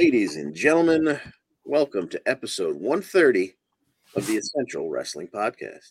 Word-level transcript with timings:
Ladies 0.00 0.36
and 0.36 0.54
gentlemen, 0.54 1.20
welcome 1.66 2.08
to 2.08 2.22
episode 2.26 2.74
130 2.74 3.54
of 4.16 4.26
the 4.26 4.38
Essential 4.38 4.88
Wrestling 4.88 5.28
Podcast. 5.28 5.90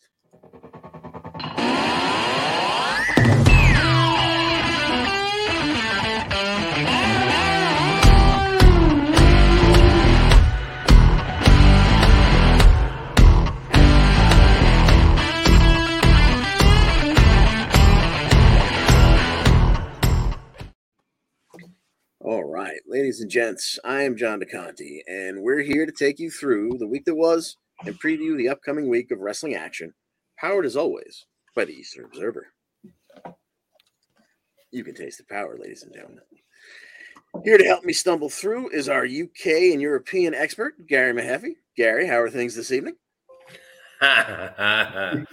Ladies 23.10 23.22
and 23.22 23.32
gents, 23.32 23.80
I 23.84 24.04
am 24.04 24.16
John 24.16 24.40
DeConti, 24.40 25.00
and 25.08 25.42
we're 25.42 25.64
here 25.64 25.88
to 25.88 25.92
take 25.92 26.20
you 26.20 26.30
through 26.30 26.78
the 26.78 26.86
week 26.86 27.06
that 27.06 27.16
was 27.16 27.58
and 27.84 28.00
preview 28.00 28.38
the 28.38 28.50
upcoming 28.50 28.88
week 28.88 29.10
of 29.10 29.18
wrestling 29.18 29.56
action, 29.56 29.96
powered 30.40 30.64
as 30.64 30.76
always 30.76 31.26
by 31.56 31.66
the 31.66 31.74
Eastern 31.74 32.06
Observer. 32.06 32.54
You 34.70 34.84
can 34.84 34.94
taste 34.94 35.18
the 35.18 35.24
power, 35.24 35.58
ladies 35.60 35.82
and 35.82 35.92
gentlemen. 35.92 36.20
Here 37.44 37.58
to 37.58 37.64
help 37.64 37.84
me 37.84 37.94
stumble 37.94 38.30
through 38.30 38.70
is 38.70 38.88
our 38.88 39.06
UK 39.06 39.72
and 39.72 39.82
European 39.82 40.36
expert, 40.36 40.74
Gary 40.86 41.12
Mahaffey. 41.12 41.54
Gary, 41.76 42.06
how 42.06 42.20
are 42.20 42.30
things 42.30 42.54
this 42.54 42.72
evening? 42.72 42.94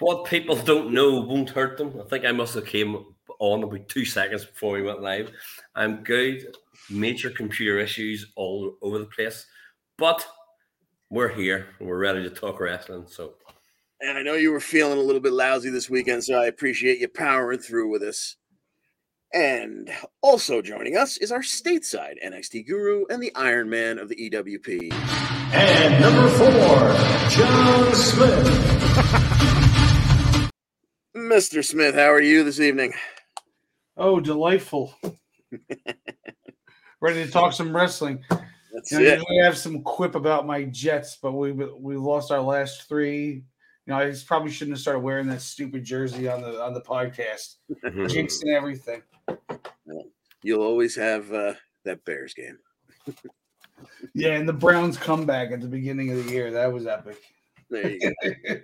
what 0.00 0.24
people 0.24 0.56
don't 0.56 0.92
know 0.92 1.20
won't 1.20 1.50
hurt 1.50 1.78
them. 1.78 2.00
I 2.04 2.08
think 2.08 2.24
I 2.24 2.32
must 2.32 2.54
have 2.54 2.66
came 2.66 3.04
on 3.38 3.62
about 3.62 3.88
two 3.88 4.04
seconds 4.04 4.44
before 4.44 4.72
we 4.72 4.82
went 4.82 5.02
live. 5.02 5.30
I'm 5.78 6.02
good. 6.02 6.56
Major 6.90 7.30
computer 7.30 7.78
issues 7.78 8.32
all 8.34 8.74
over 8.82 8.98
the 8.98 9.04
place, 9.04 9.46
but 9.96 10.26
we're 11.08 11.28
here. 11.28 11.68
We're 11.78 11.98
ready 11.98 12.24
to 12.24 12.30
talk 12.30 12.58
wrestling. 12.58 13.04
So, 13.06 13.34
and 14.00 14.18
I 14.18 14.22
know 14.22 14.34
you 14.34 14.50
were 14.50 14.58
feeling 14.58 14.98
a 14.98 15.02
little 15.02 15.20
bit 15.20 15.32
lousy 15.32 15.70
this 15.70 15.88
weekend, 15.88 16.24
so 16.24 16.34
I 16.34 16.46
appreciate 16.46 16.98
you 16.98 17.06
powering 17.06 17.60
through 17.60 17.92
with 17.92 18.02
us. 18.02 18.34
And 19.32 19.88
also 20.20 20.62
joining 20.62 20.96
us 20.96 21.16
is 21.18 21.30
our 21.30 21.42
stateside 21.42 22.14
NXT 22.26 22.66
guru 22.66 23.04
and 23.08 23.22
the 23.22 23.32
Iron 23.36 23.70
Man 23.70 24.00
of 24.00 24.08
the 24.08 24.16
EWP. 24.16 24.92
And 25.52 26.00
number 26.02 26.28
four, 26.30 26.48
John 27.30 27.94
Smith. 27.94 28.48
Mr. 31.16 31.64
Smith, 31.64 31.94
how 31.94 32.10
are 32.10 32.20
you 32.20 32.42
this 32.42 32.58
evening? 32.58 32.94
Oh, 33.96 34.18
delightful. 34.18 34.92
Ready 37.00 37.24
to 37.24 37.30
talk 37.30 37.52
some 37.52 37.74
wrestling. 37.74 38.22
That's 38.72 38.90
You 38.92 38.98
know, 39.00 39.04
it. 39.04 39.12
usually 39.18 39.40
I 39.40 39.44
have 39.44 39.56
some 39.56 39.82
quip 39.82 40.14
about 40.14 40.46
my 40.46 40.64
Jets, 40.64 41.16
but 41.20 41.32
we 41.32 41.52
we 41.52 41.96
lost 41.96 42.30
our 42.32 42.40
last 42.40 42.88
three. 42.88 43.44
You 43.86 43.94
know, 43.94 43.96
I 43.96 44.10
just 44.10 44.26
probably 44.26 44.50
shouldn't 44.50 44.76
have 44.76 44.82
started 44.82 45.00
wearing 45.00 45.28
that 45.28 45.40
stupid 45.40 45.84
jersey 45.84 46.28
on 46.28 46.42
the 46.42 46.60
on 46.62 46.74
the 46.74 46.80
podcast, 46.80 47.56
jinxing 47.84 48.52
everything. 48.54 49.02
You'll 50.42 50.62
always 50.62 50.94
have 50.96 51.32
uh, 51.32 51.54
that 51.84 52.04
Bears 52.04 52.34
game. 52.34 52.58
Yeah, 54.12 54.30
and 54.30 54.48
the 54.48 54.52
Browns 54.52 54.96
comeback 54.96 55.52
at 55.52 55.60
the 55.60 55.68
beginning 55.68 56.10
of 56.10 56.24
the 56.24 56.32
year 56.32 56.50
that 56.50 56.72
was 56.72 56.88
epic. 56.88 57.16
There 57.70 57.88
you 57.90 58.00
go. 58.00 58.56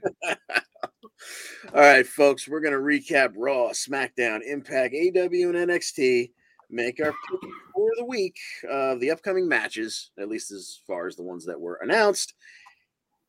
All 1.72 1.80
right, 1.80 2.04
folks, 2.04 2.48
we're 2.48 2.60
going 2.60 2.72
to 2.72 2.80
recap 2.80 3.32
Raw, 3.36 3.68
SmackDown, 3.68 4.40
Impact, 4.44 4.92
AEW, 4.92 5.54
and 5.56 5.70
NXT. 5.70 6.32
Make 6.74 7.00
our 7.00 7.12
pick 7.12 7.40
for 7.72 7.88
the 7.96 8.04
week 8.04 8.36
of 8.68 8.98
the 8.98 9.12
upcoming 9.12 9.46
matches, 9.46 10.10
at 10.18 10.28
least 10.28 10.50
as 10.50 10.80
far 10.88 11.06
as 11.06 11.14
the 11.14 11.22
ones 11.22 11.46
that 11.46 11.60
were 11.60 11.78
announced. 11.80 12.34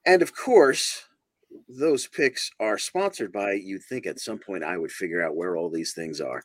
And 0.03 0.23
of 0.23 0.35
course, 0.35 1.05
those 1.69 2.07
picks 2.07 2.49
are 2.59 2.79
sponsored 2.79 3.31
by, 3.31 3.53
you'd 3.53 3.83
think 3.83 4.07
at 4.07 4.19
some 4.19 4.39
point 4.39 4.63
I 4.63 4.79
would 4.79 4.91
figure 4.91 5.23
out 5.23 5.35
where 5.35 5.55
all 5.55 5.69
these 5.69 5.93
things 5.93 6.19
are. 6.21 6.41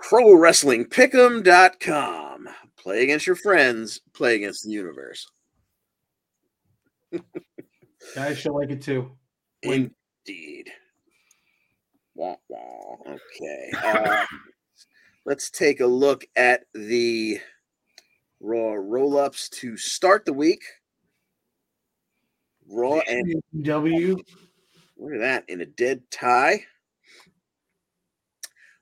Pro 0.00 0.34
Wrestling 0.34 0.86
Pick'em.com. 0.86 2.48
Play 2.76 3.04
against 3.04 3.28
your 3.28 3.36
friends, 3.36 4.00
play 4.14 4.34
against 4.34 4.64
the 4.64 4.72
universe. 4.72 5.30
I 8.16 8.34
should 8.34 8.50
like 8.50 8.70
it 8.70 8.82
too. 8.82 9.12
Indeed. 9.62 10.72
Wah, 12.16 12.34
wah. 12.48 12.96
Okay. 13.06 13.72
Uh, 13.80 14.26
let's 15.24 15.50
take 15.50 15.80
a 15.80 15.86
look 15.86 16.26
at 16.36 16.64
the 16.74 17.40
Raw 18.40 18.74
roll 18.74 19.16
ups 19.16 19.48
to 19.48 19.76
start 19.76 20.24
the 20.24 20.32
week. 20.32 20.62
Raw 22.68 23.00
and 23.08 23.42
W. 23.62 24.16
look 24.98 25.12
at 25.14 25.20
that 25.20 25.44
in 25.48 25.60
a 25.60 25.66
dead 25.66 26.02
tie. 26.10 26.64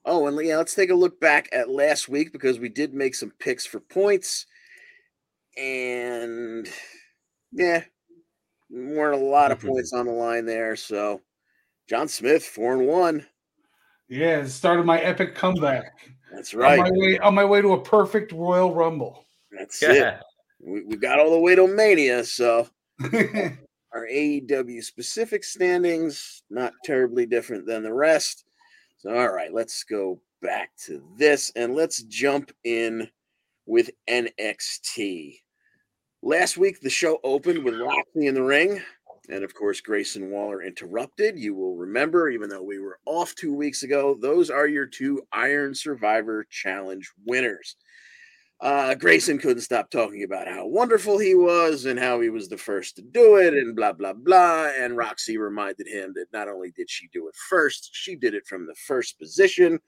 Oh, 0.04 0.26
and 0.26 0.44
yeah, 0.44 0.56
let's 0.56 0.75
take 0.75 0.91
a 0.91 0.94
look 0.94 1.20
back 1.20 1.48
at 1.53 1.70
last 1.70 2.08
week 2.08 2.32
because 2.32 2.59
we 2.59 2.69
did 2.69 2.92
make 2.92 3.14
some 3.14 3.30
picks 3.38 3.64
for 3.64 3.78
points. 3.78 4.47
And 5.56 6.69
yeah, 7.53 7.84
weren't 8.69 9.20
a 9.20 9.24
lot 9.24 9.53
of 9.53 9.60
Mhm. 9.60 9.69
points 9.69 9.92
on 9.92 10.06
the 10.06 10.12
line 10.12 10.44
there. 10.44 10.74
So 10.74 11.20
John 11.88 12.09
Smith, 12.09 12.44
four 12.44 12.72
and 12.74 12.86
one. 12.88 13.28
Yeah, 14.09 14.41
it 14.41 14.48
started 14.48 14.86
my 14.86 15.00
epic 15.00 15.36
comeback. 15.36 15.92
That's 16.32 16.54
On 16.54 16.60
right. 16.60 16.78
my 16.81 16.91
way 16.91 17.19
on 17.19 17.34
my 17.34 17.44
way 17.44 17.60
to 17.60 17.75
a 17.75 17.82
perfect 17.82 18.32
Royal 18.32 18.75
Rumble. 18.75 19.26
That's 19.50 19.82
it. 19.82 20.16
We, 20.60 20.82
we 20.84 20.97
got 20.97 21.19
all 21.19 21.31
the 21.31 21.38
way 21.38 21.54
to 21.54 21.69
Mania. 21.69 22.25
So 22.25 22.69
our 23.93 24.06
AEW 24.06 24.82
specific 24.82 25.44
standings, 25.44 26.42
not 26.50 26.72
terribly 26.84 27.26
different 27.26 27.66
than 27.66 27.82
the 27.82 27.92
rest. 27.92 28.44
So, 28.98 29.15
all 29.15 29.32
right, 29.32 29.53
let's 29.53 29.84
go 29.84 30.21
back 30.41 30.71
to 30.87 31.03
this 31.19 31.53
and 31.56 31.75
let's 31.75 32.03
jump 32.04 32.53
in 32.65 33.09
with 33.66 33.91
NXT. 34.09 35.41
Last 36.22 36.56
week, 36.56 36.81
the 36.81 36.91
show 36.91 37.19
opened 37.25 37.65
with 37.65 37.81
Roxy 37.81 38.26
in 38.26 38.34
the 38.34 38.42
ring. 38.42 38.81
And 39.32 39.44
of 39.44 39.54
course, 39.54 39.81
Grayson 39.81 40.31
Waller 40.31 40.62
interrupted. 40.62 41.38
You 41.38 41.54
will 41.54 41.75
remember, 41.75 42.28
even 42.28 42.50
though 42.50 42.62
we 42.62 42.78
were 42.78 42.98
off 43.06 43.34
two 43.34 43.54
weeks 43.54 43.82
ago, 43.82 44.15
those 44.20 44.50
are 44.50 44.66
your 44.66 44.87
two 44.87 45.22
Iron 45.32 45.75
Survivor 45.75 46.47
Challenge 46.50 47.10
winners. 47.25 47.76
Uh, 48.60 48.94
Grayson 48.94 49.38
couldn't 49.38 49.62
stop 49.62 49.91
talking 49.91 50.22
about 50.22 50.47
how 50.47 50.66
wonderful 50.66 51.19
he 51.19 51.34
was 51.34 51.87
and 51.87 51.98
how 51.98 52.21
he 52.21 52.28
was 52.28 52.48
the 52.48 52.59
first 52.59 52.94
to 52.97 53.03
do 53.03 53.37
it 53.37 53.54
and 53.54 53.75
blah, 53.75 53.92
blah, 53.92 54.12
blah. 54.12 54.71
And 54.78 54.97
Roxy 54.97 55.38
reminded 55.38 55.88
him 55.88 56.12
that 56.15 56.26
not 56.32 56.48
only 56.48 56.71
did 56.76 56.91
she 56.91 57.09
do 57.12 57.26
it 57.26 57.34
first, 57.48 57.91
she 57.92 58.15
did 58.15 58.34
it 58.34 58.47
from 58.47 58.66
the 58.66 58.76
first 58.87 59.19
position. 59.19 59.81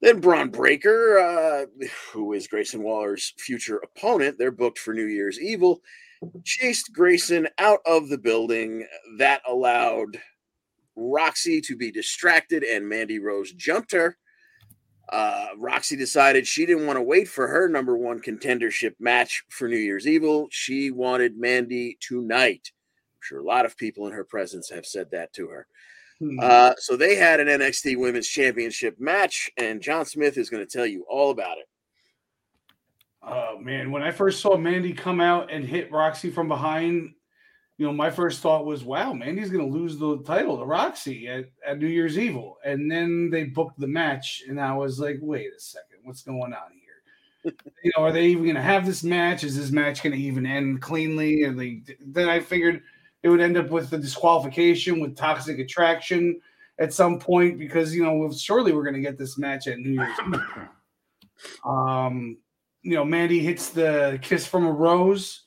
Then 0.00 0.20
Bron 0.20 0.50
Breakker, 0.50 1.18
uh, 1.18 1.86
who 2.12 2.34
is 2.34 2.46
Grayson 2.46 2.82
Waller's 2.82 3.32
future 3.38 3.78
opponent, 3.78 4.36
they're 4.38 4.52
booked 4.52 4.78
for 4.78 4.94
New 4.94 5.06
Year's 5.06 5.40
Evil, 5.40 5.80
chased 6.44 6.92
Grayson 6.92 7.48
out 7.58 7.80
of 7.86 8.08
the 8.08 8.18
building. 8.18 8.86
That 9.18 9.42
allowed 9.46 10.18
Roxy 10.96 11.60
to 11.62 11.76
be 11.76 11.90
distracted, 11.90 12.62
and 12.62 12.88
Mandy 12.88 13.18
Rose 13.18 13.52
jumped 13.52 13.92
her. 13.92 14.16
Uh, 15.08 15.48
Roxy 15.56 15.96
decided 15.96 16.46
she 16.46 16.66
didn't 16.66 16.86
want 16.86 16.98
to 16.98 17.02
wait 17.02 17.28
for 17.28 17.48
her 17.48 17.68
number 17.68 17.96
one 17.96 18.20
contendership 18.20 18.92
match 19.00 19.42
for 19.48 19.66
New 19.66 19.76
Year's 19.76 20.06
Evil. 20.06 20.48
She 20.50 20.90
wanted 20.90 21.38
Mandy 21.38 21.96
tonight. 22.00 22.72
I'm 23.14 23.20
sure 23.22 23.40
a 23.40 23.44
lot 23.44 23.64
of 23.64 23.76
people 23.76 24.06
in 24.06 24.12
her 24.12 24.24
presence 24.24 24.68
have 24.70 24.84
said 24.84 25.10
that 25.12 25.32
to 25.34 25.48
her. 25.48 25.66
Hmm. 26.20 26.38
Uh, 26.40 26.72
so 26.78 26.96
they 26.96 27.14
had 27.14 27.40
an 27.40 27.48
NXT 27.48 27.98
Women's 27.98 28.28
Championship 28.28 28.96
match, 28.98 29.50
and 29.56 29.80
John 29.80 30.04
Smith 30.04 30.36
is 30.36 30.50
going 30.50 30.66
to 30.66 30.70
tell 30.70 30.86
you 30.86 31.06
all 31.08 31.30
about 31.30 31.58
it. 31.58 31.67
Oh 33.30 33.58
man, 33.60 33.90
when 33.90 34.02
I 34.02 34.10
first 34.10 34.40
saw 34.40 34.56
Mandy 34.56 34.92
come 34.92 35.20
out 35.20 35.50
and 35.52 35.64
hit 35.64 35.92
Roxy 35.92 36.30
from 36.30 36.48
behind, 36.48 37.12
you 37.76 37.86
know, 37.86 37.92
my 37.92 38.10
first 38.10 38.40
thought 38.40 38.64
was, 38.64 38.84
"Wow, 38.84 39.12
Mandy's 39.12 39.50
going 39.50 39.70
to 39.70 39.78
lose 39.78 39.98
the 39.98 40.22
title 40.22 40.58
to 40.58 40.64
Roxy 40.64 41.28
at, 41.28 41.44
at 41.66 41.78
New 41.78 41.88
Year's 41.88 42.18
Evil." 42.18 42.56
And 42.64 42.90
then 42.90 43.28
they 43.30 43.44
booked 43.44 43.78
the 43.78 43.86
match, 43.86 44.42
and 44.48 44.58
I 44.58 44.74
was 44.74 44.98
like, 44.98 45.18
"Wait 45.20 45.50
a 45.54 45.60
second, 45.60 45.98
what's 46.04 46.22
going 46.22 46.54
on 46.54 46.72
here?" 46.72 47.52
you 47.84 47.92
know, 47.96 48.04
are 48.04 48.12
they 48.12 48.26
even 48.26 48.44
going 48.44 48.56
to 48.56 48.62
have 48.62 48.86
this 48.86 49.04
match? 49.04 49.44
Is 49.44 49.56
this 49.56 49.70
match 49.70 50.02
going 50.02 50.14
to 50.14 50.22
even 50.22 50.46
end 50.46 50.80
cleanly? 50.80 51.44
And 51.44 51.58
they 51.58 51.82
then 52.00 52.28
I 52.28 52.40
figured 52.40 52.82
it 53.22 53.28
would 53.28 53.40
end 53.40 53.58
up 53.58 53.68
with 53.68 53.90
the 53.90 53.98
disqualification 53.98 55.00
with 55.00 55.16
Toxic 55.16 55.58
Attraction 55.58 56.40
at 56.78 56.94
some 56.94 57.18
point 57.18 57.58
because 57.58 57.94
you 57.94 58.04
know 58.04 58.32
surely 58.32 58.72
we're 58.72 58.84
going 58.84 58.94
to 58.94 59.00
get 59.00 59.18
this 59.18 59.36
match 59.36 59.66
at 59.66 59.78
New 59.78 59.92
Year's. 59.92 60.16
Um, 61.64 62.38
you 62.88 62.94
know, 62.94 63.04
Mandy 63.04 63.40
hits 63.40 63.68
the 63.68 64.18
kiss 64.22 64.46
from 64.46 64.64
a 64.64 64.72
rose, 64.72 65.42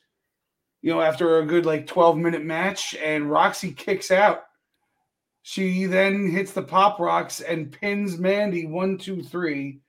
you 0.84 0.94
know, 0.94 1.02
after 1.02 1.40
a 1.40 1.46
good 1.48 1.66
like 1.66 1.88
12 1.88 2.16
minute 2.16 2.44
match, 2.46 2.94
and 3.04 3.32
Roxy 3.32 3.72
kicks 3.72 4.12
out. 4.12 4.44
She 5.42 5.86
then 5.86 6.30
hits 6.30 6.52
the 6.52 6.62
pop 6.62 7.00
rocks 7.00 7.42
and 7.42 7.72
pins 7.72 8.20
Mandy 8.20 8.68
one, 8.68 9.00
two, 9.00 9.24
three. 9.24 9.82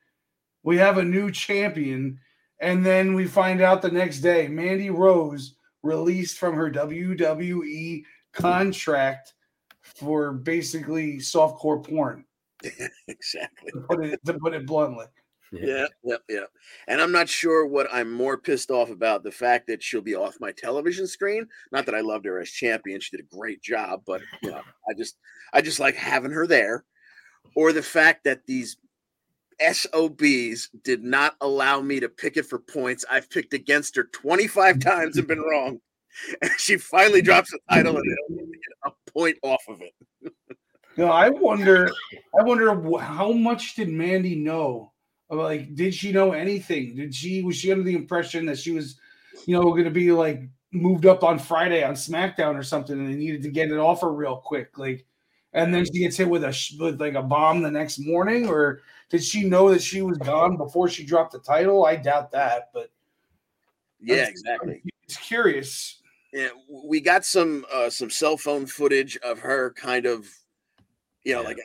We 0.62 0.78
have 0.78 0.96
a 0.96 1.04
new 1.04 1.30
champion, 1.30 2.18
And 2.58 2.86
then 2.86 3.12
we 3.12 3.26
find 3.26 3.60
out 3.60 3.82
the 3.82 3.90
next 3.90 4.20
day 4.20 4.48
Mandy 4.48 4.88
Rose 4.88 5.54
released 5.82 6.38
from 6.38 6.54
her 6.54 6.70
WWE 6.70 8.02
contract 8.32 9.34
for 9.82 10.32
basically 10.32 11.18
softcore 11.18 11.86
porn. 11.86 12.24
exactly. 13.08 13.72
To 13.72 13.80
put 13.80 14.06
it, 14.06 14.24
to 14.24 14.34
put 14.38 14.54
it 14.54 14.64
bluntly. 14.64 15.04
Yeah, 15.52 15.86
yeah, 16.02 16.16
yeah. 16.28 16.44
And 16.88 17.00
I'm 17.00 17.12
not 17.12 17.28
sure 17.28 17.66
what 17.66 17.86
I'm 17.92 18.10
more 18.10 18.38
pissed 18.38 18.70
off 18.70 18.90
about 18.90 19.22
the 19.22 19.30
fact 19.30 19.66
that 19.66 19.82
she'll 19.82 20.00
be 20.00 20.14
off 20.14 20.40
my 20.40 20.52
television 20.52 21.06
screen. 21.06 21.46
Not 21.70 21.84
that 21.86 21.94
I 21.94 22.00
loved 22.00 22.24
her 22.24 22.40
as 22.40 22.50
champion; 22.50 23.00
she 23.00 23.16
did 23.16 23.24
a 23.24 23.36
great 23.36 23.62
job, 23.62 24.02
but 24.06 24.22
you 24.42 24.50
know, 24.50 24.62
I 24.88 24.94
just, 24.96 25.18
I 25.52 25.60
just 25.60 25.78
like 25.78 25.94
having 25.94 26.30
her 26.30 26.46
there, 26.46 26.84
or 27.54 27.72
the 27.72 27.82
fact 27.82 28.24
that 28.24 28.46
these 28.46 28.78
SOBs 29.60 30.70
did 30.82 31.04
not 31.04 31.36
allow 31.40 31.80
me 31.80 32.00
to 32.00 32.08
pick 32.08 32.36
it 32.36 32.46
for 32.46 32.58
points. 32.58 33.04
I've 33.10 33.28
picked 33.30 33.52
against 33.52 33.94
her 33.96 34.04
25 34.04 34.80
times 34.80 35.18
and 35.18 35.28
been 35.28 35.42
wrong, 35.42 35.80
and 36.42 36.50
she 36.56 36.78
finally 36.78 37.20
drops 37.20 37.50
the 37.50 37.58
title 37.70 37.96
and 37.96 38.04
they 38.04 38.36
don't 38.36 38.50
get 38.50 38.56
a 38.86 39.10
point 39.10 39.36
off 39.42 39.62
of 39.68 39.82
it. 39.82 39.92
No, 40.96 41.06
I 41.06 41.30
wonder. 41.30 41.90
I 42.38 42.42
wonder 42.42 42.70
how 43.00 43.32
much 43.32 43.76
did 43.76 43.88
Mandy 43.88 44.34
know? 44.34 44.92
About, 45.32 45.44
like, 45.44 45.74
did 45.74 45.94
she 45.94 46.12
know 46.12 46.32
anything? 46.32 46.94
Did 46.94 47.14
she 47.14 47.42
was 47.42 47.56
she 47.56 47.72
under 47.72 47.82
the 47.82 47.94
impression 47.96 48.46
that 48.46 48.58
she 48.58 48.70
was, 48.72 49.00
you 49.46 49.54
know, 49.56 49.62
going 49.70 49.84
to 49.84 49.90
be 49.90 50.12
like 50.12 50.42
moved 50.72 51.06
up 51.06 51.24
on 51.24 51.38
Friday 51.38 51.82
on 51.82 51.94
SmackDown 51.94 52.54
or 52.54 52.62
something, 52.62 52.98
and 52.98 53.08
they 53.08 53.16
needed 53.16 53.42
to 53.42 53.50
get 53.50 53.70
it 53.70 53.78
off 53.78 54.02
her 54.02 54.12
real 54.12 54.36
quick, 54.36 54.76
like, 54.78 55.06
and 55.54 55.74
then 55.74 55.84
she 55.86 56.00
gets 56.00 56.16
hit 56.16 56.28
with 56.28 56.44
a 56.44 56.76
with 56.78 57.00
like 57.00 57.14
a 57.14 57.22
bomb 57.22 57.62
the 57.62 57.70
next 57.70 57.98
morning, 57.98 58.46
or 58.46 58.80
did 59.08 59.22
she 59.24 59.44
know 59.44 59.70
that 59.70 59.82
she 59.82 60.02
was 60.02 60.18
gone 60.18 60.56
before 60.58 60.88
she 60.88 61.04
dropped 61.04 61.32
the 61.32 61.38
title? 61.38 61.84
I 61.86 61.96
doubt 61.96 62.30
that, 62.32 62.70
but 62.74 62.90
Yeah, 64.00 64.26
exactly. 64.28 64.82
it's 65.04 65.16
curious. 65.16 66.00
Yeah, 66.32 66.48
we 66.68 67.00
got 67.00 67.24
some 67.24 67.64
uh, 67.72 67.88
some 67.90 68.10
cell 68.10 68.36
phone 68.36 68.66
footage 68.66 69.16
of 69.18 69.38
her 69.38 69.72
kind 69.72 70.06
of, 70.06 70.26
you 71.24 71.34
know, 71.34 71.42
Yeah. 71.42 71.48
like 71.48 71.58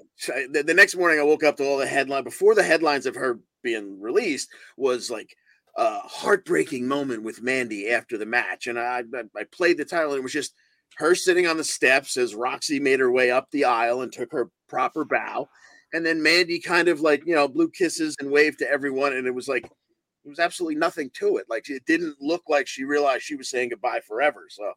the, 0.51 0.63
the 0.63 0.73
next 0.73 0.95
morning 0.95 1.19
I 1.19 1.23
woke 1.23 1.43
up 1.43 1.57
to 1.57 1.65
all 1.65 1.77
the 1.77 1.87
headline 1.87 2.23
before 2.23 2.55
the 2.55 2.63
headlines 2.63 3.05
of 3.05 3.15
her 3.15 3.39
being 3.67 3.99
released 3.99 4.49
was 4.77 5.09
like 5.09 5.35
a 5.75 5.99
heartbreaking 5.99 6.87
moment 6.87 7.21
with 7.23 7.41
Mandy 7.41 7.89
after 7.89 8.17
the 8.17 8.25
match, 8.25 8.67
and 8.67 8.79
I 8.79 9.03
I, 9.13 9.23
I 9.35 9.43
played 9.51 9.77
the 9.77 9.85
title 9.85 10.11
and 10.11 10.19
it 10.19 10.23
was 10.23 10.33
just 10.33 10.53
her 10.97 11.13
sitting 11.13 11.45
on 11.47 11.57
the 11.57 11.63
steps 11.63 12.17
as 12.17 12.33
Roxy 12.33 12.79
made 12.79 12.99
her 12.99 13.11
way 13.11 13.29
up 13.29 13.51
the 13.51 13.65
aisle 13.65 14.01
and 14.01 14.11
took 14.11 14.31
her 14.31 14.49
proper 14.69 15.03
bow, 15.03 15.49
and 15.93 16.05
then 16.05 16.23
Mandy 16.23 16.59
kind 16.59 16.87
of 16.87 17.01
like 17.01 17.23
you 17.25 17.35
know 17.35 17.47
blew 17.47 17.69
kisses 17.69 18.15
and 18.19 18.31
waved 18.31 18.59
to 18.59 18.71
everyone, 18.71 19.13
and 19.13 19.27
it 19.27 19.35
was 19.35 19.47
like 19.47 19.63
there 19.63 20.31
was 20.31 20.39
absolutely 20.39 20.75
nothing 20.75 21.09
to 21.15 21.37
it. 21.37 21.45
Like 21.49 21.69
it 21.69 21.85
didn't 21.85 22.15
look 22.21 22.43
like 22.47 22.67
she 22.67 22.85
realized 22.85 23.23
she 23.23 23.35
was 23.35 23.49
saying 23.49 23.69
goodbye 23.69 24.01
forever. 24.07 24.45
So 24.49 24.73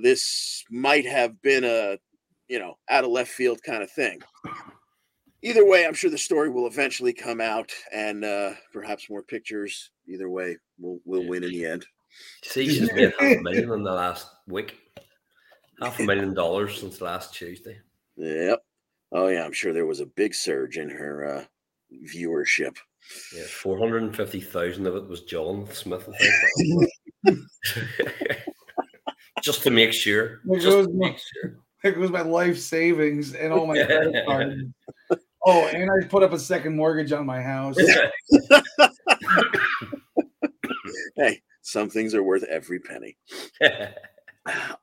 this 0.00 0.64
might 0.70 1.06
have 1.06 1.40
been 1.42 1.64
a 1.64 1.98
you 2.48 2.58
know 2.58 2.78
out 2.88 3.04
of 3.04 3.10
left 3.10 3.30
field 3.30 3.62
kind 3.62 3.82
of 3.82 3.90
thing. 3.90 4.20
Either 5.46 5.64
way, 5.64 5.86
I'm 5.86 5.94
sure 5.94 6.10
the 6.10 6.18
story 6.18 6.50
will 6.50 6.66
eventually 6.66 7.12
come 7.12 7.40
out, 7.40 7.70
and 7.92 8.24
uh, 8.24 8.50
perhaps 8.72 9.08
more 9.08 9.22
pictures. 9.22 9.90
Either 10.08 10.28
way, 10.28 10.56
we'll 10.78 10.98
we'll 11.04 11.22
Yeah. 11.22 11.28
win 11.30 11.44
in 11.44 11.50
the 11.50 11.64
end. 11.66 11.86
See, 12.42 12.68
she's 12.68 12.92
made 12.92 13.12
half 13.18 13.38
a 13.38 13.40
million 13.42 13.70
in 13.70 13.84
the 13.84 13.92
last 13.92 14.26
week. 14.48 14.76
Half 15.80 16.00
a 16.00 16.02
million 16.10 16.34
dollars 16.34 16.80
since 16.80 17.00
last 17.00 17.32
Tuesday. 17.32 17.78
Yep. 18.16 18.60
Oh 19.12 19.28
yeah, 19.28 19.44
I'm 19.44 19.52
sure 19.52 19.72
there 19.72 19.86
was 19.86 20.00
a 20.00 20.06
big 20.06 20.34
surge 20.34 20.78
in 20.78 20.90
her 20.90 21.24
uh, 21.24 21.44
viewership. 22.12 22.76
Yeah, 23.32 23.44
four 23.44 23.78
hundred 23.78 24.02
and 24.02 24.16
fifty 24.16 24.40
thousand 24.40 24.86
of 24.88 24.96
it 24.96 25.06
was 25.08 25.22
John 25.22 25.68
Smith. 25.72 26.08
Just 29.42 29.62
to 29.62 29.70
make 29.70 29.92
sure. 29.92 30.40
There 30.44 30.58
Just 30.58 30.66
to 30.66 30.86
goes 30.86 30.88
my- 30.94 31.16
sure. 31.40 31.56
There 31.82 31.92
goes 31.92 32.10
my 32.10 32.22
life 32.22 32.58
savings 32.58 33.34
and 33.34 33.52
all 33.52 33.66
my 33.66 33.84
credit 33.84 34.26
cards. 34.26 34.60
Oh, 35.48 35.68
and 35.68 35.88
I 35.88 36.06
put 36.08 36.24
up 36.24 36.32
a 36.32 36.38
second 36.38 36.76
mortgage 36.76 37.12
on 37.12 37.24
my 37.24 37.40
house. 37.40 37.76
Hey, 41.16 41.40
some 41.62 41.88
things 41.88 42.14
are 42.14 42.22
worth 42.22 42.44
every 42.44 42.80
penny. 42.80 43.16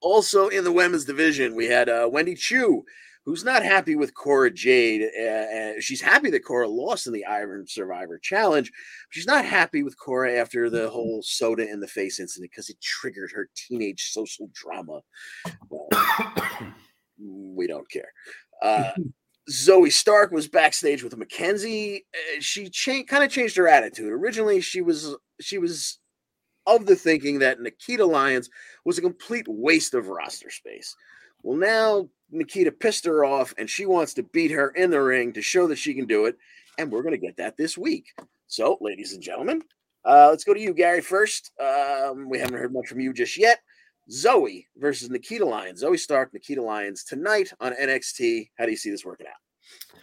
Also 0.01 0.49
in 0.49 0.65
the 0.65 0.73
women's 0.73 1.05
division, 1.05 1.55
we 1.55 1.67
had 1.67 1.87
uh, 1.87 2.09
Wendy 2.11 2.35
Choo, 2.35 2.83
who's 3.23 3.45
not 3.45 3.63
happy 3.63 3.95
with 3.95 4.13
Cora 4.13 4.51
Jade. 4.51 5.09
Uh, 5.17 5.23
uh, 5.23 5.71
she's 5.79 6.01
happy 6.01 6.29
that 6.31 6.43
Cora 6.43 6.67
lost 6.67 7.07
in 7.07 7.13
the 7.13 7.23
Iron 7.23 7.65
Survivor 7.65 8.19
Challenge. 8.21 8.69
She's 9.11 9.25
not 9.25 9.45
happy 9.45 9.81
with 9.81 9.97
Cora 9.97 10.33
after 10.33 10.69
the 10.69 10.89
whole 10.89 11.21
soda 11.23 11.65
in 11.65 11.79
the 11.79 11.87
face 11.87 12.19
incident 12.19 12.51
because 12.51 12.69
it 12.69 12.81
triggered 12.81 13.31
her 13.33 13.47
teenage 13.55 14.11
social 14.11 14.49
drama. 14.51 14.99
Well, 15.69 15.87
we 17.17 17.65
don't 17.65 17.89
care. 17.89 18.11
Uh, 18.61 18.91
Zoey 19.49 19.91
Stark 19.91 20.31
was 20.31 20.47
backstage 20.47 21.03
with 21.03 21.17
Mackenzie. 21.17 22.05
Uh, 22.13 22.39
she 22.39 23.03
kind 23.03 23.23
of 23.23 23.29
changed 23.29 23.57
her 23.57 23.67
attitude. 23.67 24.11
Originally, 24.11 24.61
she 24.61 24.81
was 24.81 25.15
she 25.41 25.57
was 25.57 25.99
of 26.65 26.85
the 26.85 26.95
thinking 26.95 27.39
that 27.39 27.59
Nikita 27.59 28.05
Lyons 28.05 28.49
was 28.85 28.97
a 28.97 29.01
complete 29.01 29.45
waste 29.47 29.93
of 29.93 30.07
roster 30.07 30.49
space. 30.49 30.95
Well, 31.41 31.57
now 31.57 32.09
Nikita 32.31 32.71
pissed 32.71 33.05
her 33.05 33.25
off 33.25 33.53
and 33.57 33.69
she 33.69 33.85
wants 33.85 34.13
to 34.15 34.23
beat 34.23 34.51
her 34.51 34.69
in 34.69 34.89
the 34.89 35.01
ring 35.01 35.33
to 35.33 35.41
show 35.41 35.67
that 35.67 35.77
she 35.77 35.93
can 35.93 36.05
do 36.05 36.25
it. 36.25 36.37
And 36.77 36.91
we're 36.91 37.03
going 37.03 37.13
to 37.13 37.17
get 37.17 37.37
that 37.37 37.57
this 37.57 37.77
week. 37.77 38.07
So, 38.47 38.77
ladies 38.81 39.13
and 39.13 39.21
gentlemen, 39.21 39.61
uh, 40.05 40.27
let's 40.29 40.43
go 40.43 40.53
to 40.53 40.59
you, 40.59 40.73
Gary, 40.73 41.01
first. 41.01 41.51
Um, 41.59 42.29
we 42.29 42.39
haven't 42.39 42.57
heard 42.57 42.73
much 42.73 42.87
from 42.87 42.99
you 42.99 43.13
just 43.13 43.37
yet. 43.37 43.59
Zoey 44.11 44.65
versus 44.77 45.09
Nikita 45.09 45.45
Lyons. 45.45 45.83
Zoey 45.83 45.99
Stark, 45.99 46.33
Nikita 46.33 46.61
Lyons 46.61 47.03
tonight 47.03 47.51
on 47.59 47.73
NXT. 47.73 48.49
How 48.57 48.65
do 48.65 48.71
you 48.71 48.77
see 48.77 48.89
this 48.89 49.05
working 49.05 49.27
out? 49.27 49.99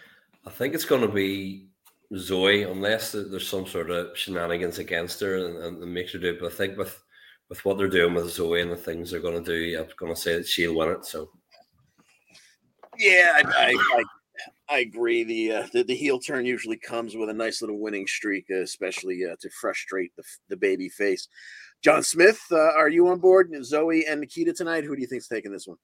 I 0.47 0.51
think 0.51 0.75
it's 0.75 0.85
going 0.85 1.03
to 1.03 1.09
be 1.09 1.69
Zoey, 2.15 2.71
unless 2.71 3.13
there's 3.13 3.49
some 3.49 3.67
sort 3.67 3.91
of 3.91 4.17
shenanigans 4.17 4.79
against 4.79 5.21
her 5.21 5.37
and, 5.37 5.57
and, 5.59 5.83
and 5.83 5.95
makes 5.95 6.13
her 6.13 6.19
do 6.19 6.31
it. 6.31 6.41
But 6.41 6.53
I 6.53 6.55
think 6.55 6.77
with 6.77 7.03
with 7.49 7.65
what 7.65 7.77
they're 7.79 7.89
doing 7.89 8.15
with 8.15 8.27
Zoey 8.27 8.63
and 8.63 8.71
the 8.71 8.77
things 8.77 9.11
they're 9.11 9.21
going 9.21 9.43
to 9.43 9.73
do, 9.73 9.79
I'm 9.79 9.89
going 9.99 10.15
to 10.15 10.21
say 10.21 10.37
that 10.37 10.47
she'll 10.47 10.75
win 10.75 10.91
it. 10.91 11.05
So 11.05 11.31
Yeah, 12.97 13.33
I, 13.35 13.43
I, 13.59 13.99
I, 13.99 14.05
I 14.77 14.79
agree. 14.79 15.25
The, 15.25 15.53
uh, 15.53 15.67
the 15.73 15.83
the 15.83 15.97
heel 15.97 16.19
turn 16.21 16.47
usually 16.47 16.79
comes 16.79 17.17
with 17.17 17.29
a 17.29 17.35
nice 17.35 17.61
little 17.61 17.81
winning 17.81 18.07
streak, 18.07 18.47
uh, 18.51 18.63
especially 18.63 19.25
uh, 19.25 19.35
to 19.41 19.51
frustrate 19.61 20.13
the 20.17 20.23
the 20.49 20.57
baby 20.57 20.89
face. 20.89 21.29
John 21.83 22.03
Smith, 22.03 22.41
uh, 22.53 22.73
are 22.77 22.89
you 22.89 23.09
on 23.09 23.19
board? 23.19 23.51
Zoey 23.53 24.03
and 24.09 24.21
Nikita 24.21 24.53
tonight. 24.53 24.85
Who 24.85 24.95
do 24.95 25.01
you 25.01 25.09
think's 25.09 25.29
taking 25.29 25.53
this 25.53 25.67
one? 25.67 25.79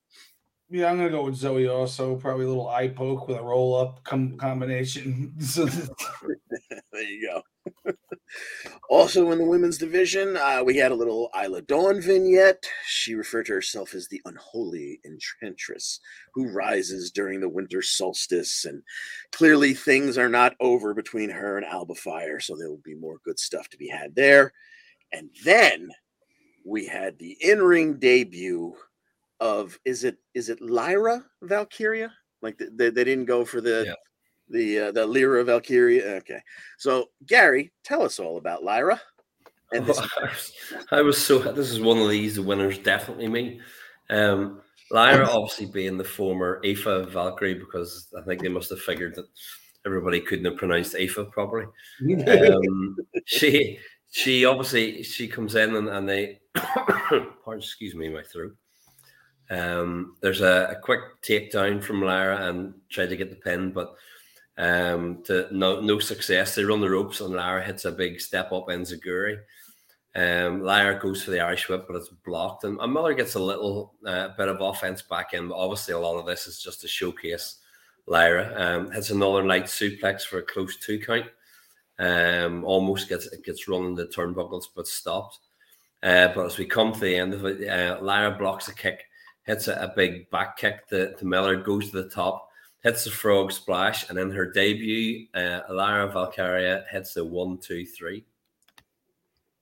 Yeah, 0.68 0.90
I'm 0.90 0.96
gonna 0.96 1.10
go 1.10 1.24
with 1.24 1.40
Zoey 1.40 1.72
also. 1.72 2.16
Probably 2.16 2.44
a 2.44 2.48
little 2.48 2.68
eye 2.68 2.88
poke 2.88 3.28
with 3.28 3.36
a 3.36 3.42
roll 3.42 3.76
up 3.76 4.02
com- 4.04 4.36
combination. 4.36 5.32
There 6.92 7.02
you 7.02 7.42
go. 7.84 7.92
also 8.90 9.30
in 9.30 9.38
the 9.38 9.44
women's 9.44 9.76
division, 9.76 10.36
uh, 10.36 10.62
we 10.64 10.76
had 10.76 10.92
a 10.92 10.94
little 10.94 11.30
Isla 11.38 11.62
Dawn 11.62 12.00
vignette. 12.00 12.64
She 12.86 13.14
referred 13.14 13.46
to 13.46 13.52
herself 13.52 13.94
as 13.94 14.08
the 14.08 14.22
unholy 14.24 15.00
enchantress 15.04 16.00
who 16.32 16.48
rises 16.48 17.10
during 17.10 17.40
the 17.40 17.48
winter 17.50 17.82
solstice. 17.82 18.64
And 18.64 18.82
clearly 19.32 19.74
things 19.74 20.16
are 20.16 20.30
not 20.30 20.54
over 20.58 20.94
between 20.94 21.28
her 21.28 21.58
and 21.58 21.66
Alba 21.66 21.94
Fyre, 21.96 22.40
so 22.40 22.56
there 22.56 22.70
will 22.70 22.80
be 22.82 22.94
more 22.94 23.18
good 23.24 23.38
stuff 23.38 23.68
to 23.68 23.76
be 23.76 23.88
had 23.88 24.14
there. 24.14 24.52
And 25.12 25.30
then 25.44 25.90
we 26.64 26.86
had 26.86 27.18
the 27.18 27.36
in-ring 27.40 27.94
debut 27.98 28.74
of 29.40 29.78
is 29.84 30.04
it 30.04 30.16
is 30.34 30.48
it 30.48 30.60
Lyra 30.60 31.24
Valkyria? 31.42 32.12
Like 32.42 32.58
th- 32.58 32.70
they, 32.74 32.90
they 32.90 33.04
didn't 33.04 33.26
go 33.26 33.44
for 33.44 33.60
the 33.60 33.84
Yeah. 33.86 33.94
the 34.48 34.78
uh, 34.88 34.92
the 34.92 35.06
Lyra 35.06 35.44
Valkyria. 35.44 36.16
Okay, 36.16 36.40
so 36.78 37.10
Gary, 37.26 37.72
tell 37.84 38.02
us 38.02 38.18
all 38.18 38.38
about 38.38 38.64
Lyra. 38.64 39.00
And 39.72 39.84
this, 39.84 39.98
I 39.98 40.06
was, 40.22 40.52
I 40.92 41.02
was 41.02 41.18
so 41.24 41.38
this 41.38 41.70
is 41.70 41.80
one 41.80 41.98
of 41.98 42.08
these 42.08 42.36
the 42.36 42.42
winners 42.42 42.78
definitely 42.78 43.28
me. 43.28 43.60
Um, 44.10 44.60
Lyra 44.90 45.26
obviously 45.30 45.66
being 45.66 45.98
the 45.98 46.04
former 46.04 46.60
Aoife 46.64 47.10
Valkyrie 47.10 47.54
because 47.54 48.08
I 48.18 48.22
think 48.22 48.40
they 48.40 48.48
must 48.48 48.70
have 48.70 48.80
figured 48.80 49.14
that 49.16 49.26
everybody 49.84 50.20
couldn't 50.20 50.44
have 50.44 50.56
pronounced 50.56 50.94
Aoife 50.94 51.30
properly. 51.30 51.66
Um, 52.28 52.96
she 53.26 53.78
she 54.16 54.46
obviously 54.46 55.02
she 55.02 55.28
comes 55.28 55.56
in 55.56 55.76
and, 55.76 55.90
and 55.90 56.08
they 56.08 56.40
pardon, 56.54 57.58
excuse 57.58 57.94
me 57.94 58.08
my 58.08 58.22
throat. 58.22 58.56
Um, 59.50 60.16
there's 60.22 60.40
a, 60.40 60.68
a 60.70 60.80
quick 60.80 61.00
takedown 61.22 61.82
from 61.82 62.00
Lyra 62.00 62.48
and 62.48 62.72
tried 62.88 63.10
to 63.10 63.16
get 63.18 63.28
the 63.28 63.36
pin, 63.36 63.72
but 63.72 63.94
um, 64.56 65.22
to 65.24 65.48
no 65.50 65.80
no 65.82 65.98
success. 65.98 66.54
They 66.54 66.64
run 66.64 66.80
the 66.80 66.88
ropes 66.88 67.20
and 67.20 67.34
Lyra 67.34 67.62
hits 67.62 67.84
a 67.84 67.92
big 67.92 68.18
step 68.18 68.52
up 68.52 68.68
enzuigiri. 68.68 69.38
Um, 70.14 70.62
Lyra 70.62 70.98
goes 70.98 71.22
for 71.22 71.30
the 71.30 71.40
Irish 71.40 71.68
whip, 71.68 71.84
but 71.86 71.96
it's 71.96 72.08
blocked, 72.08 72.64
and, 72.64 72.80
and 72.80 72.94
Miller 72.94 73.12
gets 73.12 73.34
a 73.34 73.38
little 73.38 73.96
uh, 74.06 74.28
bit 74.38 74.48
of 74.48 74.62
offense 74.62 75.02
back 75.02 75.34
in. 75.34 75.48
But 75.48 75.58
obviously, 75.58 75.92
a 75.92 75.98
lot 75.98 76.18
of 76.18 76.24
this 76.24 76.46
is 76.46 76.58
just 76.58 76.80
to 76.80 76.88
showcase 76.88 77.58
Lyra. 78.06 78.54
Um, 78.56 78.90
hits 78.90 79.10
another 79.10 79.44
light 79.44 79.64
suplex 79.64 80.22
for 80.22 80.38
a 80.38 80.42
close 80.42 80.78
two 80.78 80.98
count. 81.00 81.26
Um, 81.98 82.64
almost 82.64 83.08
gets 83.08 83.26
it 83.26 83.44
gets 83.44 83.68
running 83.68 83.94
the 83.94 84.06
turnbuckles, 84.06 84.64
but 84.74 84.86
stopped. 84.86 85.38
Uh, 86.02 86.28
but 86.34 86.44
as 86.46 86.58
we 86.58 86.66
come 86.66 86.92
to 86.92 87.00
the 87.00 87.16
end 87.16 87.32
of 87.32 87.44
it, 87.44 87.68
uh, 87.68 87.98
Lyra 88.02 88.32
blocks 88.32 88.68
a 88.68 88.74
kick, 88.74 89.04
hits 89.44 89.68
a, 89.68 89.74
a 89.74 89.92
big 89.96 90.28
back 90.30 90.56
kick 90.58 90.86
to, 90.88 91.14
to 91.14 91.24
Miller, 91.24 91.56
goes 91.56 91.90
to 91.90 92.02
the 92.02 92.08
top, 92.10 92.50
hits 92.82 93.04
the 93.04 93.10
frog 93.10 93.50
splash, 93.50 94.08
and 94.10 94.18
in 94.18 94.30
her 94.30 94.52
debut, 94.52 95.26
uh, 95.34 95.60
Lyra 95.70 96.12
Valkyria 96.12 96.84
hits 96.90 97.14
the 97.14 97.24
one, 97.24 97.58
two, 97.58 97.86
three. 97.86 98.24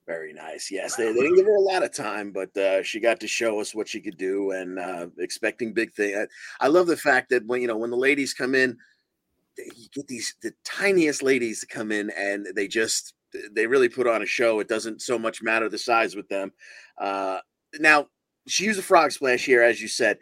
Very 0.07 0.35
nice. 0.35 0.71
Yes, 0.71 0.97
they, 0.97 1.07
they 1.12 1.21
didn't 1.21 1.37
give 1.37 1.47
her 1.47 1.57
a 1.57 1.61
lot 1.61 1.83
of 1.83 1.91
time, 1.95 2.31
but 2.31 2.55
uh, 2.59 2.83
she 2.83 3.00
got 3.00 3.19
to 3.21 3.26
show 3.29 3.59
us 3.59 3.75
what 3.75 3.88
she 3.88 4.00
could 4.00 4.19
do, 4.19 4.50
and 4.50 4.79
uh, 4.79 5.07
expecting 5.19 5.73
big 5.73 5.95
thing. 5.95 6.14
I, 6.14 6.67
I 6.67 6.69
love 6.69 6.88
the 6.88 6.97
fact 6.97 7.31
that 7.31 7.47
when 7.47 7.62
you 7.62 7.69
know 7.69 7.79
when 7.79 7.91
the 7.91 7.97
ladies 7.97 8.35
come 8.35 8.55
in, 8.55 8.73
they- 8.73 8.76
you 9.58 9.88
get 9.92 10.06
these 10.06 10.34
the 10.42 10.52
tiniest 10.64 11.23
ladies 11.23 11.61
to 11.61 11.66
come 11.66 11.92
in, 11.92 12.11
and 12.11 12.46
they 12.54 12.68
just 12.68 13.14
they 13.52 13.66
really 13.66 13.88
put 13.88 14.06
on 14.06 14.23
a 14.23 14.26
show. 14.26 14.61
It 14.61 14.68
doesn't 14.68 15.02
so 15.02 15.18
much 15.18 15.42
matter 15.42 15.68
the 15.68 15.78
size 15.78 16.14
with 16.14 16.28
them. 16.28 16.52
Uh, 16.99 17.38
now 17.78 18.06
she 18.46 18.64
used 18.64 18.78
a 18.78 18.82
frog 18.82 19.12
splash 19.12 19.44
here, 19.44 19.62
as 19.62 19.80
you 19.80 19.88
said. 19.88 20.18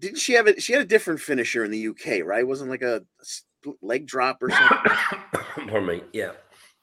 Didn't 0.00 0.18
she 0.18 0.34
have 0.34 0.46
it? 0.46 0.62
She 0.62 0.72
had 0.72 0.82
a 0.82 0.86
different 0.86 1.20
finisher 1.20 1.64
in 1.64 1.70
the 1.70 1.88
UK, 1.88 2.24
right? 2.24 2.40
It 2.40 2.48
wasn't 2.48 2.70
like 2.70 2.82
a 2.82 3.02
leg 3.82 4.06
drop 4.06 4.42
or 4.42 4.50
something. 4.50 4.92
Pardon 5.68 5.86
me. 5.86 6.02
Yeah. 6.12 6.32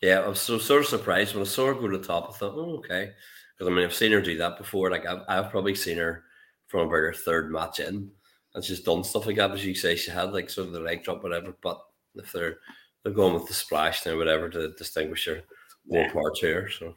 Yeah. 0.01 0.21
I 0.21 0.27
was 0.27 0.39
so 0.39 0.57
sort 0.57 0.81
of 0.81 0.87
surprised 0.87 1.35
when 1.35 1.43
I 1.43 1.47
saw 1.47 1.67
her 1.67 1.73
go 1.73 1.87
to 1.87 1.97
the 1.97 2.03
top. 2.03 2.29
I 2.29 2.37
thought, 2.37 2.55
oh, 2.55 2.77
okay. 2.77 3.11
Because 3.57 3.71
I 3.71 3.75
mean, 3.75 3.85
I've 3.85 3.93
seen 3.93 4.11
her 4.11 4.21
do 4.21 4.37
that 4.37 4.57
before. 4.57 4.89
Like, 4.89 5.05
I've, 5.05 5.21
I've 5.27 5.51
probably 5.51 5.75
seen 5.75 5.97
her 5.97 6.23
from 6.67 6.81
about 6.81 6.95
her 6.95 7.13
third 7.13 7.51
match 7.51 7.79
in, 7.79 8.09
and 8.55 8.63
she's 8.63 8.81
done 8.81 9.03
stuff 9.03 9.25
like 9.25 9.37
that. 9.37 9.51
As 9.51 9.65
you 9.65 9.75
say, 9.75 9.95
she 9.95 10.11
had 10.11 10.33
like 10.33 10.49
sort 10.49 10.67
of 10.67 10.73
the 10.73 10.79
leg 10.79 11.03
drop, 11.03 11.23
whatever. 11.23 11.53
But 11.61 11.81
if 12.15 12.31
they're 12.31 12.57
they're 13.03 13.13
going 13.13 13.33
with 13.33 13.47
the 13.47 13.53
splash 13.53 14.05
now, 14.05 14.17
whatever, 14.17 14.49
to 14.49 14.73
distinguish 14.77 15.25
her 15.25 15.41
more 15.87 16.05
Nah. 16.05 16.13
parts 16.13 16.39
here. 16.39 16.69
So, 16.69 16.95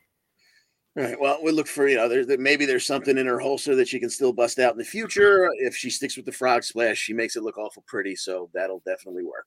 Right. 0.96 1.18
Well, 1.18 1.40
we 1.42 1.50
look 1.50 1.66
for 1.66 1.88
you 1.88 1.96
know 1.96 2.08
there's 2.08 2.28
maybe 2.38 2.66
there's 2.66 2.86
something 2.86 3.18
in 3.18 3.26
her 3.26 3.40
holster 3.40 3.74
that 3.74 3.88
she 3.88 3.98
can 3.98 4.10
still 4.10 4.32
bust 4.32 4.58
out 4.60 4.72
in 4.72 4.78
the 4.78 4.84
future. 4.84 5.48
If 5.58 5.74
she 5.74 5.90
sticks 5.90 6.16
with 6.16 6.24
the 6.26 6.30
frog 6.32 6.62
splash, 6.62 6.98
she 6.98 7.12
makes 7.12 7.34
it 7.34 7.42
look 7.42 7.58
awful 7.58 7.82
pretty, 7.88 8.14
so 8.14 8.48
that'll 8.54 8.82
definitely 8.86 9.24
work. 9.24 9.46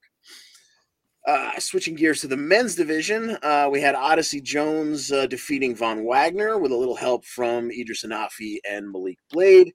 Uh, 1.25 1.57
switching 1.59 1.95
gears 1.95 2.21
to 2.21 2.27
the 2.27 2.37
men's 2.37 2.73
division, 2.75 3.37
uh, 3.43 3.67
we 3.69 3.81
had 3.81 3.95
Odyssey 3.95 4.39
Jones 4.39 5.11
uh, 5.11 5.25
defeating 5.27 5.75
Von 5.75 6.05
Wagner 6.05 6.57
with 6.57 6.71
a 6.71 6.75
little 6.75 6.95
help 6.95 7.25
from 7.25 7.69
Edris 7.71 8.03
Enofe 8.05 8.57
and 8.69 8.89
Malik 8.89 9.17
Blade. 9.31 9.73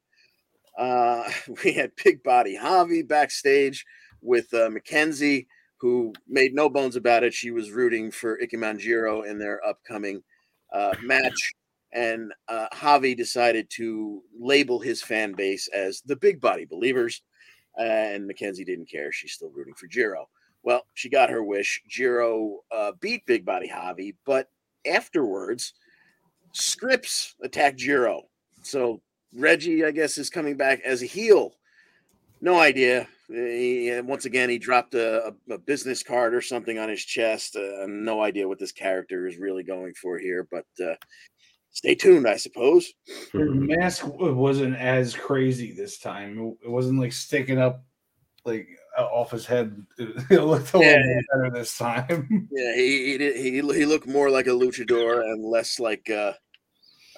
Uh, 0.78 1.24
we 1.64 1.72
had 1.72 1.92
Big 2.02 2.22
Body 2.22 2.58
Javi 2.60 3.06
backstage 3.06 3.84
with 4.20 4.52
uh, 4.54 4.70
Mackenzie, 4.70 5.48
who 5.78 6.12
made 6.28 6.54
no 6.54 6.68
bones 6.68 6.96
about 6.96 7.24
it. 7.24 7.34
She 7.34 7.50
was 7.50 7.72
rooting 7.72 8.10
for 8.10 8.38
Ikemen 8.40 8.78
Jiro 8.78 9.22
in 9.22 9.38
their 9.38 9.64
upcoming 9.66 10.22
uh, 10.72 10.94
match. 11.02 11.52
And 11.92 12.32
uh, 12.48 12.68
Javi 12.72 13.16
decided 13.16 13.68
to 13.70 14.22
label 14.38 14.80
his 14.80 15.02
fan 15.02 15.32
base 15.32 15.68
as 15.68 16.02
the 16.06 16.16
Big 16.16 16.40
Body 16.40 16.64
Believers. 16.64 17.22
And 17.76 18.26
Mackenzie 18.26 18.64
didn't 18.64 18.90
care. 18.90 19.12
She's 19.12 19.32
still 19.32 19.50
rooting 19.50 19.74
for 19.74 19.88
Jiro. 19.88 20.28
Well, 20.62 20.86
she 20.94 21.08
got 21.08 21.30
her 21.30 21.42
wish. 21.42 21.82
Jiro 21.88 22.60
uh, 22.70 22.92
beat 23.00 23.26
Big 23.26 23.44
Body 23.44 23.68
Javi, 23.68 24.14
but 24.24 24.48
afterwards, 24.86 25.74
Scrypts 26.54 27.34
attacked 27.42 27.78
Jiro. 27.78 28.22
So 28.62 29.02
Reggie, 29.34 29.84
I 29.84 29.90
guess, 29.90 30.18
is 30.18 30.30
coming 30.30 30.56
back 30.56 30.80
as 30.84 31.02
a 31.02 31.06
heel. 31.06 31.54
No 32.40 32.58
idea. 32.58 33.06
He, 33.28 33.98
once 34.02 34.24
again, 34.24 34.50
he 34.50 34.58
dropped 34.58 34.94
a, 34.94 35.34
a, 35.50 35.58
business 35.58 36.02
card 36.02 36.34
or 36.34 36.42
something 36.42 36.78
on 36.78 36.88
his 36.88 37.04
chest. 37.04 37.56
Uh, 37.56 37.86
no 37.86 38.20
idea 38.20 38.48
what 38.48 38.58
this 38.58 38.72
character 38.72 39.26
is 39.26 39.38
really 39.38 39.62
going 39.62 39.94
for 39.94 40.18
here, 40.18 40.46
but 40.50 40.66
uh, 40.84 40.94
stay 41.70 41.94
tuned, 41.94 42.26
I 42.26 42.36
suppose. 42.36 42.92
His 43.06 43.48
mask 43.48 44.04
wasn't 44.06 44.76
as 44.76 45.14
crazy 45.14 45.72
this 45.72 45.98
time. 45.98 46.56
It 46.62 46.68
wasn't 46.70 47.00
like 47.00 47.12
sticking 47.12 47.58
up 47.58 47.84
like 48.44 48.68
uh, 48.98 49.04
off 49.04 49.30
his 49.30 49.46
head. 49.46 49.86
It 49.98 50.42
looked 50.42 50.74
a 50.74 50.78
little 50.78 50.82
Yeah. 50.82 50.98
bit 50.98 51.24
better 51.32 51.50
this 51.54 51.78
time. 51.78 52.48
Yeah, 52.52 52.74
he 52.74 53.16
he, 53.16 53.32
he 53.42 53.50
he 53.60 53.86
looked 53.86 54.06
more 54.06 54.30
like 54.30 54.46
a 54.46 54.50
luchador 54.50 55.22
and 55.22 55.44
less 55.44 55.78
like 55.78 56.10
uh, 56.10 56.32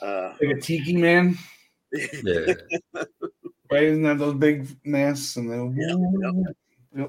uh, 0.02 0.34
like 0.40 0.58
a 0.58 0.60
tiki 0.60 0.96
man. 0.96 1.36
Yeah. 2.22 2.54
Isn't 3.72 4.02
that 4.02 4.18
those 4.18 4.34
big 4.34 4.66
masks 4.84 5.36
and 5.36 5.50
then 5.50 5.74
Yeah, 6.94 7.06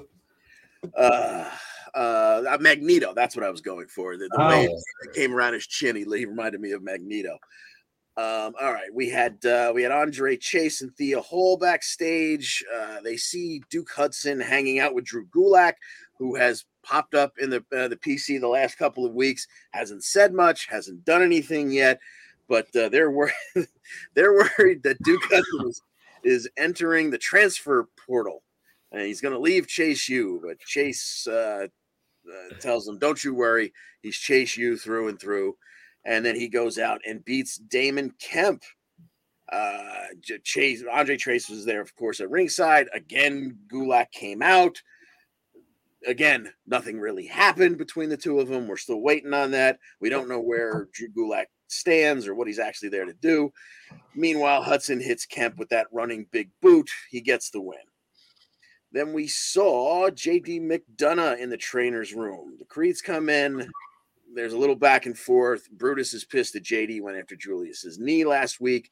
uh, 0.96 1.50
uh, 1.94 2.58
Magneto. 2.60 3.14
That's 3.14 3.36
what 3.36 3.44
I 3.44 3.50
was 3.50 3.60
going 3.60 3.86
for. 3.88 4.16
The, 4.16 4.28
the 4.28 4.42
Oh. 4.42 4.48
way 4.48 4.64
it 4.64 5.14
came 5.14 5.34
around 5.34 5.54
his 5.54 5.66
chin, 5.66 5.96
he, 5.96 6.02
he 6.04 6.26
reminded 6.26 6.60
me 6.60 6.72
of 6.72 6.82
Magneto. 6.82 7.38
Um, 8.18 8.54
all 8.58 8.72
right, 8.72 8.92
we 8.94 9.10
had 9.10 9.44
uh, 9.44 9.72
we 9.74 9.82
had 9.82 9.92
Andre 9.92 10.38
Chase 10.38 10.80
and 10.80 10.94
Thea 10.96 11.20
Hail 11.20 11.58
backstage. 11.58 12.64
Uh, 12.74 13.00
they 13.02 13.18
see 13.18 13.62
Duke 13.68 13.90
Hudson 13.94 14.40
hanging 14.40 14.78
out 14.78 14.94
with 14.94 15.04
Drew 15.04 15.26
Gulak, 15.26 15.74
who 16.18 16.34
has 16.34 16.64
popped 16.82 17.14
up 17.14 17.34
in 17.38 17.50
the 17.50 17.62
uh, 17.76 17.88
the 17.88 17.96
PC 17.96 18.40
the 18.40 18.48
last 18.48 18.78
couple 18.78 19.04
of 19.04 19.12
weeks. 19.12 19.46
Hasn't 19.72 20.02
said 20.02 20.32
much, 20.32 20.66
hasn't 20.66 21.04
done 21.04 21.22
anything 21.22 21.70
yet, 21.70 22.00
but 22.48 22.74
uh, 22.76 22.88
they're 22.88 23.10
worried. 23.10 23.32
they're 24.14 24.34
worried 24.34 24.82
that 24.82 25.02
Duke 25.02 25.22
is, 26.24 26.48
entering 26.56 27.10
the 27.10 27.18
transfer 27.18 27.88
portal, 28.06 28.42
and 28.92 29.02
he's 29.02 29.20
going 29.20 29.34
to 29.34 29.40
leave 29.40 29.68
Chase 29.68 30.08
U. 30.08 30.42
But 30.44 30.58
Chase 30.60 31.26
uh, 31.26 31.66
uh, 32.28 32.54
tells 32.60 32.88
him, 32.88 32.98
"Don't 32.98 33.22
you 33.22 33.34
worry, 33.34 33.72
he's 34.02 34.16
Chase 34.16 34.56
U 34.56 34.76
through 34.76 35.08
and 35.08 35.20
through." 35.20 35.56
and 36.06 36.24
then 36.24 36.36
he 36.36 36.48
goes 36.48 36.78
out 36.78 37.00
and 37.06 37.24
beats 37.24 37.56
Damon 37.56 38.14
Kemp. 38.20 38.62
Uh, 39.52 40.06
Chase 40.44 40.82
Andre 40.90 41.16
Trace 41.16 41.48
was 41.48 41.64
there, 41.64 41.80
of 41.80 41.94
course, 41.96 42.20
at 42.20 42.30
ringside. 42.30 42.88
Again, 42.94 43.58
Gulak 43.70 44.10
came 44.12 44.40
out. 44.40 44.80
Again, 46.06 46.52
nothing 46.66 47.00
really 47.00 47.26
happened 47.26 47.76
between 47.76 48.08
the 48.08 48.16
two 48.16 48.38
of 48.38 48.48
them. 48.48 48.68
We're 48.68 48.76
still 48.76 49.00
waiting 49.00 49.34
on 49.34 49.50
that. 49.50 49.78
We 50.00 50.08
don't 50.08 50.28
know 50.28 50.40
where 50.40 50.88
Drew 50.92 51.08
Gulak 51.08 51.46
stands 51.68 52.26
or 52.26 52.34
what 52.34 52.46
he's 52.46 52.58
actually 52.58 52.88
there 52.88 53.04
to 53.04 53.14
do. 53.14 53.52
Meanwhile, 54.14 54.62
Hudson 54.62 55.00
hits 55.00 55.26
Kemp 55.26 55.56
with 55.56 55.68
that 55.70 55.86
running 55.92 56.26
big 56.30 56.50
boot. 56.60 56.90
He 57.10 57.20
gets 57.20 57.50
the 57.50 57.60
win. 57.60 57.78
Then 58.92 59.12
we 59.12 59.26
saw 59.26 60.08
JD 60.10 60.60
McDonagh 60.62 61.38
in 61.38 61.50
the 61.50 61.56
trainer's 61.56 62.14
room. 62.14 62.56
The 62.58 62.64
Creeds 62.64 63.02
come 63.02 63.28
in 63.28 63.68
there's 64.36 64.52
a 64.52 64.58
little 64.58 64.76
back 64.76 65.06
and 65.06 65.18
forth. 65.18 65.68
Brutus 65.70 66.12
is 66.14 66.24
pissed 66.24 66.54
at 66.56 66.62
JD 66.62 67.00
went 67.00 67.16
after 67.16 67.34
Julius's 67.34 67.98
knee 67.98 68.24
last 68.24 68.60
week, 68.60 68.90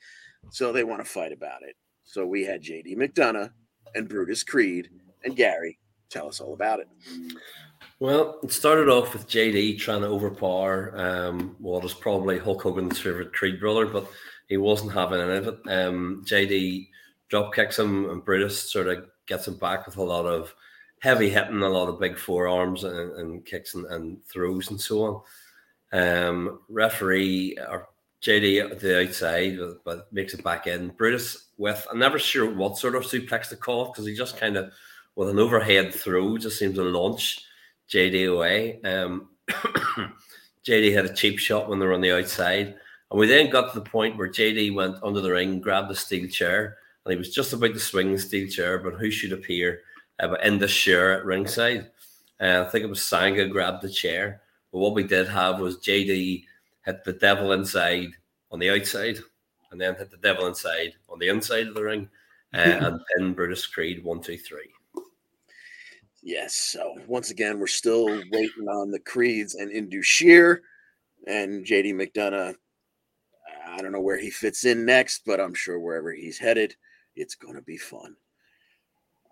so 0.51 0.73
they 0.73 0.85
want 0.85 1.05
to 1.05 1.11
fight 1.11 1.33
about 1.33 1.63
it. 1.63 1.77
So 2.05 2.27
we 2.27 2.45
had 2.45 2.63
JD 2.63 2.97
McDonagh 2.97 3.51
and 3.95 4.09
Brutus 4.09 4.43
Creed 4.43 4.89
and 5.23 5.37
Gary 5.37 5.79
tell 6.11 6.29
us 6.29 6.41
all 6.41 6.55
about 6.55 6.81
it. 6.81 6.89
Well, 8.01 8.39
it 8.43 8.53
started 8.53 8.89
off 8.89 9.13
with 9.13 9.29
JD 9.29 9.79
trying 9.79 10.03
to 10.03 10.09
overpower 10.09 10.93
um, 10.97 11.57
what 11.59 11.85
is 11.85 11.95
probably 11.95 12.39
Hulk 12.39 12.63
Hogan's 12.63 12.99
favorite 12.99 13.33
Creed 13.33 13.61
brother, 13.61 13.87
but 13.87 14.07
he 14.49 14.57
wasn't 14.57 14.93
having 14.93 15.21
any 15.21 15.37
of 15.37 15.49
it. 15.49 15.59
Um, 15.67 16.25
JD 16.27 16.89
drop 17.29 17.55
kicks 17.55 17.79
him, 17.79 18.11
and 18.11 18.25
Brutus 18.25 18.71
sort 18.71 18.89
of 18.89 19.07
gets 19.27 19.49
him 19.49 19.57
back 19.57 19.87
with 19.87 19.97
a 19.97 20.03
lot 20.03 20.27
of 20.27 20.55
heavy 21.01 21.31
hitting, 21.31 21.63
a 21.63 21.69
lot 21.69 21.89
of 21.89 22.01
big 22.01 22.19
forearms 22.19 22.85
and, 22.85 23.13
and 23.19 23.47
kicks 23.47 23.75
and, 23.75 23.87
and 23.87 24.25
throws 24.25 24.71
and 24.71 24.81
so 24.81 25.05
on. 25.05 25.23
Um, 25.93 26.61
referee 26.69 27.57
or 27.69 27.89
JD 28.23 28.71
at 28.71 28.81
the 28.81 29.03
outside, 29.03 29.59
but- 29.85 30.13
makes 30.13 30.35
it 30.35 30.43
back 30.43 30.67
in. 30.67 30.89
Brutus 30.89 31.49
with 31.59 31.87
I'm 31.91 31.99
never 31.99 32.19
sure 32.19 32.53
what 32.53 32.79
sort 32.79 32.97
of 32.97 33.05
suplex 33.05 33.49
to 33.51 33.57
call 33.57 33.87
because 33.87 34.07
he 34.07 34.15
just 34.15 34.39
kind 34.39 34.57
of 34.57 34.73
with 35.15 35.29
an 35.29 35.39
overhead 35.39 35.95
throw 35.95 36.37
just 36.39 36.59
seems 36.59 36.75
to 36.75 36.83
launch 36.83 37.45
JD 37.91 38.33
away. 38.33 38.81
Um, 38.83 39.29
JD 40.67 40.95
had 40.95 41.05
a 41.05 41.15
cheap 41.15 41.39
shot 41.39 41.69
when 41.69 41.79
they 41.79 41.87
were 41.87 41.95
on 41.95 42.01
the 42.01 42.17
outside. 42.17 42.75
And 43.11 43.21
we 43.21 43.27
then 43.27 43.51
got 43.51 43.73
to 43.73 43.79
the 43.79 43.89
point 43.89 44.17
where 44.17 44.29
JD 44.29 44.75
went 44.75 44.97
under 45.03 45.21
the 45.21 45.31
ring, 45.31 45.61
grabbed 45.61 45.91
the 45.91 45.95
steel 45.95 46.29
chair, 46.29 46.79
and 47.05 47.13
he 47.13 47.19
was 47.19 47.35
just 47.35 47.53
about 47.53 47.75
to 47.75 47.79
swing 47.79 48.13
the 48.13 48.19
steel 48.19 48.49
chair, 48.49 48.79
but 48.79 48.95
who 48.95 49.11
should 49.11 49.33
appear 49.33 49.83
uh, 50.21 50.29
but 50.29 50.45
in 50.45 50.59
the 50.59 50.67
chair 50.67 51.13
at 51.13 51.25
ringside? 51.25 51.91
Uh, 52.41 52.65
I 52.67 52.71
think 52.71 52.85
it 52.85 52.89
was 52.89 53.05
Sanga 53.05 53.47
grabbed 53.47 53.83
the 53.83 53.91
chair. 53.91 54.41
But 54.73 54.79
what 54.79 54.95
we 54.95 55.05
did 55.05 55.29
have 55.29 55.61
was 55.61 55.79
JD 55.79 56.45
hit 56.85 57.05
the 57.05 57.13
devil 57.13 57.53
inside 57.53 58.09
on 58.51 58.59
the 58.59 58.71
outside, 58.71 59.19
and 59.71 59.81
then 59.81 59.95
hit 59.95 60.11
the 60.11 60.17
devil 60.17 60.47
inside 60.47 60.95
on 61.09 61.19
the 61.19 61.29
inside 61.29 61.69
of 61.69 61.75
the 61.75 61.85
ring, 61.85 62.09
uh, 62.53 62.57
and 62.59 63.01
pin 63.17 63.35
Brutus 63.35 63.67
Creed 63.67 64.03
one, 64.03 64.21
two, 64.21 64.37
three. 64.37 64.74
Yes. 66.25 66.55
So 66.55 66.95
once 67.07 67.31
again, 67.31 67.59
we're 67.59 67.67
still 67.67 68.07
waiting 68.07 68.67
on 68.67 68.91
the 68.91 68.99
Creeds 68.99 69.55
and 69.55 69.71
Indus 69.71 70.07
Sher 70.07 70.63
and 71.27 71.67
JD 71.67 71.95
McDonagh. 71.95 72.55
I 73.67 73.83
don't 73.83 73.93
know 73.93 74.01
where 74.01 74.19
he 74.19 74.31
fits 74.31 74.65
in 74.65 74.87
next, 74.87 75.23
but 75.27 75.39
I'm 75.39 75.53
sure 75.53 75.79
wherever 75.79 76.13
he's 76.13 76.39
headed, 76.39 76.77
it's 77.15 77.35
going 77.35 77.57
to 77.57 77.63
be 77.63 77.77
fun. 77.77 78.17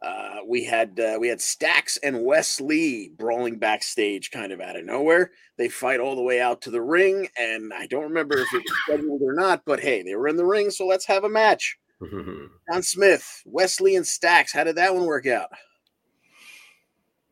Uh, 0.02 0.40
we 0.46 0.64
had 0.64 0.98
uh, 1.00 1.16
we 1.18 1.28
had 1.28 1.40
Stacks 1.40 1.96
and 1.98 2.24
Wes 2.24 2.60
Lee 2.60 3.12
brawling 3.16 3.58
backstage, 3.58 4.30
kind 4.30 4.52
of 4.52 4.60
out 4.60 4.76
of 4.76 4.84
nowhere. 4.84 5.30
They 5.56 5.68
fight 5.68 6.00
all 6.00 6.16
the 6.16 6.22
way 6.22 6.40
out 6.40 6.60
to 6.62 6.70
the 6.70 6.82
ring, 6.82 7.28
and 7.38 7.72
I 7.72 7.86
don't 7.86 8.02
remember 8.02 8.36
if 8.36 8.52
it 8.52 8.64
was 8.68 8.78
scheduled 8.86 9.22
or 9.22 9.32
not. 9.32 9.62
But 9.64 9.80
hey, 9.80 10.02
they 10.02 10.16
were 10.16 10.28
in 10.28 10.36
the 10.36 10.44
ring, 10.44 10.70
so 10.70 10.86
let's 10.86 11.06
have 11.06 11.24
a 11.24 11.28
match. 11.28 11.78
John 12.10 12.82
Smith, 12.82 13.42
Wes 13.46 13.80
Lee, 13.80 13.96
and 13.96 14.06
Stacks. 14.06 14.52
How 14.52 14.64
did 14.64 14.76
that 14.76 14.94
one 14.94 15.06
work 15.06 15.26
out? 15.26 15.48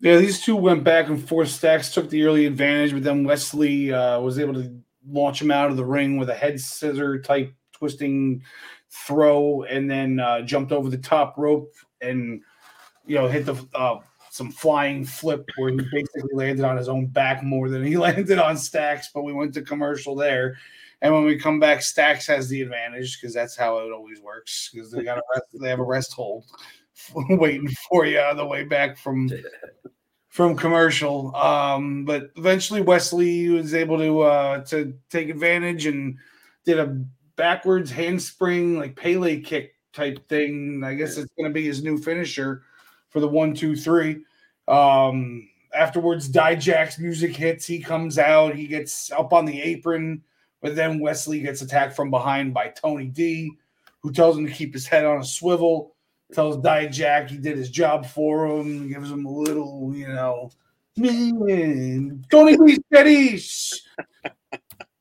Yeah, 0.00 0.16
these 0.16 0.40
two 0.40 0.57
went 0.57 0.83
back 0.83 1.09
and 1.09 1.23
forth. 1.23 1.49
Stacks 1.49 1.92
took 1.92 2.09
the 2.09 2.25
early 2.25 2.47
advantage, 2.47 2.92
but 2.92 3.02
then 3.02 3.25
Wes 3.25 3.52
Lee 3.52 3.92
uh, 3.92 4.19
was 4.21 4.38
able 4.38 4.54
to 4.54 4.75
launch 5.07 5.42
him 5.42 5.50
out 5.50 5.71
of 5.71 5.76
the 5.76 5.85
ring 5.85 6.16
with 6.16 6.30
a 6.30 6.35
head 6.35 6.59
scissor 6.59 7.21
type 7.21 7.52
twisting 7.73 8.42
throw, 8.88 9.62
and 9.64 9.90
then 9.90 10.19
uh, 10.19 10.40
jumped 10.42 10.73
over 10.73 10.88
the 10.88 10.99
top 10.99 11.37
rope 11.37 11.75
and 12.00 12.40
you 13.07 13.16
know 13.16 13.28
hit 13.28 13.45
the 13.45 13.54
uh, 13.75 13.99
some 14.30 14.50
flying 14.50 15.04
flip 15.04 15.45
where 15.57 15.71
he 15.71 15.76
basically 15.92 16.30
landed 16.33 16.64
on 16.64 16.78
his 16.78 16.88
own 16.88 17.07
back 17.07 17.42
more 17.42 17.69
than 17.69 17.85
he 17.85 17.97
landed 17.99 18.38
on 18.38 18.57
Stacks. 18.57 19.11
But 19.12 19.23
we 19.23 19.35
went 19.35 19.52
to 19.54 19.62
commercial 19.62 20.14
there. 20.14 20.57
And 21.02 21.14
when 21.14 21.25
we 21.25 21.38
come 21.38 21.59
back, 21.59 21.83
Stacks 21.83 22.26
has 22.26 22.49
the 22.49 22.61
advantage 22.61 23.19
because 23.21 23.35
that's 23.35 23.57
how 23.57 23.78
it 23.78 23.92
always 23.92 24.21
works. 24.21 24.71
Because 24.73 24.90
they 24.90 25.02
got 25.02 25.19
a 25.19 25.23
rest, 25.35 25.47
they 25.61 25.69
have 25.69 25.80
a 25.80 25.85
rest 25.85 26.12
hold 26.12 26.45
waiting 27.30 27.69
for 27.88 28.07
you 28.07 28.19
on 28.19 28.37
the 28.37 28.47
way 28.47 28.64
back 28.64 28.97
from 28.97 29.30
from 30.28 30.57
commercial. 30.57 31.35
Um, 31.37 32.04
but 32.04 32.30
eventually, 32.37 32.80
Wes 32.80 33.12
Lee 33.12 33.50
was 33.50 33.75
able 33.75 33.99
to 33.99 34.21
uh, 34.23 34.64
to 34.66 34.95
take 35.11 35.28
advantage 35.28 35.87
and 35.87 36.16
did 36.64 36.78
a 36.78 37.04
backwards 37.37 37.90
handspring 37.90 38.78
like 38.78 38.97
Pele 38.97 39.40
kick 39.40 39.75
type 39.92 40.28
thing. 40.28 40.83
I 40.85 40.95
guess 40.95 41.16
it's 41.16 41.33
going 41.37 41.50
to 41.50 41.54
be 41.54 41.64
his 41.66 41.83
new 41.83 41.99
finisher 41.99 42.62
for 43.09 43.21
the 43.21 43.28
one, 43.28 43.54
two, 43.54 43.75
three. 43.76 44.25
Um, 44.69 45.49
afterwards, 45.75 46.28
Dijak's 46.28 46.99
music 46.99 47.35
hits. 47.35 47.66
He 47.66 47.80
comes 47.80 48.19
out. 48.19 48.54
He 48.54 48.66
gets 48.66 49.11
up 49.12 49.33
on 49.33 49.45
the 49.45 49.61
apron, 49.61 50.23
but 50.61 50.76
then 50.76 51.00
Wes 51.00 51.26
Lee 51.26 51.40
gets 51.40 51.62
attacked 51.62 51.97
from 51.97 52.11
behind 52.11 52.54
by 52.54 52.69
Tony 52.69 53.07
D, 53.07 53.52
who 54.00 54.12
tells 54.12 54.37
him 54.37 54.47
to 54.47 54.52
keep 54.52 54.73
his 54.73 54.87
head 54.87 55.04
on 55.04 55.21
a 55.21 55.25
swivel. 55.25 55.95
Tells 56.33 56.59
Dijak 56.59 57.29
he 57.31 57.39
did 57.39 57.57
his 57.57 57.71
job 57.71 58.07
for 58.07 58.47
him. 58.47 58.89
Gives 58.89 59.11
him 59.11 59.27
a 59.27 59.31
little, 59.31 59.93
you 59.95 60.09
know, 60.09 60.51
man, 60.97 62.25
Tony 62.31 62.57
steady. 62.87 63.37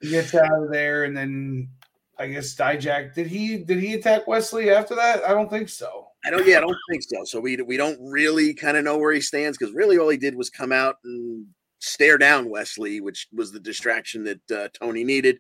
he 0.02 0.10
gets 0.10 0.34
out 0.34 0.64
of 0.64 0.72
there, 0.72 1.04
and 1.04 1.16
then 1.16 1.70
I 2.18 2.28
guess 2.28 2.56
Dijak 2.56 3.14
did 3.14 3.28
he 3.28 3.58
did 3.58 3.80
he 3.80 3.94
attack 3.94 4.28
Wes 4.28 4.52
Lee 4.54 4.70
after 4.70 4.96
that? 4.96 5.24
I 5.24 5.30
don't 5.30 5.50
think 5.50 5.70
so. 5.70 6.08
I 6.26 6.30
don't. 6.30 6.46
Yeah, 6.46 6.58
I 6.58 6.62
don't 6.62 6.78
think 6.90 7.04
so. 7.04 7.24
So 7.24 7.40
we 7.40 7.56
we 7.58 7.78
don't 7.78 7.98
really 8.02 8.54
kind 8.54 8.76
of 8.76 8.84
know 8.84 8.98
where 8.98 9.14
he 9.14 9.22
stands 9.22 9.58
because 9.58 9.74
really 9.74 9.98
all 9.98 10.10
he 10.10 10.18
did 10.18 10.36
was 10.36 10.50
come 10.50 10.72
out 10.72 10.98
and 11.04 11.46
stare 11.80 12.18
down 12.18 12.50
Wes 12.50 12.78
Lee, 12.78 13.00
which 13.00 13.28
was 13.34 13.52
the 13.52 13.60
distraction 13.60 14.24
that 14.26 14.52
uh, 14.52 14.68
Tony 14.74 15.04
needed. 15.04 15.40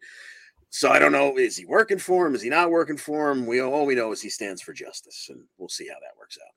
So 0.71 0.89
I 0.89 0.99
don't 0.99 1.11
know. 1.11 1.37
Is 1.37 1.57
he 1.57 1.65
working 1.65 1.97
for 1.97 2.27
him? 2.27 2.35
Is 2.35 2.41
he 2.41 2.49
not 2.49 2.69
working 2.69 2.97
for 2.97 3.31
him? 3.31 3.47
We 3.47 3.61
all 3.61 3.85
we 3.85 3.95
know 3.95 4.11
is 4.11 4.21
he 4.21 4.29
stands 4.29 4.61
for 4.61 4.73
justice, 4.73 5.27
and 5.29 5.41
we'll 5.57 5.69
see 5.69 5.87
how 5.87 5.95
that 5.95 6.17
works 6.17 6.37
out. 6.45 6.53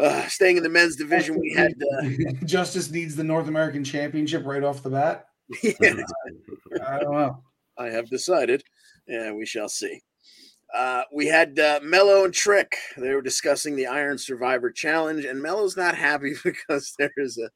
Uh, 0.00 0.26
staying 0.28 0.56
in 0.56 0.62
the 0.62 0.68
men's 0.68 0.96
division, 0.96 1.38
we 1.38 1.52
had 1.52 1.72
uh, 1.72 2.32
Justice 2.44 2.90
needs 2.90 3.14
the 3.14 3.24
North 3.24 3.48
American 3.48 3.84
Championship 3.84 4.44
right 4.46 4.64
off 4.64 4.82
the 4.82 4.90
bat. 4.90 5.26
yeah, 5.62 5.72
I 6.86 6.98
don't 6.98 7.12
know. 7.12 7.42
I 7.78 7.86
have 7.86 8.08
decided. 8.08 8.62
Yeah, 9.06 9.32
we 9.32 9.44
shall 9.44 9.68
see. 9.68 10.00
Uh, 10.74 11.02
we 11.12 11.26
had 11.26 11.58
uh, 11.58 11.80
Melo 11.82 12.24
and 12.24 12.32
Trick. 12.32 12.76
They 12.96 13.12
were 13.12 13.22
discussing 13.22 13.76
the 13.76 13.88
Iron 13.88 14.16
Survivor 14.16 14.70
Challenge, 14.70 15.24
and 15.24 15.42
Melo's 15.42 15.76
not 15.76 15.96
happy 15.96 16.34
because 16.44 16.94
there 16.98 17.12
is 17.16 17.38
a 17.38 17.50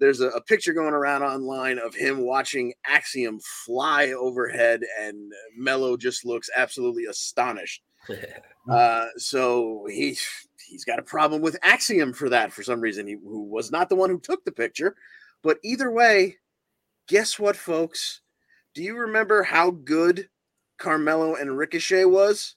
there's 0.00 0.20
a, 0.20 0.28
a 0.28 0.40
picture 0.40 0.72
going 0.72 0.94
around 0.94 1.22
online 1.22 1.78
of 1.78 1.94
him 1.94 2.24
watching 2.24 2.72
Axiom 2.86 3.38
fly 3.64 4.12
overhead, 4.12 4.80
and 5.00 5.32
Melo 5.56 5.96
just 5.96 6.24
looks 6.24 6.50
absolutely 6.56 7.04
astonished. 7.04 7.82
Uh, 8.70 9.06
so 9.16 9.84
he 9.90 10.16
he's 10.68 10.84
got 10.84 10.98
a 10.98 11.02
problem 11.02 11.40
with 11.40 11.58
Axiom 11.62 12.12
for 12.12 12.28
that 12.28 12.52
for 12.52 12.62
some 12.62 12.80
reason. 12.80 13.06
He 13.06 13.14
who 13.14 13.42
was 13.42 13.72
not 13.72 13.88
the 13.88 13.96
one 13.96 14.10
who 14.10 14.20
took 14.20 14.44
the 14.44 14.52
picture, 14.52 14.94
but 15.42 15.58
either 15.64 15.90
way, 15.90 16.36
guess 17.08 17.38
what, 17.38 17.56
folks? 17.56 18.20
Do 18.74 18.82
you 18.82 18.96
remember 18.96 19.42
how 19.42 19.70
good 19.70 20.28
Carmelo 20.78 21.34
and 21.34 21.56
Ricochet 21.56 22.04
was? 22.04 22.54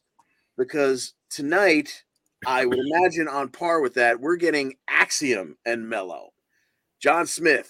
Because 0.58 1.14
tonight, 1.32 2.04
I 2.46 2.66
would 2.66 2.80
imagine 2.94 3.28
on 3.28 3.50
par 3.50 3.82
with 3.82 3.96
that, 3.96 4.20
we're 4.20 4.36
getting 4.36 4.76
Axiom 4.88 5.58
and 5.66 5.90
Melo. 5.90 6.33
John 7.04 7.28
Smith, 7.28 7.70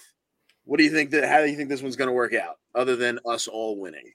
what 0.62 0.76
do 0.76 0.84
you 0.84 0.90
think 0.90 1.10
that? 1.10 1.28
How 1.28 1.40
do 1.40 1.50
you 1.50 1.56
think 1.56 1.68
this 1.68 1.82
one's 1.82 1.96
going 1.96 2.06
to 2.06 2.14
work 2.14 2.34
out? 2.34 2.58
Other 2.76 2.94
than 2.94 3.18
us 3.26 3.48
all 3.48 3.80
winning, 3.80 4.12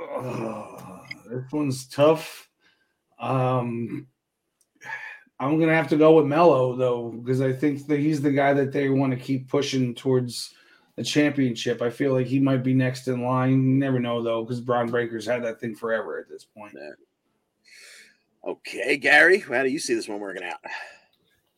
Oh, 0.00 1.00
this 1.28 1.42
one's 1.52 1.88
tough. 1.88 2.48
Um, 3.18 4.06
I'm 5.40 5.58
gonna 5.58 5.74
have 5.74 5.88
to 5.88 5.96
go 5.96 6.14
with 6.14 6.26
Melo 6.26 6.76
though, 6.76 7.10
because 7.10 7.40
I 7.40 7.52
think 7.52 7.86
that 7.88 7.98
he's 7.98 8.22
the 8.22 8.30
guy 8.30 8.54
that 8.54 8.72
they 8.72 8.88
want 8.88 9.12
to 9.12 9.18
keep 9.18 9.48
pushing 9.48 9.94
towards 9.94 10.54
the 10.96 11.02
championship. 11.04 11.82
I 11.82 11.90
feel 11.90 12.12
like 12.12 12.26
he 12.26 12.38
might 12.38 12.62
be 12.62 12.74
next 12.74 13.08
in 13.08 13.22
line. 13.22 13.50
You 13.50 13.74
never 13.74 13.98
know 13.98 14.22
though, 14.22 14.44
because 14.44 14.60
Bron 14.60 14.88
Breakker's 14.88 15.26
had 15.26 15.44
that 15.44 15.60
thing 15.60 15.74
forever 15.74 16.18
at 16.18 16.28
this 16.28 16.44
point. 16.44 16.76
okay, 18.46 18.96
Gary, 18.96 19.40
how 19.40 19.64
do 19.64 19.68
you 19.68 19.80
see 19.80 19.94
this 19.94 20.08
one 20.08 20.20
working 20.20 20.44
out? 20.44 20.58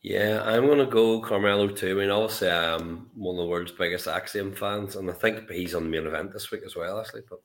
Yeah, 0.03 0.41
I'm 0.45 0.67
gonna 0.67 0.85
go 0.85 1.19
Carmelo 1.21 1.67
too. 1.67 1.97
I 1.97 2.01
mean, 2.01 2.09
obviously, 2.09 2.49
I'm 2.49 3.09
one 3.15 3.35
of 3.35 3.43
the 3.43 3.47
world's 3.47 3.71
biggest 3.71 4.07
Axiom 4.07 4.53
fans, 4.53 4.95
and 4.95 5.09
I 5.09 5.13
think 5.13 5.49
he's 5.49 5.75
on 5.75 5.83
the 5.83 5.89
main 5.89 6.05
event 6.07 6.31
this 6.31 6.51
week 6.51 6.61
as 6.65 6.75
well, 6.75 6.99
actually. 6.99 7.23
But 7.29 7.39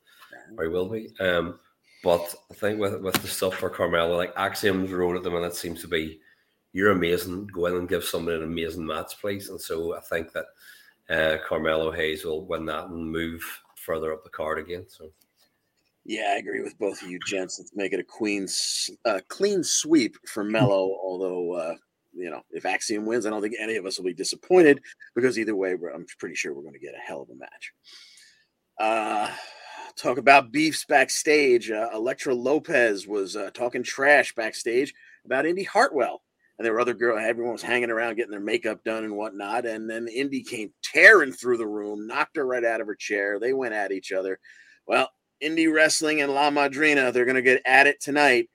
or 0.56 0.64
he 0.64 0.70
will 0.70 0.88
be. 0.88 1.10
Um, 1.20 1.58
but 2.04 2.34
I 2.50 2.54
think 2.54 2.78
with 2.78 3.00
with 3.02 3.14
the 3.22 3.28
stuff 3.28 3.56
for 3.56 3.70
Carmelo, 3.70 4.16
like 4.16 4.34
Axiom's 4.36 4.92
road 4.92 5.16
at 5.16 5.22
the 5.22 5.30
minute 5.30 5.54
seems 5.56 5.80
to 5.82 5.88
be, 5.88 6.20
you're 6.72 6.92
amazing. 6.92 7.46
Go 7.48 7.66
in 7.66 7.76
and 7.76 7.88
give 7.88 8.04
somebody 8.04 8.36
an 8.36 8.44
amazing 8.44 8.86
match, 8.86 9.18
please. 9.20 9.48
And 9.48 9.60
so 9.60 9.96
I 9.96 10.00
think 10.00 10.32
that 10.32 10.46
uh, 11.10 11.38
Carmelo 11.46 11.90
Hayes 11.92 12.24
will 12.24 12.44
win 12.46 12.66
that 12.66 12.86
and 12.86 13.10
move 13.10 13.42
further 13.76 14.12
up 14.12 14.24
the 14.24 14.30
card 14.30 14.58
again. 14.58 14.84
So 14.88 15.10
Yeah, 16.04 16.32
I 16.34 16.38
agree 16.38 16.62
with 16.62 16.78
both 16.78 17.02
of 17.02 17.08
you, 17.10 17.18
gents. 17.26 17.58
Let's 17.58 17.74
make 17.76 17.92
it 17.92 18.00
a 18.00 18.04
queen, 18.04 18.48
uh, 19.04 19.20
clean 19.28 19.62
sweep 19.62 20.16
for 20.26 20.42
Melo. 20.44 20.98
Although, 21.02 21.52
uh, 21.52 21.74
you 22.14 22.30
know, 22.30 22.42
if 22.50 22.66
Axiom 22.66 23.06
wins, 23.06 23.26
I 23.26 23.30
don't 23.30 23.42
think 23.42 23.54
any 23.58 23.76
of 23.76 23.86
us 23.86 23.98
will 23.98 24.04
be 24.04 24.14
disappointed 24.14 24.80
because 25.14 25.38
either 25.38 25.56
way, 25.56 25.72
I'm 25.72 26.06
pretty 26.18 26.34
sure 26.34 26.52
we're 26.52 26.62
going 26.62 26.74
to 26.74 26.78
get 26.78 26.94
a 26.94 27.06
hell 27.06 27.22
of 27.22 27.30
a 27.30 27.34
match. 27.34 27.72
Uh, 28.78 29.30
talk 29.96 30.18
about 30.18 30.52
beefs 30.52 30.84
backstage. 30.84 31.70
Uh, 31.70 31.88
Elektra 31.94 32.34
Lopez 32.34 33.06
was 33.06 33.36
uh, 33.36 33.50
talking 33.54 33.82
trash 33.82 34.34
backstage 34.34 34.94
about 35.24 35.46
Indi 35.46 35.64
Hartwell. 35.64 36.22
And 36.58 36.66
there 36.66 36.74
were 36.74 36.80
other 36.80 36.94
girls, 36.94 37.20
everyone 37.22 37.54
was 37.54 37.62
hanging 37.62 37.90
around 37.90 38.16
getting 38.16 38.30
their 38.30 38.40
makeup 38.40 38.84
done 38.84 39.04
and 39.04 39.16
whatnot. 39.16 39.66
And 39.66 39.88
then 39.88 40.06
Indi 40.06 40.42
came 40.42 40.72
tearing 40.84 41.32
through 41.32 41.56
the 41.56 41.66
room, 41.66 42.06
knocked 42.06 42.36
her 42.36 42.46
right 42.46 42.64
out 42.64 42.80
of 42.80 42.86
her 42.86 42.94
chair. 42.94 43.40
They 43.40 43.52
went 43.52 43.74
at 43.74 43.90
each 43.90 44.12
other. 44.12 44.38
Well, 44.86 45.08
Indy 45.40 45.66
Wrestling 45.66 46.20
and 46.20 46.32
La 46.32 46.50
Madrina. 46.50 47.12
They're 47.12 47.24
going 47.24 47.36
to 47.36 47.42
get 47.42 47.62
at 47.64 47.86
it 47.86 48.00
tonight. 48.00 48.48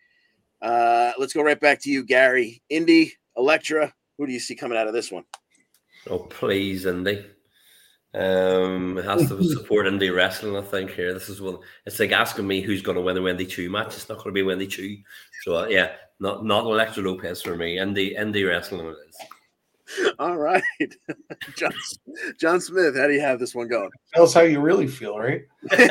Uh, 0.61 1.11
let's 1.17 1.33
go 1.33 1.43
right 1.43 1.59
back 1.59 1.81
to 1.81 1.89
you, 1.89 2.05
Gary. 2.05 2.61
Indi, 2.69 3.13
Elektra. 3.37 3.93
Who 4.17 4.25
do 4.25 4.33
you 4.33 4.39
see 4.39 4.55
coming 4.55 4.77
out 4.77 4.87
of 4.87 4.93
this 4.93 5.11
one? 5.11 5.23
oh 6.09 6.19
please, 6.19 6.85
Indi. 6.85 7.25
Um, 8.13 8.97
it 8.97 9.05
has 9.05 9.27
to 9.29 9.43
support 9.43 9.85
indie 9.85 10.15
wrestling. 10.15 10.55
I 10.55 10.61
think 10.61 10.91
here. 10.91 11.13
This 11.13 11.29
is 11.29 11.41
one. 11.41 11.57
It's 11.85 11.99
like 11.99 12.11
asking 12.11 12.47
me 12.47 12.61
who's 12.61 12.81
going 12.81 12.95
to 12.95 13.01
win 13.01 13.15
the 13.15 13.21
Wendy 13.21 13.45
Choo 13.45 13.69
match. 13.69 13.95
It's 13.95 14.09
not 14.09 14.17
going 14.17 14.29
to 14.29 14.31
be 14.31 14.43
Wendy 14.43 14.65
Choo. 14.65 14.97
So 15.43 15.57
uh, 15.57 15.67
yeah, 15.67 15.91
not 16.19 16.43
not 16.43 16.65
Elektra 16.65 17.03
Lopez 17.03 17.41
for 17.41 17.55
me. 17.55 17.75
Indie 17.77 18.17
indie 18.17 18.47
wrestling 18.47 18.87
it 18.87 18.95
is. 19.07 20.13
All 20.19 20.37
right, 20.37 20.63
John, 21.57 21.73
John 22.39 22.59
Smith. 22.59 22.97
How 22.97 23.07
do 23.07 23.13
you 23.13 23.21
have 23.21 23.39
this 23.39 23.55
one 23.55 23.67
going? 23.67 23.89
Tell 24.13 24.23
us 24.23 24.33
how 24.33 24.41
you 24.41 24.59
really 24.61 24.87
feel, 24.87 25.17
right? 25.17 25.43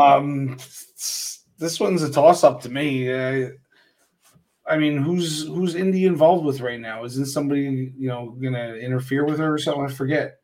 Um, 0.00 0.58
this 1.58 1.78
one's 1.78 2.02
a 2.02 2.10
toss 2.10 2.42
up 2.42 2.60
to 2.62 2.68
me. 2.68 3.08
Uh, 3.08 3.50
I 4.66 4.78
mean, 4.78 4.96
who's 4.96 5.46
who's 5.46 5.74
Indi 5.74 6.06
involved 6.06 6.44
with 6.44 6.60
right 6.60 6.80
now? 6.80 7.04
Isn't 7.04 7.26
somebody 7.26 7.92
you 7.96 8.08
know 8.08 8.36
gonna 8.40 8.74
interfere 8.74 9.24
with 9.24 9.38
her 9.38 9.52
or 9.52 9.58
something? 9.58 9.84
I 9.84 9.88
forget. 9.88 10.38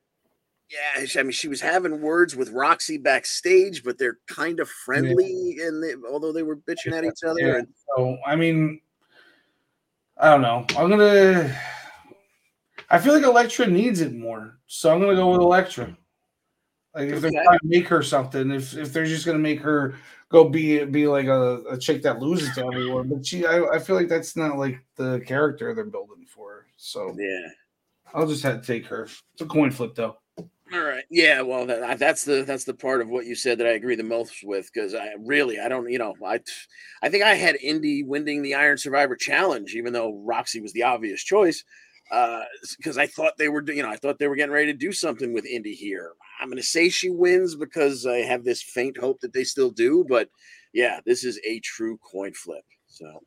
Yeah, 0.68 1.04
I 1.18 1.22
mean, 1.24 1.32
she 1.32 1.48
was 1.48 1.60
having 1.60 2.00
words 2.00 2.36
with 2.36 2.50
Roxy 2.50 2.96
backstage, 2.96 3.82
but 3.82 3.98
they're 3.98 4.18
kind 4.28 4.60
of 4.60 4.68
friendly, 4.68 5.56
and 5.60 5.82
they, 5.82 5.94
although 6.08 6.32
they 6.32 6.44
were 6.44 6.56
bitching 6.56 6.92
at 6.92 7.04
each 7.04 7.24
other, 7.26 7.40
Yeah. 7.40 7.56
and 7.56 7.68
So 7.96 8.18
I 8.24 8.36
mean, 8.36 8.80
I 10.16 10.30
don't 10.30 10.42
know. 10.42 10.64
I'm 10.78 10.90
gonna. 10.90 11.56
I 12.88 12.98
feel 12.98 13.14
like 13.14 13.24
Elektra 13.24 13.66
needs 13.66 14.00
it 14.00 14.14
more, 14.14 14.58
so 14.66 14.92
I'm 14.92 15.00
gonna 15.00 15.16
go 15.16 15.32
with 15.32 15.40
Elektra. 15.40 15.96
Like 16.94 17.08
if 17.08 17.20
they're 17.20 17.30
trying 17.30 17.58
to 17.58 17.66
make 17.66 17.88
her 17.88 18.02
something, 18.02 18.50
if 18.50 18.76
if 18.76 18.92
they're 18.92 19.06
just 19.06 19.26
gonna 19.26 19.38
make 19.38 19.60
her 19.60 19.94
go 20.30 20.48
be 20.48 20.84
be 20.84 21.06
like 21.06 21.26
a, 21.26 21.62
a 21.70 21.78
chick 21.78 22.02
that 22.02 22.20
loses 22.20 22.54
to 22.54 22.64
everyone, 22.64 23.08
but 23.08 23.26
she, 23.26 23.44
I, 23.46 23.64
I 23.64 23.78
feel 23.78 23.96
like 23.96 24.08
that's 24.08 24.36
not 24.36 24.58
like 24.58 24.80
the 24.96 25.20
character 25.26 25.74
they're 25.74 25.84
building 25.84 26.24
for. 26.26 26.50
her. 26.50 26.66
So 26.76 27.14
Yeah. 27.18 27.48
I'll 28.14 28.26
just 28.26 28.42
have 28.42 28.60
to 28.60 28.66
take 28.66 28.86
her. 28.86 29.04
It's 29.04 29.40
a 29.40 29.46
coin 29.46 29.70
flip 29.70 29.94
though. 29.94 30.16
All 30.72 30.82
right. 30.82 31.04
Yeah. 31.10 31.42
Well, 31.42 31.66
that, 31.66 31.98
that's 31.98 32.24
the 32.24 32.42
that's 32.42 32.64
the 32.64 32.74
part 32.74 33.00
of 33.00 33.08
what 33.08 33.26
you 33.26 33.34
said 33.34 33.58
that 33.58 33.66
I 33.66 33.70
agree 33.70 33.96
the 33.96 34.04
most 34.04 34.44
with 34.44 34.70
because 34.72 34.94
I 34.94 35.14
really 35.18 35.58
I 35.58 35.68
don't 35.68 35.90
you 35.90 35.98
know 35.98 36.14
I 36.24 36.40
I 37.02 37.08
think 37.08 37.24
I 37.24 37.34
had 37.34 37.56
Indi 37.56 38.04
winning 38.04 38.42
the 38.42 38.54
Iron 38.54 38.78
Survivor 38.78 39.16
Challenge 39.16 39.74
even 39.74 39.92
though 39.92 40.20
Roxy 40.24 40.60
was 40.60 40.72
the 40.72 40.84
obvious 40.84 41.22
choice 41.24 41.64
uh, 42.12 42.42
because 42.76 42.98
I 42.98 43.06
thought 43.06 43.34
they 43.36 43.48
were 43.48 43.64
you 43.70 43.82
know 43.82 43.90
I 43.90 43.96
thought 43.96 44.18
they 44.18 44.28
were 44.28 44.36
getting 44.36 44.54
ready 44.54 44.72
to 44.72 44.78
do 44.78 44.92
something 44.92 45.32
with 45.32 45.44
Indi 45.44 45.74
here. 45.74 46.12
I'm 46.40 46.48
going 46.48 46.56
to 46.56 46.62
say 46.62 46.88
she 46.88 47.10
wins 47.10 47.54
because 47.54 48.06
I 48.06 48.18
have 48.18 48.44
this 48.44 48.62
faint 48.62 48.96
hope 48.96 49.20
that 49.20 49.32
they 49.32 49.44
still 49.44 49.70
do, 49.70 50.04
but 50.08 50.28
yeah, 50.72 51.00
this 51.04 51.24
is 51.24 51.38
a 51.44 51.60
true 51.60 51.98
coin 51.98 52.32
flip. 52.32 52.64
So. 52.86 53.20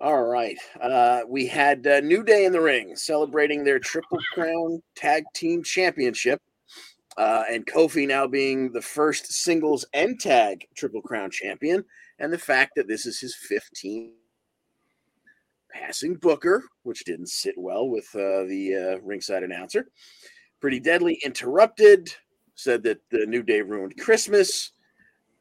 All 0.00 0.24
right. 0.24 0.56
Uh, 0.80 1.22
we 1.28 1.46
had 1.46 1.84
uh, 1.84 1.98
New 2.00 2.22
Day 2.22 2.44
in 2.44 2.52
the 2.52 2.60
ring 2.60 2.94
celebrating 2.94 3.64
their 3.64 3.80
Triple 3.80 4.20
Crown 4.32 4.80
Tag 4.94 5.24
Team 5.34 5.62
Championship. 5.62 6.40
Uh, 7.16 7.42
and 7.50 7.66
Kofi 7.66 8.06
now 8.06 8.28
being 8.28 8.70
the 8.70 8.80
first 8.80 9.32
singles 9.32 9.84
and 9.92 10.20
tag 10.20 10.64
Triple 10.76 11.02
Crown 11.02 11.32
champion. 11.32 11.84
And 12.20 12.32
the 12.32 12.38
fact 12.38 12.76
that 12.76 12.86
this 12.86 13.06
is 13.06 13.18
his 13.18 13.36
15th 13.50 14.10
passing 15.72 16.14
Booker, 16.14 16.62
which 16.84 17.04
didn't 17.04 17.28
sit 17.28 17.54
well 17.56 17.88
with 17.88 18.08
uh, 18.14 18.44
the 18.44 18.98
uh, 19.00 19.04
ringside 19.04 19.42
announcer. 19.42 19.88
Pretty 20.60 20.80
Deadly 20.80 21.20
interrupted, 21.24 22.10
said 22.54 22.82
that 22.82 23.00
the 23.10 23.26
New 23.26 23.42
Day 23.42 23.62
ruined 23.62 23.96
Christmas 23.98 24.72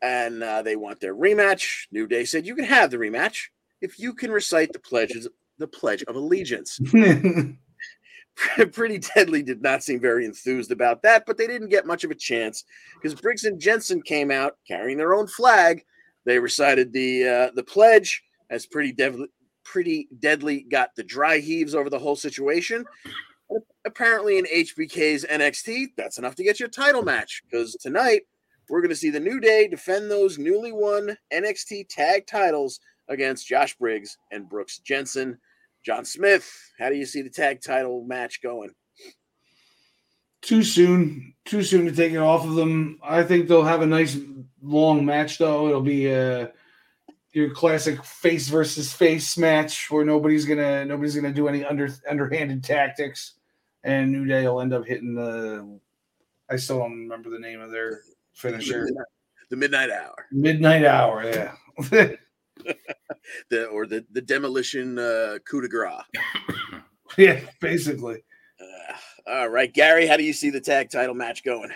and 0.01 0.43
uh, 0.43 0.61
they 0.61 0.75
want 0.75 0.99
their 0.99 1.15
rematch. 1.15 1.87
New 1.91 2.07
Day 2.07 2.25
said, 2.25 2.45
You 2.45 2.55
can 2.55 2.65
have 2.65 2.91
the 2.91 2.97
rematch 2.97 3.45
if 3.81 3.99
you 3.99 4.13
can 4.13 4.31
recite 4.31 4.71
the 4.73 4.79
pledges 4.79 5.27
the 5.57 5.67
pledge 5.67 6.03
of 6.03 6.15
allegiance. 6.15 6.79
Pretty 8.71 8.99
deadly 8.99 9.41
did 9.41 9.63
not 9.63 9.83
seem 9.83 9.99
very 9.99 10.23
enthused 10.23 10.71
about 10.71 11.01
that 11.01 11.23
but 11.25 11.37
they 11.37 11.47
didn't 11.47 11.69
get 11.69 11.87
much 11.87 12.03
of 12.03 12.11
a 12.11 12.15
chance 12.15 12.63
because 12.93 13.19
briggs 13.19 13.45
and 13.45 13.59
jensen 13.59 13.99
came 13.99 14.29
out 14.29 14.57
carrying 14.67 14.97
their 14.97 15.15
own 15.15 15.25
flag. 15.25 15.83
They 16.25 16.37
recited 16.37 16.93
the 16.93 17.27
uh, 17.27 17.51
the 17.55 17.63
pledge 17.63 18.21
as 18.51 18.67
pretty 18.67 18.91
deadly 18.91 19.27
pretty 19.63 20.07
deadly 20.19 20.67
got 20.69 20.95
the 20.95 21.03
dry 21.03 21.39
heaves 21.39 21.73
over 21.73 21.89
the 21.89 21.99
whole 21.99 22.15
situation 22.15 22.85
apparently 23.85 24.37
in 24.37 24.45
hbk's 24.45 25.25
nxt 25.25 25.87
that's 25.95 26.17
enough 26.17 26.35
to 26.35 26.43
get 26.43 26.59
you 26.59 26.65
a 26.65 26.69
title 26.69 27.01
match 27.01 27.41
because 27.49 27.75
tonight 27.75 28.23
we're 28.69 28.81
going 28.81 28.89
to 28.89 28.95
see 28.95 29.09
the 29.09 29.19
new 29.19 29.39
day 29.39 29.67
defend 29.67 30.11
those 30.11 30.37
newly 30.37 30.73
won 30.73 31.15
nxt 31.33 31.87
tag 31.89 32.27
titles 32.27 32.79
against 33.09 33.47
Josh 33.47 33.73
Briggs 33.77 34.17
and 34.33 34.49
Brooks 34.49 34.79
Jensen. 34.79 35.37
John 35.85 36.03
Smith, 36.03 36.51
how 36.77 36.89
do 36.89 36.95
you 36.95 37.05
see 37.05 37.21
the 37.21 37.29
tag 37.29 37.61
title 37.61 38.03
match 38.03 38.41
going? 38.41 38.71
too 40.41 40.63
soon. 40.63 41.33
Too 41.45 41.63
soon 41.63 41.85
to 41.85 41.91
take 41.91 42.13
it 42.13 42.17
off 42.17 42.45
of 42.45 42.55
them. 42.55 42.99
I 43.03 43.23
think 43.23 43.47
they'll 43.47 43.63
have 43.63 43.81
a 43.81 43.85
nice 43.85 44.17
long 44.61 45.05
match 45.05 45.37
though. 45.37 45.67
It'll 45.67 45.81
be 45.81 46.13
uh 46.13 46.47
your 47.33 47.53
classic 47.53 48.03
face 48.03 48.47
versus 48.47 48.93
face 48.93 49.37
match 49.37 49.91
where 49.91 50.05
nobody's 50.05 50.45
gonna 50.45 50.85
nobody's 50.85 51.15
gonna 51.15 51.33
do 51.33 51.47
any 51.47 51.65
under 51.65 51.89
underhanded 52.09 52.63
tactics, 52.63 53.33
and 53.83 54.11
New 54.11 54.25
Day 54.25 54.47
will 54.47 54.61
end 54.61 54.73
up 54.73 54.85
hitting 54.85 55.13
the. 55.13 55.79
I 56.49 56.55
still 56.55 56.79
don't 56.79 56.91
remember 56.91 57.29
the 57.29 57.39
name 57.39 57.61
of 57.61 57.71
their 57.71 58.01
finisher. 58.33 58.87
The 59.49 59.55
Midnight 59.55 59.89
Hour, 59.89 60.25
Midnight 60.31 60.85
Hour. 60.85 61.23
Yeah. 61.23 61.53
the 63.49 63.65
or 63.67 63.85
the 63.85 64.05
the 64.11 64.21
demolition 64.21 64.99
uh, 64.99 65.37
coup 65.49 65.61
de 65.61 65.67
grace. 65.67 66.03
yeah. 67.17 67.39
Basically. 67.61 68.23
Uh, 68.59 69.31
all 69.31 69.49
right, 69.49 69.73
Gary, 69.73 70.07
how 70.07 70.17
do 70.17 70.23
you 70.23 70.33
see 70.33 70.49
the 70.49 70.61
tag 70.61 70.89
title 70.89 71.13
match 71.13 71.43
going? 71.43 71.71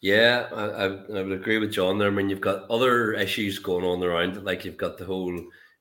Yeah, 0.00 0.48
I, 0.52 0.64
I, 0.64 0.84
I 0.86 1.22
would 1.22 1.32
agree 1.32 1.58
with 1.58 1.72
John 1.72 1.98
there. 1.98 2.08
I 2.08 2.12
mean, 2.12 2.30
you've 2.30 2.40
got 2.40 2.70
other 2.70 3.12
issues 3.12 3.58
going 3.58 3.84
on 3.84 4.02
around 4.02 4.44
like 4.44 4.64
you've 4.64 4.76
got 4.76 4.98
the 4.98 5.04
whole 5.04 5.36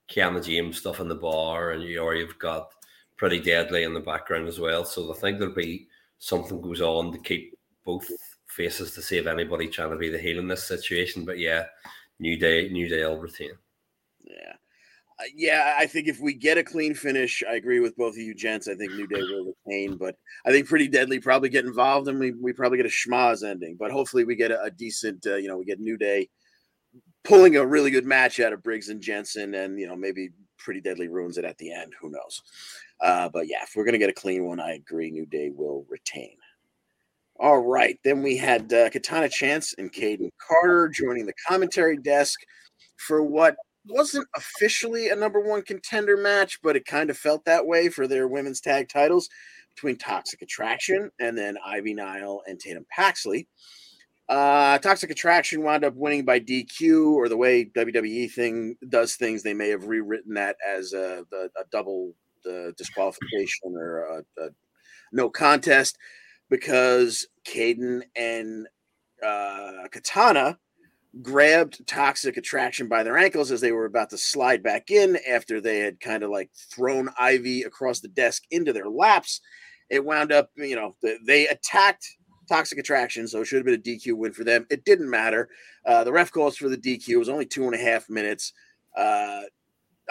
Kiana 0.10 0.44
James 0.44 0.78
stuff 0.78 1.00
in 1.00 1.08
the 1.08 1.16
bar, 1.16 1.72
and 1.72 1.84
you 1.84 2.00
or 2.00 2.16
you've 2.16 2.40
got 2.40 2.72
Pretty 3.18 3.40
Deadly 3.40 3.84
in 3.84 3.94
the 3.94 4.00
background 4.00 4.48
as 4.48 4.60
well. 4.60 4.86
So 4.86 5.14
I 5.14 5.18
think 5.18 5.40
there'll 5.40 5.54
be 5.54 5.88
something 6.20 6.62
goes 6.62 6.82
on 6.82 7.12
to 7.12 7.18
keep 7.20 7.58
both 7.86 8.08
faces 8.48 8.94
to 8.94 9.02
save 9.02 9.28
anybody 9.28 9.68
trying 9.68 9.92
to 9.92 9.98
be 9.98 10.10
the 10.10 10.18
heel 10.18 10.40
in 10.40 10.48
this 10.48 10.64
situation. 10.64 11.26
But 11.26 11.40
yeah, 11.40 11.66
New 12.20 12.38
Day, 12.38 12.70
New 12.70 12.88
Day 12.88 13.06
will 13.06 13.20
retain. 13.20 13.52
Yeah. 14.24 14.54
Uh, 15.18 15.24
yeah, 15.34 15.76
I 15.78 15.86
think 15.86 16.10
if 16.10 16.20
we 16.20 16.34
get 16.34 16.58
a 16.58 16.64
clean 16.64 16.94
finish, 16.94 17.42
I 17.50 17.56
agree 17.56 17.80
with 17.80 17.96
both 17.96 18.16
of 18.16 18.22
you 18.22 18.36
gents. 18.36 18.68
I 18.68 18.76
think 18.76 18.94
New 18.94 19.08
Day 19.08 19.22
will 19.22 19.54
retain, 19.66 19.96
but 19.96 20.18
I 20.46 20.52
think 20.52 20.68
Pretty 20.68 20.90
Deadly 20.90 21.20
probably 21.20 21.48
get 21.48 21.64
involved 21.64 22.10
and 22.10 22.20
we, 22.20 22.32
we 22.32 22.52
probably 22.52 22.78
get 22.78 22.86
a 22.86 22.90
schmaz 22.90 23.48
ending. 23.48 23.78
But 23.80 23.92
hopefully 23.92 24.26
we 24.26 24.36
get 24.36 24.52
a, 24.52 24.62
a 24.64 24.72
decent, 24.72 25.26
uh, 25.26 25.36
you 25.36 25.48
know, 25.48 25.58
we 25.58 25.64
get 25.64 25.80
New 25.80 25.98
Day 25.98 26.28
pulling 27.26 27.58
a 27.58 27.66
really 27.66 27.92
good 27.92 28.06
match 28.06 28.40
out 28.40 28.54
of 28.54 28.64
Briggs 28.64 28.90
and 28.90 29.02
Jensen, 29.02 29.56
and 29.56 29.80
you 29.80 29.88
know 29.88 29.96
maybe 29.96 30.30
Pretty 30.58 30.80
Deadly 30.80 31.08
ruins 31.08 31.38
it 31.38 31.46
at 31.46 31.58
the 31.58 31.74
end. 31.74 31.94
Who 32.00 32.10
knows? 32.10 32.42
Uh, 33.02 33.30
but 33.30 33.48
yeah, 33.48 33.64
if 33.64 33.74
we're 33.76 33.86
gonna 33.86 33.98
get 33.98 34.10
a 34.10 34.14
clean 34.14 34.46
one, 34.46 34.60
I 34.60 34.74
agree. 34.74 35.12
New 35.12 35.26
Day 35.26 35.50
will 35.54 35.86
retain. 35.90 36.36
All 37.38 37.60
right, 37.60 38.00
then 38.04 38.24
we 38.24 38.38
had 38.38 38.72
uh, 38.72 38.90
Katana 38.90 39.28
Chance 39.28 39.76
and 39.78 39.92
Kayden 39.92 40.30
Carter 40.46 40.88
joining 40.88 41.26
the 41.26 41.34
commentary 41.48 41.98
desk 41.98 42.40
for 42.96 43.24
what 43.24 43.58
wasn't 43.88 44.28
officially 44.36 45.10
a 45.10 45.16
number 45.16 45.40
one 45.40 45.62
contender 45.62 46.18
match, 46.18 46.60
but 46.64 46.76
it 46.76 46.86
kind 46.86 47.10
of 47.10 47.18
felt 47.18 47.44
that 47.46 47.66
way 47.66 47.90
for 47.90 48.08
their 48.08 48.28
women's 48.28 48.62
tag 48.62 48.90
titles 48.90 49.30
between 49.76 49.98
Toxic 49.98 50.42
Attraction 50.42 51.12
and 51.20 51.38
then 51.38 51.58
Ivy 51.66 51.94
Nile 51.94 52.42
and 52.48 52.60
Tatum 52.60 52.86
Paxley. 52.90 53.48
Uh, 54.28 54.80
Toxic 54.80 55.12
Attraction 55.12 55.62
wound 55.62 55.84
up 55.84 55.94
winning 55.96 56.26
by 56.26 56.40
DQ, 56.40 57.14
or 57.14 57.30
the 57.30 57.38
way 57.38 57.66
WWE 57.66 58.32
thing 58.32 58.76
does 58.90 59.16
things, 59.16 59.44
they 59.44 59.54
may 59.54 59.70
have 59.70 59.86
rewritten 59.86 60.34
that 60.34 60.56
as 60.68 60.94
a, 60.94 61.24
a, 61.32 61.46
a 61.60 61.66
double 61.72 62.14
uh, 62.46 62.72
disqualification 62.78 63.76
or 63.76 64.00
a, 64.00 64.44
a 64.44 64.50
no 65.12 65.30
contest 65.30 65.98
because 66.50 67.28
Kayden 67.48 68.02
and 68.16 68.68
uh, 69.24 69.88
Katana 69.92 70.60
grabbed 71.22 71.86
Toxic 71.88 72.38
Attraction 72.38 72.88
by 72.88 73.04
their 73.04 73.18
ankles 73.18 73.52
as 73.52 73.62
they 73.62 73.72
were 73.72 73.86
about 73.86 74.10
to 74.10 74.18
slide 74.18 74.62
back 74.62 74.92
in 74.92 75.18
after 75.30 75.62
they 75.62 75.80
had 75.80 76.00
kind 76.00 76.24
of 76.24 76.30
like 76.30 76.50
thrown 76.74 77.10
Ivy 77.18 77.64
across 77.64 78.02
the 78.02 78.10
desk 78.10 78.44
into 78.52 78.74
their 78.74 78.90
laps. 78.90 79.40
It 79.90 80.04
wound 80.04 80.32
up, 80.32 80.50
you 80.58 80.76
know, 80.76 80.96
they 81.26 81.48
attacked 81.48 82.06
Toxic 82.50 82.78
Attraction, 82.78 83.28
so 83.28 83.42
it 83.42 83.46
should 83.46 83.58
have 83.58 83.66
been 83.66 83.76
a 83.76 83.78
DQ 83.78 84.18
win 84.18 84.34
for 84.34 84.44
them. 84.44 84.66
It 84.70 84.84
didn't 84.84 85.10
matter. 85.10 85.50
Uh, 85.86 86.04
the 86.04 86.12
ref 86.12 86.32
calls 86.32 86.58
for 86.58 86.70
the 86.70 86.78
DQ. 86.78 87.10
It 87.10 87.18
was 87.18 87.30
only 87.30 87.46
two 87.46 87.66
and 87.66 87.76
a 87.76 87.78
half 87.78 88.10
minutes. 88.10 88.52
Uh, 88.98 89.42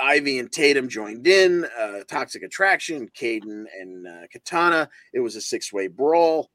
Ivy 0.02 0.38
and 0.38 0.50
Tatum 0.50 0.88
joined 0.88 1.26
in. 1.26 1.64
Uh, 1.78 2.00
Toxic 2.08 2.42
Attraction, 2.42 3.08
Kayden 3.18 3.64
and 3.80 4.06
uh, 4.06 4.26
Katana. 4.32 4.88
It 5.12 5.20
was 5.20 5.36
a 5.36 5.40
six-way 5.40 5.88
brawl. 5.88 6.50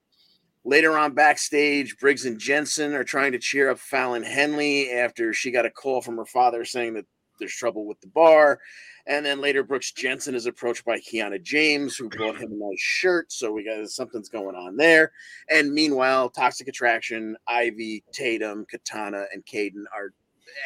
Later 0.66 0.98
on, 0.98 1.14
backstage, 1.14 1.98
Briggs 1.98 2.26
and 2.26 2.40
Jensen 2.40 2.94
are 2.94 3.04
trying 3.04 3.32
to 3.32 3.40
cheer 3.40 3.70
up 3.70 3.80
Fallon 3.80 4.24
Henley 4.24 4.92
after 4.92 5.34
she 5.34 5.52
got 5.52 5.66
a 5.66 5.72
call 5.72 6.02
from 6.02 6.18
her 6.18 6.26
father 6.26 6.66
saying 6.66 6.96
that 6.96 7.06
there's 7.40 7.56
trouble 7.56 7.86
with 7.86 8.00
the 8.02 8.08
bar. 8.08 8.60
And 9.08 9.26
then 9.26 9.42
later, 9.42 9.64
Brooks 9.64 9.92
Jensen 9.94 10.36
is 10.36 10.46
approached 10.46 10.86
by 10.86 11.00
Kiana 11.00 11.42
James, 11.42 11.96
who 11.96 12.10
bought 12.10 12.38
him 12.38 12.52
a 12.52 12.56
nice 12.56 12.80
shirt. 12.80 13.32
So 13.32 13.52
we 13.52 13.64
got 13.64 13.88
something's 13.90 14.30
going 14.30 14.56
on 14.56 14.76
there. 14.76 15.14
And 15.50 15.74
meanwhile, 15.74 16.30
Toxic 16.30 16.68
Attraction, 16.68 17.36
Ivy, 17.48 18.04
Tatum, 18.12 18.66
Katana, 18.70 19.26
and 19.34 19.44
Kayden 19.46 19.86
are 19.96 20.14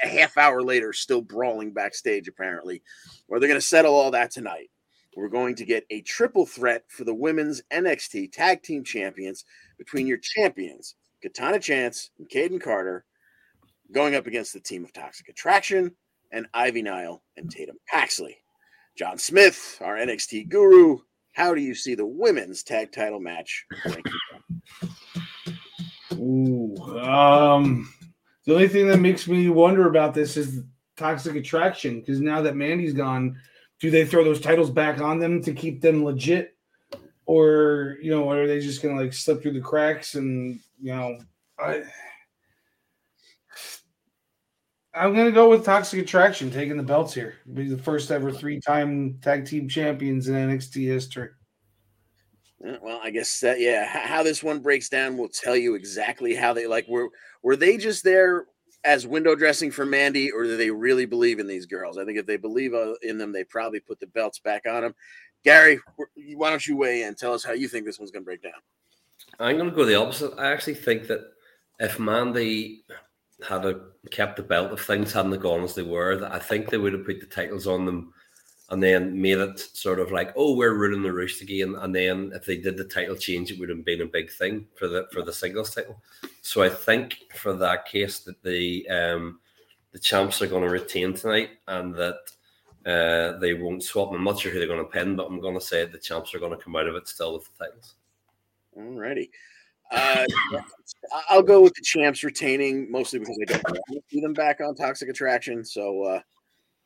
a 0.04 0.08
half 0.08 0.38
hour 0.38 0.62
later 0.62 0.94
still 0.94 1.22
brawling 1.22 1.72
backstage, 1.72 2.28
apparently. 2.28 2.82
Or 3.28 3.40
they're 3.40 3.50
going 3.50 3.60
to 3.60 3.66
settle 3.66 3.96
all 3.96 4.12
that 4.12 4.32
tonight. 4.32 4.70
We're 5.16 5.30
going 5.30 5.56
to 5.56 5.66
get 5.66 5.86
a 5.90 6.02
triple 6.02 6.46
threat 6.46 6.86
for 6.88 7.04
the 7.04 7.14
women's 7.14 7.62
NXT 7.72 8.32
Tag 8.32 8.64
Team 8.64 8.84
Champions 8.84 9.46
between 9.78 10.08
your 10.08 10.18
champions, 10.18 10.96
Katana 11.22 11.60
Chance 11.60 12.10
and 12.18 12.28
Kayden 12.30 12.62
Carter, 12.62 13.06
going 13.92 14.16
up 14.16 14.26
against 14.26 14.54
the 14.54 14.60
team 14.60 14.84
of 14.84 14.92
Toxic 14.92 15.30
Attraction 15.30 15.92
and 16.32 16.48
Ivy 16.54 16.82
Nile 16.82 17.22
and 17.38 17.50
Tatum 17.50 17.78
Paxley. 17.88 18.38
John 18.98 19.18
Smith, 19.18 19.80
our 19.82 19.96
NXT 19.96 20.50
guru, 20.50 21.00
how 21.34 21.54
do 21.54 21.62
you 21.62 21.76
see 21.76 21.96
the 21.96 22.06
women's 22.06 22.64
tag 22.64 22.92
title 22.92 23.20
match? 23.20 23.66
Ooh, 26.14 26.76
um, 27.00 27.92
the 28.46 28.54
only 28.54 28.68
thing 28.68 28.88
that 28.88 29.00
makes 29.00 29.28
me 29.28 29.50
wonder 29.50 29.88
about 29.88 30.14
this 30.14 30.38
is 30.38 30.62
toxic 30.98 31.36
attraction 31.36 32.00
because 32.00 32.20
now 32.20 32.42
that 32.42 32.56
Mandy's 32.56 32.94
gone, 32.94 33.38
do 33.80 33.90
they 33.90 34.06
throw 34.06 34.24
those 34.24 34.42
titles 34.42 34.70
back 34.70 35.02
on 35.02 35.20
them 35.20 35.42
to 35.44 35.54
keep 35.54 35.82
them 35.82 36.04
legit, 36.04 36.56
or 37.26 37.98
you 38.02 38.12
know, 38.12 38.30
are 38.30 38.48
they 38.48 38.60
just 38.60 38.82
gonna 38.82 39.00
like 39.00 39.14
slip 39.14 39.42
through 39.42 39.54
the 39.54 39.62
cracks 39.62 40.16
and 40.16 40.60
you 40.82 40.94
know 40.94 41.18
I, 41.60 41.84
I'm 44.94 45.16
gonna 45.16 45.32
go 45.32 45.50
with 45.50 45.66
Toxic 45.66 46.00
Attraction 46.02 46.52
taking 46.52 46.78
the 46.78 46.84
belts 46.84 47.14
here. 47.14 47.36
Be 47.54 47.68
the 47.68 47.78
first 47.78 48.12
ever 48.12 48.32
three-time 48.32 49.20
tag 49.22 49.46
team 49.46 49.68
champions 49.68 50.28
in 50.28 50.36
NXT 50.36 50.86
history. 50.86 51.30
Well, 52.64 53.02
I 53.04 53.10
guess 53.10 53.42
that 53.42 53.60
yeah, 53.60 53.86
how 53.86 54.24
this 54.24 54.42
one 54.42 54.60
breaks 54.60 54.88
down 54.88 55.18
will 55.18 55.28
tell 55.28 55.56
you 55.56 55.76
exactly 55.76 56.34
how 56.34 56.54
they 56.54 56.66
like 56.66 56.88
were 56.88 57.10
were 57.42 57.58
they 57.58 57.76
just 57.76 58.06
there 58.06 58.46
as 58.86 59.06
window 59.06 59.36
dressing 59.36 59.70
for 59.70 59.86
Mandy, 59.86 60.32
or 60.32 60.44
do 60.44 60.56
they 60.56 60.72
really 60.72 61.06
believe 61.06 61.40
in 61.40 61.48
these 61.48 61.66
girls? 61.66 61.98
I 61.98 62.06
think 62.06 62.18
if 62.18 62.26
they 62.26 62.38
believe 62.38 62.74
uh, 62.74 62.94
in 63.02 63.18
them, 63.18 63.32
they 63.32 63.44
probably 63.44 63.80
put 63.80 64.00
the 64.00 64.08
belts 64.08 64.40
back 64.40 64.64
on 64.66 64.84
them. 64.84 64.96
Gary, 65.44 65.80
why 66.36 66.50
don't 66.50 66.66
you 66.66 66.78
weigh 66.78 67.04
in? 67.04 67.16
Tell 67.16 67.34
us 67.34 67.44
how 67.44 67.54
you 67.54 67.68
think 67.68 67.86
this 67.86 68.00
one's 68.00 68.12
going 68.12 68.24
to 68.24 68.26
break 68.26 68.44
down. 68.44 68.54
I'm 69.40 69.58
going 69.58 69.70
to 69.70 69.76
go 69.76 69.86
the 69.86 70.00
opposite. 70.00 70.34
I 70.38 70.52
actually 70.52 70.76
think 70.76 71.08
that 71.08 71.22
if 71.80 72.00
Mandy 72.00 72.84
had 73.48 73.66
a, 73.66 73.82
kept 74.10 74.38
the 74.38 74.44
belt, 74.44 74.72
if 74.72 74.86
things 74.86 75.12
hadn't 75.12 75.38
gone 75.40 75.64
as 75.64 75.76
they 75.76 75.84
were, 75.84 76.18
that 76.18 76.34
I 76.34 76.40
think 76.40 76.70
they 76.70 76.78
would 76.78 76.94
have 76.94 77.06
put 77.06 77.20
the 77.20 77.26
titles 77.26 77.68
on 77.68 77.86
them 77.86 78.14
and 78.74 78.82
then 78.82 79.22
made 79.22 79.38
it 79.38 79.60
sort 79.60 80.00
of 80.00 80.12
like, 80.12 80.34
oh, 80.36 80.56
we're 80.56 80.74
ruling 80.74 81.04
the 81.04 81.14
roost 81.14 81.44
again. 81.44 81.76
And 81.76 81.94
then 81.94 82.32
if 82.34 82.44
they 82.44 82.58
did 82.58 82.76
the 82.76 82.84
title 82.84 83.16
change, 83.16 83.52
it 83.52 83.60
would 83.60 83.70
have 83.70 83.86
been 83.86 84.02
a 84.02 84.08
big 84.08 84.32
thing 84.32 84.66
for 84.74 84.88
the 84.88 85.08
for 85.12 85.22
the 85.22 85.32
singles 85.32 85.76
title. 85.76 86.02
So 86.42 86.64
I 86.64 86.70
think 86.70 87.18
for 87.36 87.54
that 87.54 87.86
case 87.86 88.22
that 88.22 88.42
the 88.42 88.90
um, 88.90 89.40
the 89.92 90.00
champs 90.00 90.42
are 90.42 90.48
going 90.48 90.64
to 90.64 90.70
retain 90.72 91.14
tonight 91.14 91.52
and 91.68 91.94
that 91.94 92.18
uh, 92.88 93.38
they 93.38 93.54
won't 93.54 93.84
swap. 93.84 94.12
I'm 94.12 94.24
not 94.24 94.40
sure 94.40 94.52
who 94.52 94.58
they're 94.58 94.68
going 94.68 94.84
to 94.84 94.90
pin, 94.90 95.16
but 95.16 95.28
I'm 95.28 95.40
going 95.40 95.54
to 95.54 95.62
say 95.64 95.86
the 95.86 96.00
champs 96.00 96.34
are 96.34 96.40
going 96.40 96.58
to 96.58 96.64
come 96.64 96.76
out 96.76 96.88
of 96.88 96.96
it 96.96 97.08
still 97.08 97.36
with 97.36 97.46
the 97.46 97.66
titles. 97.66 97.94
Alrighty. 98.76 99.30
Uh, 99.92 100.26
I'll 101.30 101.44
go 101.44 101.62
with 101.62 101.76
the 101.76 101.84
champs 101.84 102.24
retaining 102.24 102.92
mostly 102.92 103.20
because 103.20 103.38
I 103.40 103.46
don't 103.46 104.10
see 104.10 104.20
them 104.20 104.34
back 104.34 104.62
on 104.62 104.74
Toxic 104.74 105.10
Attraction. 105.10 105.64
So, 105.64 106.02
uh, 106.06 106.22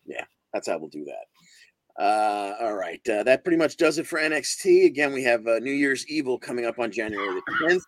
yeah, 0.06 0.26
that's 0.52 0.68
how 0.68 0.78
we'll 0.78 0.90
do 0.90 1.06
that. 1.06 1.28
Uh, 1.98 2.54
all 2.62 2.76
right. 2.76 3.02
Uh, 3.10 3.24
that 3.24 3.44
pretty 3.44 3.58
much 3.58 3.78
does 3.78 3.98
it 3.98 4.06
for 4.06 4.20
NXT. 4.20 4.86
Again, 4.86 5.14
we 5.14 5.24
have 5.24 5.48
uh, 5.48 5.60
New 5.60 5.72
Year's 5.72 6.08
Evil 6.08 6.38
coming 6.38 6.66
up 6.66 6.80
on 6.80 6.92
January 6.92 7.42
the 7.48 7.82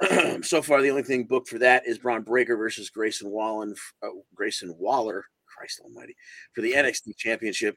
10th. 0.00 0.44
so 0.44 0.62
far, 0.62 0.80
the 0.80 0.90
only 0.90 1.02
thing 1.02 1.24
booked 1.24 1.48
for 1.48 1.58
that 1.58 1.86
is 1.86 1.98
Bron 1.98 2.22
Breakker 2.22 2.56
versus 2.56 2.88
Grayson 2.88 3.30
Wallen, 3.30 3.74
uh, 4.02 4.08
Grayson 4.34 4.74
Waller, 4.78 5.24
Christ 5.46 5.80
Almighty, 5.84 6.14
for 6.54 6.62
the 6.62 6.72
NXT 6.72 7.16
Championship. 7.16 7.76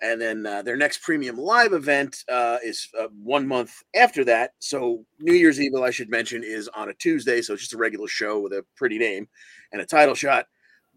And 0.00 0.20
then 0.20 0.46
uh, 0.46 0.62
their 0.62 0.76
next 0.76 1.02
premium 1.02 1.36
live 1.36 1.72
event 1.72 2.24
uh, 2.30 2.58
is 2.64 2.88
uh, 2.98 3.08
one 3.20 3.46
month 3.46 3.72
after 3.94 4.24
that. 4.24 4.52
So 4.60 5.04
New 5.18 5.34
Year's 5.34 5.60
Evil, 5.60 5.82
I 5.82 5.90
should 5.90 6.08
mention, 6.08 6.44
is 6.44 6.68
on 6.68 6.88
a 6.88 6.94
Tuesday. 6.94 7.42
So 7.42 7.52
it's 7.52 7.62
just 7.62 7.74
a 7.74 7.78
regular 7.78 8.06
show 8.06 8.38
with 8.40 8.52
a 8.52 8.64
pretty 8.76 8.98
name 8.98 9.28
and 9.72 9.82
a 9.82 9.86
title 9.86 10.14
shot. 10.14 10.46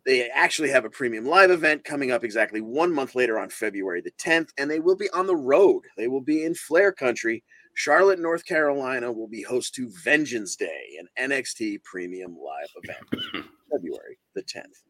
They 0.06 0.30
actually 0.30 0.70
have 0.70 0.86
a 0.86 0.90
premium 0.90 1.26
live 1.26 1.52
event 1.52 1.84
coming 1.84 2.12
up 2.12 2.24
exactly 2.24 2.62
one 2.62 2.94
month 2.94 3.14
later 3.14 3.40
on 3.40 3.50
February 3.50 4.02
the 4.02 4.12
10th, 4.12 4.50
and 4.58 4.70
they 4.70 4.80
will 4.80 4.96
be 4.96 5.10
on 5.12 5.28
the 5.28 5.36
road. 5.36 5.84
They 5.96 6.08
will 6.08 6.22
be 6.22 6.44
in 6.44 6.56
Flair 6.56 6.92
Country. 6.92 7.44
Charlotte, 7.76 8.20
North 8.20 8.46
Carolina 8.46 9.12
will 9.12 9.28
be 9.28 9.44
host 9.44 9.76
to 9.76 9.92
Vengeance 10.04 10.56
Day, 10.56 10.98
an 11.00 11.32
NXT 11.32 11.84
premium 11.84 12.36
live 12.36 12.70
event, 12.84 13.46
February 13.72 14.18
the 14.36 14.44
10th. 14.44 14.84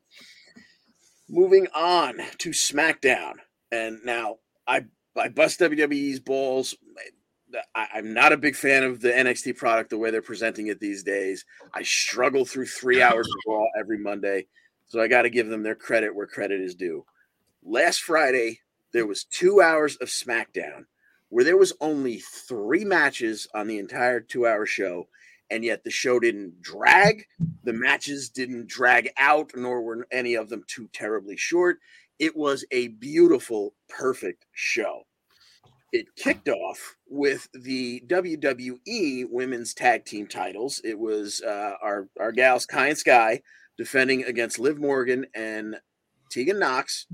Moving 1.30 1.68
on 1.76 2.20
to 2.40 2.50
SmackDown. 2.50 3.34
And 3.72 4.00
now 4.04 4.38
I 4.68 4.86
I 5.18 5.30
bust 5.30 5.60
WWE's 5.60 6.20
balls. 6.20 6.76
I, 7.76 7.88
am 7.96 8.14
not 8.14 8.32
a 8.32 8.38
big 8.38 8.56
fan 8.56 8.84
of 8.84 9.02
the 9.02 9.10
NXT 9.10 9.58
product 9.58 9.90
the 9.90 9.98
way 9.98 10.10
they're 10.10 10.22
presenting 10.22 10.68
it 10.68 10.80
these 10.80 11.04
days. 11.04 11.46
I 11.74 11.84
struggle 11.84 12.46
through 12.46 12.68
three 12.68 13.02
hours 13.02 13.28
of 13.28 13.36
Raw 13.46 13.66
every 13.78 13.98
Monday. 13.98 14.46
So 14.92 15.00
I 15.00 15.08
got 15.08 15.22
to 15.22 15.30
give 15.30 15.48
them 15.48 15.64
their 15.64 15.74
credit 15.74 16.14
where 16.14 16.28
credit 16.28 16.60
is 16.60 16.76
due. 16.76 17.06
Last 17.64 18.02
Friday, 18.02 18.60
there 18.92 19.06
was 19.06 19.24
two 19.24 19.62
hours 19.62 19.96
of 19.96 20.10
SmackDown 20.10 20.84
where 21.30 21.46
there 21.46 21.56
was 21.56 21.72
only 21.80 22.20
three 22.20 22.84
matches 22.84 23.48
on 23.56 23.68
the 23.68 23.80
entire 23.80 24.20
two 24.20 24.46
hour 24.46 24.66
show. 24.66 25.08
And 25.50 25.64
yet 25.64 25.86
the 25.86 25.92
show 25.92 26.20
didn't 26.20 26.62
drag. 26.62 27.26
The 27.64 27.72
matches 27.72 28.28
didn't 28.28 28.68
drag 28.68 29.12
out, 29.16 29.52
nor 29.56 29.82
were 29.82 30.06
any 30.12 30.36
of 30.36 30.50
them 30.50 30.66
too 30.68 30.90
terribly 30.92 31.38
short. 31.38 31.80
It 32.20 32.36
was 32.36 32.66
a 32.72 32.90
beautiful, 32.90 33.74
perfect 33.88 34.46
show. 34.52 35.04
It 35.94 36.14
kicked 36.18 36.50
off 36.50 36.98
with 37.08 37.48
the 37.54 38.04
WWE 38.08 39.30
Women's 39.30 39.74
Tag 39.74 40.04
Team 40.04 40.28
titles. 40.28 40.82
It 40.84 41.00
was 41.00 41.42
uh, 41.42 41.76
our, 41.82 42.10
our 42.20 42.34
gals, 42.34 42.66
Kai 42.66 42.90
and 42.90 42.98
Sky, 42.98 43.42
defending 43.82 44.24
against 44.26 44.60
Liv 44.60 44.78
Morgan 44.78 45.26
and 45.34 45.76
Tegan 46.30 46.60
Knox. 46.60 47.08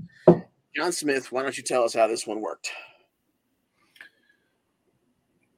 John 0.76 0.92
Smith, 0.92 1.32
why 1.32 1.42
don't 1.42 1.56
you 1.56 1.62
tell 1.62 1.82
us 1.82 1.94
how 1.94 2.06
this 2.06 2.26
one 2.26 2.42
worked? 2.42 2.70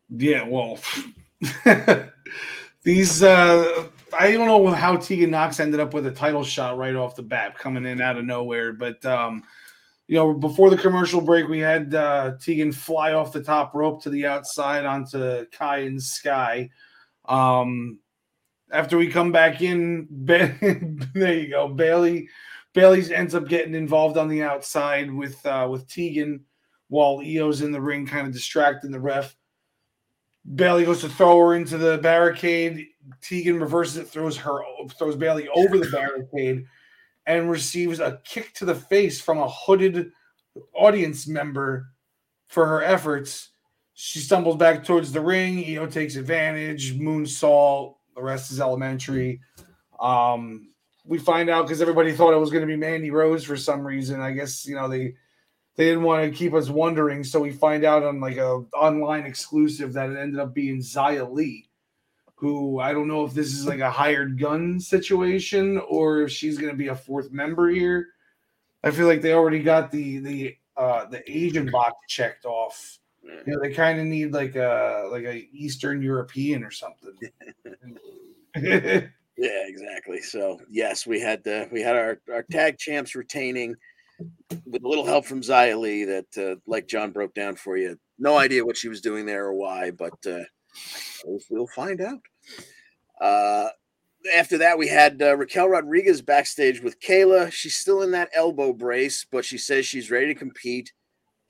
Yeah, 0.09 0.47
well, 0.47 0.79
these 2.85 3.25
uh 3.25 3.89
I 4.17 4.31
don't 4.33 4.47
know 4.47 4.69
how 4.69 4.97
Tegan 4.97 5.33
Knox 5.33 5.59
ended 5.59 5.81
up 5.81 5.95
with 5.95 6.07
a 6.07 6.13
title 6.13 6.45
shot 6.45 6.79
right 6.79 6.95
off 6.95 7.17
the 7.17 7.23
bat, 7.23 7.59
coming 7.59 7.87
in 7.87 8.01
out 8.01 8.17
of 8.17 8.25
nowhere. 8.25 8.73
But 8.73 9.05
um, 9.05 9.43
you 10.07 10.15
know, 10.15 10.33
before 10.33 10.71
the 10.71 10.77
commercial 10.77 11.21
break, 11.21 11.49
we 11.49 11.59
had 11.59 11.93
uh, 11.95 12.33
Tegan 12.41 12.73
fly 12.73 13.15
off 13.15 13.33
the 13.33 13.43
top 13.43 13.75
rope 13.75 14.03
to 14.03 14.11
the 14.11 14.27
outside 14.27 14.85
onto 14.85 15.47
Kai 15.47 15.79
and 15.79 16.03
Sky. 16.03 16.71
Um, 17.27 17.99
after 18.73 18.97
we 18.97 19.09
come 19.09 19.33
back 19.33 19.61
in, 19.61 20.07
there 20.25 21.35
you 21.35 21.49
go. 21.51 21.69
Bailey 21.69 22.29
Bayley 22.73 23.15
ends 23.15 23.35
up 23.35 23.49
getting 23.49 23.75
involved 23.75 24.17
on 24.17 24.29
the 24.29 24.43
outside 24.43 25.13
with 25.13 25.45
uh, 25.45 25.67
with 25.71 25.89
Tegan 25.89 26.45
while 26.89 27.19
Iyo's 27.19 27.63
in 27.63 27.73
the 27.73 27.81
ring, 27.81 28.07
kind 28.07 28.27
of 28.27 28.33
distracting 28.33 28.91
the 28.91 29.01
ref. 29.01 29.37
Bayley 30.55 30.85
goes 30.85 31.01
to 31.03 31.09
throw 31.09 31.39
her 31.39 31.55
into 31.55 31.79
the 31.79 31.99
barricade. 31.99 32.87
Tegan 33.21 33.61
reverses 33.61 33.99
it, 33.99 34.09
throws 34.09 34.37
her, 34.39 34.61
throws 34.99 35.17
Bayley 35.17 35.49
over 35.49 35.79
the 35.79 35.91
barricade, 35.91 36.65
and 37.27 37.51
receives 37.51 38.01
a 38.01 38.21
kick 38.25 38.53
to 38.55 38.65
the 38.65 38.75
face 38.75 39.21
from 39.21 39.39
a 39.39 39.49
hooded 39.49 40.11
audience 40.75 41.29
member 41.29 41.91
for 42.49 42.67
her 42.67 42.83
efforts. 42.83 43.51
She 43.95 44.19
stumbles 44.19 44.57
back 44.57 44.85
towards 44.85 45.13
the 45.13 45.21
ring. 45.21 45.63
Iyo 45.63 45.91
takes 45.91 46.17
advantage, 46.17 46.99
moonsault, 46.99 47.97
the 48.15 48.23
rest 48.23 48.51
is 48.51 48.61
elementary. 48.61 49.41
Um, 49.99 50.71
we 51.05 51.19
find 51.19 51.51
out 51.51 51.67
because 51.67 51.83
everybody 51.83 52.13
thought 52.13 52.35
it 52.35 52.39
was 52.39 52.51
going 52.51 52.63
to 52.63 52.67
be 52.67 52.77
Mandy 52.77 53.11
Rose 53.11 53.45
for 53.45 53.57
some 53.57 53.87
reason. 53.87 54.21
I 54.21 54.33
guess 54.33 54.67
you 54.67 54.77
know 54.77 54.89
they 54.89 55.15
they 55.77 55.87
didn't 55.87 56.05
want 56.05 56.25
to 56.25 56.37
keep 56.37 56.55
us 56.55 56.69
wondering, 56.69 57.25
so 57.25 57.41
we 57.41 57.51
find 57.51 57.85
out 57.85 58.03
on 58.03 58.21
like 58.21 58.37
a 58.37 58.63
online 58.75 59.25
exclusive 59.25 59.93
that 59.95 60.11
it 60.11 60.19
ended 60.19 60.39
up 60.39 60.55
being 60.55 60.79
Xia 60.79 61.31
Li, 61.31 61.69
who 62.37 62.79
I 62.79 62.93
don't 62.93 63.09
know 63.09 63.25
if 63.25 63.35
this 63.35 63.55
is 63.55 63.67
like 63.67 63.81
a 63.81 63.91
hired 63.91 64.39
gun 64.39 64.79
situation 64.79 65.79
or 65.89 66.23
if 66.23 66.31
she's 66.31 66.59
going 66.59 66.71
to 66.71 66.79
be 66.79 66.89
a 66.89 66.95
fourth 66.95 67.33
member 67.33 67.69
here. 67.69 68.09
I 68.85 68.93
feel 68.93 69.07
like 69.07 69.21
they 69.21 69.35
already 69.35 69.63
got 69.63 69.91
the 69.91 70.19
the 70.19 70.57
uh, 70.77 71.07
the 71.07 71.23
Asian 71.31 71.71
box 71.71 71.97
checked 72.09 72.45
off 72.45 73.00
you 73.47 73.55
know, 73.55 73.61
they 73.63 73.73
kind 73.73 74.01
of 74.01 74.07
need 74.07 74.33
like 74.33 74.57
a 74.57 75.09
like 75.11 75.25
a 75.25 75.49
Eastern 75.53 76.03
European 76.03 76.65
or 76.65 76.71
something. 76.71 77.13
yeah, 78.57 79.09
exactly. 79.39 80.21
So 80.21 80.61
yes, 80.69 81.07
we 81.07 81.21
had 81.21 81.43
the 81.45 81.69
we 81.71 81.81
had 81.81 81.97
our 81.97 82.21
our 82.33 82.43
tag 82.51 82.79
champs 82.79 83.15
retaining 83.15 83.77
with 84.67 84.85
a 84.85 84.89
little 84.89 85.07
help 85.07 85.25
from 85.25 85.41
Xia 85.41 85.79
Li 85.79 86.05
that 86.05 86.39
uh, 86.39 86.57
like 86.67 86.89
John 86.89 87.11
broke 87.11 87.35
down 87.35 87.57
for 87.57 87.77
you. 87.77 87.99
No 88.19 88.37
idea 88.37 88.65
what 88.65 88.77
she 88.77 88.89
was 88.89 89.01
doing 89.01 89.25
there 89.25 89.47
or 89.47 89.55
why, 89.55 89.91
but 89.93 90.15
uh, 90.27 90.43
we'll 91.51 91.67
find 91.69 92.01
out. 92.01 92.21
Uh, 93.21 93.69
after 94.37 94.59
that, 94.59 94.77
we 94.77 94.89
had 94.89 95.23
uh, 95.23 95.37
Raquel 95.37 95.69
Rodriguez 95.69 96.21
backstage 96.21 96.83
with 96.83 97.01
Kayla. 97.01 97.51
She's 97.51 97.77
still 97.77 98.03
in 98.03 98.11
that 98.11 98.31
elbow 98.35 98.73
brace, 98.73 99.25
but 99.31 99.45
she 99.45 99.57
says 99.57 99.87
she's 99.87 100.11
ready 100.11 100.27
to 100.27 100.35
compete 100.35 100.93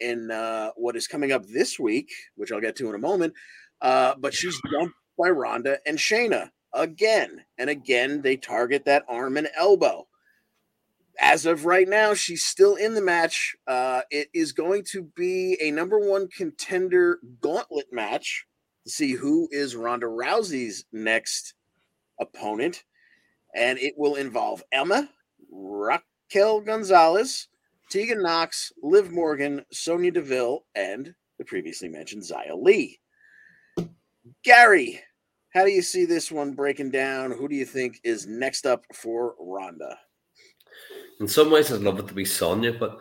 in 0.00 0.30
uh, 0.30 0.70
what 0.76 0.96
is 0.96 1.06
coming 1.06 1.32
up 1.32 1.46
this 1.46 1.78
week, 1.78 2.10
which 2.36 2.52
I'll 2.52 2.60
get 2.60 2.76
to 2.76 2.88
in 2.88 2.94
a 2.94 2.98
moment. 2.98 3.34
Uh, 3.80 4.14
but 4.18 4.34
she's 4.34 4.60
dumped 4.72 4.94
by 5.18 5.30
Ronda 5.30 5.78
and 5.86 5.98
Shayna 5.98 6.50
again. 6.72 7.44
And 7.58 7.70
again, 7.70 8.22
they 8.22 8.36
target 8.36 8.84
that 8.84 9.04
arm 9.08 9.36
and 9.36 9.48
elbow. 9.56 10.06
As 11.20 11.44
of 11.44 11.66
right 11.66 11.88
now, 11.88 12.14
she's 12.14 12.44
still 12.44 12.76
in 12.76 12.94
the 12.94 13.02
match. 13.02 13.54
Uh, 13.66 14.02
it 14.10 14.28
is 14.32 14.52
going 14.52 14.84
to 14.92 15.02
be 15.02 15.58
a 15.60 15.70
number 15.70 15.98
one 15.98 16.28
contender 16.28 17.18
gauntlet 17.40 17.92
match 17.92 18.46
to 18.84 18.90
see 18.90 19.12
who 19.12 19.48
is 19.50 19.76
Ronda 19.76 20.06
Rousey's 20.06 20.84
next 20.92 21.54
opponent. 22.18 22.84
And 23.54 23.78
it 23.78 23.94
will 23.98 24.14
involve 24.14 24.62
Emma, 24.72 25.10
Raquel 25.50 26.60
Gonzalez, 26.60 27.48
Tegan 27.90 28.22
Knox, 28.22 28.72
Liv 28.82 29.10
Morgan, 29.10 29.64
Sonya 29.72 30.12
Deville, 30.12 30.64
and 30.76 31.12
the 31.38 31.44
previously 31.44 31.88
mentioned 31.88 32.22
Xia 32.22 32.56
Li. 32.56 33.00
Gary, 34.44 35.00
How 35.52 35.64
do 35.64 35.72
you 35.72 35.82
see 35.82 36.04
this 36.04 36.30
one 36.30 36.54
breaking 36.54 36.92
down? 36.92 37.32
Who 37.32 37.48
do 37.48 37.56
you 37.56 37.64
think 37.64 37.98
is 38.04 38.28
next 38.28 38.64
up 38.64 38.84
for 38.94 39.34
Ronda? 39.40 39.98
In 41.18 41.26
some 41.26 41.50
ways, 41.50 41.72
I'd 41.72 41.80
love 41.80 41.98
it 41.98 42.06
to 42.06 42.14
be 42.14 42.24
Sonya, 42.24 42.74
but 42.78 42.98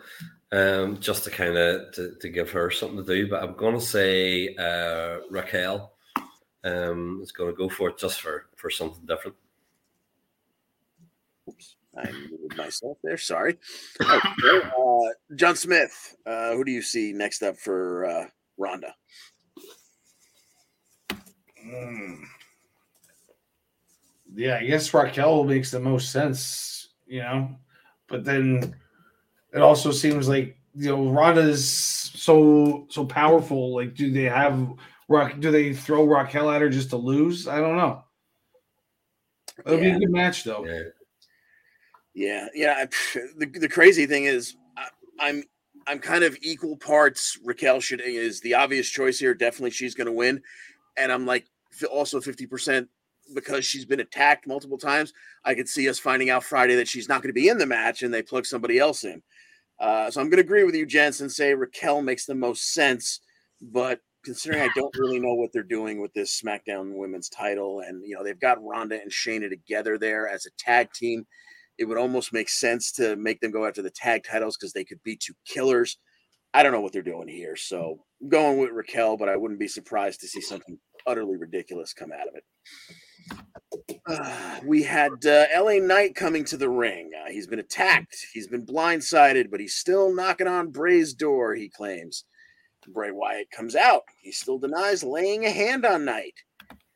um, 0.50 0.98
just 0.98 1.22
to 1.24 1.30
kind 1.30 1.56
of 1.56 1.92
to, 1.92 2.16
to, 2.20 2.28
give 2.28 2.50
her 2.50 2.70
something 2.70 2.98
to 2.98 3.04
do. 3.04 3.28
But 3.28 3.44
I'm 3.44 3.54
going 3.54 3.76
to 3.76 3.80
say 3.80 4.56
uh, 4.56 5.18
Raquel 5.30 5.92
um, 6.64 7.20
is 7.22 7.30
going 7.30 7.50
to 7.50 7.56
go 7.56 7.68
for 7.68 7.90
it 7.90 7.98
just 7.98 8.20
for 8.20 8.46
for 8.56 8.68
something 8.68 9.06
different. 9.06 9.36
Oops, 11.48 11.76
I 12.00 12.12
muted 12.12 12.56
myself 12.56 12.98
there. 13.02 13.18
Sorry. 13.18 13.56
Okay, 14.00 14.18
uh, 14.78 15.34
John 15.36 15.56
Smith, 15.56 16.16
uh, 16.26 16.52
who 16.52 16.64
do 16.64 16.72
you 16.72 16.82
see 16.82 17.12
next 17.12 17.42
up 17.42 17.56
for 17.56 18.06
uh, 18.06 18.26
Ronda? 18.58 18.94
Mm. 21.66 22.24
Yeah, 24.34 24.58
I 24.58 24.66
guess 24.66 24.92
Raquel 24.94 25.44
makes 25.44 25.70
the 25.70 25.80
most 25.80 26.12
sense, 26.12 26.90
you 27.06 27.20
know. 27.20 27.50
But 28.08 28.24
then 28.24 28.74
it 29.52 29.60
also 29.60 29.90
seems 29.90 30.28
like 30.28 30.56
you 30.74 30.90
know 30.90 31.10
Ronda's 31.10 31.68
so 31.68 32.86
so 32.90 33.04
powerful. 33.04 33.74
Like, 33.74 33.94
do 33.94 34.10
they 34.10 34.24
have 34.24 34.72
Rock? 35.08 35.40
Do 35.40 35.50
they 35.50 35.72
throw 35.72 36.04
Raquel 36.04 36.50
at 36.50 36.62
her 36.62 36.68
just 36.68 36.90
to 36.90 36.96
lose? 36.96 37.48
I 37.48 37.60
don't 37.60 37.76
know. 37.76 38.04
It'll 39.66 39.78
yeah. 39.78 39.90
be 39.90 39.96
a 39.96 39.98
good 39.98 40.10
match 40.10 40.44
though. 40.44 40.64
Yeah, 40.64 40.82
yeah. 42.14 42.46
yeah. 42.54 42.84
The, 43.36 43.46
the 43.46 43.68
crazy 43.68 44.06
thing 44.06 44.24
is, 44.24 44.56
I, 44.76 44.88
I'm 45.18 45.44
I'm 45.86 45.98
kind 45.98 46.24
of 46.24 46.36
equal 46.42 46.76
parts. 46.76 47.38
Raquel 47.44 47.80
should 47.80 48.00
is 48.00 48.40
the 48.40 48.54
obvious 48.54 48.88
choice 48.88 49.18
here. 49.18 49.34
Definitely, 49.34 49.70
she's 49.70 49.94
going 49.94 50.06
to 50.06 50.12
win, 50.12 50.42
and 50.96 51.10
I'm 51.10 51.26
like 51.26 51.46
also 51.90 52.20
fifty 52.20 52.46
percent 52.46 52.88
because 53.34 53.64
she's 53.64 53.84
been 53.84 54.00
attacked 54.00 54.46
multiple 54.46 54.78
times. 54.78 55.12
I 55.44 55.54
could 55.54 55.68
see 55.68 55.88
us 55.88 55.98
finding 55.98 56.30
out 56.30 56.44
Friday 56.44 56.74
that 56.76 56.88
she's 56.88 57.08
not 57.08 57.22
going 57.22 57.30
to 57.30 57.40
be 57.40 57.48
in 57.48 57.58
the 57.58 57.66
match, 57.66 58.02
and 58.02 58.12
they 58.12 58.22
plug 58.22 58.46
somebody 58.46 58.78
else 58.78 59.04
in. 59.04 59.22
Uh, 59.78 60.10
so 60.10 60.20
I'm 60.20 60.28
going 60.28 60.36
to 60.36 60.44
agree 60.44 60.64
with 60.64 60.74
you, 60.74 60.84
Jensen. 60.84 61.30
Say 61.30 61.54
Raquel 61.54 62.02
makes 62.02 62.26
the 62.26 62.34
most 62.34 62.74
sense, 62.74 63.20
but 63.62 64.00
considering 64.24 64.62
I 64.62 64.68
don't 64.74 64.94
really 64.98 65.18
know 65.18 65.34
what 65.34 65.52
they're 65.52 65.62
doing 65.62 66.00
with 66.00 66.12
this 66.12 66.40
SmackDown 66.40 66.94
Women's 66.94 67.28
Title, 67.28 67.80
and 67.80 68.04
you 68.06 68.14
know 68.14 68.22
they've 68.22 68.38
got 68.38 68.62
Ronda 68.62 69.00
and 69.00 69.10
Shayna 69.10 69.48
together 69.48 69.96
there 69.96 70.28
as 70.28 70.46
a 70.46 70.50
tag 70.58 70.92
team, 70.92 71.26
it 71.80 71.88
would 71.88 71.98
almost 71.98 72.32
make 72.34 72.50
sense 72.50 72.92
to 72.92 73.16
make 73.16 73.40
them 73.40 73.50
go 73.50 73.66
after 73.66 73.80
the 73.80 73.90
tag 73.90 74.22
titles 74.22 74.56
because 74.56 74.74
they 74.74 74.84
could 74.84 75.02
be 75.02 75.16
two 75.16 75.32
killers. 75.46 75.98
I 76.52 76.62
don't 76.62 76.72
know 76.72 76.82
what 76.82 76.92
they're 76.92 77.00
doing 77.00 77.26
here, 77.26 77.56
so 77.56 78.04
I'm 78.20 78.28
going 78.28 78.58
with 78.58 78.70
Raquel, 78.70 79.16
but 79.16 79.30
I 79.30 79.36
wouldn't 79.36 79.58
be 79.58 79.66
surprised 79.66 80.20
to 80.20 80.28
see 80.28 80.42
something 80.42 80.78
utterly 81.06 81.38
ridiculous 81.38 81.94
come 81.94 82.12
out 82.12 82.28
of 82.28 82.34
it. 82.34 82.44
Uh, 84.06 84.60
we 84.64 84.82
had 84.82 85.24
uh, 85.24 85.46
LA 85.56 85.78
Knight 85.78 86.14
coming 86.14 86.44
to 86.44 86.58
the 86.58 86.68
ring. 86.68 87.12
Uh, 87.18 87.30
he's 87.30 87.46
been 87.46 87.60
attacked. 87.60 88.26
He's 88.34 88.48
been 88.48 88.66
blindsided, 88.66 89.50
but 89.50 89.60
he's 89.60 89.76
still 89.76 90.14
knocking 90.14 90.48
on 90.48 90.72
Bray's 90.72 91.14
door, 91.14 91.54
he 91.54 91.70
claims. 91.70 92.24
Bray 92.88 93.10
Wyatt 93.10 93.50
comes 93.50 93.74
out. 93.74 94.02
He 94.20 94.32
still 94.32 94.58
denies 94.58 95.02
laying 95.02 95.46
a 95.46 95.50
hand 95.50 95.86
on 95.86 96.04
Knight. 96.04 96.34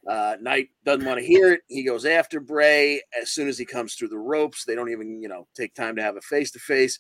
Uh, 0.09 0.37
Knight 0.41 0.69
doesn't 0.85 1.07
want 1.07 1.19
to 1.19 1.27
hear 1.27 1.53
it. 1.53 1.63
He 1.69 1.85
goes 1.85 2.05
after 2.05 2.41
Bray 2.41 3.03
as 3.21 3.31
soon 3.31 3.49
as 3.49 3.59
he 3.59 3.65
comes 3.65 3.95
through 3.95 4.09
the 4.09 4.19
ropes. 4.19 4.65
They 4.65 4.75
don't 4.75 4.91
even, 4.91 5.23
you 5.23 5.29
know, 5.29 5.47
take 5.57 5.75
time 5.75 5.97
to 5.97 6.03
have 6.03 6.17
a 6.17 6.21
face 6.21 6.51
to 6.53 6.59
face. 6.59 6.99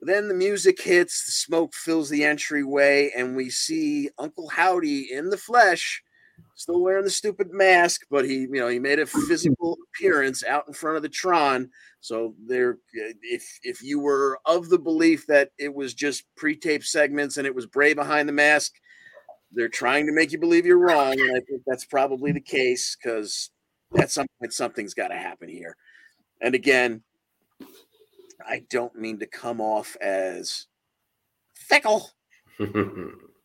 Then 0.00 0.28
the 0.28 0.34
music 0.34 0.82
hits, 0.82 1.24
the 1.24 1.32
smoke 1.32 1.74
fills 1.74 2.10
the 2.10 2.24
entryway, 2.24 3.12
and 3.16 3.36
we 3.36 3.48
see 3.50 4.10
Uncle 4.18 4.48
Howdy 4.48 5.12
in 5.12 5.30
the 5.30 5.38
flesh 5.38 6.02
still 6.54 6.80
wearing 6.80 7.04
the 7.04 7.10
stupid 7.10 7.52
mask, 7.52 8.02
but 8.10 8.24
he, 8.24 8.40
you 8.40 8.60
know, 8.60 8.68
he 8.68 8.78
made 8.78 8.98
a 8.98 9.06
physical 9.06 9.76
appearance 9.88 10.44
out 10.44 10.64
in 10.66 10.74
front 10.74 10.96
of 10.96 11.02
the 11.02 11.08
Tron. 11.08 11.70
So 12.00 12.34
there, 12.46 12.78
if 13.22 13.58
if 13.62 13.82
you 13.82 14.00
were 14.00 14.38
of 14.46 14.68
the 14.68 14.78
belief 14.78 15.26
that 15.26 15.50
it 15.58 15.74
was 15.74 15.94
just 15.94 16.24
pre-tape 16.36 16.84
segments 16.84 17.36
and 17.36 17.46
it 17.46 17.54
was 17.54 17.66
Bray 17.66 17.94
behind 17.94 18.28
the 18.28 18.32
mask, 18.32 18.72
they're 19.54 19.68
trying 19.68 20.06
to 20.06 20.12
make 20.12 20.32
you 20.32 20.38
believe 20.38 20.66
you're 20.66 20.78
wrong, 20.78 21.12
and 21.12 21.36
I 21.36 21.40
think 21.40 21.62
that's 21.66 21.84
probably 21.84 22.32
the 22.32 22.40
case 22.40 22.96
because 22.96 23.50
at 23.96 24.10
some 24.10 24.26
point 24.40 24.52
something's 24.52 24.94
got 24.94 25.08
to 25.08 25.16
happen 25.16 25.48
here. 25.48 25.76
And 26.40 26.54
again, 26.54 27.02
I 28.46 28.64
don't 28.70 28.96
mean 28.96 29.18
to 29.20 29.26
come 29.26 29.60
off 29.60 29.96
as 30.00 30.66
fickle. 31.54 32.10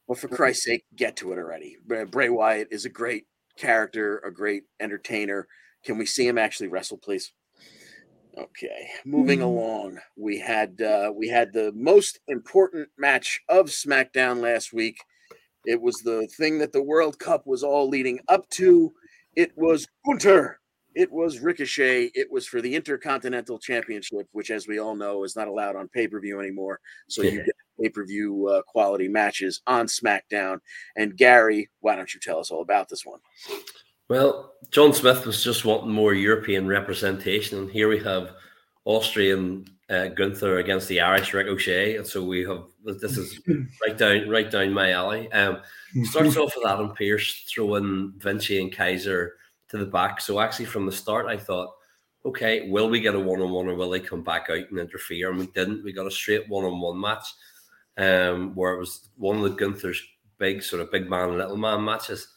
But 0.09 0.17
for 0.17 0.27
Christ's 0.27 0.65
sake, 0.65 0.85
get 0.95 1.17
to 1.17 1.31
it 1.33 1.37
already. 1.37 1.77
Bray 1.85 2.29
Wyatt 2.29 2.69
is 2.71 2.83
a 2.83 2.89
great 2.89 3.27
character, 3.57 4.17
a 4.25 4.31
great 4.31 4.63
entertainer. 4.79 5.47
Can 5.85 5.99
we 5.99 6.07
see 6.07 6.27
him 6.27 6.39
actually 6.39 6.67
wrestle, 6.67 6.97
please? 6.97 7.31
Okay, 8.35 8.89
moving 9.05 9.39
mm-hmm. 9.39 9.47
along. 9.47 9.99
We 10.17 10.39
had 10.39 10.81
uh, 10.81 11.11
we 11.15 11.27
had 11.27 11.53
the 11.53 11.71
most 11.75 12.19
important 12.27 12.89
match 12.97 13.41
of 13.49 13.67
SmackDown 13.67 14.41
last 14.41 14.73
week. 14.73 15.03
It 15.69 15.79
was 15.79 15.97
the 15.97 16.27
thing 16.36 16.58
that 16.58 16.73
the 16.73 16.82
World 16.82 17.19
Cup 17.19 17.45
was 17.45 17.63
all 17.63 17.88
leading 17.88 18.19
up 18.27 18.49
to. 18.51 18.91
It 19.36 19.51
was 19.55 19.88
Gunther. 20.03 20.60
It 20.95 21.12
was 21.12 21.41
Ricochet. 21.41 22.10
It 22.15 22.32
was 22.32 22.47
for 22.47 22.60
the 22.60 22.75
Intercontinental 22.75 23.60
Championship, 23.60 24.27
which, 24.32 24.49
as 24.49 24.67
we 24.67 24.79
all 24.79 24.95
know, 24.95 25.23
is 25.23 25.36
not 25.36 25.47
allowed 25.47 25.75
on 25.75 25.88
pay 25.88 26.08
per 26.08 26.19
view 26.19 26.39
anymore. 26.39 26.79
So 27.08 27.21
you 27.21 27.43
get 27.45 27.55
pay 27.79 27.89
per 27.89 28.03
view 28.03 28.47
uh, 28.47 28.63
quality 28.63 29.08
matches 29.08 29.62
on 29.67 29.86
SmackDown. 29.86 30.58
And 30.95 31.15
Gary, 31.15 31.69
why 31.82 31.95
don't 31.95 32.12
you 32.15 32.19
tell 32.19 32.39
us 32.39 32.49
all 32.49 32.63
about 32.63 32.89
this 32.89 33.05
one? 33.05 33.19
Well, 34.08 34.55
John 34.71 34.91
Smith 34.91 35.27
was 35.27 35.43
just 35.43 35.65
wanting 35.65 35.91
more 35.91 36.15
European 36.15 36.67
representation, 36.67 37.60
and 37.60 37.69
here 37.69 37.89
we 37.89 37.99
have 37.99 38.32
Austrian 38.85 39.65
uh, 39.89 40.07
Gunther 40.07 40.59
against 40.59 40.87
the 40.87 41.01
Irish 41.01 41.33
Ricochet, 41.33 41.97
and 41.97 42.05
so 42.05 42.23
we 42.23 42.41
have 42.45 42.63
this 42.83 43.17
is 43.17 43.39
right 43.87 43.97
down 43.97 44.29
right 44.29 44.49
down 44.49 44.73
my 44.73 44.91
alley. 44.91 45.31
Um, 45.31 45.59
starts 46.03 46.37
off 46.37 46.53
with 46.55 46.67
Adam 46.67 46.93
Pearce 46.93 47.45
throwing 47.49 48.13
Vinci 48.17 48.61
and 48.61 48.71
Kaiser 48.71 49.35
to 49.69 49.77
the 49.77 49.85
back. 49.85 50.21
So 50.21 50.39
actually, 50.39 50.65
from 50.65 50.85
the 50.85 50.91
start, 50.91 51.27
I 51.27 51.37
thought, 51.37 51.73
okay, 52.25 52.69
will 52.69 52.89
we 52.89 52.99
get 52.99 53.15
a 53.15 53.19
one 53.19 53.41
on 53.41 53.51
one, 53.51 53.67
or 53.67 53.75
will 53.75 53.89
they 53.89 53.99
come 53.99 54.23
back 54.23 54.47
out 54.49 54.69
and 54.69 54.79
interfere? 54.79 55.29
And 55.29 55.39
we 55.39 55.47
didn't. 55.47 55.83
We 55.83 55.93
got 55.93 56.07
a 56.07 56.11
straight 56.11 56.47
one 56.49 56.65
on 56.65 56.79
one 56.79 56.99
match 56.99 57.27
um, 57.97 58.55
where 58.55 58.73
it 58.73 58.79
was 58.79 59.09
one 59.17 59.37
of 59.37 59.43
the 59.43 59.49
Gunther's 59.49 60.01
big 60.37 60.63
sort 60.63 60.81
of 60.81 60.91
big 60.91 61.09
man, 61.09 61.37
little 61.37 61.57
man 61.57 61.83
matches, 61.83 62.27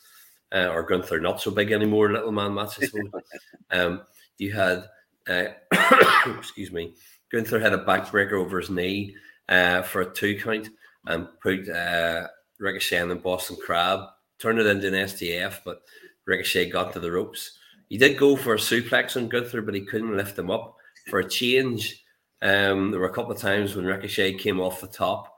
uh, 0.53 0.67
or 0.67 0.83
Gunther 0.83 1.21
not 1.21 1.41
so 1.41 1.51
big 1.51 1.71
anymore, 1.71 2.13
little 2.13 2.33
man 2.33 2.55
matches. 2.55 2.93
um, 3.71 4.03
you 4.39 4.53
had, 4.53 4.85
uh, 5.29 5.45
excuse 6.39 6.73
me, 6.73 6.95
Gunther 7.31 7.61
had 7.61 7.73
a 7.73 7.85
backbreaker 7.85 8.33
over 8.33 8.61
his 8.61 8.71
knee 8.71 9.15
uh, 9.49 9.83
for 9.83 10.03
a 10.03 10.13
two 10.13 10.39
count 10.39 10.69
and 11.07 11.29
put 11.43 11.69
uh, 11.69 12.29
Ricochet 12.59 12.99
and 12.99 13.23
Boston 13.23 13.57
Crab, 13.65 14.09
turned 14.39 14.59
it 14.59 14.67
into 14.67 14.89
an 14.89 14.95
STF, 14.95 15.61
but 15.65 15.83
Ricochet 16.27 16.71
got 16.71 16.93
to 16.93 17.01
the 17.01 17.11
ropes. 17.11 17.59
He 17.89 17.99
did 17.99 18.19
go 18.19 18.37
for 18.37 18.55
a 18.55 18.59
suplex 18.59 19.17
on 19.17 19.29
Gunther, 19.29 19.63
but 19.63 19.75
he 19.75 19.83
couldn't 19.83 20.17
lift 20.17 20.39
him 20.39 20.51
up. 20.51 20.77
For 21.09 21.19
a 21.19 21.29
change, 21.29 22.05
um, 22.41 22.91
there 22.91 23.01
were 23.01 23.09
a 23.09 23.13
couple 23.13 23.33
of 23.33 23.39
times 23.39 23.75
when 23.75 23.85
Ricochet 23.85 24.35
came 24.35 24.61
off 24.61 24.81
the 24.81 24.87
top 24.87 25.33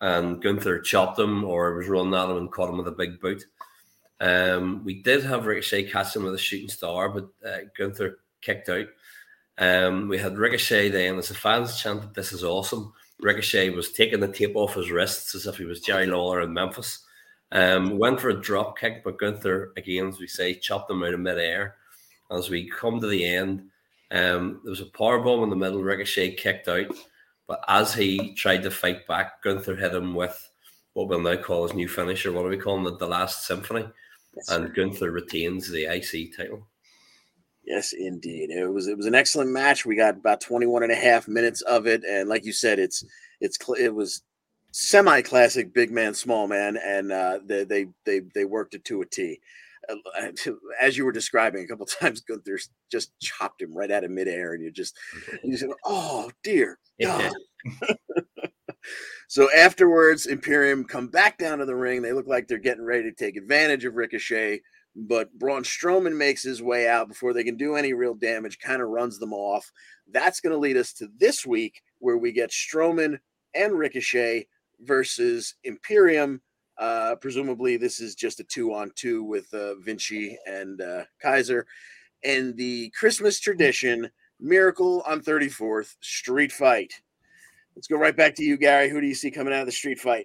and 0.00 0.42
Gunther 0.42 0.80
chopped 0.80 1.18
him 1.18 1.44
or 1.44 1.74
was 1.74 1.88
running 1.88 2.14
at 2.14 2.28
him 2.28 2.36
and 2.36 2.52
caught 2.52 2.68
him 2.68 2.78
with 2.78 2.88
a 2.88 2.92
big 2.92 3.20
boot. 3.20 3.44
Um, 4.20 4.82
we 4.84 5.02
did 5.02 5.24
have 5.24 5.46
Ricochet 5.46 5.90
catch 5.90 6.14
him 6.14 6.24
with 6.24 6.34
a 6.34 6.38
shooting 6.38 6.68
star, 6.68 7.08
but 7.08 7.28
uh, 7.46 7.58
Gunther 7.76 8.18
kicked 8.40 8.68
out. 8.68 8.86
Um, 9.58 10.08
we 10.08 10.18
had 10.18 10.36
Ricochet 10.36 10.90
then, 10.90 11.18
as 11.18 11.28
the 11.28 11.34
fans 11.34 11.80
chanted, 11.80 12.14
This 12.14 12.32
is 12.32 12.44
awesome. 12.44 12.92
Ricochet 13.20 13.70
was 13.70 13.92
taking 13.92 14.20
the 14.20 14.28
tape 14.28 14.56
off 14.56 14.74
his 14.74 14.90
wrists 14.90 15.34
as 15.34 15.46
if 15.46 15.56
he 15.56 15.64
was 15.64 15.80
Jerry 15.80 16.06
Lawler 16.06 16.42
in 16.42 16.52
Memphis. 16.52 17.00
Um, 17.52 17.98
went 17.98 18.20
for 18.20 18.28
a 18.28 18.40
drop 18.40 18.78
kick, 18.78 19.02
but 19.04 19.18
Gunther, 19.18 19.72
again, 19.76 20.08
as 20.08 20.18
we 20.18 20.26
say, 20.26 20.54
chopped 20.54 20.90
him 20.90 21.02
out 21.02 21.14
of 21.14 21.20
midair. 21.20 21.76
As 22.30 22.50
we 22.50 22.68
come 22.68 23.00
to 23.00 23.06
the 23.06 23.24
end, 23.24 23.70
um, 24.10 24.60
there 24.62 24.70
was 24.70 24.80
a 24.80 24.86
power 24.86 25.20
bomb 25.20 25.44
in 25.44 25.50
the 25.50 25.56
middle. 25.56 25.82
Ricochet 25.82 26.34
kicked 26.34 26.68
out. 26.68 26.86
But 27.46 27.64
as 27.68 27.94
he 27.94 28.34
tried 28.34 28.64
to 28.64 28.70
fight 28.70 29.06
back, 29.06 29.42
Gunther 29.42 29.76
hit 29.76 29.94
him 29.94 30.14
with 30.14 30.50
what 30.94 31.08
we'll 31.08 31.20
now 31.20 31.36
call 31.36 31.62
his 31.62 31.74
new 31.74 31.88
finisher. 31.88 32.32
What 32.32 32.44
are 32.44 32.48
we 32.48 32.56
calling 32.56 32.92
it? 32.92 32.98
The 32.98 33.06
Last 33.06 33.46
Symphony. 33.46 33.88
Yes, 34.34 34.50
and 34.50 34.74
Gunther 34.74 35.12
retains 35.12 35.70
the 35.70 35.84
IC 35.84 36.36
title. 36.36 36.66
Yes, 37.66 37.92
indeed. 37.92 38.50
It 38.50 38.68
was 38.68 38.86
it 38.86 38.96
was 38.96 39.06
an 39.06 39.14
excellent 39.14 39.50
match. 39.50 39.84
We 39.84 39.96
got 39.96 40.16
about 40.16 40.40
21 40.40 40.84
and 40.84 40.92
a 40.92 40.96
half 40.96 41.26
minutes 41.26 41.62
of 41.62 41.86
it. 41.86 42.04
And 42.04 42.28
like 42.28 42.44
you 42.44 42.52
said, 42.52 42.78
it's 42.78 43.04
it's 43.40 43.58
it 43.78 43.92
was 43.92 44.22
semi 44.72 45.20
classic 45.22 45.74
big 45.74 45.90
man, 45.90 46.14
small 46.14 46.46
man, 46.46 46.76
and 46.76 47.10
uh, 47.10 47.40
they, 47.44 47.64
they 47.64 47.86
they 48.04 48.20
they 48.34 48.44
worked 48.44 48.74
it 48.74 48.84
to 48.84 49.02
a 49.02 49.06
T. 49.06 49.40
As 50.80 50.96
you 50.96 51.04
were 51.04 51.12
describing 51.12 51.64
a 51.64 51.66
couple 51.66 51.86
times, 52.00 52.20
Gunther 52.20 52.58
just 52.90 53.18
chopped 53.20 53.62
him 53.62 53.76
right 53.76 53.90
out 53.90 54.04
of 54.04 54.10
midair, 54.10 54.54
and 54.54 54.62
you 54.62 54.70
just 54.70 54.96
you 55.42 55.56
said, 55.56 55.70
"Oh 55.84 56.30
dear 56.44 56.78
God." 57.02 57.32
so 59.28 59.48
afterwards, 59.56 60.26
Imperium 60.26 60.84
come 60.84 61.08
back 61.08 61.36
down 61.36 61.58
to 61.58 61.66
the 61.66 61.74
ring. 61.74 62.00
They 62.00 62.12
look 62.12 62.28
like 62.28 62.46
they're 62.46 62.58
getting 62.58 62.84
ready 62.84 63.04
to 63.04 63.12
take 63.12 63.36
advantage 63.36 63.84
of 63.84 63.96
Ricochet. 63.96 64.60
But 64.96 65.32
Braun 65.38 65.62
Strowman 65.62 66.16
makes 66.16 66.42
his 66.42 66.62
way 66.62 66.88
out 66.88 67.08
before 67.08 67.34
they 67.34 67.44
can 67.44 67.56
do 67.56 67.76
any 67.76 67.92
real 67.92 68.14
damage, 68.14 68.58
kind 68.58 68.80
of 68.80 68.88
runs 68.88 69.18
them 69.18 69.34
off. 69.34 69.70
That's 70.10 70.40
going 70.40 70.52
to 70.52 70.58
lead 70.58 70.78
us 70.78 70.92
to 70.94 71.08
this 71.18 71.44
week 71.44 71.82
where 71.98 72.16
we 72.16 72.32
get 72.32 72.50
Strowman 72.50 73.18
and 73.54 73.74
Ricochet 73.74 74.46
versus 74.80 75.54
Imperium. 75.64 76.40
Uh, 76.78 77.16
presumably, 77.20 77.76
this 77.76 78.00
is 78.00 78.14
just 78.14 78.40
a 78.40 78.44
two 78.44 78.72
on 78.72 78.90
two 78.94 79.22
with 79.22 79.52
uh, 79.52 79.74
Vinci 79.76 80.38
and 80.46 80.80
uh, 80.80 81.04
Kaiser. 81.20 81.66
And 82.24 82.56
the 82.56 82.90
Christmas 82.98 83.38
tradition 83.38 84.10
Miracle 84.40 85.02
on 85.06 85.20
34th 85.20 85.94
Street 86.00 86.52
Fight. 86.52 86.92
Let's 87.74 87.88
go 87.88 87.96
right 87.96 88.16
back 88.16 88.34
to 88.36 88.42
you, 88.42 88.56
Gary. 88.56 88.88
Who 88.88 89.00
do 89.02 89.06
you 89.06 89.14
see 89.14 89.30
coming 89.30 89.52
out 89.52 89.60
of 89.60 89.66
the 89.66 89.72
street 89.72 89.98
fight? 89.98 90.24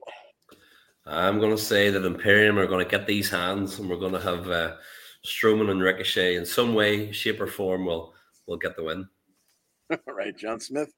I'm 1.12 1.40
going 1.40 1.56
to 1.56 1.62
say 1.62 1.90
that 1.90 2.06
Imperium 2.06 2.58
are 2.58 2.68
going 2.68 2.84
to 2.84 2.90
get 2.90 3.06
these 3.06 3.30
hands, 3.30 3.80
and 3.80 3.90
we're 3.90 3.98
going 3.98 4.14
to 4.14 4.22
have 4.22 4.50
uh, 4.50 4.76
Strowman 5.26 5.70
and 5.70 5.82
Ricochet 5.82 6.36
in 6.36 6.46
some 6.46 6.74
way, 6.74 7.12
shape, 7.12 7.42
or 7.42 7.48
form. 7.48 7.86
Will 7.86 8.14
will 8.48 8.58
get 8.58 8.76
the 8.76 8.84
win. 8.84 9.08
All 9.92 9.98
right, 10.14 10.36
John 10.36 10.60
Smith. 10.60 10.92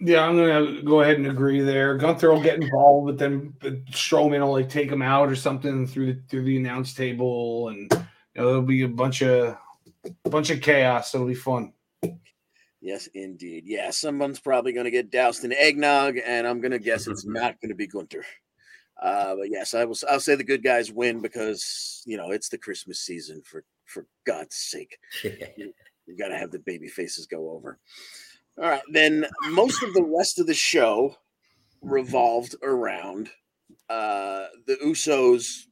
Yeah, 0.00 0.24
I'm 0.24 0.36
gonna 0.36 0.82
go 0.82 1.00
ahead 1.00 1.16
and 1.16 1.26
agree 1.26 1.60
there. 1.60 1.96
Gunther 1.96 2.32
will 2.32 2.42
get 2.42 2.62
involved, 2.62 3.06
but 3.06 3.18
then 3.18 3.52
Strowman 3.90 4.40
will 4.40 4.52
like 4.52 4.68
take 4.68 4.90
him 4.90 5.02
out 5.02 5.28
or 5.28 5.34
something 5.34 5.86
through 5.86 6.14
the 6.14 6.20
through 6.28 6.44
the 6.44 6.56
announce 6.56 6.94
table, 6.94 7.68
and 7.68 7.90
you 7.92 7.98
know, 8.36 8.46
there'll 8.46 8.62
be 8.62 8.82
a 8.82 8.88
bunch 8.88 9.22
of 9.22 9.56
a 10.24 10.30
bunch 10.30 10.50
of 10.50 10.60
chaos. 10.60 11.14
It'll 11.14 11.26
be 11.26 11.34
fun. 11.34 11.72
Yes, 12.88 13.06
indeed. 13.12 13.64
Yeah, 13.66 13.90
someone's 13.90 14.40
probably 14.40 14.72
going 14.72 14.86
to 14.86 14.90
get 14.90 15.10
doused 15.10 15.44
in 15.44 15.52
eggnog, 15.52 16.16
and 16.24 16.46
I'm 16.46 16.62
going 16.62 16.72
to 16.72 16.78
guess 16.78 17.06
it's 17.06 17.26
not 17.26 17.60
going 17.60 17.68
to 17.68 17.74
be 17.74 17.86
Gunther. 17.86 18.24
Uh, 19.00 19.36
but 19.36 19.50
yes, 19.50 19.74
I 19.74 19.84
will. 19.84 19.96
I'll 20.08 20.20
say 20.20 20.36
the 20.36 20.42
good 20.42 20.64
guys 20.64 20.90
win 20.90 21.20
because 21.20 22.02
you 22.06 22.16
know 22.16 22.30
it's 22.30 22.48
the 22.48 22.56
Christmas 22.56 23.00
season. 23.00 23.42
For 23.44 23.62
for 23.84 24.06
God's 24.26 24.56
sake, 24.56 24.96
you, 25.22 25.74
you 26.06 26.16
got 26.16 26.28
to 26.28 26.38
have 26.38 26.50
the 26.50 26.60
baby 26.60 26.88
faces 26.88 27.26
go 27.26 27.50
over. 27.50 27.78
All 28.56 28.70
right, 28.70 28.82
then 28.90 29.26
most 29.50 29.82
of 29.82 29.92
the 29.92 30.10
rest 30.18 30.38
of 30.38 30.46
the 30.46 30.54
show 30.54 31.14
revolved 31.82 32.54
around 32.62 33.28
uh, 33.90 34.46
the 34.66 34.76
Usos. 34.82 35.64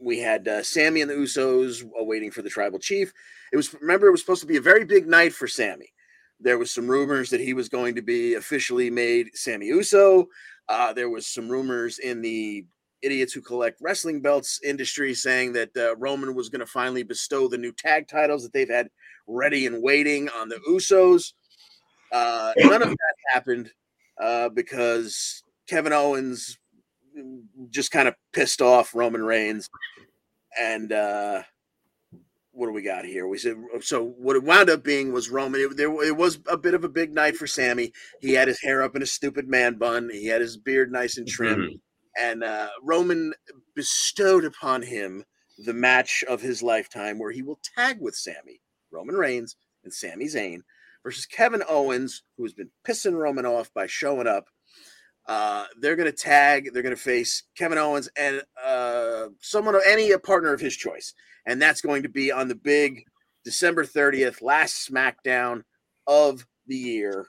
We 0.00 0.18
had 0.18 0.48
uh, 0.48 0.64
Sami 0.64 1.02
and 1.02 1.10
the 1.10 1.14
Usos 1.14 1.88
waiting 2.00 2.32
for 2.32 2.42
the 2.42 2.50
tribal 2.50 2.80
chief. 2.80 3.12
It 3.54 3.56
was 3.56 3.72
remember 3.80 4.08
it 4.08 4.10
was 4.10 4.20
supposed 4.20 4.40
to 4.40 4.48
be 4.48 4.56
a 4.56 4.60
very 4.60 4.84
big 4.84 5.06
night 5.06 5.32
for 5.32 5.46
Sami. 5.46 5.92
There 6.40 6.58
was 6.58 6.72
some 6.72 6.88
rumors 6.88 7.30
that 7.30 7.40
he 7.40 7.54
was 7.54 7.68
going 7.68 7.94
to 7.94 8.02
be 8.02 8.34
officially 8.34 8.90
made 8.90 9.30
Sami 9.34 9.66
Uso. 9.66 10.26
Uh, 10.68 10.92
there 10.92 11.08
was 11.08 11.28
some 11.28 11.48
rumors 11.48 12.00
in 12.00 12.20
the 12.20 12.66
idiots 13.00 13.32
who 13.32 13.40
collect 13.40 13.80
wrestling 13.80 14.20
belts 14.20 14.58
industry 14.64 15.14
saying 15.14 15.52
that 15.52 15.70
uh, 15.76 15.94
Roman 15.98 16.34
was 16.34 16.48
going 16.48 16.62
to 16.62 16.66
finally 16.66 17.04
bestow 17.04 17.46
the 17.46 17.56
new 17.56 17.70
tag 17.70 18.08
titles 18.08 18.42
that 18.42 18.52
they've 18.52 18.68
had 18.68 18.88
ready 19.28 19.66
and 19.66 19.80
waiting 19.80 20.28
on 20.30 20.48
the 20.48 20.58
Usos. 20.68 21.34
Uh, 22.10 22.52
none 22.56 22.82
of 22.82 22.88
that 22.88 23.14
happened 23.32 23.70
uh, 24.20 24.48
because 24.48 25.44
Kevin 25.68 25.92
Owens 25.92 26.58
just 27.70 27.92
kind 27.92 28.08
of 28.08 28.16
pissed 28.32 28.60
off 28.60 28.96
Roman 28.96 29.22
Reigns 29.22 29.70
and 30.60 30.90
uh, 30.90 31.44
what 32.54 32.66
do 32.66 32.72
we 32.72 32.82
got 32.82 33.04
here? 33.04 33.26
We 33.26 33.38
said 33.38 33.56
so. 33.80 34.04
What 34.04 34.36
it 34.36 34.44
wound 34.44 34.70
up 34.70 34.84
being 34.84 35.12
was 35.12 35.28
Roman. 35.28 35.60
It, 35.60 35.76
there, 35.76 35.90
it 36.04 36.16
was 36.16 36.38
a 36.48 36.56
bit 36.56 36.74
of 36.74 36.84
a 36.84 36.88
big 36.88 37.12
night 37.12 37.36
for 37.36 37.46
Sami. 37.46 37.92
He 38.20 38.32
had 38.32 38.48
his 38.48 38.60
hair 38.62 38.82
up 38.82 38.94
in 38.94 39.02
a 39.02 39.06
stupid 39.06 39.48
man 39.48 39.74
bun. 39.74 40.08
He 40.12 40.26
had 40.26 40.40
his 40.40 40.56
beard 40.56 40.92
nice 40.92 41.18
and 41.18 41.26
trim, 41.26 41.58
mm-hmm. 41.58 42.22
and 42.22 42.44
uh, 42.44 42.68
Roman 42.82 43.34
bestowed 43.74 44.44
upon 44.44 44.82
him 44.82 45.24
the 45.58 45.74
match 45.74 46.24
of 46.28 46.40
his 46.40 46.62
lifetime, 46.62 47.18
where 47.18 47.32
he 47.32 47.42
will 47.42 47.60
tag 47.76 47.98
with 48.00 48.14
Sami, 48.14 48.60
Roman 48.90 49.16
Reigns, 49.16 49.56
and 49.82 49.92
Sami 49.92 50.26
Zayn 50.26 50.60
versus 51.02 51.26
Kevin 51.26 51.62
Owens, 51.68 52.22
who 52.36 52.44
has 52.44 52.54
been 52.54 52.70
pissing 52.86 53.14
Roman 53.18 53.46
off 53.46 53.72
by 53.74 53.86
showing 53.86 54.26
up. 54.26 54.46
Uh, 55.26 55.64
they're 55.80 55.96
going 55.96 56.10
to 56.10 56.16
tag. 56.16 56.70
They're 56.72 56.82
going 56.82 56.94
to 56.94 57.00
face 57.00 57.44
Kevin 57.56 57.78
Owens 57.78 58.10
and 58.16 58.42
uh, 58.64 59.28
someone, 59.40 59.74
of 59.74 59.82
any 59.86 60.16
partner 60.18 60.52
of 60.52 60.60
his 60.60 60.76
choice 60.76 61.14
and 61.46 61.60
that's 61.60 61.80
going 61.80 62.02
to 62.02 62.08
be 62.08 62.32
on 62.32 62.48
the 62.48 62.54
big 62.54 63.04
December 63.44 63.84
30th, 63.84 64.42
last 64.42 64.88
SmackDown 64.90 65.62
of 66.06 66.46
the 66.66 66.76
year. 66.76 67.28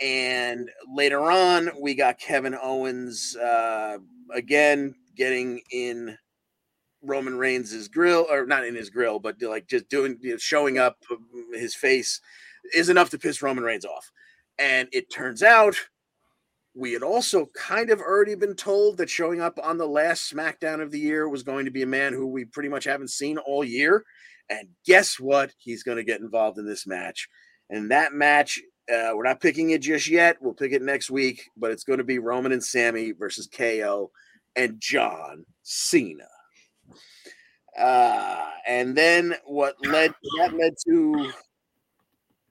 And 0.00 0.68
later 0.92 1.30
on, 1.30 1.70
we 1.80 1.94
got 1.94 2.18
Kevin 2.18 2.56
Owens 2.60 3.36
uh, 3.36 3.98
again 4.34 4.94
getting 5.16 5.60
in 5.70 6.16
Roman 7.02 7.36
Reigns' 7.36 7.88
grill, 7.88 8.26
or 8.30 8.46
not 8.46 8.64
in 8.64 8.74
his 8.74 8.90
grill, 8.90 9.18
but 9.18 9.40
like 9.42 9.66
just 9.68 9.88
doing, 9.88 10.18
you 10.20 10.32
know, 10.32 10.36
showing 10.38 10.78
up. 10.78 10.98
His 11.52 11.74
face 11.74 12.20
is 12.74 12.88
enough 12.88 13.10
to 13.10 13.18
piss 13.18 13.42
Roman 13.42 13.64
Reigns 13.64 13.84
off. 13.84 14.10
And 14.58 14.88
it 14.92 15.10
turns 15.10 15.42
out 15.42 15.76
we 16.74 16.92
had 16.92 17.02
also 17.02 17.50
kind 17.54 17.90
of 17.90 18.00
already 18.00 18.34
been 18.34 18.54
told 18.54 18.96
that 18.96 19.10
showing 19.10 19.40
up 19.40 19.58
on 19.62 19.76
the 19.76 19.86
last 19.86 20.32
SmackDown 20.32 20.80
of 20.80 20.90
the 20.90 20.98
year 20.98 21.28
was 21.28 21.42
going 21.42 21.66
to 21.66 21.70
be 21.70 21.82
a 21.82 21.86
man 21.86 22.12
who 22.12 22.26
we 22.26 22.44
pretty 22.44 22.68
much 22.68 22.84
haven't 22.84 23.10
seen 23.10 23.38
all 23.38 23.62
year. 23.62 24.04
And 24.48 24.68
guess 24.86 25.20
what? 25.20 25.52
He's 25.58 25.82
going 25.82 25.98
to 25.98 26.04
get 26.04 26.20
involved 26.20 26.58
in 26.58 26.66
this 26.66 26.86
match. 26.86 27.28
And 27.68 27.90
that 27.90 28.12
match, 28.14 28.58
uh, 28.92 29.10
we're 29.14 29.22
not 29.24 29.40
picking 29.40 29.70
it 29.70 29.82
just 29.82 30.08
yet. 30.08 30.38
We'll 30.40 30.54
pick 30.54 30.72
it 30.72 30.82
next 30.82 31.10
week, 31.10 31.48
but 31.56 31.70
it's 31.70 31.84
going 31.84 31.98
to 31.98 32.04
be 32.04 32.18
Roman 32.18 32.52
and 32.52 32.64
Sami 32.64 33.12
versus 33.12 33.46
KO 33.46 34.10
and 34.56 34.80
John 34.80 35.44
Cena. 35.62 36.28
Uh, 37.78 38.50
and 38.66 38.96
then 38.96 39.34
what 39.44 39.74
led 39.86 40.14
that 40.38 40.52
led 40.52 40.74
to 40.86 41.32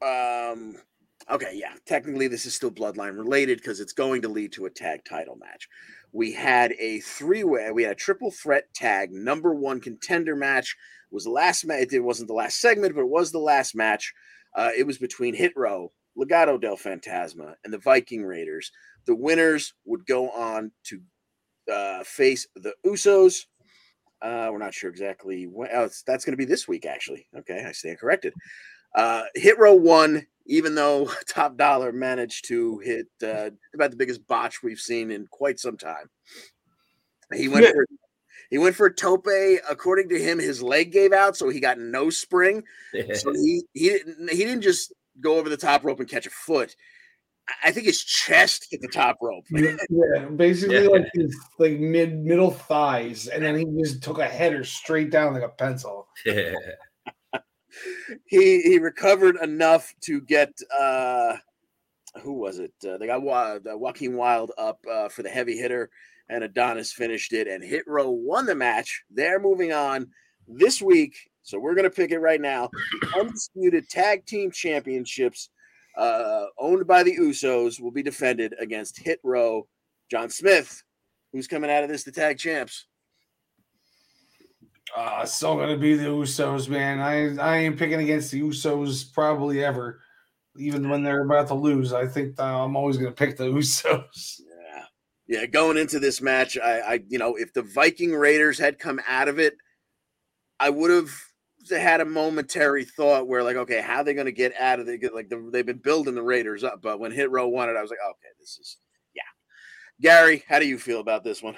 um 0.04 0.76
Okay, 1.30 1.52
yeah. 1.54 1.74
Technically, 1.86 2.28
this 2.28 2.46
is 2.46 2.56
still 2.56 2.72
bloodline 2.72 3.18
related 3.18 3.60
because 3.60 3.80
it's 3.80 3.94
going 3.94 4.22
to 4.24 4.30
lead 4.30 4.52
to 4.54 4.66
a 4.66 4.70
tag 4.70 5.06
title 5.06 5.36
match. 5.36 5.68
We 6.12 6.34
had 6.34 6.74
a 6.80 7.00
three 7.02 7.44
way, 7.44 7.72
we 7.72 7.84
had 7.84 7.94
a 7.94 7.96
triple 7.96 8.32
threat 8.32 8.74
tag 8.74 9.12
number 9.12 9.54
one 9.54 9.80
contender 9.80 10.36
match. 10.36 10.76
It 11.12 11.16
was 11.16 11.24
the 11.24 11.30
last 11.30 11.66
match. 11.66 11.94
It 11.94 12.00
wasn't 12.00 12.28
the 12.28 12.34
last 12.34 12.60
segment, 12.60 12.96
but 12.96 13.02
it 13.02 13.10
was 13.10 13.32
the 13.32 13.40
last 13.40 13.76
match. 13.76 14.14
Uh, 14.56 14.72
it 14.78 14.86
was 14.86 14.98
between 14.98 15.34
Hit 15.34 15.54
Row, 15.56 15.92
Legado 16.18 16.60
del 16.60 16.76
Fantasma, 16.76 17.56
and 17.64 17.74
the 17.74 17.78
Viking 17.78 18.24
Raiders. 18.24 18.72
The 19.06 19.16
winners 19.16 19.74
would 19.86 20.06
go 20.06 20.30
on 20.30 20.72
to 20.86 21.02
uh, 21.72 22.04
face 22.04 22.48
the 22.56 22.74
Usos. 22.86 23.46
Uh, 24.22 24.50
we're 24.52 24.60
not 24.60 24.74
sure 24.74 24.90
exactly 24.90 25.46
when. 25.46 25.70
Oh, 25.74 25.90
that's 26.06 26.26
going 26.26 26.34
to 26.34 26.38
be 26.38 26.46
this 26.46 26.68
week, 26.68 26.86
actually. 26.86 27.28
Okay, 27.36 27.64
I 27.66 27.72
stand 27.72 28.00
corrected. 28.00 28.34
Uh, 28.96 29.24
Hit 29.36 29.58
Row 29.58 29.74
one, 29.74 30.26
even 30.46 30.76
though 30.76 31.10
Top 31.28 31.58
Dollar 31.58 31.92
managed 31.92 32.46
to 32.48 32.80
hit 32.80 33.08
uh, 33.24 33.52
about 33.74 33.92
the 33.92 33.98
biggest 33.98 34.28
botch 34.28 34.64
we've 34.64 34.80
seen 34.80 35.12
in 35.12 35.28
quite 35.28 35.60
some 35.60 35.78
time. 35.78 36.10
He 37.34 37.48
went 37.48 37.66
for 37.68 37.86
he 38.50 38.58
went 38.58 38.76
for 38.76 38.88
a 38.88 38.94
tope. 38.94 39.28
According 39.70 40.10
to 40.10 40.22
him, 40.22 40.38
his 40.38 40.62
leg 40.62 40.92
gave 40.92 41.14
out, 41.14 41.38
so 41.38 41.50
he 41.50 41.62
got 41.62 41.80
no 41.80 42.10
spring. 42.10 42.64
so 43.14 43.32
he 43.34 43.64
he 43.74 43.90
didn't 43.90 44.30
he 44.30 44.44
didn't 44.44 44.62
just 44.62 44.94
go 45.22 45.38
over 45.38 45.50
the 45.50 45.58
top 45.58 45.86
rope 45.86 46.00
and 46.00 46.10
catch 46.10 46.26
a 46.26 46.32
foot. 46.32 46.76
I 47.64 47.72
think 47.72 47.86
his 47.86 48.04
chest 48.04 48.68
hit 48.70 48.82
the 48.82 48.88
top 48.88 49.18
rope. 49.22 49.46
yeah, 49.52 50.26
basically 50.36 50.84
yeah. 50.84 50.90
like 50.90 51.10
his 51.14 51.36
like 51.58 51.80
mid 51.80 52.18
middle 52.18 52.52
thighs, 52.52 53.28
and 53.28 53.42
then 53.44 53.58
he 53.58 53.66
just 53.82 54.04
took 54.04 54.20
a 54.20 54.28
header 54.28 54.66
straight 54.66 55.10
down 55.10 55.34
like 55.34 55.44
a 55.44 55.50
pencil. 55.50 56.08
Yeah 56.26 56.54
he 58.26 58.62
he 58.62 58.80
recovered 58.80 59.38
enough 59.38 59.94
to 60.02 60.22
get 60.22 60.52
uh 60.78 61.36
who 62.22 62.34
was 62.34 62.60
it? 62.60 62.74
Uh, 62.86 62.98
they 62.98 63.08
got 63.08 63.26
uh, 63.26 63.60
Joaquin 63.78 64.18
Wilde 64.18 64.52
up 64.58 64.80
uh, 64.90 65.08
for 65.08 65.24
the 65.24 65.30
heavy 65.30 65.58
hitter, 65.58 65.90
and 66.30 66.44
Adonis 66.44 66.92
finished 66.92 67.32
it, 67.34 67.48
and 67.48 67.64
Hit 67.64 67.84
Row 67.88 68.10
won 68.10 68.46
the 68.46 68.56
match. 68.56 69.04
They're 69.10 69.40
moving 69.40 69.72
on 69.72 70.08
this 70.48 70.82
week, 70.82 71.16
so 71.44 71.58
we're 71.58 71.76
gonna 71.76 71.90
pick 71.90 72.12
it 72.12 72.20
right 72.20 72.42
now. 72.42 72.70
Undisputed 73.18 73.90
Tag 73.90 74.26
Team 74.26 74.52
Championships, 74.52 75.50
uh, 75.98 76.46
owned 76.58 76.86
by 76.86 77.04
the 77.04 77.16
Usos, 77.16 77.80
will 77.80 77.92
be 77.92 78.04
defended 78.04 78.56
against 78.60 79.00
Hit 79.00 79.20
Row. 79.24 79.68
John 80.10 80.30
Smith, 80.30 80.84
who's 81.32 81.48
coming 81.48 81.72
out 81.72 81.84
of 81.84 81.90
this, 81.90 82.04
the 82.04 82.12
tag 82.12 82.38
champs. 82.38 82.88
Uh, 84.96 85.26
still 85.26 85.56
gonna 85.56 85.78
be 85.78 85.96
the 85.96 86.06
Usos, 86.06 86.68
man. 86.68 87.00
I 87.00 87.36
I 87.42 87.58
ain't 87.58 87.78
picking 87.78 88.02
against 88.02 88.32
the 88.32 88.42
Usos 88.42 89.12
probably 89.14 89.64
ever, 89.64 90.02
even 90.58 90.90
when 90.90 91.04
they're 91.04 91.24
about 91.24 91.48
to 91.48 91.54
lose. 91.54 91.94
I 91.94 92.08
think 92.08 92.40
I'm 92.40 92.76
always 92.76 92.98
gonna 92.98 93.12
pick 93.12 93.38
the 93.38 93.46
Usos. 93.52 94.40
Yeah, 94.40 94.84
yeah. 95.28 95.46
Going 95.46 95.78
into 95.78 96.00
this 96.00 96.22
match, 96.22 96.58
I, 96.58 96.80
I 96.80 97.00
you 97.08 97.20
know, 97.20 97.36
if 97.36 97.54
the 97.54 97.62
Viking 97.62 98.14
Raiders 98.14 98.60
had 98.60 98.80
come 98.80 99.00
out 99.08 99.30
of 99.30 99.40
it, 99.40 99.54
I 100.60 100.70
would 100.70 100.92
have 100.92 101.10
had 101.70 102.02
a 102.02 102.06
momentary 102.06 102.84
thought 102.84 103.28
where 103.28 103.44
like, 103.44 103.56
okay, 103.56 103.82
how 103.82 103.98
are 103.98 104.04
they 104.04 104.14
gonna 104.14 104.32
get 104.32 104.54
out 104.60 104.80
of 104.82 104.90
it? 104.90 105.14
Like 105.14 105.30
the, 105.30 105.50
they've 105.54 105.66
been 105.66 105.78
building 105.78 106.16
the 106.16 106.24
Raiders 106.24 106.66
up, 106.66 106.82
but 106.82 107.00
when 107.00 107.12
Hit 107.12 107.32
Row 107.32 107.48
won 107.48 107.70
it, 107.70 107.78
I 107.78 107.82
was 107.82 107.92
like, 107.92 108.00
okay, 108.00 108.30
this 108.40 108.58
is 108.60 108.78
yeah. 109.16 109.22
Gary, 110.02 110.44
how 110.50 110.60
do 110.60 110.68
you 110.68 110.78
feel 110.78 111.00
about 111.00 111.24
this 111.24 111.42
one? 111.42 111.56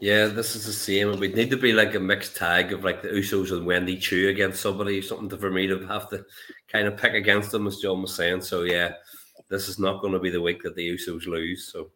Yeah, 0.00 0.26
this 0.26 0.54
is 0.54 0.66
the 0.66 0.72
same. 0.72 1.18
We'd 1.18 1.34
need 1.34 1.50
to 1.50 1.56
be 1.56 1.72
like 1.72 1.94
a 1.94 2.00
mixed 2.00 2.36
tag 2.36 2.72
of 2.72 2.84
like 2.84 3.00
the 3.00 3.08
Usos 3.08 3.52
and 3.52 3.64
Wendy 3.64 3.96
Choo 3.96 4.28
against 4.28 4.60
somebody, 4.60 5.00
something 5.00 5.28
to, 5.30 5.38
for 5.38 5.50
me 5.50 5.66
to 5.66 5.86
have 5.86 6.10
to 6.10 6.24
kind 6.68 6.86
of 6.86 6.98
pick 6.98 7.14
against 7.14 7.50
them, 7.50 7.66
as 7.66 7.78
John 7.78 8.02
was 8.02 8.14
saying. 8.14 8.42
So 8.42 8.62
yeah, 8.62 8.92
this 9.48 9.68
is 9.68 9.78
not 9.78 10.02
going 10.02 10.12
to 10.12 10.18
be 10.18 10.30
the 10.30 10.40
week 10.40 10.62
that 10.62 10.76
the 10.76 10.88
Usos 10.90 11.26
lose. 11.26 11.70
So 11.72 11.90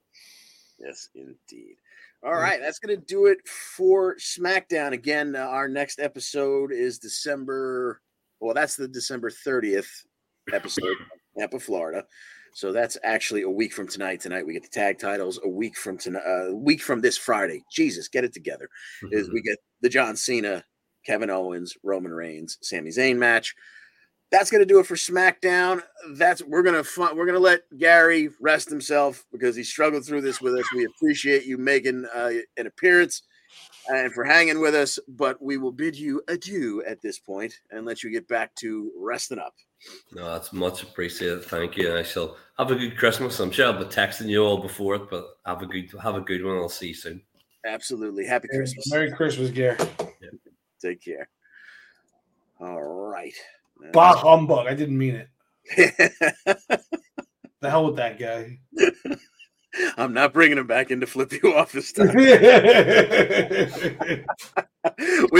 yes, 0.79 1.11
indeed. 1.15 1.77
All 2.23 2.35
right, 2.35 2.61
that's 2.61 2.79
going 2.79 2.99
to 2.99 3.07
do 3.07 3.27
it 3.27 3.39
for 3.49 4.17
SmackDown. 4.17 4.93
Again, 4.93 5.35
uh, 5.35 5.41
our 5.41 5.69
next 5.69 6.01
episode 6.01 6.71
is 6.71 6.99
December. 6.99 8.03
Well, 8.41 8.53
that's 8.53 8.77
the 8.77 8.89
December 8.89 9.31
30th 9.31 10.05
episode, 10.53 10.97
Tampa, 11.39 11.59
Florida. 11.59 12.05
So 12.53 12.73
that's 12.73 12.97
actually 13.03 13.43
a 13.43 13.51
week 13.51 13.73
from 13.73 13.89
tonight. 13.89 14.21
Tonight 14.21 14.47
we 14.47 14.53
get 14.53 14.63
the 14.63 14.69
tag 14.69 14.99
titles. 14.99 15.39
A 15.45 15.49
week 15.49 15.77
from 15.77 15.99
tonight, 15.99 16.23
uh, 16.27 16.51
a 16.51 16.55
week 16.55 16.83
from 16.83 17.01
this 17.01 17.17
Friday. 17.17 17.63
Jesus, 17.73 18.09
get 18.09 18.25
it 18.25 18.33
together. 18.33 18.69
Mm-hmm. 19.05 19.17
Is 19.17 19.31
we 19.31 19.43
get 19.43 19.59
the 19.81 19.89
John 19.89 20.17
Cena, 20.17 20.65
Kevin 21.07 21.31
Owens, 21.31 21.75
Roman 21.83 22.13
Reigns, 22.13 22.59
Sami 22.63 22.91
Zayn 22.91 23.17
match. 23.17 23.55
That's 24.31 24.51
going 24.51 24.61
to 24.61 24.67
do 24.67 24.79
it 24.79 24.87
for 24.87 24.95
SmackDown. 24.95 25.83
That's 26.15 26.43
we're 26.43 26.63
gonna 26.63 26.85
fun, 26.85 27.17
we're 27.17 27.27
gonna 27.27 27.41
let 27.41 27.63
Gary 27.77 28.31
rest 28.41 28.71
himself 28.71 29.25
because 29.33 29.57
he 29.57 29.65
struggled 29.65 30.05
through 30.05 30.21
this 30.21 30.41
with 30.41 30.55
us. 30.55 30.73
We 30.73 30.85
appreciate 30.85 31.47
you 31.47 31.59
making 31.59 32.07
uh, 32.15 32.31
an 32.57 32.67
appearance 32.67 33.23
and 33.89 34.13
for 34.13 34.25
hanging 34.25 34.61
with 34.61 34.75
us. 34.75 35.01
But 35.09 35.43
we 35.43 35.57
will 35.57 35.73
bid 35.73 35.97
you 35.97 36.23
adieu 36.29 36.83
at 36.87 37.03
this 37.03 37.19
point 37.19 37.55
and 37.71 37.85
let 37.85 38.05
you 38.05 38.11
get 38.11 38.29
back 38.29 38.55
to 38.57 38.93
resting 38.97 39.41
up. 39.41 39.55
No, 40.13 40.33
that's 40.33 40.53
much 40.53 40.83
appreciated. 40.83 41.45
Thank 41.45 41.77
you. 41.77 41.97
I 41.97 42.03
shall 42.03 42.37
have 42.59 42.71
a 42.71 42.75
good 42.75 42.97
Christmas. 42.97 43.41
I'm 43.41 43.51
sure 43.51 43.67
I'll 43.67 43.79
be 43.79 43.85
texting 43.85 44.29
you 44.29 44.45
all 44.45 44.59
before 44.59 44.97
it, 44.97 45.11
but 45.11 45.39
have 45.47 45.63
a 45.63 45.67
good 45.67 45.91
have 46.03 46.17
a 46.17 46.21
good 46.21 46.45
one. 46.45 46.57
I'll 46.57 46.69
see 46.69 46.89
you 46.89 46.95
soon. 46.95 47.23
Absolutely. 47.65 48.27
Happy 48.27 48.49
Christmas. 48.49 48.91
Merry 48.91 49.13
Christmas, 49.13 49.51
Gary. 49.51 49.77
Yeah. 50.21 50.31
Take 50.81 51.03
care. 51.03 51.29
All 52.61 52.83
right. 52.83 53.35
Bah 53.93 54.17
humbug. 54.17 54.67
I 54.67 54.75
didn't 54.75 54.99
mean 54.99 55.15
it. 55.15 55.29
the 57.61 57.71
hell 57.71 57.87
with 57.87 57.97
that 57.97 58.19
guy. 58.19 58.59
I'm 59.97 60.13
not 60.13 60.33
bringing 60.33 60.59
him 60.59 60.67
back 60.67 60.91
in 60.91 60.99
to 61.01 61.07
flip 61.07 61.33
you 61.33 61.55
off 61.55 61.71
this 61.71 61.93
time. 61.93 62.15
we 62.17 62.25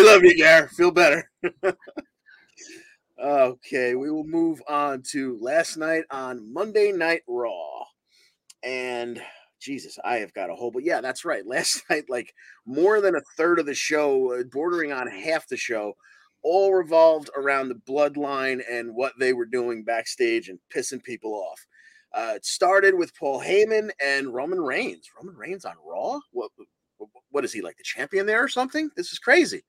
love 0.05 0.23
you, 0.23 0.37
Gary. 0.37 0.69
Feel 0.69 0.93
better. 0.93 1.29
Okay, 3.23 3.95
we 3.97 4.11
will 4.11 4.25
move 4.25 4.63
on 4.67 5.03
to 5.11 5.37
last 5.43 5.77
night 5.77 6.05
on 6.11 6.51
Monday 6.55 6.91
Night 6.91 7.21
Raw. 7.29 7.85
And 8.63 9.21
Jesus, 9.61 9.99
I 10.03 10.17
have 10.19 10.33
got 10.33 10.49
a 10.49 10.55
whole, 10.55 10.71
but 10.71 10.85
yeah, 10.85 11.03
that's 11.03 11.23
right. 11.27 11.47
Last 11.47 11.83
night, 11.91 12.05
like 12.09 12.33
more 12.65 13.03
than 13.03 13.17
a 13.17 13.21
third 13.37 13.59
of 13.59 13.67
the 13.67 13.75
show, 13.75 14.33
uh, 14.33 14.45
bordering 14.51 14.93
on 14.93 15.07
half 15.07 15.47
the 15.49 15.57
show, 15.59 15.93
all 16.43 16.73
revolved 16.73 17.29
around 17.37 17.69
the 17.69 17.75
bloodline 17.75 18.63
and 18.71 18.95
what 18.95 19.13
they 19.19 19.35
were 19.35 19.45
doing 19.45 19.85
backstage 19.85 20.49
and 20.49 20.59
pissing 20.75 21.03
people 21.03 21.35
off. 21.35 21.67
Uh, 22.15 22.33
it 22.37 22.47
started 22.47 22.95
with 22.95 23.15
Paul 23.15 23.43
Heyman 23.43 23.91
and 24.03 24.33
Roman 24.33 24.61
Reigns. 24.61 25.11
Roman 25.21 25.37
Reigns 25.37 25.67
on 25.67 25.75
Raw? 25.87 26.21
What, 26.33 26.53
what 27.31 27.45
is 27.45 27.53
he 27.53 27.61
like 27.61 27.77
the 27.77 27.85
champion 27.85 28.25
there 28.25 28.43
or 28.43 28.49
something? 28.49 28.89
This 28.97 29.13
is 29.13 29.19
crazy 29.19 29.63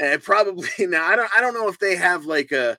and 0.00 0.22
probably 0.22 0.68
now 0.80 1.04
I 1.04 1.16
don't 1.16 1.30
I 1.36 1.40
don't 1.40 1.54
know 1.54 1.68
if 1.68 1.78
they 1.78 1.96
have 1.96 2.24
like 2.26 2.52
a 2.52 2.78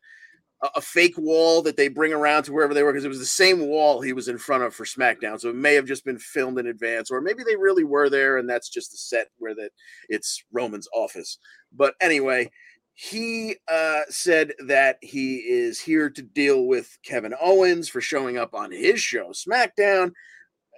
a 0.73 0.81
fake 0.81 1.17
wall 1.17 1.61
that 1.61 1.77
they 1.77 1.87
bring 1.87 2.13
around 2.13 2.43
to 2.43 2.53
wherever 2.53 2.73
they 2.73 2.81
were 2.81 2.91
because 2.91 3.05
it 3.05 3.09
was 3.09 3.19
the 3.19 3.25
same 3.25 3.67
wall 3.67 4.01
he 4.01 4.13
was 4.13 4.27
in 4.27 4.37
front 4.37 4.63
of 4.63 4.73
for 4.73 4.85
SmackDown. 4.85 5.39
So 5.39 5.49
it 5.49 5.55
may 5.55 5.75
have 5.75 5.85
just 5.85 6.05
been 6.05 6.17
filmed 6.17 6.57
in 6.57 6.67
advance, 6.67 7.11
or 7.11 7.21
maybe 7.21 7.43
they 7.43 7.55
really 7.55 7.83
were 7.83 8.09
there 8.09 8.37
and 8.37 8.49
that's 8.49 8.69
just 8.69 8.91
the 8.91 8.97
set 8.97 9.27
where 9.37 9.53
that 9.55 9.71
it's 10.09 10.43
Roman's 10.51 10.87
office. 10.93 11.37
But 11.71 11.93
anyway, 12.01 12.49
he 12.93 13.57
uh, 13.67 14.01
said 14.09 14.53
that 14.67 14.97
he 15.01 15.37
is 15.37 15.79
here 15.81 16.09
to 16.09 16.21
deal 16.21 16.65
with 16.65 16.97
Kevin 17.03 17.35
Owens 17.41 17.89
for 17.89 17.99
showing 17.99 18.37
up 18.37 18.53
on 18.53 18.71
his 18.71 19.01
show 19.01 19.31
SmackDown. 19.31 20.13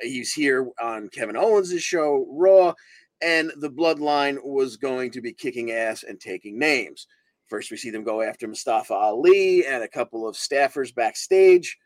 He's 0.01 0.33
here 0.33 0.67
on 0.81 1.09
Kevin 1.09 1.37
Owens' 1.37 1.81
show 1.81 2.25
Raw, 2.29 2.73
and 3.21 3.51
the 3.57 3.69
bloodline 3.69 4.37
was 4.43 4.77
going 4.77 5.11
to 5.11 5.21
be 5.21 5.33
kicking 5.33 5.71
ass 5.71 6.03
and 6.03 6.19
taking 6.19 6.59
names. 6.59 7.07
First, 7.47 7.71
we 7.71 7.77
see 7.77 7.89
them 7.89 8.03
go 8.03 8.21
after 8.21 8.47
Mustafa 8.47 8.93
Ali 8.93 9.65
and 9.65 9.83
a 9.83 9.87
couple 9.87 10.27
of 10.27 10.35
staffers 10.35 10.93
backstage. 10.93 11.77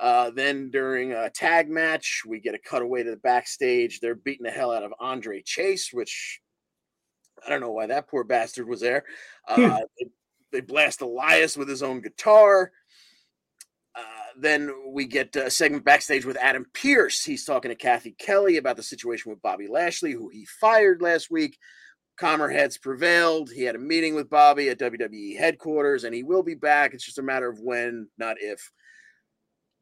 Uh, 0.00 0.30
then, 0.30 0.70
during 0.70 1.12
a 1.12 1.30
tag 1.30 1.68
match, 1.68 2.22
we 2.26 2.38
get 2.38 2.54
a 2.54 2.58
cutaway 2.58 3.02
to 3.02 3.10
the 3.10 3.16
backstage. 3.16 4.00
They're 4.00 4.14
beating 4.14 4.44
the 4.44 4.50
hell 4.50 4.70
out 4.70 4.84
of 4.84 4.94
Andre 5.00 5.42
Chase, 5.42 5.90
which 5.92 6.40
I 7.44 7.50
don't 7.50 7.60
know 7.60 7.72
why 7.72 7.86
that 7.86 8.08
poor 8.08 8.22
bastard 8.22 8.68
was 8.68 8.80
there. 8.80 9.04
Uh, 9.48 9.80
they, 9.98 10.06
they 10.52 10.60
blast 10.60 11.00
Elias 11.00 11.56
with 11.56 11.68
his 11.68 11.82
own 11.82 12.00
guitar. 12.00 12.70
Uh, 13.94 14.27
then 14.40 14.72
we 14.92 15.06
get 15.06 15.34
a 15.36 15.50
segment 15.50 15.84
backstage 15.84 16.24
with 16.24 16.36
Adam 16.36 16.66
Pearce. 16.72 17.24
He's 17.24 17.44
talking 17.44 17.70
to 17.70 17.74
Kathy 17.74 18.14
Kelly 18.18 18.56
about 18.56 18.76
the 18.76 18.82
situation 18.82 19.30
with 19.30 19.42
Bobby 19.42 19.66
Lashley, 19.66 20.12
who 20.12 20.28
he 20.28 20.46
fired 20.60 21.02
last 21.02 21.30
week. 21.30 21.58
Calmer 22.18 22.48
heads 22.48 22.78
prevailed. 22.78 23.50
He 23.50 23.62
had 23.62 23.76
a 23.76 23.80
meeting 23.80 24.14
with 24.14 24.30
Bobby 24.30 24.68
at 24.68 24.78
WWE 24.78 25.38
headquarters, 25.38 26.04
and 26.04 26.14
he 26.14 26.22
will 26.22 26.42
be 26.42 26.54
back. 26.54 26.94
It's 26.94 27.04
just 27.04 27.18
a 27.18 27.22
matter 27.22 27.48
of 27.48 27.60
when, 27.60 28.08
not 28.18 28.36
if. 28.40 28.72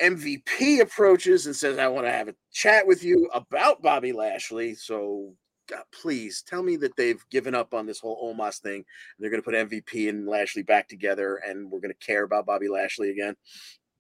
MVP 0.02 0.80
approaches 0.80 1.46
and 1.46 1.57
says, 1.57 1.78
I 1.78 1.88
want 1.88 2.07
to 2.07 2.12
have 2.12 2.28
a 2.28 2.34
chat 2.52 2.86
with 2.86 3.02
you 3.02 3.30
about 3.32 3.80
Bobby 3.80 4.12
Lashley. 4.12 4.74
So 4.74 5.32
God, 5.70 5.84
please 5.90 6.44
tell 6.46 6.62
me 6.62 6.76
that 6.76 6.96
they've 6.96 7.24
given 7.30 7.54
up 7.54 7.72
on 7.72 7.86
this 7.86 8.00
whole 8.00 8.34
Omos 8.34 8.61
thing. 8.61 8.84
They're 9.18 9.30
going 9.30 9.42
to 9.42 9.44
put 9.44 9.54
MVP 9.54 10.11
and 10.11 10.28
Lashley 10.28 10.62
back 10.62 10.88
together, 10.88 11.36
and 11.36 11.70
we're 11.70 11.80
going 11.80 11.94
to 11.98 12.07
care 12.07 12.24
about 12.24 12.44
Bobby 12.44 12.68
Lashley 12.68 13.11
again 13.11 13.36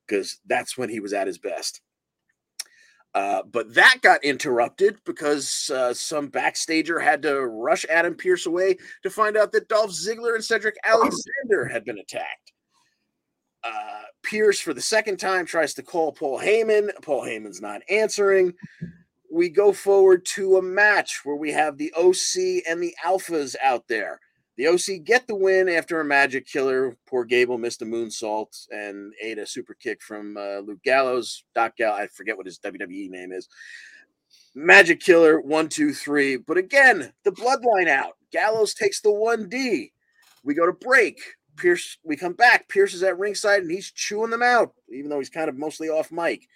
because 0.06 0.38
that's 0.46 0.76
when 0.76 0.88
he 0.88 1.00
was 1.00 1.12
at 1.12 1.26
his 1.26 1.38
best. 1.38 1.80
Uh, 3.16 3.42
but 3.50 3.72
that 3.72 3.96
got 4.02 4.22
interrupted 4.22 4.98
because 5.06 5.70
uh, 5.74 5.94
some 5.94 6.30
backstager 6.30 7.02
had 7.02 7.22
to 7.22 7.46
rush 7.46 7.86
Adam 7.88 8.14
Pearce 8.14 8.44
away 8.44 8.76
to 9.02 9.08
find 9.08 9.38
out 9.38 9.52
that 9.52 9.68
Dolph 9.68 9.90
Ziggler 9.90 10.34
and 10.34 10.44
Cedric 10.44 10.76
Alexander 10.84 11.64
had 11.64 11.86
been 11.86 11.98
attacked. 11.98 12.52
Uh, 13.64 14.02
Pearce, 14.22 14.60
for 14.60 14.74
the 14.74 14.82
second 14.82 15.16
time, 15.16 15.46
tries 15.46 15.72
to 15.74 15.82
call 15.82 16.12
Paul 16.12 16.38
Heyman. 16.38 16.90
Paul 17.00 17.22
Heyman's 17.22 17.62
not 17.62 17.80
answering. 17.88 18.52
We 19.32 19.48
go 19.48 19.72
forward 19.72 20.26
to 20.34 20.58
a 20.58 20.62
match 20.62 21.22
where 21.24 21.36
we 21.36 21.52
have 21.52 21.78
the 21.78 21.94
OC 21.96 22.64
and 22.68 22.82
the 22.82 22.94
Alphas 23.02 23.56
out 23.62 23.88
there. 23.88 24.20
The 24.56 24.68
OC 24.68 25.04
get 25.04 25.26
the 25.26 25.34
win 25.34 25.68
after 25.68 26.00
a 26.00 26.04
magic 26.04 26.46
killer. 26.46 26.96
Poor 27.06 27.24
Gable 27.24 27.58
missed 27.58 27.82
a 27.82 27.84
moonsault 27.84 28.68
and 28.70 29.12
ate 29.22 29.38
a 29.38 29.46
super 29.46 29.74
kick 29.74 30.00
from 30.02 30.36
uh, 30.38 30.60
Luke 30.60 30.82
Gallows. 30.82 31.44
Doc 31.54 31.76
Gal, 31.76 31.92
I 31.92 32.06
forget 32.06 32.38
what 32.38 32.46
his 32.46 32.58
WWE 32.60 33.10
name 33.10 33.32
is. 33.32 33.48
Magic 34.54 35.00
killer, 35.00 35.40
one, 35.40 35.68
two, 35.68 35.92
three. 35.92 36.38
But 36.38 36.56
again, 36.56 37.12
the 37.24 37.32
bloodline 37.32 37.88
out. 37.88 38.16
Gallows 38.32 38.72
takes 38.72 39.02
the 39.02 39.10
1D. 39.10 39.92
We 40.42 40.54
go 40.54 40.64
to 40.64 40.72
break. 40.72 41.20
Pearce, 41.56 41.98
we 42.02 42.16
come 42.16 42.32
back. 42.32 42.68
Pearce 42.68 42.94
is 42.94 43.02
at 43.02 43.18
ringside 43.18 43.62
and 43.62 43.70
he's 43.70 43.90
chewing 43.90 44.30
them 44.30 44.42
out, 44.42 44.72
even 44.90 45.10
though 45.10 45.18
he's 45.18 45.30
kind 45.30 45.50
of 45.50 45.58
mostly 45.58 45.88
off 45.88 46.10
mic. 46.10 46.48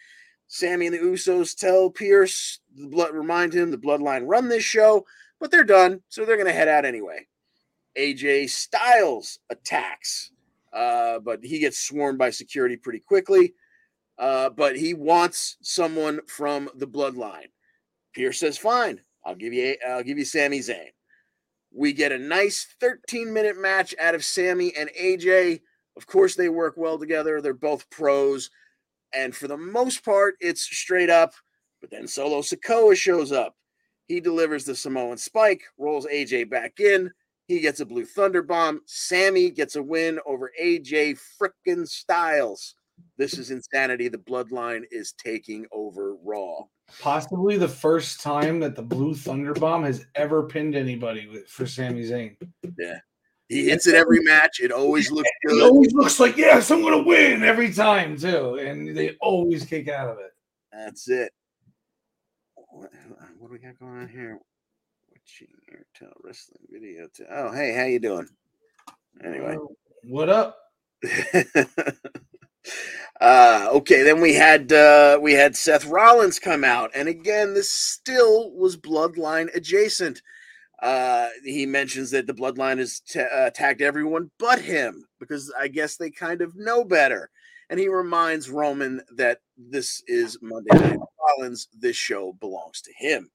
Sami 0.48 0.86
and 0.86 0.94
the 0.94 1.00
Usos 1.00 1.56
tell 1.56 1.90
Pearce, 1.90 2.60
the 2.74 2.88
blood, 2.88 3.14
remind 3.14 3.54
him 3.54 3.70
the 3.70 3.78
bloodline 3.78 4.22
run 4.24 4.48
this 4.48 4.64
show, 4.64 5.04
but 5.38 5.50
they're 5.50 5.64
done, 5.64 6.02
so 6.08 6.24
they're 6.24 6.36
going 6.36 6.46
to 6.46 6.52
head 6.52 6.68
out 6.68 6.84
anyway. 6.84 7.26
AJ 7.96 8.50
Styles 8.50 9.38
attacks, 9.50 10.30
uh, 10.72 11.18
but 11.20 11.44
he 11.44 11.58
gets 11.58 11.78
swarmed 11.78 12.18
by 12.18 12.30
security 12.30 12.76
pretty 12.76 13.00
quickly. 13.00 13.54
Uh, 14.18 14.50
but 14.50 14.76
he 14.76 14.92
wants 14.92 15.56
someone 15.62 16.20
from 16.26 16.68
the 16.74 16.86
bloodline. 16.86 17.48
Pearce 18.14 18.38
says, 18.38 18.58
"Fine, 18.58 19.00
I'll 19.24 19.34
give 19.34 19.52
you. 19.52 19.76
I'll 19.86 20.02
give 20.02 20.18
you 20.18 20.24
Sami 20.24 20.60
Zayn." 20.60 20.90
We 21.72 21.92
get 21.92 22.12
a 22.12 22.18
nice 22.18 22.66
13 22.80 23.32
minute 23.32 23.56
match 23.56 23.94
out 23.98 24.14
of 24.14 24.24
Sami 24.24 24.74
and 24.76 24.90
AJ. 24.90 25.60
Of 25.96 26.06
course, 26.06 26.34
they 26.34 26.48
work 26.48 26.74
well 26.76 26.98
together. 26.98 27.40
They're 27.40 27.54
both 27.54 27.88
pros, 27.90 28.50
and 29.14 29.34
for 29.34 29.48
the 29.48 29.56
most 29.56 30.04
part, 30.04 30.36
it's 30.40 30.62
straight 30.62 31.10
up. 31.10 31.32
But 31.80 31.90
then 31.90 32.06
Solo 32.06 32.42
Sikoa 32.42 32.96
shows 32.96 33.32
up. 33.32 33.56
He 34.06 34.20
delivers 34.20 34.64
the 34.64 34.74
Samoan 34.74 35.16
spike, 35.18 35.62
rolls 35.78 36.06
AJ 36.06 36.50
back 36.50 36.80
in. 36.80 37.10
He 37.50 37.58
gets 37.58 37.80
a 37.80 37.84
blue 37.84 38.04
thunder 38.04 38.44
bomb. 38.44 38.80
Sami 38.86 39.50
gets 39.50 39.74
a 39.74 39.82
win 39.82 40.20
over 40.24 40.52
AJ 40.62 41.18
frickin' 41.36 41.84
Styles. 41.84 42.76
This 43.18 43.38
is 43.38 43.50
insanity. 43.50 44.06
The 44.06 44.18
bloodline 44.18 44.84
is 44.92 45.14
taking 45.14 45.66
over 45.72 46.14
Raw. 46.22 46.66
Possibly 47.00 47.56
the 47.56 47.66
first 47.66 48.20
time 48.20 48.60
that 48.60 48.76
the 48.76 48.82
blue 48.82 49.16
thunder 49.16 49.52
bomb 49.52 49.82
has 49.82 50.06
ever 50.14 50.44
pinned 50.44 50.76
anybody 50.76 51.26
with, 51.26 51.48
for 51.48 51.66
Sami 51.66 52.04
Zayn. 52.04 52.36
Yeah. 52.78 52.98
He 53.48 53.68
hits 53.68 53.88
it 53.88 53.96
every 53.96 54.20
match. 54.20 54.60
It 54.60 54.70
always 54.70 55.10
looks 55.10 55.28
good. 55.44 55.58
It 55.58 55.64
always 55.64 55.92
looks 55.92 56.20
like, 56.20 56.36
yes, 56.36 56.70
I'm 56.70 56.82
going 56.82 57.02
to 57.02 57.08
win 57.08 57.42
every 57.42 57.74
time, 57.74 58.16
too. 58.16 58.60
And 58.60 58.96
they 58.96 59.16
always 59.20 59.64
kick 59.64 59.88
out 59.88 60.08
of 60.08 60.18
it. 60.18 60.30
That's 60.70 61.08
it. 61.08 61.32
What, 62.54 62.92
what 63.40 63.48
do 63.48 63.52
we 63.54 63.58
got 63.58 63.76
going 63.80 64.02
on 64.02 64.08
here? 64.08 64.38
Watching 65.20 65.48
Airtel 65.72 66.12
Wrestling 66.24 66.62
video. 66.70 67.08
To, 67.14 67.26
oh, 67.30 67.52
hey, 67.52 67.74
how 67.74 67.84
you 67.84 67.98
doing? 67.98 68.28
Anyway. 69.22 69.56
Uh, 69.56 69.66
what 70.04 70.28
up? 70.28 70.56
uh 73.20 73.68
okay 73.72 74.02
then 74.02 74.20
we 74.20 74.34
had 74.34 74.70
uh 74.70 75.18
we 75.20 75.32
had 75.32 75.56
seth 75.56 75.86
rollins 75.86 76.38
come 76.38 76.62
out 76.62 76.90
and 76.94 77.08
again 77.08 77.54
this 77.54 77.70
still 77.70 78.50
was 78.52 78.76
bloodline 78.76 79.48
adjacent 79.54 80.20
uh 80.82 81.28
he 81.42 81.64
mentions 81.64 82.10
that 82.10 82.26
the 82.26 82.34
bloodline 82.34 82.76
has 82.76 83.00
t- 83.00 83.18
uh, 83.18 83.46
attacked 83.46 83.80
everyone 83.80 84.30
but 84.38 84.60
him 84.60 85.06
because 85.18 85.50
i 85.58 85.66
guess 85.66 85.96
they 85.96 86.10
kind 86.10 86.42
of 86.42 86.54
know 86.54 86.84
better 86.84 87.30
and 87.70 87.80
he 87.80 87.88
reminds 87.88 88.50
roman 88.50 89.00
that 89.16 89.38
this 89.56 90.02
is 90.06 90.36
monday 90.42 90.68
night 90.74 90.98
rollins 91.18 91.66
this 91.78 91.96
show 91.96 92.34
belongs 92.40 92.82
to 92.82 92.92
him 92.94 93.30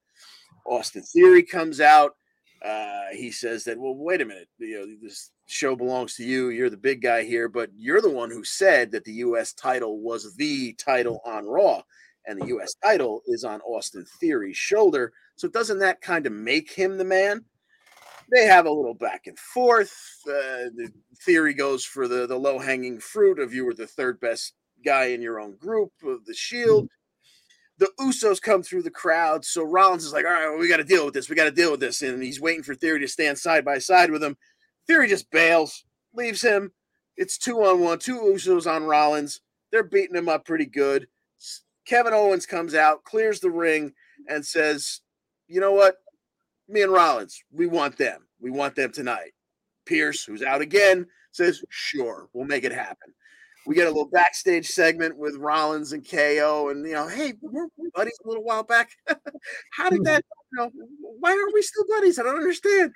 austin 0.65 1.03
theory 1.03 1.43
comes 1.43 1.79
out 1.79 2.15
uh, 2.65 3.09
he 3.13 3.29
says 3.29 3.63
that, 3.63 3.77
well, 3.77 3.95
wait 3.95 4.21
a 4.21 4.25
minute, 4.25 4.47
you 4.57 4.79
know, 4.79 4.95
this 5.01 5.31
show 5.45 5.75
belongs 5.75 6.15
to 6.15 6.23
you. 6.23 6.49
You're 6.49 6.71
the 6.71 6.77
big 6.77 7.01
guy 7.01 7.23
here, 7.23 7.47
but 7.47 7.69
you're 7.75 8.01
the 8.01 8.09
one 8.09 8.31
who 8.31 8.43
said 8.43 8.91
that 8.91 9.03
the 9.03 9.13
U.S. 9.13 9.53
title 9.53 9.99
was 9.99 10.35
the 10.35 10.73
title 10.73 11.21
on 11.25 11.45
Raw, 11.45 11.83
and 12.25 12.41
the 12.41 12.47
U.S. 12.47 12.73
title 12.83 13.21
is 13.27 13.43
on 13.43 13.61
Austin 13.61 14.05
Theory's 14.19 14.57
shoulder. 14.57 15.13
So 15.35 15.47
doesn't 15.47 15.79
that 15.79 16.01
kind 16.01 16.25
of 16.25 16.33
make 16.33 16.71
him 16.71 16.97
the 16.97 17.05
man? 17.05 17.45
They 18.31 18.45
have 18.45 18.65
a 18.65 18.71
little 18.71 18.95
back 18.95 19.27
and 19.27 19.37
forth. 19.37 19.93
Uh, 20.27 20.73
the 20.75 20.91
theory 21.23 21.53
goes 21.53 21.85
for 21.85 22.07
the, 22.07 22.25
the 22.25 22.39
low 22.39 22.57
hanging 22.57 22.99
fruit 22.99 23.37
of 23.37 23.53
you 23.53 23.65
were 23.65 23.75
the 23.75 23.85
third 23.85 24.19
best 24.19 24.53
guy 24.83 25.05
in 25.05 25.21
your 25.21 25.39
own 25.39 25.55
group 25.57 25.91
of 26.03 26.25
the 26.25 26.33
Shield 26.33 26.89
the 27.77 27.89
Usos 27.99 28.41
come 28.41 28.63
through 28.63 28.83
the 28.83 28.91
crowd. 28.91 29.43
So 29.43 29.63
Rollins 29.63 30.05
is 30.05 30.13
like, 30.13 30.25
all 30.25 30.31
right, 30.31 30.49
well, 30.49 30.57
we 30.57 30.67
got 30.67 30.77
to 30.77 30.83
deal 30.83 31.05
with 31.05 31.13
this. 31.13 31.29
We 31.29 31.35
got 31.35 31.45
to 31.45 31.51
deal 31.51 31.71
with 31.71 31.79
this. 31.79 32.01
And 32.01 32.21
he's 32.23 32.41
waiting 32.41 32.63
for 32.63 32.75
Theory 32.75 32.99
to 33.01 33.07
stand 33.07 33.37
side 33.37 33.65
by 33.65 33.79
side 33.79 34.11
with 34.11 34.23
him. 34.23 34.37
Theory 34.87 35.07
just 35.07 35.29
bails, 35.31 35.83
leaves 36.13 36.41
him. 36.41 36.71
It's 37.17 37.37
two 37.37 37.63
on 37.63 37.79
one, 37.79 37.99
two 37.99 38.19
Usos 38.19 38.69
on 38.69 38.83
Rollins. 38.83 39.41
They're 39.71 39.83
beating 39.83 40.15
him 40.15 40.29
up 40.29 40.45
pretty 40.45 40.65
good. 40.65 41.07
Kevin 41.85 42.13
Owens 42.13 42.45
comes 42.45 42.73
out, 42.73 43.03
clears 43.03 43.39
the 43.39 43.51
ring, 43.51 43.93
and 44.27 44.45
says, 44.45 45.01
you 45.47 45.59
know 45.59 45.73
what? 45.73 45.97
Me 46.67 46.81
and 46.81 46.91
Rollins, 46.91 47.43
we 47.51 47.67
want 47.67 47.97
them. 47.97 48.27
We 48.39 48.49
want 48.51 48.75
them 48.75 48.91
tonight. 48.91 49.33
Pearce, 49.85 50.23
who's 50.23 50.41
out 50.41 50.61
again, 50.61 51.05
says, 51.31 51.63
sure, 51.69 52.27
we'll 52.33 52.45
make 52.45 52.63
it 52.63 52.71
happen 52.71 53.13
we 53.65 53.75
get 53.75 53.87
a 53.87 53.91
little 53.91 54.09
backstage 54.09 54.67
segment 54.67 55.17
with 55.17 55.35
Rollins 55.37 55.93
and 55.93 56.07
KO, 56.07 56.69
and 56.69 56.85
you 56.85 56.93
know, 56.93 57.07
hey, 57.07 57.33
we're, 57.41 57.67
buddies 57.93 58.19
a 58.23 58.27
little 58.27 58.43
while 58.43 58.63
back. 58.63 58.91
How 59.71 59.89
did 59.89 60.03
that? 60.05 60.23
You 60.53 60.61
know, 60.61 60.71
why 61.19 61.31
are 61.31 61.53
we 61.53 61.61
still 61.61 61.83
buddies? 61.89 62.17
I 62.17 62.23
don't 62.23 62.37
understand. 62.37 62.93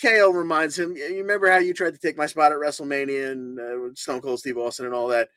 KO 0.00 0.30
reminds 0.30 0.78
him, 0.78 0.96
you 0.96 1.16
remember 1.16 1.50
how 1.50 1.58
you 1.58 1.74
tried 1.74 1.94
to 1.94 1.98
take 1.98 2.16
my 2.16 2.26
spot 2.26 2.52
at 2.52 2.58
WrestleMania 2.58 3.32
and 3.32 3.58
uh, 3.58 3.94
Stone 3.94 4.20
Cold 4.20 4.38
Steve 4.38 4.56
Austin 4.56 4.86
and 4.86 4.94
all 4.94 5.08
that. 5.08 5.30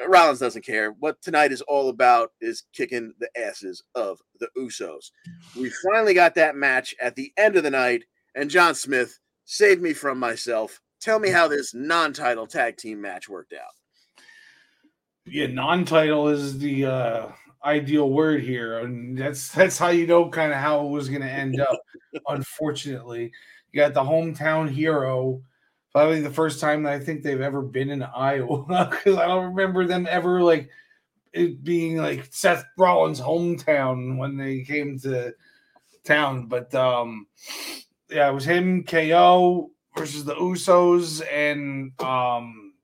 Uh, 0.00 0.08
Rollins 0.08 0.38
doesn't 0.38 0.64
care. 0.64 0.92
What 0.92 1.20
tonight 1.20 1.50
is 1.50 1.62
all 1.62 1.88
about 1.88 2.30
is 2.40 2.62
kicking 2.72 3.12
the 3.18 3.28
asses 3.36 3.82
of 3.96 4.20
the 4.38 4.48
Usos. 4.56 5.10
We 5.58 5.72
finally 5.90 6.14
got 6.14 6.36
that 6.36 6.54
match 6.54 6.94
at 7.00 7.16
the 7.16 7.32
end 7.36 7.56
of 7.56 7.64
the 7.64 7.70
night, 7.70 8.04
and 8.36 8.50
John 8.50 8.76
Smith 8.76 9.18
saved 9.46 9.82
me 9.82 9.94
from 9.94 10.20
myself. 10.20 10.80
Tell 11.00 11.18
me 11.18 11.30
how 11.30 11.48
this 11.48 11.74
non-title 11.74 12.46
tag 12.46 12.76
team 12.76 13.00
match 13.00 13.28
worked 13.28 13.52
out 13.52 13.72
yeah, 15.26 15.46
non-title 15.46 16.28
is 16.28 16.58
the 16.58 16.86
uh, 16.86 17.28
ideal 17.64 18.10
word 18.10 18.42
here, 18.42 18.78
and 18.80 19.16
that's 19.16 19.48
that's 19.52 19.78
how 19.78 19.88
you 19.88 20.06
know 20.06 20.28
kind 20.28 20.52
of 20.52 20.58
how 20.58 20.86
it 20.86 20.90
was 20.90 21.08
going 21.08 21.22
to 21.22 21.30
end 21.30 21.60
up. 21.60 21.80
unfortunately, 22.28 23.32
you 23.72 23.80
got 23.80 23.94
the 23.94 24.02
hometown 24.02 24.68
hero. 24.68 25.42
Probably 25.92 26.20
the 26.20 26.30
first 26.30 26.60
time 26.60 26.82
that 26.82 26.92
I 26.92 26.98
think 26.98 27.22
they've 27.22 27.40
ever 27.40 27.62
been 27.62 27.90
in 27.90 28.02
Iowa 28.02 28.64
because 28.90 29.16
I 29.16 29.26
don't 29.26 29.54
remember 29.54 29.86
them 29.86 30.08
ever 30.10 30.42
like 30.42 30.68
it 31.32 31.62
being 31.62 31.98
like 31.98 32.28
Seth 32.30 32.64
Rollins' 32.76 33.20
hometown 33.20 34.18
when 34.18 34.36
they 34.36 34.62
came 34.62 34.98
to 35.00 35.32
town. 36.04 36.46
But 36.46 36.74
um, 36.74 37.26
yeah, 38.10 38.28
it 38.28 38.34
was 38.34 38.44
him, 38.44 38.84
KO 38.84 39.70
versus 39.96 40.24
the 40.24 40.34
Usos, 40.34 41.22
and 41.30 41.92
um, 42.02 42.74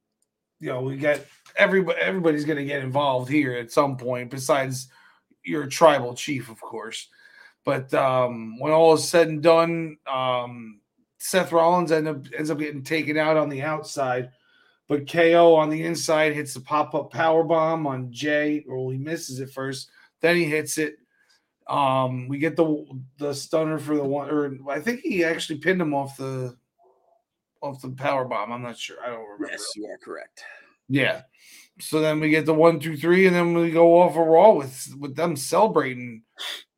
you 0.61 0.69
know 0.69 0.83
we 0.83 0.97
get 0.97 1.27
everybody 1.57 1.99
everybody's 2.01 2.45
going 2.45 2.59
to 2.59 2.65
get 2.65 2.83
involved 2.83 3.31
here 3.31 3.55
at 3.55 3.73
some 3.73 3.97
point 3.97 4.31
besides 4.31 4.89
your 5.45 5.67
tribal 5.67 6.15
chief 6.15 6.51
of 6.51 6.61
course. 6.61 7.09
But 7.65 7.93
um, 7.93 8.59
when 8.59 8.73
all 8.73 8.95
is 8.95 9.09
said 9.09 9.29
and 9.29 9.43
done 9.43 9.99
um, 10.11 10.81
seth 11.19 11.53
rollins 11.53 11.93
end 11.93 12.09
up, 12.09 12.25
ends 12.37 12.51
up 12.51 12.59
getting 12.59 12.83
taken 12.83 13.17
out 13.17 13.37
on 13.37 13.49
the 13.49 13.63
outside 13.63 14.31
but 14.89 15.11
ko 15.11 15.55
on 15.55 15.71
the 15.71 15.85
inside 15.85 16.33
hits 16.35 16.55
the 16.55 16.61
pop-up 16.61 17.13
power 17.13 17.45
bomb 17.45 17.87
on 17.87 18.11
jay 18.11 18.65
or 18.69 18.91
he 18.91 18.99
misses 18.99 19.39
it 19.39 19.51
first 19.51 19.91
then 20.21 20.37
he 20.37 20.45
hits 20.45 20.79
it. 20.79 20.97
Um, 21.67 22.27
we 22.27 22.39
get 22.39 22.57
the 22.57 22.85
the 23.19 23.33
stunner 23.33 23.79
for 23.79 23.95
the 23.95 24.03
one 24.03 24.29
or 24.29 24.57
i 24.69 24.81
think 24.81 25.01
he 25.01 25.23
actually 25.23 25.61
pinned 25.61 25.81
him 25.81 25.95
off 25.95 26.17
the 26.17 26.57
off 27.63 27.83
the 27.83 27.91
power 27.91 28.25
bomb. 28.25 28.53
I'm 28.53 28.63
not 28.63 28.79
sure. 28.79 28.97
I 29.05 29.11
don't 29.11 29.23
remember. 29.23 29.49
Yes 29.51 29.65
you 29.77 29.87
are 29.87 29.99
correct. 29.99 30.43
Yeah. 30.89 31.23
So 31.81 32.01
then 32.01 32.21
we 32.21 32.31
get 32.31 32.47
the 32.47 32.55
one, 32.55 32.81
two, 32.81 32.97
three, 32.97 33.27
and 33.27 33.35
then 33.35 33.55
we 33.55 33.71
go 33.71 34.01
off 34.01 34.17
a 34.17 34.23
raw 34.23 34.53
with 34.53 34.95
with 34.99 35.17
them 35.17 35.37
celebrating, 35.37 36.23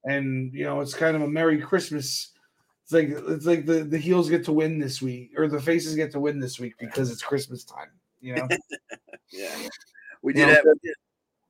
and 0.04 0.52
you 0.52 0.64
know 0.64 0.80
it's 0.80 0.94
kind 0.94 1.16
of 1.16 1.22
a 1.22 1.28
Merry 1.28 1.60
Christmas. 1.60 2.30
It's 2.84 2.92
like 2.92 3.08
it's 3.10 3.46
like 3.46 3.66
the 3.66 3.84
the 3.84 3.98
heels 3.98 4.30
get 4.30 4.44
to 4.46 4.52
win 4.52 4.78
this 4.78 5.02
week, 5.02 5.32
or 5.36 5.48
the 5.48 5.60
faces 5.60 5.94
get 5.94 6.12
to 6.12 6.20
win 6.20 6.38
this 6.38 6.58
week 6.58 6.74
because 6.78 7.10
it's 7.10 7.22
Christmas 7.22 7.64
time. 7.64 7.90
You 8.20 8.36
know. 8.36 8.48
yeah. 9.32 9.68
We 10.22 10.32
did 10.32 10.48
you 10.48 10.54
have. 10.54 10.64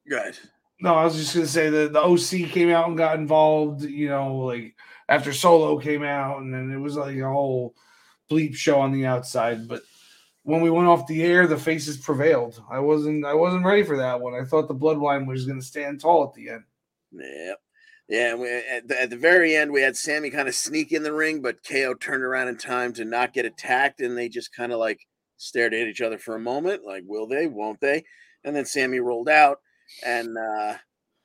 Good. 0.09 0.39
No, 0.81 0.95
I 0.95 1.05
was 1.05 1.17
just 1.17 1.35
gonna 1.35 1.47
say 1.47 1.71
that 1.71 1.93
the 1.93 2.01
OC 2.01 2.51
came 2.51 2.71
out 2.71 2.89
and 2.89 2.99
got 2.99 3.19
involved. 3.19 3.83
You 3.83 4.09
know, 4.09 4.37
like 4.39 4.75
after 5.09 5.33
Solo 5.33 5.79
came 5.79 6.03
out, 6.03 6.41
and 6.41 6.53
then 6.53 6.73
it 6.73 6.79
was 6.79 6.97
like 6.97 7.17
a 7.17 7.29
whole 7.29 7.75
bleep 8.31 8.55
show 8.55 8.81
on 8.81 8.93
the 8.93 9.07
outside, 9.07 9.69
but 9.69 9.83
when 10.45 10.61
we 10.61 10.71
went 10.71 10.89
off 10.89 11.07
the 11.07 11.23
air, 11.23 11.47
the 11.47 11.57
faces 11.57 11.97
prevailed. 11.97 12.63
I 12.71 12.79
wasn't 12.81 13.25
I 13.25 13.35
wasn't 13.35 13.65
ready 13.65 13.83
for 13.83 13.97
that 13.97 14.21
one. 14.21 14.35
I 14.35 14.45
thought 14.45 14.69
the 14.69 14.75
bloodline 14.75 15.27
was 15.27 15.47
going 15.47 15.61
to 15.61 15.67
stand 15.67 16.01
tall 16.01 16.25
at 16.25 16.35
the 16.35 16.51
end. 16.51 16.65
Yeah. 17.13 17.55
Yeah, 18.09 18.35
we, 18.35 18.51
at, 18.51 18.89
the, 18.89 19.01
at 19.01 19.11
the 19.11 19.17
very 19.17 19.57
end, 19.57 19.73
we 19.73 19.81
had 19.81 19.97
Sami 19.97 20.29
kind 20.29 20.49
of 20.49 20.55
sneak 20.55 20.93
in 20.93 21.03
the 21.03 21.15
ring, 21.15 21.41
but 21.41 21.65
KO 21.67 21.95
turned 21.95 22.23
around 22.23 22.49
in 22.49 22.59
time 22.59 22.93
to 22.95 23.07
not 23.07 23.33
get 23.33 23.47
attacked, 23.47 24.01
and 24.01 24.19
they 24.19 24.29
just 24.29 24.55
kind 24.55 24.71
of 24.71 24.79
like 24.79 25.01
stared 25.39 25.73
at 25.73 25.87
each 25.87 26.03
other 26.03 26.19
for 26.19 26.35
a 26.35 26.41
moment, 26.41 26.85
like, 26.85 27.05
will 27.07 27.27
they, 27.27 27.47
won't 27.47 27.81
they? 27.81 28.05
And 28.45 28.55
then 28.55 28.67
Sami 28.67 28.99
rolled 28.99 29.31
out, 29.31 29.61
and 30.05 30.37
uh, 30.37 30.75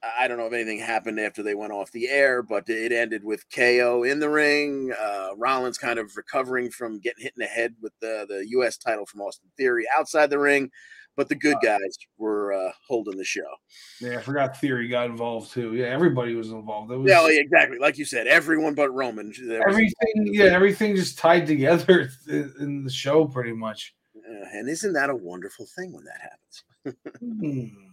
I 0.04 0.28
don't 0.28 0.38
know 0.38 0.46
if 0.46 0.54
anything 0.54 0.80
happened 0.80 1.20
after 1.20 1.42
they 1.42 1.56
went 1.56 1.74
off 1.74 1.92
the 1.92 2.08
air, 2.08 2.44
but 2.44 2.70
it 2.70 2.92
ended 2.92 3.24
with 3.24 3.50
KO 3.50 4.04
in 4.04 4.20
the 4.20 4.30
ring. 4.30 4.94
Uh, 4.98 5.30
Rollins 5.36 5.80
kind 5.80 5.98
of 5.98 6.16
recovering 6.16 6.70
from 6.70 7.00
getting 7.00 7.24
hit 7.24 7.34
in 7.36 7.42
the 7.42 7.48
head 7.48 7.76
with 7.82 7.94
the, 8.00 8.26
the 8.30 8.46
U.S. 8.50 8.78
title 8.78 9.06
from 9.06 9.22
Austin 9.22 9.50
Theory 9.58 9.86
outside 9.98 10.30
the 10.30 10.38
ring, 10.38 10.70
but 11.16 11.30
the 11.30 11.36
good 11.36 11.58
guys 11.64 11.98
were 12.18 12.54
uh, 12.54 12.72
holding 12.88 13.18
the 13.18 13.24
show. 13.24 13.48
Yeah, 14.00 14.20
I 14.20 14.22
forgot 14.22 14.58
Theory 14.58 14.88
got 14.88 15.08
involved 15.10 15.52
too. 15.52 15.74
Yeah, 15.74 15.86
everybody 15.86 16.36
was 16.36 16.52
involved. 16.52 16.92
Was, 16.92 17.10
yeah, 17.10 17.28
exactly. 17.28 17.80
Like 17.80 17.98
you 17.98 18.06
said, 18.06 18.28
everyone 18.28 18.76
but 18.76 18.92
Roman. 18.92 19.34
Everything, 19.68 19.94
yeah, 20.16 20.46
everything 20.46 20.96
just 20.96 21.18
tied 21.18 21.48
together 21.48 22.12
in 22.28 22.84
the 22.84 22.92
show 22.92 23.26
pretty 23.26 23.54
much. 23.54 23.96
and 24.54 24.70
isn't 24.70 24.94
that 24.94 25.10
a 25.10 25.16
wonderful 25.16 25.66
thing 25.66 25.92
when 25.92 26.06
that 26.06 26.22
happens? 26.22 27.08
hmm. 27.20 27.88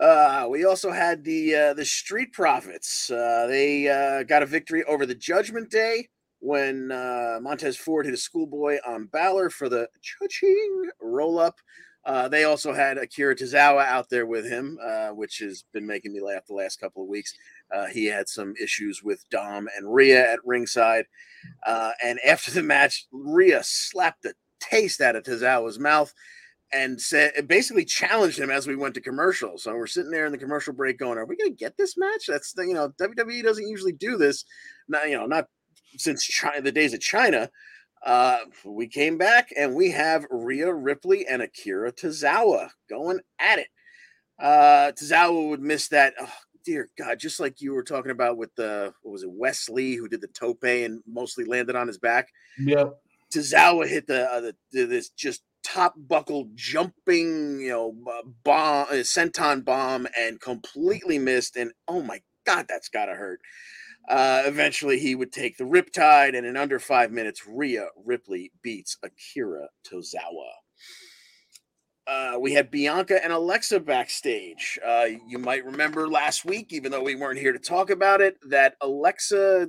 Uh, 0.00 0.46
we 0.48 0.64
also 0.64 0.90
had 0.90 1.22
the 1.24 1.54
uh, 1.54 1.74
the 1.74 1.84
Street 1.84 2.32
Profits. 2.32 3.10
Uh, 3.10 3.46
they 3.46 3.86
uh, 3.86 4.22
got 4.22 4.42
a 4.42 4.46
victory 4.46 4.82
over 4.84 5.04
the 5.04 5.14
Judgment 5.14 5.70
Day 5.70 6.08
when 6.38 6.90
uh, 6.90 7.38
Montez 7.42 7.76
Ford 7.76 8.06
hit 8.06 8.14
a 8.14 8.18
schoolboy 8.18 8.78
on 8.86 9.06
Balor 9.06 9.50
for 9.50 9.68
the 9.68 9.88
cha-ching 10.00 10.90
roll 11.02 11.38
up. 11.38 11.56
Uh, 12.06 12.28
they 12.28 12.44
also 12.44 12.72
had 12.72 12.96
Akira 12.96 13.36
Tozawa 13.36 13.84
out 13.84 14.08
there 14.08 14.24
with 14.24 14.46
him, 14.46 14.78
which 15.12 15.36
has 15.40 15.64
been 15.74 15.86
making 15.86 16.14
me 16.14 16.22
laugh 16.22 16.46
the 16.46 16.54
last 16.54 16.80
couple 16.80 17.02
of 17.02 17.08
weeks. 17.10 17.34
he 17.92 18.06
had 18.06 18.26
some 18.26 18.54
issues 18.56 19.02
with 19.02 19.28
Dom 19.28 19.68
and 19.76 19.92
Rhea 19.92 20.32
at 20.32 20.38
ringside. 20.42 21.04
and 21.66 22.18
after 22.26 22.50
the 22.52 22.62
match, 22.62 23.06
Rhea 23.12 23.60
slapped 23.62 24.22
the 24.22 24.32
taste 24.60 25.02
out 25.02 25.14
of 25.14 25.24
Tozawa's 25.24 25.78
mouth 25.78 26.14
and 26.72 27.00
said 27.00 27.48
basically 27.48 27.84
challenged 27.84 28.38
him 28.38 28.50
as 28.50 28.66
we 28.66 28.76
went 28.76 28.94
to 28.94 29.00
commercial. 29.00 29.58
So 29.58 29.74
we're 29.74 29.86
sitting 29.86 30.10
there 30.10 30.26
in 30.26 30.32
the 30.32 30.38
commercial 30.38 30.72
break 30.72 30.98
going, 30.98 31.18
"Are 31.18 31.26
we 31.26 31.36
going 31.36 31.50
to 31.50 31.56
get 31.56 31.76
this 31.76 31.96
match?" 31.96 32.26
That's 32.28 32.52
the, 32.52 32.62
you 32.62 32.74
know 32.74 32.90
WWE 33.00 33.42
doesn't 33.42 33.68
usually 33.68 33.92
do 33.92 34.16
this. 34.16 34.44
Not 34.88 35.08
you 35.08 35.16
know 35.16 35.26
not 35.26 35.46
since 35.96 36.28
Chyna, 36.28 36.62
the 36.62 36.72
days 36.72 36.94
of 36.94 37.00
Chyna. 37.00 37.48
Uh, 38.04 38.38
we 38.64 38.86
came 38.86 39.18
back 39.18 39.50
and 39.58 39.74
we 39.74 39.90
have 39.90 40.24
Rhea 40.30 40.72
Ripley 40.72 41.26
and 41.26 41.42
Akira 41.42 41.92
Tozawa 41.92 42.70
going 42.88 43.20
at 43.38 43.58
it. 43.58 43.68
Uh, 44.38 44.92
Tozawa 44.92 45.50
would 45.50 45.60
miss 45.60 45.88
that 45.88 46.14
oh, 46.18 46.32
dear 46.64 46.88
God, 46.96 47.18
just 47.18 47.40
like 47.40 47.60
you 47.60 47.74
were 47.74 47.82
talking 47.82 48.10
about 48.10 48.38
with 48.38 48.54
the 48.54 48.94
what 49.02 49.12
was 49.12 49.22
it, 49.22 49.30
Wesley, 49.30 49.94
who 49.94 50.08
did 50.08 50.20
the 50.20 50.28
tope 50.28 50.64
and 50.64 51.02
mostly 51.06 51.44
landed 51.44 51.76
on 51.76 51.88
his 51.88 51.98
back. 51.98 52.28
Yep. 52.58 52.94
Tozawa 53.34 53.86
hit 53.86 54.06
the, 54.06 54.24
uh, 54.24 54.40
the, 54.40 54.56
the 54.72 54.84
this 54.86 55.10
just 55.10 55.42
top 55.72 55.94
buckle 55.96 56.48
jumping, 56.54 57.60
you 57.60 57.68
know, 57.68 57.94
bomb, 58.44 58.86
uh, 58.90 58.94
senton 58.94 59.64
bomb, 59.64 60.06
and 60.18 60.40
completely 60.40 61.18
missed. 61.18 61.56
And 61.56 61.72
oh 61.86 62.02
my 62.02 62.20
God, 62.46 62.66
that's 62.68 62.88
gotta 62.88 63.12
hurt. 63.12 63.40
Uh, 64.08 64.42
eventually, 64.46 64.98
he 64.98 65.14
would 65.14 65.32
take 65.32 65.56
the 65.56 65.64
Riptide, 65.64 66.36
and 66.36 66.46
in 66.46 66.56
under 66.56 66.78
five 66.78 67.12
minutes, 67.12 67.46
Rhea 67.46 67.88
Ripley 68.04 68.50
beats 68.62 68.96
Akira 69.02 69.68
Tozawa. 69.86 70.50
Uh, 72.06 72.38
we 72.40 72.52
had 72.52 72.70
Bianca 72.70 73.22
and 73.22 73.32
Alexa 73.32 73.78
backstage. 73.78 74.80
Uh, 74.84 75.06
you 75.28 75.38
might 75.38 75.64
remember 75.64 76.08
last 76.08 76.44
week, 76.44 76.72
even 76.72 76.90
though 76.90 77.02
we 77.02 77.14
weren't 77.14 77.38
here 77.38 77.52
to 77.52 77.58
talk 77.58 77.90
about 77.90 78.20
it, 78.20 78.36
that 78.48 78.74
Alexa 78.80 79.68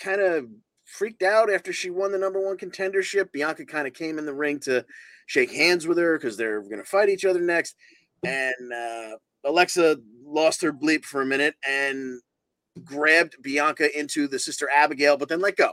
kind 0.00 0.20
of 0.20 0.46
freaked 0.84 1.22
out 1.22 1.52
after 1.52 1.72
she 1.72 1.90
won 1.90 2.10
the 2.10 2.18
number 2.18 2.40
one 2.40 2.56
contendership. 2.56 3.30
Bianca 3.30 3.64
kind 3.66 3.86
of 3.86 3.92
came 3.92 4.18
in 4.18 4.26
the 4.26 4.34
ring 4.34 4.58
to 4.60 4.84
shake 5.26 5.52
hands 5.52 5.86
with 5.86 5.98
her 5.98 6.18
because 6.18 6.36
they're 6.36 6.62
going 6.62 6.78
to 6.78 6.84
fight 6.84 7.08
each 7.08 7.24
other 7.24 7.40
next. 7.40 7.76
And 8.24 8.72
uh, 8.72 9.16
Alexa 9.44 9.98
lost 10.24 10.62
her 10.62 10.72
bleep 10.72 11.04
for 11.04 11.22
a 11.22 11.26
minute 11.26 11.54
and 11.68 12.20
grabbed 12.84 13.36
Bianca 13.42 13.96
into 13.98 14.28
the 14.28 14.38
sister 14.38 14.68
Abigail, 14.72 15.16
but 15.16 15.28
then 15.28 15.40
let 15.40 15.56
go. 15.56 15.72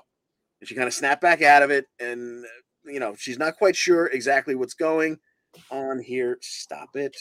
And 0.59 0.67
she 0.67 0.75
kind 0.75 0.87
of 0.87 0.93
snapped 0.93 1.21
back 1.21 1.41
out 1.41 1.63
of 1.63 1.71
it. 1.71 1.85
And, 1.99 2.45
you 2.85 2.99
know, 2.99 3.15
she's 3.17 3.39
not 3.39 3.57
quite 3.57 3.75
sure 3.75 4.07
exactly 4.07 4.55
what's 4.55 4.73
going 4.73 5.17
on 5.71 5.99
here. 5.99 6.37
Stop 6.41 6.95
it. 6.95 7.15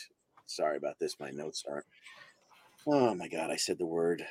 Sorry 0.47 0.77
about 0.77 0.99
this. 0.99 1.19
My 1.21 1.31
notes 1.31 1.65
aren't. 1.69 1.87
Oh 2.87 3.15
my 3.15 3.29
God, 3.29 3.51
I 3.51 3.57
said 3.57 3.79
the 3.79 3.87
word 3.87 4.25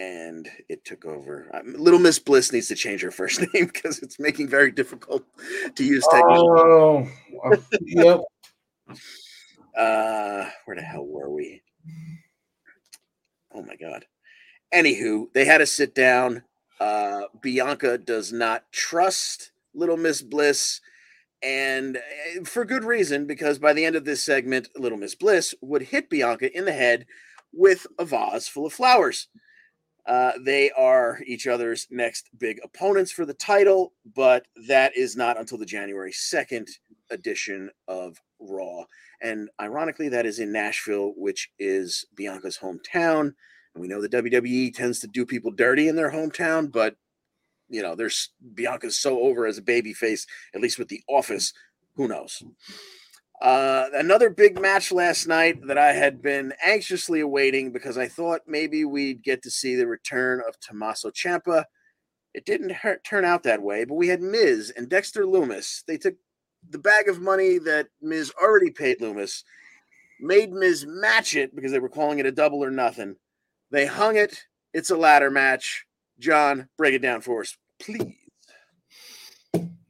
and 0.00 0.48
it 0.70 0.84
took 0.84 1.04
over. 1.04 1.50
Um, 1.52 1.74
Little 1.76 1.98
Miss 1.98 2.18
Bliss 2.18 2.52
needs 2.52 2.68
to 2.68 2.74
change 2.74 3.02
her 3.02 3.10
first 3.10 3.40
name 3.54 3.66
because 3.66 3.98
it's 3.98 4.18
making 4.18 4.48
very 4.48 4.70
difficult 4.70 5.24
to 5.74 5.84
use 5.84 6.06
technology. 6.10 7.10
Oh, 7.44 7.52
uh, 7.52 7.56
yep. 7.82 8.20
Uh, 9.76 10.48
where 10.64 10.76
the 10.76 10.82
hell 10.82 11.06
were 11.06 11.30
we? 11.30 11.62
Oh 13.54 13.62
my 13.62 13.76
god. 13.76 14.06
Anywho, 14.72 15.26
they 15.34 15.44
had 15.44 15.58
to 15.58 15.66
sit 15.66 15.94
down. 15.94 16.44
Uh, 16.80 17.22
Bianca 17.42 17.98
does 17.98 18.32
not 18.32 18.64
trust 18.72 19.52
Little 19.74 19.98
Miss 19.98 20.22
Bliss, 20.22 20.80
and 21.42 21.96
eh, 21.96 22.40
for 22.44 22.64
good 22.64 22.84
reason, 22.84 23.26
because 23.26 23.58
by 23.58 23.74
the 23.74 23.84
end 23.84 23.96
of 23.96 24.06
this 24.06 24.22
segment, 24.22 24.68
Little 24.76 24.96
Miss 24.96 25.14
Bliss 25.14 25.54
would 25.60 25.82
hit 25.82 26.08
Bianca 26.08 26.56
in 26.56 26.64
the 26.64 26.72
head 26.72 27.04
with 27.52 27.86
a 27.98 28.04
vase 28.06 28.48
full 28.48 28.66
of 28.66 28.72
flowers. 28.72 29.28
Uh, 30.06 30.32
they 30.40 30.70
are 30.72 31.20
each 31.26 31.46
other's 31.46 31.86
next 31.90 32.30
big 32.38 32.58
opponents 32.64 33.12
for 33.12 33.24
the 33.24 33.34
title, 33.34 33.92
but 34.14 34.46
that 34.68 34.96
is 34.96 35.16
not 35.16 35.38
until 35.38 35.58
the 35.58 35.66
January 35.66 36.12
2nd 36.12 36.68
edition 37.10 37.70
of 37.88 38.18
Raw. 38.38 38.84
And 39.20 39.50
ironically, 39.60 40.08
that 40.08 40.26
is 40.26 40.38
in 40.38 40.52
Nashville, 40.52 41.12
which 41.16 41.50
is 41.58 42.04
Bianca's 42.14 42.58
hometown. 42.58 43.34
And 43.74 43.82
we 43.82 43.88
know 43.88 44.00
the 44.00 44.08
WWE 44.08 44.74
tends 44.74 44.98
to 45.00 45.06
do 45.06 45.26
people 45.26 45.50
dirty 45.50 45.88
in 45.88 45.96
their 45.96 46.10
hometown, 46.10 46.72
but 46.72 46.96
you 47.68 47.82
know, 47.82 47.94
there's 47.94 48.30
Bianca's 48.54 48.96
so 48.96 49.20
over 49.20 49.46
as 49.46 49.58
a 49.58 49.62
baby 49.62 49.92
face, 49.92 50.26
at 50.54 50.60
least 50.60 50.78
with 50.78 50.88
the 50.88 51.02
office. 51.08 51.52
Who 51.94 52.08
knows? 52.08 52.42
Uh, 53.40 53.86
another 53.94 54.28
big 54.28 54.60
match 54.60 54.92
last 54.92 55.26
night 55.26 55.66
that 55.66 55.78
I 55.78 55.92
had 55.92 56.20
been 56.20 56.52
anxiously 56.62 57.20
awaiting 57.20 57.72
because 57.72 57.96
I 57.96 58.06
thought 58.06 58.42
maybe 58.46 58.84
we'd 58.84 59.22
get 59.22 59.42
to 59.44 59.50
see 59.50 59.76
the 59.76 59.86
return 59.86 60.42
of 60.46 60.60
Tommaso 60.60 61.10
Ciampa. 61.10 61.64
It 62.34 62.44
didn't 62.44 62.72
hurt, 62.72 63.02
turn 63.02 63.24
out 63.24 63.42
that 63.44 63.62
way, 63.62 63.84
but 63.84 63.94
we 63.94 64.08
had 64.08 64.20
Miz 64.20 64.70
and 64.76 64.90
Dexter 64.90 65.24
Lumis. 65.24 65.82
They 65.86 65.96
took 65.96 66.16
the 66.68 66.78
bag 66.78 67.08
of 67.08 67.22
money 67.22 67.56
that 67.58 67.88
Miz 68.02 68.30
already 68.40 68.70
paid 68.70 69.00
Lumis, 69.00 69.42
made 70.20 70.52
Miz 70.52 70.84
match 70.86 71.34
it 71.34 71.56
because 71.56 71.72
they 71.72 71.78
were 71.78 71.88
calling 71.88 72.18
it 72.18 72.26
a 72.26 72.32
double 72.32 72.62
or 72.62 72.70
nothing. 72.70 73.16
They 73.70 73.86
hung 73.86 74.16
it. 74.16 74.44
It's 74.74 74.90
a 74.90 74.96
ladder 74.96 75.30
match. 75.30 75.86
John, 76.18 76.68
break 76.76 76.92
it 76.92 77.02
down 77.02 77.22
for 77.22 77.40
us, 77.40 77.56
please. 77.80 78.14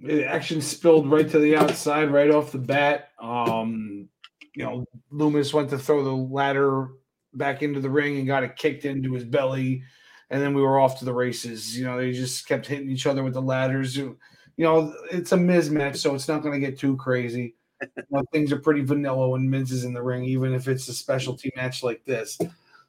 The 0.03 0.25
action 0.25 0.63
spilled 0.63 1.11
right 1.11 1.29
to 1.29 1.39
the 1.39 1.57
outside, 1.57 2.11
right 2.11 2.31
off 2.31 2.53
the 2.53 2.59
bat. 2.59 3.11
Um, 3.21 4.09
you 4.55 4.65
know, 4.65 4.87
Lumis 5.13 5.53
went 5.53 5.71
to 5.71 5.79
throw 5.79 6.03
the 6.03 6.11
ladder 6.11 6.89
back 7.35 7.63
into 7.63 7.81
the 7.81 7.91
ring 7.91 8.17
and 8.17 8.27
got 8.27 8.43
it 8.43 8.57
kicked 8.57 8.85
into 8.85 9.13
his 9.13 9.25
belly, 9.25 9.83
and 10.31 10.43
then 10.43 10.55
we 10.55 10.63
were 10.63 10.81
off 10.81 10.99
to 10.99 11.05
the 11.05 11.13
races. 11.13 11.79
You 11.79 11.85
know, 11.85 11.99
they 11.99 12.13
just 12.13 12.49
kept 12.49 12.67
hitting 12.67 12.91
each 12.91 13.07
other 13.07 13.23
with 13.23 13.35
the 13.35 13.43
ladders. 13.43 13.97
You 13.97 14.17
know, 14.57 14.95
it's 15.11 15.33
a 15.33 15.37
mismatch, 15.37 15.97
so 15.97 16.15
it's 16.15 16.29
not 16.29 16.43
going 16.43 16.59
to 16.59 16.67
get 16.67 16.79
too 16.79 16.97
crazy. 16.97 17.55
You 17.83 18.05
know, 18.11 18.23
things 18.33 18.53
are 18.53 18.59
pretty 18.59 18.83
vanilla 18.83 19.29
when 19.29 19.49
Miz 19.49 19.71
is 19.71 19.85
in 19.85 19.95
the 19.95 20.03
ring, 20.03 20.25
even 20.25 20.55
if 20.55 20.67
it's 20.67 20.89
a 20.89 20.95
specialty 20.95 21.53
match 21.57 21.83
like 21.83 22.05
this. 22.05 22.39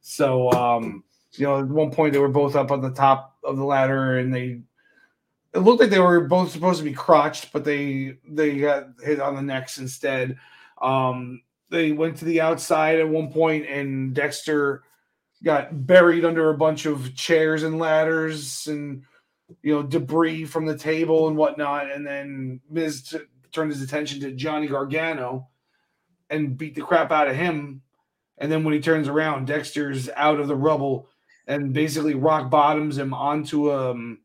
So, 0.01 0.51
um, 0.51 1.03
you 1.34 1.45
know, 1.45 1.59
at 1.59 1.68
one 1.68 1.91
point 1.91 2.14
they 2.14 2.20
were 2.20 2.28
both 2.28 2.55
up 2.55 2.72
on 2.72 2.82
the 2.82 2.91
top 2.91 3.38
of 3.43 3.57
the 3.57 3.64
ladder, 3.64 4.18
and 4.18 4.34
they 4.34 4.62
it 5.54 5.60
looked 5.60 5.82
like 5.82 5.89
they 5.89 5.99
were 5.99 6.22
both 6.22 6.52
supposed 6.52 6.80
to 6.80 6.86
be 6.86 6.93
crotched, 6.93 7.52
but 7.52 7.66
they 7.66 8.18
they 8.28 8.58
got 8.58 8.88
hit 9.04 9.20
on 9.20 9.36
the 9.36 9.41
necks 9.41 9.78
instead. 9.78 10.38
Um, 10.82 11.41
they 11.70 11.91
went 11.91 12.18
to 12.18 12.26
the 12.26 12.41
outside 12.41 12.99
at 12.99 13.08
one 13.08 13.32
point, 13.32 13.68
and 13.68 14.14
Dexter 14.14 14.84
got 15.43 15.86
buried 15.88 16.24
under 16.24 16.49
a 16.49 16.58
bunch 16.58 16.86
of 16.86 17.16
chairs 17.16 17.64
and 17.64 17.80
ladders 17.80 18.68
and 18.68 19.04
you 19.64 19.74
know 19.74 19.84
debris 19.84 20.45
from 20.45 20.66
the 20.66 20.78
table 20.78 21.28
and 21.28 21.36
whatnot. 21.36 21.91
And 21.91 22.06
then 22.06 22.62
Miz 22.70 23.04
t- 23.04 23.20
turned 23.52 23.72
his 23.72 23.82
attention 23.82 24.22
to 24.22 24.32
Johnny 24.32 24.68
Gargano 24.68 25.49
and 26.30 26.58
beat 26.58 26.76
the 26.76 26.82
crap 26.82 27.12
out 27.12 27.28
of 27.28 27.36
him. 27.36 27.82
And 28.38 28.52
then 28.52 28.64
when 28.64 28.74
he 28.74 28.80
turns 28.80 29.08
around, 29.08 29.47
Dexter's 29.47 30.10
out 30.16 30.39
of 30.39 30.47
the 30.47 30.56
rubble 30.56 31.10
and 31.45 31.74
basically 31.74 32.16
rock 32.16 32.49
bottoms 32.49 32.97
him 32.97 33.14
onto 33.14 33.72
um 33.72 34.20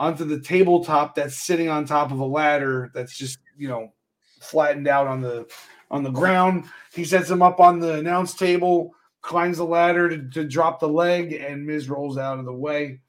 onto 0.00 0.24
the 0.24 0.40
tabletop 0.40 1.14
that's 1.14 1.36
sitting 1.36 1.68
on 1.68 1.84
top 1.84 2.10
of 2.10 2.20
a 2.20 2.24
ladder 2.24 2.90
that's 2.94 3.16
just 3.16 3.38
you 3.56 3.68
know 3.68 3.92
flattened 4.40 4.88
out 4.88 5.06
on 5.06 5.20
the 5.20 5.46
on 5.90 6.02
the 6.02 6.10
ground. 6.10 6.64
He 6.94 7.04
sets 7.04 7.28
him 7.28 7.42
up 7.42 7.60
on 7.60 7.78
the 7.78 7.98
announce 7.98 8.34
table, 8.34 8.94
climbs 9.20 9.58
the 9.58 9.64
ladder 9.64 10.08
to, 10.08 10.30
to 10.30 10.48
drop 10.48 10.80
the 10.80 10.88
leg, 10.88 11.34
and 11.34 11.66
Miz 11.66 11.90
rolls 11.90 12.16
out 12.16 12.38
of 12.38 12.46
the 12.46 12.52
way. 12.52 13.00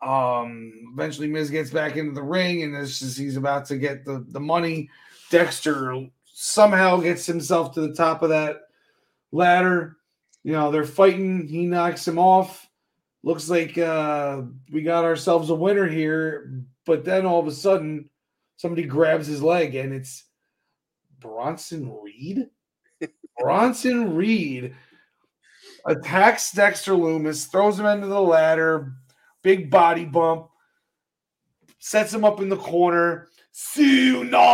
Um, 0.00 0.72
eventually 0.92 1.28
Miz 1.28 1.50
gets 1.50 1.70
back 1.70 1.96
into 1.96 2.12
the 2.12 2.22
ring, 2.22 2.62
and 2.62 2.76
as 2.76 3.00
he's 3.00 3.36
about 3.36 3.64
to 3.66 3.78
get 3.78 4.04
the, 4.04 4.24
the 4.28 4.40
money, 4.40 4.90
Dexter 5.30 6.06
somehow 6.24 6.98
gets 6.98 7.26
himself 7.26 7.74
to 7.74 7.80
the 7.80 7.94
top 7.94 8.22
of 8.22 8.28
that 8.28 8.60
ladder. 9.32 9.96
You 10.44 10.52
know, 10.52 10.70
they're 10.70 10.84
fighting, 10.84 11.48
he 11.48 11.66
knocks 11.66 12.06
him 12.06 12.18
off 12.18 12.61
looks 13.22 13.48
like 13.48 13.78
uh, 13.78 14.42
we 14.70 14.82
got 14.82 15.04
ourselves 15.04 15.50
a 15.50 15.54
winner 15.54 15.86
here. 15.86 16.64
But 16.84 17.04
then 17.04 17.26
all 17.26 17.40
of 17.40 17.46
a 17.46 17.52
sudden, 17.52 18.10
somebody 18.56 18.84
grabs 18.84 19.26
his 19.26 19.42
leg, 19.42 19.74
and 19.74 19.92
it's 19.92 20.24
Bronson 21.20 21.92
Reed. 22.02 22.48
Bronson 23.38 24.14
Reed 24.14 24.74
attacks 25.86 26.52
Dexter 26.52 26.94
Loomis, 26.94 27.46
throws 27.46 27.78
him 27.78 27.86
into 27.86 28.06
the 28.06 28.20
ladder, 28.20 28.92
big 29.42 29.70
body 29.70 30.04
bump, 30.04 30.48
sets 31.78 32.12
him 32.12 32.24
up 32.24 32.40
in 32.40 32.48
the 32.48 32.56
corner. 32.56 33.28
Tsunami! 33.54 34.52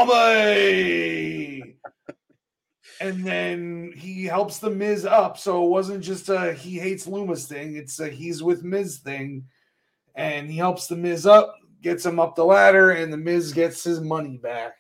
And 3.01 3.25
then 3.25 3.93
he 3.97 4.25
helps 4.25 4.59
the 4.59 4.71
Miz 4.71 5.05
up. 5.05 5.39
So 5.39 5.65
it 5.65 5.69
wasn't 5.69 6.03
just 6.03 6.29
a 6.29 6.53
he 6.53 6.79
hates 6.79 7.07
Lumis 7.07 7.47
thing; 7.47 7.77
it's 7.77 8.01
a 8.01 8.09
he's 8.09 8.43
with 8.43 8.65
Miz 8.65 8.99
thing, 8.99 9.45
and 10.15 10.51
he 10.51 10.57
helps 10.57 10.87
the 10.87 10.97
Miz 10.97 11.27
up, 11.27 11.55
gets 11.83 12.05
him 12.05 12.19
up 12.19 12.35
the 12.35 12.45
ladder, 12.45 12.91
and 12.91 13.13
the 13.13 13.17
Miz 13.17 13.53
gets 13.53 13.85
his 13.85 14.01
money 14.01 14.37
back. 14.37 14.75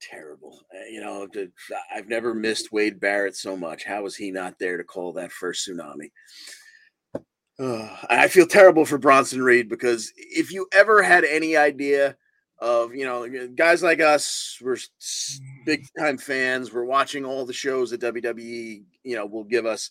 Terrible, 0.00 0.60
uh, 0.74 0.86
you 0.90 1.00
know. 1.00 1.28
I've 1.94 2.08
never 2.08 2.34
missed 2.34 2.72
Wade 2.72 3.00
Barrett 3.00 3.36
so 3.36 3.56
much. 3.56 3.84
How 3.84 4.02
was 4.02 4.16
he 4.16 4.30
not 4.30 4.54
there 4.58 4.76
to 4.76 4.84
call 4.84 5.12
that 5.14 5.32
first 5.32 5.68
tsunami? 5.68 6.10
Uh, 7.58 7.94
I 8.08 8.28
feel 8.28 8.46
terrible 8.46 8.86
for 8.86 8.96
Bronson 8.96 9.42
Reed 9.42 9.68
because 9.68 10.10
if 10.16 10.50
you 10.50 10.66
ever 10.72 11.02
had 11.02 11.24
any 11.24 11.58
idea 11.58 12.16
of 12.60 12.94
you 12.94 13.04
know 13.04 13.26
guys 13.54 13.82
like 13.82 14.00
us 14.00 14.58
we're 14.60 14.76
big 15.64 15.86
time 15.98 16.18
fans 16.18 16.72
we're 16.72 16.84
watching 16.84 17.24
all 17.24 17.46
the 17.46 17.52
shows 17.54 17.90
that 17.90 18.02
wwe 18.02 18.84
you 19.02 19.16
know 19.16 19.26
will 19.26 19.44
give 19.44 19.66
us. 19.66 19.90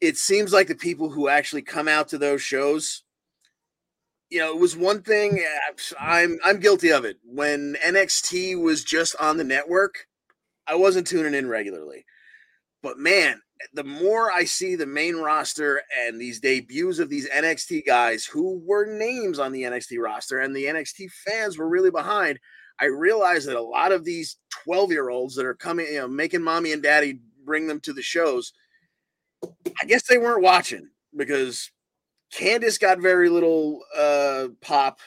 It 0.00 0.16
seems 0.16 0.52
like 0.52 0.66
the 0.66 0.74
people 0.74 1.08
who 1.08 1.28
actually 1.28 1.62
come 1.62 1.88
out 1.88 2.08
to 2.08 2.18
those 2.18 2.42
shows 2.42 3.04
you 4.28 4.40
know 4.40 4.52
it 4.52 4.58
was 4.60 4.76
one 4.76 5.02
thing 5.02 5.38
uh, 5.38 5.94
i'm 6.00 6.38
i'm 6.44 6.58
guilty 6.58 6.90
of 6.90 7.04
it. 7.04 7.18
When 7.24 7.76
nxt 7.84 8.60
was 8.60 8.82
just 8.82 9.14
on 9.20 9.36
the 9.36 9.44
network 9.44 10.06
i 10.66 10.74
wasn't 10.74 11.06
tuning 11.06 11.34
in 11.34 11.48
regularly. 11.48 12.04
But 12.82 12.98
man, 12.98 13.40
the 13.72 13.84
more 13.84 14.30
I 14.30 14.44
see 14.44 14.74
the 14.74 14.86
main 14.86 15.16
roster 15.16 15.82
and 16.06 16.20
these 16.20 16.40
debuts 16.40 16.98
of 16.98 17.08
these 17.08 17.28
NXT 17.28 17.86
guys 17.86 18.24
who 18.24 18.60
were 18.64 18.86
names 18.86 19.38
on 19.38 19.52
the 19.52 19.62
NXT 19.62 19.98
roster 20.02 20.40
and 20.40 20.54
the 20.54 20.64
NXT 20.64 21.10
fans 21.10 21.58
were 21.58 21.68
really 21.68 21.90
behind, 21.90 22.38
I 22.80 22.86
realize 22.86 23.44
that 23.44 23.56
a 23.56 23.62
lot 23.62 23.92
of 23.92 24.04
these 24.04 24.36
12 24.64 24.90
year 24.90 25.08
olds 25.10 25.34
that 25.36 25.46
are 25.46 25.54
coming, 25.54 25.86
you 25.86 25.98
know, 25.98 26.08
making 26.08 26.42
mommy 26.42 26.72
and 26.72 26.82
daddy 26.82 27.20
bring 27.44 27.66
them 27.66 27.80
to 27.80 27.92
the 27.92 28.02
shows, 28.02 28.52
I 29.44 29.86
guess 29.86 30.04
they 30.04 30.18
weren't 30.18 30.42
watching 30.42 30.88
because 31.16 31.70
Candice 32.32 32.80
got 32.80 33.00
very 33.00 33.28
little 33.28 33.82
uh, 33.96 34.48
pop. 34.60 34.98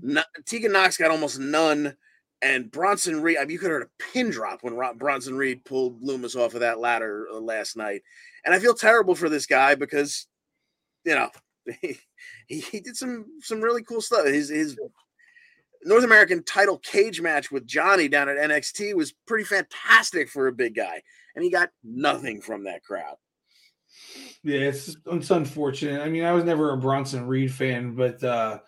Not, 0.00 0.26
Tegan 0.46 0.72
Nox 0.72 0.96
got 0.96 1.10
almost 1.10 1.38
none. 1.38 1.96
And 2.44 2.70
Bronson 2.70 3.22
Reed, 3.22 3.38
I 3.38 3.40
mean, 3.40 3.52
you 3.52 3.58
could 3.58 3.70
have 3.70 3.80
heard 3.80 3.88
a 3.98 4.02
pin 4.12 4.28
drop 4.28 4.62
when 4.62 4.78
Bronson 4.98 5.34
Reed 5.34 5.64
pulled 5.64 6.02
Lumis 6.02 6.36
off 6.36 6.52
of 6.52 6.60
that 6.60 6.78
ladder 6.78 7.26
uh, 7.32 7.38
last 7.38 7.74
night. 7.74 8.02
And 8.44 8.54
I 8.54 8.58
feel 8.58 8.74
terrible 8.74 9.14
for 9.14 9.30
this 9.30 9.46
guy 9.46 9.74
because, 9.74 10.26
you 11.04 11.14
know, 11.14 11.30
he, 11.80 11.96
he 12.46 12.80
did 12.80 12.96
some 12.96 13.24
some 13.40 13.62
really 13.62 13.82
cool 13.82 14.02
stuff. 14.02 14.26
His 14.26 14.50
his 14.50 14.78
North 15.84 16.04
American 16.04 16.44
title 16.44 16.76
cage 16.76 17.22
match 17.22 17.50
with 17.50 17.66
Johnny 17.66 18.08
down 18.08 18.28
at 18.28 18.36
NXT 18.36 18.94
was 18.94 19.14
pretty 19.26 19.44
fantastic 19.44 20.28
for 20.28 20.46
a 20.46 20.52
big 20.52 20.74
guy, 20.74 21.02
and 21.34 21.42
he 21.42 21.50
got 21.50 21.70
nothing 21.82 22.42
from 22.42 22.64
that 22.64 22.84
crowd. 22.84 23.16
Yeah, 24.42 24.60
it's 24.60 24.94
it's 25.06 25.30
unfortunate. 25.30 26.02
I 26.02 26.10
mean, 26.10 26.24
I 26.24 26.32
was 26.32 26.44
never 26.44 26.72
a 26.72 26.76
Bronson 26.76 27.26
Reed 27.26 27.54
fan, 27.54 27.94
but 27.94 28.22
uh, 28.22 28.58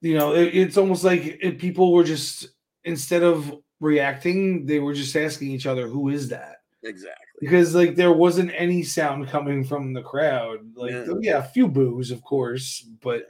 you 0.00 0.14
know, 0.14 0.34
it, 0.34 0.54
it's 0.54 0.78
almost 0.78 1.04
like 1.04 1.58
people 1.58 1.92
were 1.92 2.04
just 2.04 2.55
instead 2.86 3.22
of 3.22 3.52
reacting, 3.80 4.64
they 4.64 4.78
were 4.78 4.94
just 4.94 5.14
asking 5.14 5.50
each 5.50 5.66
other, 5.66 5.86
"Who 5.86 6.08
is 6.08 6.28
that?" 6.30 6.62
Exactly. 6.82 7.24
Because 7.40 7.74
like 7.74 7.96
there 7.96 8.12
wasn't 8.12 8.52
any 8.54 8.82
sound 8.82 9.28
coming 9.28 9.64
from 9.64 9.92
the 9.92 10.02
crowd. 10.02 10.60
Like 10.74 10.92
yeah, 10.92 11.04
yeah 11.20 11.38
a 11.38 11.42
few 11.42 11.68
boos, 11.68 12.10
of 12.10 12.22
course, 12.22 12.80
but 13.02 13.26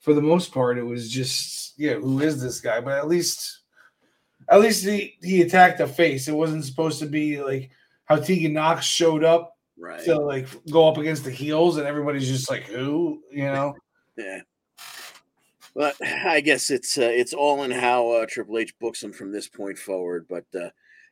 for 0.00 0.14
the 0.14 0.22
most 0.22 0.52
part, 0.52 0.78
it 0.78 0.84
was 0.84 1.10
just 1.10 1.78
yeah, 1.78 1.94
who 1.94 2.20
is 2.20 2.40
this 2.40 2.60
guy? 2.60 2.80
But 2.80 2.98
at 2.98 3.08
least, 3.08 3.60
at 4.48 4.60
least 4.60 4.84
he 4.84 5.18
he 5.22 5.42
attacked 5.42 5.80
a 5.80 5.86
face. 5.86 6.28
It 6.28 6.34
wasn't 6.34 6.64
supposed 6.64 7.00
to 7.00 7.06
be 7.06 7.42
like 7.42 7.70
how 8.04 8.16
Tegan 8.16 8.54
Nox 8.54 8.86
showed 8.86 9.24
up 9.24 9.56
right 9.78 10.04
to 10.04 10.16
like 10.16 10.46
go 10.70 10.88
up 10.88 10.96
against 10.96 11.24
the 11.24 11.30
heels, 11.30 11.76
and 11.76 11.86
everybody's 11.86 12.28
just 12.28 12.50
like 12.50 12.64
who, 12.64 13.20
you 13.30 13.44
know? 13.44 13.74
yeah. 14.16 14.40
But 15.74 15.96
I 16.02 16.40
guess 16.40 16.70
it's 16.70 16.98
uh, 16.98 17.02
it's 17.12 17.32
all 17.32 17.62
in 17.62 17.70
how 17.70 18.10
uh, 18.10 18.26
Triple 18.28 18.58
H 18.58 18.74
books 18.78 19.02
him 19.02 19.12
from 19.12 19.32
this 19.32 19.48
point 19.48 19.78
forward. 19.78 20.26
But 20.28 20.44
uh, 20.54 20.70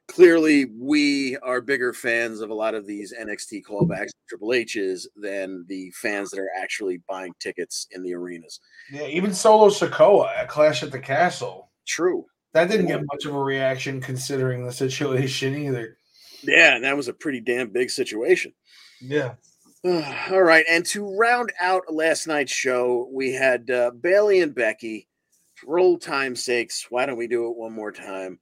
clearly 0.08 0.66
we 0.66 1.36
are 1.38 1.60
bigger 1.60 1.92
fans 1.92 2.40
of 2.40 2.50
a 2.50 2.54
lot 2.54 2.74
of 2.74 2.86
these 2.86 3.14
NXT 3.14 3.62
callbacks, 3.68 4.10
Triple 4.28 4.52
H's, 4.52 5.08
than 5.16 5.64
the 5.68 5.92
fans 5.92 6.30
that 6.30 6.40
are 6.40 6.50
actually 6.58 7.00
buying 7.08 7.32
tickets 7.38 7.86
in 7.92 8.02
the 8.02 8.14
arenas. 8.14 8.60
Yeah, 8.92 9.06
even 9.06 9.32
Solo 9.32 9.68
Sikoa 9.68 10.36
at 10.36 10.48
Clash 10.48 10.82
at 10.82 10.92
the 10.92 10.98
Castle. 10.98 11.70
True. 11.86 12.26
That 12.52 12.68
didn't 12.68 12.86
get 12.86 13.04
much 13.06 13.26
of 13.26 13.34
a 13.34 13.38
reaction 13.38 14.00
considering 14.00 14.64
the 14.64 14.72
situation 14.84 15.56
either. 15.56 15.96
Yeah, 16.42 16.74
and 16.74 16.84
that 16.84 16.96
was 16.96 17.08
a 17.08 17.12
pretty 17.12 17.40
damn 17.40 17.70
big 17.70 17.90
situation. 17.90 18.52
Yeah. 19.00 19.34
All 20.30 20.42
right, 20.42 20.64
and 20.68 20.84
to 20.86 21.16
round 21.16 21.52
out 21.58 21.90
last 21.90 22.26
night's 22.26 22.52
show, 22.52 23.08
we 23.10 23.32
had 23.32 23.70
uh, 23.70 23.92
Bayley 23.92 24.40
and 24.40 24.54
Becky. 24.54 25.08
For 25.54 25.78
old 25.78 26.02
time's 26.02 26.44
sakes, 26.44 26.86
why 26.90 27.06
don't 27.06 27.16
we 27.16 27.26
do 27.26 27.46
it 27.48 27.56
one 27.56 27.72
more 27.72 27.92
time? 27.92 28.38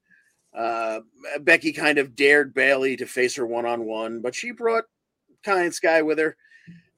Uh, 0.57 1.01
Becky 1.41 1.73
kind 1.73 1.99
of 1.99 2.17
dared 2.17 2.55
Bayley 2.55 2.97
to 2.97 3.07
face 3.07 3.37
her 3.37 3.47
one 3.47 3.67
on 3.67 3.87
one, 3.87 4.21
but 4.21 4.35
she 4.35 4.51
brought 4.51 4.85
Kai 5.45 5.63
and 5.63 5.75
Sky 5.75 6.03
with 6.03 6.19
her. 6.19 6.37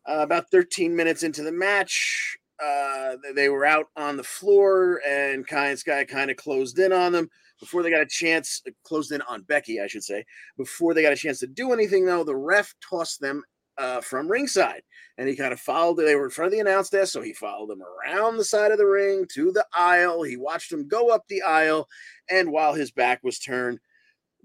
Uh, 0.08 0.20
about 0.20 0.50
13 0.50 0.96
minutes 0.96 1.22
into 1.22 1.42
the 1.42 1.52
match, 1.52 2.38
uh, 2.62 3.16
they 3.34 3.50
were 3.50 3.66
out 3.66 3.86
on 3.96 4.16
the 4.16 4.22
floor, 4.22 5.02
and 5.06 5.46
Kai 5.46 5.68
and 5.68 5.78
Sky 5.78 6.04
kind 6.04 6.30
of 6.30 6.38
closed 6.38 6.78
in 6.78 6.92
on 6.92 7.12
them 7.12 7.28
before 7.60 7.82
they 7.82 7.90
got 7.90 8.02
a 8.02 8.06
chance. 8.06 8.62
Uh, 8.66 8.70
closed 8.84 9.12
in 9.12 9.20
on 9.22 9.42
Becky, 9.42 9.80
I 9.80 9.86
should 9.86 10.04
say. 10.04 10.24
Before 10.56 10.94
they 10.94 11.02
got 11.02 11.12
a 11.12 11.16
chance 11.16 11.40
to 11.40 11.46
do 11.46 11.74
anything, 11.74 12.06
though, 12.06 12.24
the 12.24 12.36
ref 12.36 12.74
tossed 12.88 13.20
them 13.20 13.42
uh, 13.80 14.00
from 14.00 14.28
ringside. 14.28 14.82
And 15.18 15.28
he 15.28 15.36
kind 15.36 15.52
of 15.52 15.60
followed, 15.60 15.94
they 15.96 16.14
were 16.14 16.26
in 16.26 16.30
front 16.30 16.48
of 16.48 16.52
the 16.52 16.60
announce 16.60 16.90
desk. 16.90 17.12
So 17.12 17.20
he 17.20 17.32
followed 17.32 17.68
them 17.68 17.82
around 17.82 18.36
the 18.36 18.44
side 18.44 18.72
of 18.72 18.78
the 18.78 18.86
ring 18.86 19.26
to 19.34 19.50
the 19.52 19.66
aisle. 19.74 20.22
He 20.22 20.36
watched 20.36 20.70
them 20.70 20.88
go 20.88 21.10
up 21.10 21.24
the 21.28 21.42
aisle. 21.42 21.88
And 22.30 22.52
while 22.52 22.74
his 22.74 22.90
back 22.90 23.22
was 23.24 23.38
turned, 23.38 23.80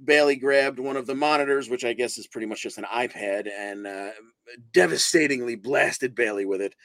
Bayley 0.03 0.35
grabbed 0.35 0.79
one 0.79 0.97
of 0.97 1.07
the 1.07 1.15
monitors, 1.15 1.69
which 1.69 1.85
I 1.85 1.93
guess 1.93 2.17
is 2.17 2.27
pretty 2.27 2.47
much 2.47 2.63
just 2.63 2.77
an 2.77 2.85
iPad, 2.85 3.49
and 3.49 3.87
uh, 3.87 4.09
devastatingly 4.73 5.55
blasted 5.55 6.15
Bayley 6.15 6.45
with 6.45 6.61
it. 6.61 6.75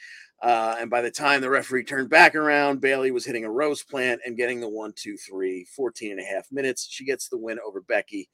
Uh, 0.41 0.75
and 0.79 0.89
by 0.89 1.01
the 1.01 1.11
time 1.11 1.41
the 1.41 1.49
referee 1.49 1.83
turned 1.83 2.09
back 2.09 2.35
around, 2.35 2.81
Bayley 2.81 3.11
was 3.11 3.25
hitting 3.25 3.45
a 3.45 3.51
rose 3.51 3.83
plant 3.83 4.21
and 4.25 4.37
getting 4.37 4.59
the 4.59 4.69
one, 4.69 4.93
two, 4.95 5.17
three, 5.17 5.67
14 5.75 6.11
and 6.11 6.19
a 6.19 6.23
half 6.23 6.47
minutes. 6.51 6.87
She 6.89 7.05
gets 7.05 7.27
the 7.27 7.37
win 7.37 7.59
over 7.65 7.81
Becky. 7.81 8.29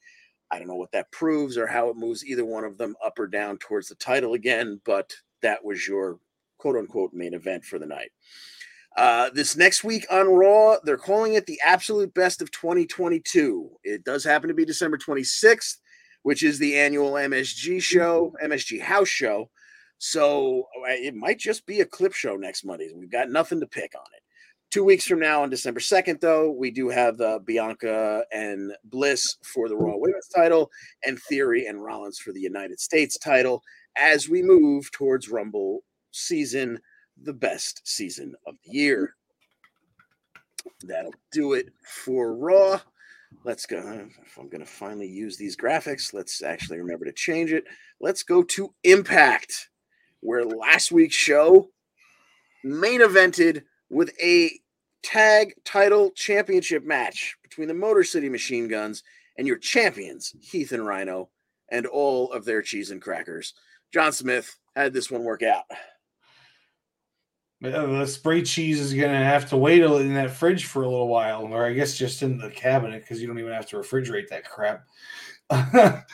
I 0.50 0.58
don't 0.58 0.68
know 0.68 0.76
what 0.76 0.92
that 0.92 1.12
proves 1.12 1.58
or 1.58 1.66
how 1.66 1.88
it 1.88 1.96
moves 1.96 2.24
either 2.24 2.44
one 2.44 2.64
of 2.64 2.78
them 2.78 2.94
up 3.04 3.18
or 3.18 3.26
down 3.26 3.58
towards 3.58 3.88
the 3.88 3.94
title 3.94 4.34
again, 4.34 4.80
but 4.84 5.14
that 5.42 5.64
was 5.64 5.86
your 5.86 6.18
quote 6.58 6.76
unquote 6.76 7.12
main 7.12 7.34
event 7.34 7.64
for 7.64 7.78
the 7.78 7.86
night. 7.86 8.10
Uh, 8.96 9.30
this 9.30 9.56
next 9.56 9.84
week 9.84 10.06
on 10.10 10.26
Raw, 10.26 10.76
they're 10.82 10.96
calling 10.96 11.34
it 11.34 11.46
the 11.46 11.60
absolute 11.64 12.12
best 12.14 12.42
of 12.42 12.50
2022. 12.50 13.70
It 13.84 14.04
does 14.04 14.24
happen 14.24 14.48
to 14.48 14.54
be 14.54 14.64
December 14.64 14.98
26th, 14.98 15.76
which 16.22 16.42
is 16.42 16.58
the 16.58 16.76
annual 16.76 17.12
MSG 17.12 17.80
show, 17.80 18.34
MSG 18.42 18.80
house 18.80 19.08
show. 19.08 19.50
So 19.98 20.66
uh, 20.80 20.90
it 20.90 21.14
might 21.14 21.38
just 21.38 21.66
be 21.66 21.80
a 21.80 21.86
clip 21.86 22.12
show 22.12 22.36
next 22.36 22.64
Monday. 22.64 22.90
We've 22.94 23.10
got 23.10 23.30
nothing 23.30 23.60
to 23.60 23.66
pick 23.66 23.94
on 23.94 24.06
it. 24.16 24.17
Two 24.70 24.84
weeks 24.84 25.06
from 25.06 25.18
now, 25.18 25.42
on 25.42 25.48
December 25.48 25.80
2nd, 25.80 26.20
though, 26.20 26.50
we 26.50 26.70
do 26.70 26.90
have 26.90 27.18
uh, 27.22 27.38
Bianca 27.38 28.24
and 28.32 28.72
Bliss 28.84 29.38
for 29.42 29.66
the 29.66 29.76
Raw 29.76 29.94
Women's 29.96 30.28
title 30.28 30.70
and 31.06 31.18
Theory 31.18 31.66
and 31.66 31.82
Rollins 31.82 32.18
for 32.18 32.32
the 32.32 32.40
United 32.40 32.78
States 32.78 33.16
title 33.16 33.62
as 33.96 34.28
we 34.28 34.42
move 34.42 34.90
towards 34.92 35.30
Rumble 35.30 35.84
season, 36.10 36.78
the 37.22 37.32
best 37.32 37.80
season 37.84 38.34
of 38.46 38.56
the 38.62 38.70
year. 38.70 39.14
That'll 40.82 41.14
do 41.32 41.54
it 41.54 41.70
for 42.04 42.34
Raw. 42.34 42.78
Let's 43.44 43.64
go. 43.64 43.78
If 44.22 44.36
I'm 44.36 44.50
going 44.50 44.64
to 44.64 44.70
finally 44.70 45.08
use 45.08 45.38
these 45.38 45.56
graphics, 45.56 46.12
let's 46.12 46.42
actually 46.42 46.78
remember 46.78 47.06
to 47.06 47.12
change 47.12 47.52
it. 47.52 47.64
Let's 48.02 48.22
go 48.22 48.42
to 48.42 48.74
Impact, 48.84 49.70
where 50.20 50.44
last 50.44 50.92
week's 50.92 51.16
show 51.16 51.70
main 52.64 53.00
evented 53.00 53.62
with 53.90 54.10
a 54.22 54.50
tag 55.02 55.54
title 55.64 56.10
championship 56.10 56.84
match 56.84 57.36
between 57.42 57.68
the 57.68 57.74
Motor 57.74 58.04
City 58.04 58.28
Machine 58.28 58.68
Guns 58.68 59.02
and 59.36 59.46
your 59.46 59.58
champions, 59.58 60.34
Heath 60.40 60.72
and 60.72 60.86
Rhino, 60.86 61.30
and 61.70 61.86
all 61.86 62.32
of 62.32 62.44
their 62.44 62.62
cheese 62.62 62.90
and 62.90 63.00
crackers. 63.00 63.54
John 63.92 64.12
Smith 64.12 64.56
had 64.74 64.92
this 64.92 65.10
one 65.10 65.24
work 65.24 65.42
out. 65.42 65.64
The 67.60 68.06
spray 68.06 68.42
cheese 68.42 68.78
is 68.78 68.94
going 68.94 69.10
to 69.10 69.16
have 69.16 69.48
to 69.50 69.56
wait 69.56 69.82
in 69.82 70.14
that 70.14 70.30
fridge 70.30 70.66
for 70.66 70.82
a 70.82 70.88
little 70.88 71.08
while, 71.08 71.42
or 71.42 71.66
I 71.66 71.72
guess 71.72 71.96
just 71.96 72.22
in 72.22 72.38
the 72.38 72.50
cabinet 72.50 73.00
because 73.00 73.20
you 73.20 73.26
don't 73.26 73.38
even 73.38 73.52
have 73.52 73.66
to 73.70 73.76
refrigerate 73.76 74.28
that 74.28 74.48
crap. 74.48 74.86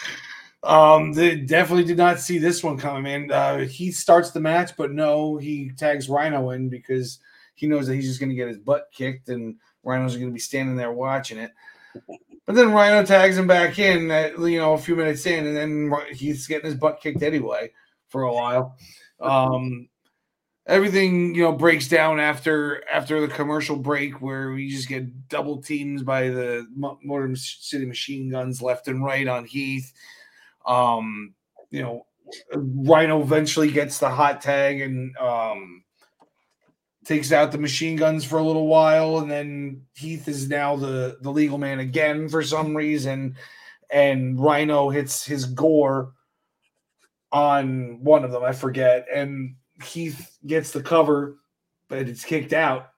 um, 0.62 1.12
they 1.12 1.36
definitely 1.36 1.84
did 1.84 1.98
not 1.98 2.18
see 2.18 2.38
this 2.38 2.64
one 2.64 2.78
coming, 2.78 3.02
man. 3.02 3.30
Uh, 3.30 3.58
he 3.58 3.92
starts 3.92 4.30
the 4.30 4.40
match, 4.40 4.74
but 4.78 4.92
no, 4.92 5.36
he 5.36 5.70
tags 5.76 6.08
Rhino 6.08 6.50
in 6.50 6.68
because– 6.68 7.18
he 7.54 7.66
knows 7.66 7.86
that 7.86 7.94
he's 7.94 8.08
just 8.08 8.20
going 8.20 8.30
to 8.30 8.36
get 8.36 8.48
his 8.48 8.58
butt 8.58 8.88
kicked, 8.92 9.28
and 9.28 9.56
Rhino's 9.82 10.16
going 10.16 10.28
to 10.28 10.34
be 10.34 10.40
standing 10.40 10.76
there 10.76 10.92
watching 10.92 11.38
it. 11.38 11.52
But 12.46 12.56
then 12.56 12.72
Rhino 12.72 13.04
tags 13.04 13.38
him 13.38 13.46
back 13.46 13.78
in, 13.78 14.10
at, 14.10 14.38
you 14.38 14.58
know, 14.58 14.74
a 14.74 14.78
few 14.78 14.96
minutes 14.96 15.24
in, 15.26 15.46
and 15.46 15.56
then 15.56 15.92
he's 16.12 16.46
getting 16.46 16.66
his 16.66 16.78
butt 16.78 17.00
kicked 17.00 17.22
anyway 17.22 17.70
for 18.08 18.22
a 18.22 18.32
while. 18.32 18.76
Um, 19.20 19.88
everything 20.66 21.34
you 21.34 21.42
know 21.42 21.52
breaks 21.52 21.88
down 21.88 22.18
after 22.18 22.82
after 22.90 23.20
the 23.20 23.28
commercial 23.28 23.76
break, 23.76 24.20
where 24.20 24.50
we 24.50 24.68
just 24.68 24.88
get 24.88 25.28
double 25.28 25.62
teams 25.62 26.02
by 26.02 26.28
the 26.28 26.66
Motor 26.74 27.34
City 27.36 27.86
Machine 27.86 28.30
Guns 28.30 28.60
left 28.60 28.88
and 28.88 29.04
right 29.04 29.26
on 29.26 29.44
Heath. 29.44 29.92
Um, 30.66 31.34
you 31.70 31.82
know, 31.82 32.06
Rhino 32.52 33.22
eventually 33.22 33.70
gets 33.70 33.98
the 33.98 34.10
hot 34.10 34.40
tag, 34.42 34.80
and 34.80 35.16
um, 35.16 35.83
takes 37.04 37.32
out 37.32 37.52
the 37.52 37.58
machine 37.58 37.96
guns 37.96 38.24
for 38.24 38.38
a 38.38 38.42
little 38.42 38.66
while, 38.66 39.18
and 39.18 39.30
then 39.30 39.82
Heath 39.94 40.28
is 40.28 40.48
now 40.48 40.76
the 40.76 41.18
the 41.20 41.30
legal 41.30 41.58
man 41.58 41.80
again 41.80 42.28
for 42.28 42.42
some 42.42 42.76
reason, 42.76 43.36
and 43.90 44.40
Rhino 44.40 44.90
hits 44.90 45.24
his 45.24 45.44
gore 45.44 46.12
on 47.32 48.02
one 48.02 48.24
of 48.24 48.30
them, 48.32 48.44
I 48.44 48.52
forget, 48.52 49.06
and 49.12 49.56
Heath 49.82 50.38
gets 50.46 50.70
the 50.70 50.82
cover, 50.82 51.36
but 51.88 52.08
it's 52.08 52.24
kicked 52.24 52.52
out. 52.52 52.90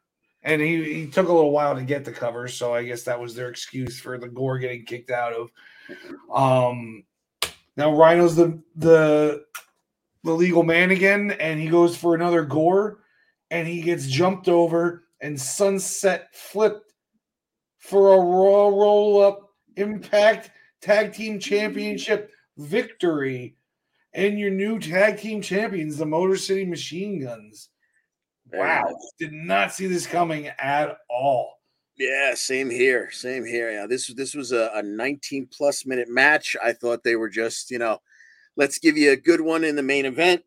And 0.43 0.63
he, 0.63 0.95
he 0.95 1.07
took 1.07 1.29
a 1.29 1.33
little 1.33 1.51
while 1.51 1.75
to 1.75 1.83
get 1.83 2.05
the 2.05 2.13
cover, 2.13 2.47
so 2.47 2.73
I 2.73 2.85
guess 2.85 3.03
that 3.05 3.21
was 3.21 3.35
their 3.35 3.49
excuse 3.49 3.99
for 3.99 4.17
the 4.19 4.29
gore 4.29 4.59
getting 4.59 4.85
kicked 4.85 5.11
out 5.11 5.33
of. 5.33 5.51
Um, 6.33 7.05
Now 7.77 7.95
Rhino's 7.95 8.37
the 8.37 8.63
the 8.77 9.45
the 10.25 10.33
legal 10.33 10.63
man 10.63 10.91
again, 10.91 11.33
and 11.41 11.61
he 11.61 11.69
goes 11.69 11.97
for 11.97 12.15
another 12.15 12.43
gore, 12.43 13.01
and 13.51 13.67
he 13.67 13.81
gets 13.81 14.07
jumped 14.07 14.49
over 14.49 15.05
and 15.21 15.41
sunset 15.41 16.29
flipped 16.35 16.93
for 17.79 18.15
a 18.15 18.19
raw 18.19 18.69
roll 18.69 19.23
up 19.23 19.51
impact 19.77 20.51
tag 20.81 21.13
team 21.13 21.39
championship 21.39 22.31
victory. 22.59 23.57
And 24.15 24.39
your 24.39 24.51
new 24.51 24.79
tag 24.79 25.19
team 25.19 25.43
champions, 25.43 25.99
the 25.99 26.07
Motor 26.07 26.37
City 26.37 26.65
Machine 26.65 27.21
Guns. 27.23 27.69
Wow, 28.53 28.97
did 29.19 29.33
not 29.33 29.73
see 29.73 29.87
this 29.87 30.07
coming 30.07 30.47
at 30.59 30.99
all. 31.11 31.57
Yeah, 31.99 32.35
same 32.35 32.71
here. 32.71 33.11
Same 33.11 33.45
here. 33.45 33.71
Yeah, 33.73 33.87
this 33.87 34.07
this 34.15 34.35
was 34.35 34.53
a, 34.53 34.71
a 34.75 34.83
19 34.83 35.49
plus 35.51 35.85
minute 35.85 36.09
match. 36.09 36.57
I 36.63 36.73
thought 36.73 37.03
they 37.03 37.17
were 37.17 37.29
just, 37.29 37.71
you 37.71 37.79
know, 37.79 38.01
let's 38.57 38.79
give 38.79 38.97
you 38.97 39.13
a 39.13 39.17
good 39.17 39.41
one 39.41 39.65
in 39.65 39.77
the 39.77 39.83
main 39.83 40.07
event. 40.07 40.43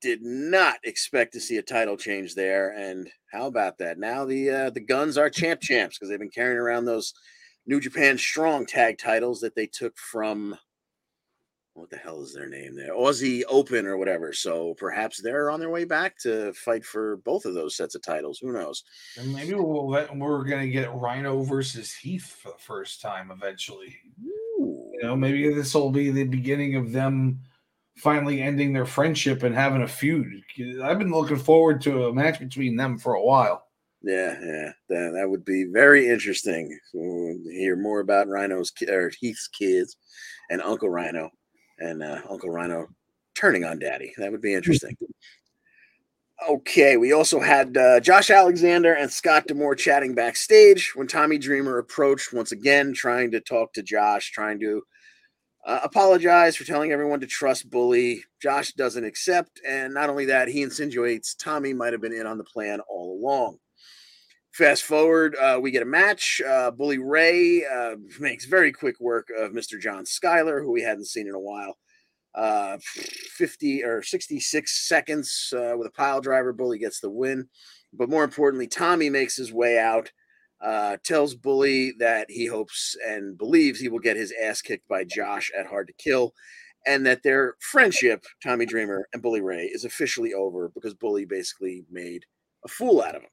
Did 0.00 0.22
not 0.22 0.76
expect 0.84 1.32
to 1.34 1.40
see 1.40 1.56
a 1.56 1.62
title 1.62 1.96
change 1.96 2.34
there. 2.34 2.70
And 2.70 3.08
how 3.32 3.46
about 3.46 3.78
that? 3.78 3.98
Now 3.98 4.24
the 4.24 4.50
uh, 4.50 4.70
the 4.70 4.80
Guns 4.80 5.16
are 5.16 5.30
champ 5.30 5.60
champs 5.60 5.96
because 5.96 6.10
they've 6.10 6.18
been 6.18 6.30
carrying 6.30 6.58
around 6.58 6.84
those 6.84 7.12
New 7.66 7.80
Japan 7.80 8.18
Strong 8.18 8.66
tag 8.66 8.98
titles 8.98 9.40
that 9.40 9.54
they 9.54 9.66
took 9.66 9.96
from 9.98 10.56
what 11.76 11.90
the 11.90 11.96
hell 11.96 12.22
is 12.22 12.32
their 12.32 12.48
name 12.48 12.74
there? 12.74 12.94
Aussie 12.94 13.42
Open 13.48 13.86
or 13.86 13.98
whatever. 13.98 14.32
So 14.32 14.74
perhaps 14.78 15.20
they're 15.20 15.50
on 15.50 15.60
their 15.60 15.70
way 15.70 15.84
back 15.84 16.18
to 16.20 16.52
fight 16.54 16.84
for 16.84 17.18
both 17.18 17.44
of 17.44 17.54
those 17.54 17.76
sets 17.76 17.94
of 17.94 18.02
titles. 18.02 18.38
Who 18.40 18.52
knows? 18.52 18.82
And 19.18 19.34
maybe 19.34 19.52
we'll 19.54 19.90
let, 19.90 20.16
we're 20.16 20.44
gonna 20.44 20.68
get 20.68 20.94
Rhino 20.94 21.42
versus 21.42 21.92
Heath 21.92 22.38
for 22.42 22.52
the 22.52 22.58
first 22.58 23.02
time 23.02 23.30
eventually. 23.30 23.94
Ooh. 24.24 24.90
You 24.94 25.00
know, 25.02 25.16
maybe 25.16 25.52
this 25.52 25.74
will 25.74 25.90
be 25.90 26.10
the 26.10 26.24
beginning 26.24 26.76
of 26.76 26.92
them 26.92 27.40
finally 27.96 28.42
ending 28.42 28.72
their 28.72 28.86
friendship 28.86 29.42
and 29.42 29.54
having 29.54 29.82
a 29.82 29.88
feud. 29.88 30.26
I've 30.82 30.98
been 30.98 31.12
looking 31.12 31.38
forward 31.38 31.80
to 31.82 32.06
a 32.06 32.12
match 32.12 32.38
between 32.38 32.76
them 32.76 32.98
for 32.98 33.14
a 33.14 33.22
while. 33.22 33.64
Yeah, 34.02 34.38
yeah, 34.40 34.72
that, 34.88 35.12
that 35.14 35.28
would 35.28 35.44
be 35.44 35.64
very 35.64 36.08
interesting. 36.08 36.78
We'll 36.94 37.38
hear 37.50 37.76
more 37.76 38.00
about 38.00 38.28
Rhino's 38.28 38.72
or 38.88 39.10
Heath's 39.18 39.48
kids 39.48 39.96
and 40.50 40.62
Uncle 40.62 40.90
Rhino 40.90 41.30
and 41.78 42.02
uh, 42.02 42.20
Uncle 42.30 42.50
Rhino 42.50 42.86
turning 43.34 43.64
on 43.64 43.78
Daddy. 43.78 44.12
That 44.18 44.30
would 44.30 44.42
be 44.42 44.54
interesting. 44.54 44.96
Okay, 46.48 46.98
we 46.98 47.12
also 47.12 47.40
had 47.40 47.76
uh, 47.78 47.98
Josh 47.98 48.30
Alexander 48.30 48.92
and 48.92 49.10
Scott 49.10 49.46
D'Amore 49.46 49.74
chatting 49.74 50.14
backstage 50.14 50.92
when 50.94 51.06
Tommy 51.06 51.38
Dreamer 51.38 51.78
approached 51.78 52.32
once 52.34 52.52
again, 52.52 52.92
trying 52.92 53.30
to 53.30 53.40
talk 53.40 53.72
to 53.72 53.82
Josh, 53.82 54.30
trying 54.32 54.60
to 54.60 54.82
uh, 55.66 55.80
apologize 55.82 56.54
for 56.56 56.64
telling 56.64 56.92
everyone 56.92 57.18
to 57.20 57.26
trust 57.26 57.68
Bully. 57.68 58.22
Josh 58.40 58.72
doesn't 58.72 59.04
accept, 59.04 59.60
and 59.68 59.92
not 59.92 60.08
only 60.08 60.26
that, 60.26 60.48
he 60.48 60.62
insinuates 60.62 61.34
Tommy 61.34 61.72
might 61.72 61.92
have 61.92 62.00
been 62.00 62.12
in 62.12 62.26
on 62.26 62.38
the 62.38 62.44
plan 62.44 62.80
all 62.88 63.18
along. 63.20 63.58
Fast 64.52 64.84
forward, 64.84 65.36
uh, 65.36 65.58
we 65.60 65.72
get 65.72 65.82
a 65.82 65.86
match. 65.86 66.40
Uh, 66.48 66.70
Bully 66.70 66.98
Ray 66.98 67.64
uh, 67.66 67.96
makes 68.20 68.46
very 68.46 68.72
quick 68.72 68.98
work 69.00 69.28
of 69.36 69.50
Mr. 69.50 69.78
John 69.78 70.04
Skyler, 70.04 70.62
who 70.62 70.70
we 70.70 70.82
hadn't 70.82 71.08
seen 71.08 71.26
in 71.26 71.34
a 71.34 71.40
while. 71.40 71.76
Uh, 72.34 72.78
50 72.80 73.82
or 73.82 74.02
66 74.02 74.88
seconds 74.88 75.52
uh, 75.54 75.76
with 75.76 75.88
a 75.88 75.92
pile 75.92 76.20
driver. 76.20 76.52
Bully 76.52 76.78
gets 76.78 77.00
the 77.00 77.10
win. 77.10 77.48
But 77.92 78.08
more 78.08 78.24
importantly, 78.24 78.66
Tommy 78.66 79.10
makes 79.10 79.36
his 79.36 79.52
way 79.52 79.78
out, 79.78 80.12
uh, 80.60 80.96
tells 81.04 81.34
Bully 81.34 81.92
that 81.98 82.30
he 82.30 82.46
hopes 82.46 82.96
and 83.06 83.36
believes 83.36 83.78
he 83.78 83.88
will 83.88 83.98
get 83.98 84.16
his 84.16 84.32
ass 84.42 84.62
kicked 84.62 84.88
by 84.88 85.04
Josh 85.04 85.50
at 85.58 85.66
Hard 85.66 85.88
to 85.88 85.92
Kill, 85.94 86.32
and 86.86 87.04
that 87.04 87.22
their 87.22 87.54
friendship, 87.60 88.24
Tommy 88.42 88.66
Dreamer 88.66 89.08
and 89.12 89.22
Bully 89.22 89.40
Ray, 89.40 89.64
is 89.64 89.84
officially 89.84 90.32
over 90.32 90.70
because 90.74 90.94
Bully 90.94 91.24
basically 91.24 91.84
made 91.90 92.24
a 92.64 92.68
fool 92.68 93.02
out 93.02 93.16
of 93.16 93.22
him. 93.22 93.30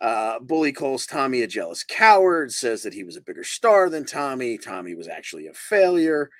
Uh, 0.00 0.38
Bully 0.40 0.72
calls 0.72 1.06
Tommy 1.06 1.42
a 1.42 1.46
jealous 1.46 1.84
coward, 1.84 2.52
says 2.52 2.82
that 2.82 2.94
he 2.94 3.04
was 3.04 3.16
a 3.16 3.22
bigger 3.22 3.44
star 3.44 3.88
than 3.88 4.04
Tommy. 4.04 4.58
Tommy 4.58 4.94
was 4.94 5.08
actually 5.08 5.46
a 5.46 5.52
failure. 5.52 6.30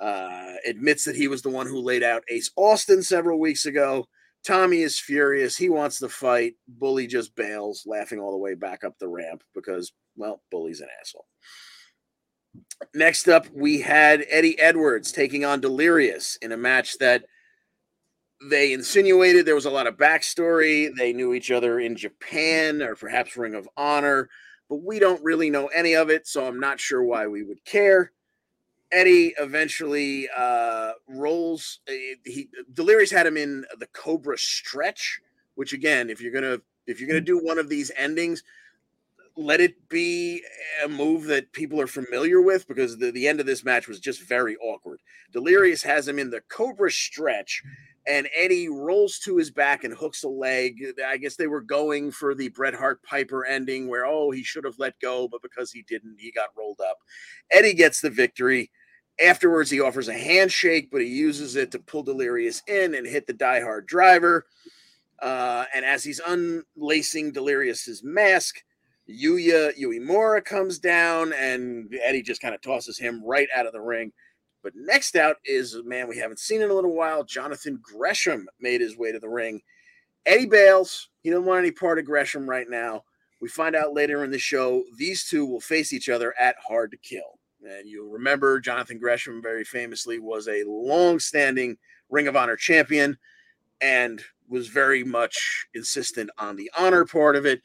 Uh, 0.00 0.54
admits 0.66 1.04
that 1.04 1.16
he 1.16 1.28
was 1.28 1.42
the 1.42 1.50
one 1.50 1.66
who 1.66 1.78
laid 1.78 2.02
out 2.02 2.24
Ace 2.30 2.50
Austin 2.56 3.02
several 3.02 3.38
weeks 3.38 3.66
ago. 3.66 4.06
Tommy 4.46 4.82
is 4.82 4.98
furious. 4.98 5.56
He 5.56 5.68
wants 5.68 5.98
the 5.98 6.08
fight. 6.08 6.54
Bully 6.66 7.06
just 7.06 7.34
bails, 7.34 7.84
laughing 7.86 8.18
all 8.18 8.32
the 8.32 8.38
way 8.38 8.54
back 8.54 8.84
up 8.84 8.98
the 8.98 9.08
ramp 9.08 9.42
because, 9.54 9.92
well, 10.16 10.42
Bully's 10.50 10.80
an 10.80 10.88
asshole. 11.00 11.26
Next 12.94 13.28
up, 13.28 13.46
we 13.52 13.80
had 13.80 14.24
Eddie 14.28 14.58
Edwards 14.58 15.12
taking 15.12 15.44
on 15.44 15.60
Delirious 15.60 16.36
in 16.42 16.52
a 16.52 16.56
match 16.56 16.98
that 16.98 17.24
they 18.48 18.72
insinuated 18.72 19.44
there 19.44 19.54
was 19.54 19.66
a 19.66 19.70
lot 19.70 19.86
of 19.86 19.96
backstory. 19.96 20.90
They 20.96 21.12
knew 21.12 21.34
each 21.34 21.50
other 21.50 21.78
in 21.78 21.94
Japan 21.94 22.82
or 22.82 22.94
perhaps 22.94 23.36
Ring 23.36 23.54
of 23.54 23.68
Honor, 23.76 24.30
but 24.68 24.82
we 24.82 24.98
don't 24.98 25.22
really 25.22 25.50
know 25.50 25.66
any 25.66 25.94
of 25.94 26.08
it, 26.08 26.26
so 26.26 26.46
I'm 26.46 26.58
not 26.58 26.80
sure 26.80 27.02
why 27.02 27.26
we 27.26 27.42
would 27.42 27.64
care. 27.64 28.12
Eddie 28.92 29.34
eventually 29.38 30.28
uh, 30.36 30.92
rolls. 31.08 31.80
uh, 31.88 31.92
He 32.24 32.48
Delirious 32.72 33.10
had 33.10 33.26
him 33.26 33.36
in 33.36 33.64
the 33.78 33.86
Cobra 33.86 34.36
stretch, 34.38 35.20
which 35.54 35.72
again, 35.72 36.10
if 36.10 36.20
you're 36.20 36.32
gonna 36.32 36.58
if 36.86 37.00
you're 37.00 37.08
gonna 37.08 37.20
do 37.20 37.38
one 37.38 37.58
of 37.58 37.68
these 37.68 37.90
endings, 37.96 38.42
let 39.36 39.60
it 39.60 39.88
be 39.88 40.42
a 40.84 40.88
move 40.88 41.24
that 41.24 41.52
people 41.52 41.80
are 41.80 41.86
familiar 41.86 42.42
with 42.42 42.66
because 42.68 42.98
the, 42.98 43.10
the 43.10 43.28
end 43.28 43.40
of 43.40 43.46
this 43.46 43.64
match 43.64 43.88
was 43.88 44.00
just 44.00 44.22
very 44.22 44.56
awkward. 44.56 45.00
Delirious 45.32 45.82
has 45.82 46.06
him 46.08 46.18
in 46.18 46.30
the 46.30 46.42
Cobra 46.48 46.90
stretch, 46.90 47.62
and 48.06 48.28
Eddie 48.34 48.68
rolls 48.68 49.18
to 49.20 49.36
his 49.36 49.50
back 49.50 49.84
and 49.84 49.94
hooks 49.94 50.24
a 50.24 50.28
leg. 50.28 50.74
I 51.06 51.16
guess 51.16 51.36
they 51.36 51.46
were 51.46 51.60
going 51.60 52.10
for 52.10 52.34
the 52.34 52.48
Bret 52.48 52.74
Hart 52.74 53.02
Piper 53.02 53.46
ending 53.46 53.88
where, 53.88 54.04
oh, 54.04 54.30
he 54.30 54.42
should 54.42 54.64
have 54.64 54.78
let 54.78 54.98
go, 55.00 55.28
but 55.28 55.42
because 55.42 55.70
he 55.70 55.82
didn't, 55.82 56.16
he 56.18 56.32
got 56.32 56.48
rolled 56.58 56.80
up. 56.80 56.98
Eddie 57.52 57.74
gets 57.74 58.00
the 58.00 58.10
victory. 58.10 58.70
Afterwards, 59.22 59.70
he 59.70 59.80
offers 59.80 60.08
a 60.08 60.14
handshake, 60.14 60.90
but 60.90 61.02
he 61.02 61.08
uses 61.08 61.56
it 61.56 61.70
to 61.72 61.78
pull 61.78 62.02
Delirious 62.02 62.62
in 62.66 62.94
and 62.94 63.06
hit 63.06 63.26
the 63.26 63.34
diehard 63.34 63.86
driver. 63.86 64.46
Uh, 65.20 65.64
and 65.74 65.84
as 65.84 66.02
he's 66.02 66.20
unlacing 66.26 67.32
Delirious's 67.32 68.02
mask, 68.02 68.62
Yuya 69.08 69.78
Uemura 69.78 70.44
comes 70.44 70.78
down, 70.78 71.32
and 71.34 71.92
Eddie 72.02 72.22
just 72.22 72.40
kind 72.40 72.54
of 72.54 72.62
tosses 72.62 72.98
him 72.98 73.22
right 73.24 73.48
out 73.54 73.66
of 73.66 73.72
the 73.72 73.80
ring. 73.80 74.12
But 74.62 74.72
next 74.76 75.16
out 75.16 75.36
is 75.44 75.74
a 75.74 75.82
man 75.82 76.08
we 76.08 76.18
haven't 76.18 76.38
seen 76.38 76.62
in 76.62 76.70
a 76.70 76.74
little 76.74 76.94
while. 76.94 77.24
Jonathan 77.24 77.78
Gresham 77.82 78.48
made 78.60 78.80
his 78.80 78.96
way 78.96 79.10
to 79.10 79.18
the 79.18 79.28
ring. 79.28 79.60
Eddie 80.26 80.46
bails. 80.46 81.08
He 81.22 81.30
doesn't 81.30 81.46
want 81.46 81.60
any 81.60 81.72
part 81.72 81.98
of 81.98 82.04
Gresham 82.04 82.48
right 82.48 82.68
now. 82.68 83.04
We 83.40 83.48
find 83.48 83.74
out 83.74 83.94
later 83.94 84.22
in 84.22 84.30
the 84.30 84.38
show 84.38 84.84
these 84.98 85.24
two 85.24 85.46
will 85.46 85.60
face 85.60 85.92
each 85.92 86.10
other 86.10 86.34
at 86.38 86.56
Hard 86.66 86.90
to 86.90 86.98
Kill. 86.98 87.38
And 87.62 87.88
you'll 87.88 88.10
remember 88.10 88.60
Jonathan 88.60 88.98
Gresham 88.98 89.42
very 89.42 89.64
famously 89.64 90.18
was 90.18 90.48
a 90.48 90.64
long-standing 90.66 91.76
Ring 92.08 92.26
of 92.26 92.36
Honor 92.36 92.56
champion 92.56 93.18
and 93.80 94.22
was 94.48 94.68
very 94.68 95.04
much 95.04 95.66
insistent 95.74 96.30
on 96.38 96.56
the 96.56 96.70
honor 96.76 97.04
part 97.04 97.36
of 97.36 97.46
it. 97.46 97.60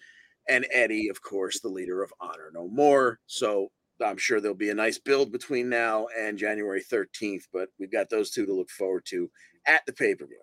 And 0.47 0.67
Eddie, 0.71 1.09
of 1.09 1.21
course, 1.21 1.59
the 1.59 1.69
leader 1.69 2.03
of 2.03 2.13
Honor 2.19 2.51
No 2.53 2.67
More. 2.67 3.19
So 3.25 3.71
I'm 4.03 4.17
sure 4.17 4.39
there'll 4.39 4.55
be 4.55 4.69
a 4.69 4.75
nice 4.75 4.99
build 4.99 5.31
between 5.31 5.69
now 5.69 6.07
and 6.17 6.37
January 6.37 6.83
13th, 6.83 7.43
but 7.51 7.69
we've 7.79 7.91
got 7.91 8.09
those 8.09 8.31
two 8.31 8.45
to 8.45 8.53
look 8.53 8.69
forward 8.69 9.03
to 9.07 9.29
at 9.65 9.85
the 9.85 9.93
pay 9.93 10.13
per 10.15 10.25
view. 10.25 10.41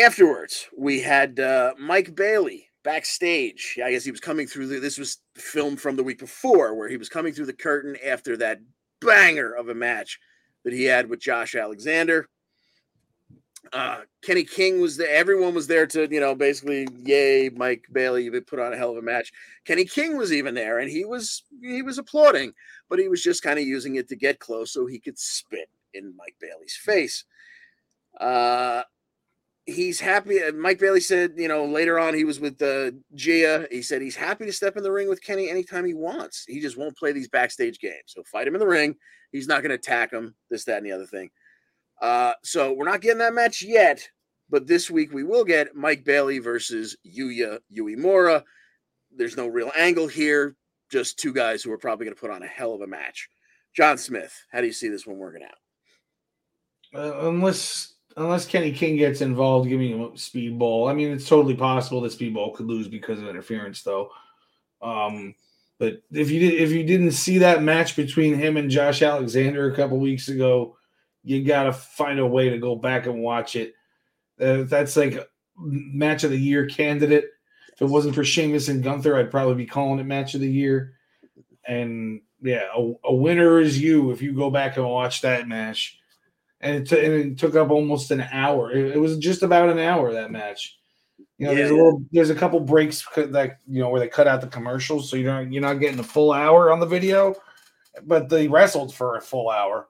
Afterwards, 0.00 0.66
we 0.76 1.00
had 1.00 1.40
uh, 1.40 1.74
Mike 1.78 2.14
Bailey 2.14 2.68
backstage. 2.86 3.80
I 3.84 3.90
guess 3.90 4.04
he 4.04 4.12
was 4.12 4.20
coming 4.20 4.46
through 4.46 4.68
the, 4.68 4.78
this 4.78 4.96
was 4.96 5.18
filmed 5.34 5.80
from 5.80 5.96
the 5.96 6.04
week 6.04 6.20
before, 6.20 6.72
where 6.76 6.88
he 6.88 6.96
was 6.96 7.08
coming 7.08 7.32
through 7.32 7.46
the 7.46 7.52
curtain 7.52 7.96
after 8.06 8.36
that 8.36 8.60
banger 9.00 9.52
of 9.52 9.68
a 9.68 9.74
match 9.74 10.20
that 10.64 10.72
he 10.72 10.84
had 10.84 11.10
with 11.10 11.18
Josh 11.18 11.56
Alexander. 11.56 12.28
Uh, 13.72 14.02
Kenny 14.22 14.44
King 14.44 14.80
was 14.80 14.96
there. 14.96 15.08
Everyone 15.08 15.52
was 15.52 15.66
there 15.66 15.88
to, 15.88 16.06
you 16.08 16.20
know, 16.20 16.36
basically, 16.36 16.86
yay, 17.04 17.48
Mike 17.48 17.84
Bailey, 17.90 18.22
you 18.22 18.40
put 18.40 18.60
on 18.60 18.72
a 18.72 18.76
hell 18.76 18.92
of 18.92 18.98
a 18.98 19.02
match. 19.02 19.32
Kenny 19.64 19.84
King 19.84 20.16
was 20.16 20.32
even 20.32 20.54
there, 20.54 20.78
and 20.78 20.88
he 20.88 21.04
was 21.04 21.42
he 21.60 21.82
was 21.82 21.98
applauding, 21.98 22.52
but 22.88 23.00
he 23.00 23.08
was 23.08 23.20
just 23.20 23.42
kind 23.42 23.58
of 23.58 23.66
using 23.66 23.96
it 23.96 24.08
to 24.10 24.14
get 24.14 24.38
close 24.38 24.72
so 24.72 24.86
he 24.86 25.00
could 25.00 25.18
spit 25.18 25.68
in 25.92 26.14
Mike 26.16 26.36
Bailey's 26.40 26.78
face. 26.80 27.24
Uh, 28.20 28.82
he's 29.66 30.00
happy. 30.00 30.42
uh, 30.42 30.52
Mike 30.52 30.78
Bailey 30.78 31.00
said, 31.00 31.34
you 31.36 31.48
know, 31.48 31.64
later 31.64 31.98
on 31.98 32.14
he 32.14 32.24
was 32.24 32.40
with 32.40 32.60
uh, 32.62 32.92
Gia. 33.14 33.66
He 33.70 33.82
said 33.82 34.00
he's 34.00 34.16
happy 34.16 34.46
to 34.46 34.52
step 34.52 34.76
in 34.76 34.82
the 34.82 34.92
ring 34.92 35.08
with 35.08 35.22
Kenny 35.22 35.50
anytime 35.50 35.84
he 35.84 35.94
wants. 35.94 36.44
He 36.46 36.60
just 36.60 36.78
won't 36.78 36.96
play 36.96 37.12
these 37.12 37.28
backstage 37.28 37.78
games. 37.78 38.04
So 38.06 38.22
fight 38.22 38.46
him 38.46 38.54
in 38.54 38.60
the 38.60 38.66
ring. 38.66 38.96
He's 39.32 39.48
not 39.48 39.62
going 39.62 39.70
to 39.70 39.76
attack 39.76 40.12
him. 40.12 40.34
This, 40.50 40.64
that, 40.64 40.78
and 40.78 40.86
the 40.86 40.92
other 40.92 41.06
thing. 41.06 41.30
Uh, 42.00 42.32
so 42.42 42.72
we're 42.72 42.88
not 42.88 43.00
getting 43.00 43.18
that 43.18 43.34
match 43.34 43.62
yet, 43.62 44.06
but 44.48 44.66
this 44.66 44.90
week 44.90 45.12
we 45.12 45.24
will 45.24 45.44
get 45.44 45.74
Mike 45.74 46.04
Bailey 46.04 46.38
versus 46.38 46.96
Yuya 47.06 47.58
Uemura. 47.76 48.44
There's 49.14 49.36
no 49.36 49.46
real 49.46 49.72
angle 49.76 50.06
here, 50.06 50.56
just 50.90 51.18
two 51.18 51.32
guys 51.32 51.62
who 51.62 51.72
are 51.72 51.78
probably 51.78 52.04
going 52.04 52.14
to 52.14 52.20
put 52.20 52.30
on 52.30 52.42
a 52.42 52.46
hell 52.46 52.74
of 52.74 52.82
a 52.82 52.86
match. 52.86 53.28
John 53.74 53.98
Smith, 53.98 54.44
how 54.52 54.60
do 54.60 54.66
you 54.66 54.72
see 54.72 54.88
this 54.88 55.06
one 55.06 55.18
working 55.18 55.42
out? 55.42 55.58
Uh, 56.94 57.28
unless 57.28 57.95
unless 58.16 58.46
Kenny 58.46 58.72
King 58.72 58.96
gets 58.96 59.20
involved, 59.20 59.68
giving 59.68 59.90
him 59.92 60.00
a 60.00 60.08
speedball. 60.10 60.90
I 60.90 60.94
mean, 60.94 61.12
it's 61.12 61.28
totally 61.28 61.54
possible 61.54 62.00
that 62.00 62.12
speedball 62.12 62.54
could 62.54 62.66
lose 62.66 62.88
because 62.88 63.20
of 63.20 63.28
interference, 63.28 63.82
though. 63.82 64.10
Um, 64.80 65.34
but 65.78 66.02
if 66.10 66.30
you 66.30 66.40
did, 66.40 66.54
if 66.54 66.70
you 66.70 66.84
didn't 66.84 67.12
see 67.12 67.38
that 67.38 67.62
match 67.62 67.96
between 67.96 68.34
him 68.34 68.56
and 68.56 68.70
Josh 68.70 69.02
Alexander 69.02 69.70
a 69.70 69.76
couple 69.76 69.98
weeks 69.98 70.28
ago, 70.28 70.76
you 71.22 71.44
got 71.44 71.64
to 71.64 71.72
find 71.72 72.18
a 72.18 72.26
way 72.26 72.48
to 72.50 72.58
go 72.58 72.76
back 72.76 73.06
and 73.06 73.22
watch 73.22 73.56
it. 73.56 73.74
Uh, 74.40 74.62
that's 74.62 74.96
like 74.96 75.28
match 75.58 76.24
of 76.24 76.30
the 76.30 76.38
year 76.38 76.66
candidate. 76.66 77.26
If 77.74 77.82
it 77.82 77.86
wasn't 77.86 78.14
for 78.14 78.24
Sheamus 78.24 78.68
and 78.68 78.82
Gunther, 78.82 79.16
I'd 79.16 79.30
probably 79.30 79.54
be 79.54 79.66
calling 79.66 79.98
it 79.98 80.04
match 80.04 80.34
of 80.34 80.40
the 80.40 80.50
year. 80.50 80.94
And 81.66 82.22
yeah, 82.40 82.68
a, 82.74 82.92
a 83.04 83.14
winner 83.14 83.60
is 83.60 83.78
you 83.78 84.12
if 84.12 84.22
you 84.22 84.32
go 84.32 84.50
back 84.50 84.76
and 84.76 84.88
watch 84.88 85.20
that 85.22 85.46
match. 85.46 85.98
And 86.60 86.76
it, 86.76 86.88
t- 86.88 87.04
and 87.04 87.14
it 87.14 87.38
took 87.38 87.54
up 87.54 87.70
almost 87.70 88.10
an 88.10 88.26
hour. 88.32 88.72
It, 88.72 88.96
it, 88.96 88.98
was 88.98 89.18
just 89.18 89.42
about 89.42 89.68
an 89.68 89.78
hour 89.78 90.12
that 90.12 90.30
match. 90.30 90.78
You 91.38 91.46
know, 91.46 91.52
yeah, 91.52 91.58
there's 91.58 91.70
a 91.70 91.74
little, 91.74 92.02
there's 92.12 92.30
a 92.30 92.34
couple 92.34 92.60
breaks 92.60 93.06
that 93.14 93.58
you 93.68 93.80
know 93.80 93.90
where 93.90 94.00
they 94.00 94.08
cut 94.08 94.26
out 94.26 94.40
the 94.40 94.46
commercials, 94.46 95.10
so 95.10 95.16
you're 95.16 95.32
not 95.32 95.52
you're 95.52 95.62
not 95.62 95.74
getting 95.74 95.98
a 95.98 96.04
full 96.04 96.32
hour 96.32 96.72
on 96.72 96.80
the 96.80 96.86
video, 96.86 97.34
but 98.04 98.30
they 98.30 98.48
wrestled 98.48 98.94
for 98.94 99.16
a 99.16 99.20
full 99.20 99.50
hour. 99.50 99.88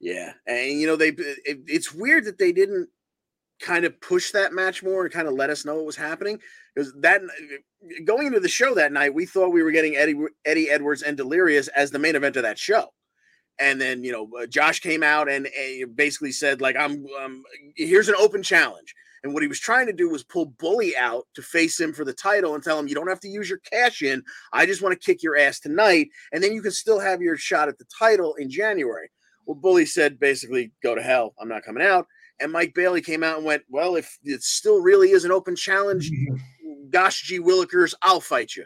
Yeah, 0.00 0.32
and 0.46 0.80
you 0.80 0.86
know 0.86 0.96
they 0.96 1.08
it, 1.08 1.60
it's 1.66 1.92
weird 1.92 2.24
that 2.24 2.38
they 2.38 2.52
didn't 2.52 2.88
kind 3.60 3.84
of 3.84 4.00
push 4.00 4.30
that 4.32 4.52
match 4.52 4.82
more 4.82 5.04
and 5.04 5.12
kind 5.12 5.28
of 5.28 5.34
let 5.34 5.50
us 5.50 5.64
know 5.64 5.76
what 5.76 5.86
was 5.86 5.96
happening 5.96 6.38
because 6.74 6.92
that 7.00 7.22
going 8.04 8.26
into 8.26 8.40
the 8.40 8.48
show 8.48 8.74
that 8.74 8.92
night 8.92 9.14
we 9.14 9.24
thought 9.24 9.52
we 9.52 9.62
were 9.62 9.70
getting 9.70 9.96
Eddie 9.96 10.18
Eddie 10.44 10.70
Edwards 10.70 11.02
and 11.02 11.16
Delirious 11.16 11.68
as 11.68 11.90
the 11.90 11.98
main 11.98 12.16
event 12.16 12.36
of 12.36 12.42
that 12.42 12.58
show. 12.58 12.88
And 13.58 13.80
then 13.80 14.04
you 14.04 14.12
know 14.12 14.28
uh, 14.40 14.46
Josh 14.46 14.80
came 14.80 15.02
out 15.02 15.28
and, 15.28 15.46
and 15.46 15.96
basically 15.96 16.32
said 16.32 16.60
like 16.60 16.76
I'm 16.76 17.06
um, 17.22 17.42
here's 17.74 18.08
an 18.08 18.16
open 18.18 18.42
challenge. 18.42 18.94
And 19.22 19.34
what 19.34 19.42
he 19.42 19.48
was 19.48 19.58
trying 19.58 19.86
to 19.86 19.92
do 19.92 20.08
was 20.08 20.22
pull 20.22 20.46
Bully 20.46 20.96
out 20.96 21.26
to 21.34 21.42
face 21.42 21.80
him 21.80 21.92
for 21.92 22.04
the 22.04 22.12
title 22.12 22.54
and 22.54 22.62
tell 22.62 22.78
him, 22.78 22.86
you 22.86 22.94
don't 22.94 23.08
have 23.08 23.18
to 23.20 23.28
use 23.28 23.48
your 23.48 23.58
cash 23.58 24.02
in. 24.02 24.22
I 24.52 24.66
just 24.66 24.82
want 24.82 24.92
to 24.92 25.04
kick 25.04 25.20
your 25.20 25.36
ass 25.36 25.58
tonight. 25.58 26.10
And 26.32 26.40
then 26.40 26.52
you 26.52 26.62
can 26.62 26.70
still 26.70 27.00
have 27.00 27.20
your 27.20 27.36
shot 27.36 27.68
at 27.68 27.76
the 27.76 27.86
title 27.98 28.34
in 28.36 28.48
January. 28.48 29.10
Well, 29.44 29.56
Bully 29.56 29.84
said 29.84 30.20
basically, 30.20 30.70
go 30.80 30.94
to 30.94 31.02
hell. 31.02 31.34
I'm 31.40 31.48
not 31.48 31.64
coming 31.64 31.82
out. 31.82 32.06
And 32.38 32.52
Mike 32.52 32.72
Bailey 32.74 33.00
came 33.00 33.24
out 33.24 33.38
and 33.38 33.44
went, 33.44 33.62
well, 33.68 33.96
if 33.96 34.16
it 34.22 34.42
still 34.42 34.80
really 34.80 35.10
is 35.10 35.24
an 35.24 35.32
open 35.32 35.56
challenge, 35.56 36.08
gosh, 36.90 37.22
gee 37.22 37.40
willikers, 37.40 37.94
I'll 38.02 38.20
fight 38.20 38.54
you. 38.54 38.64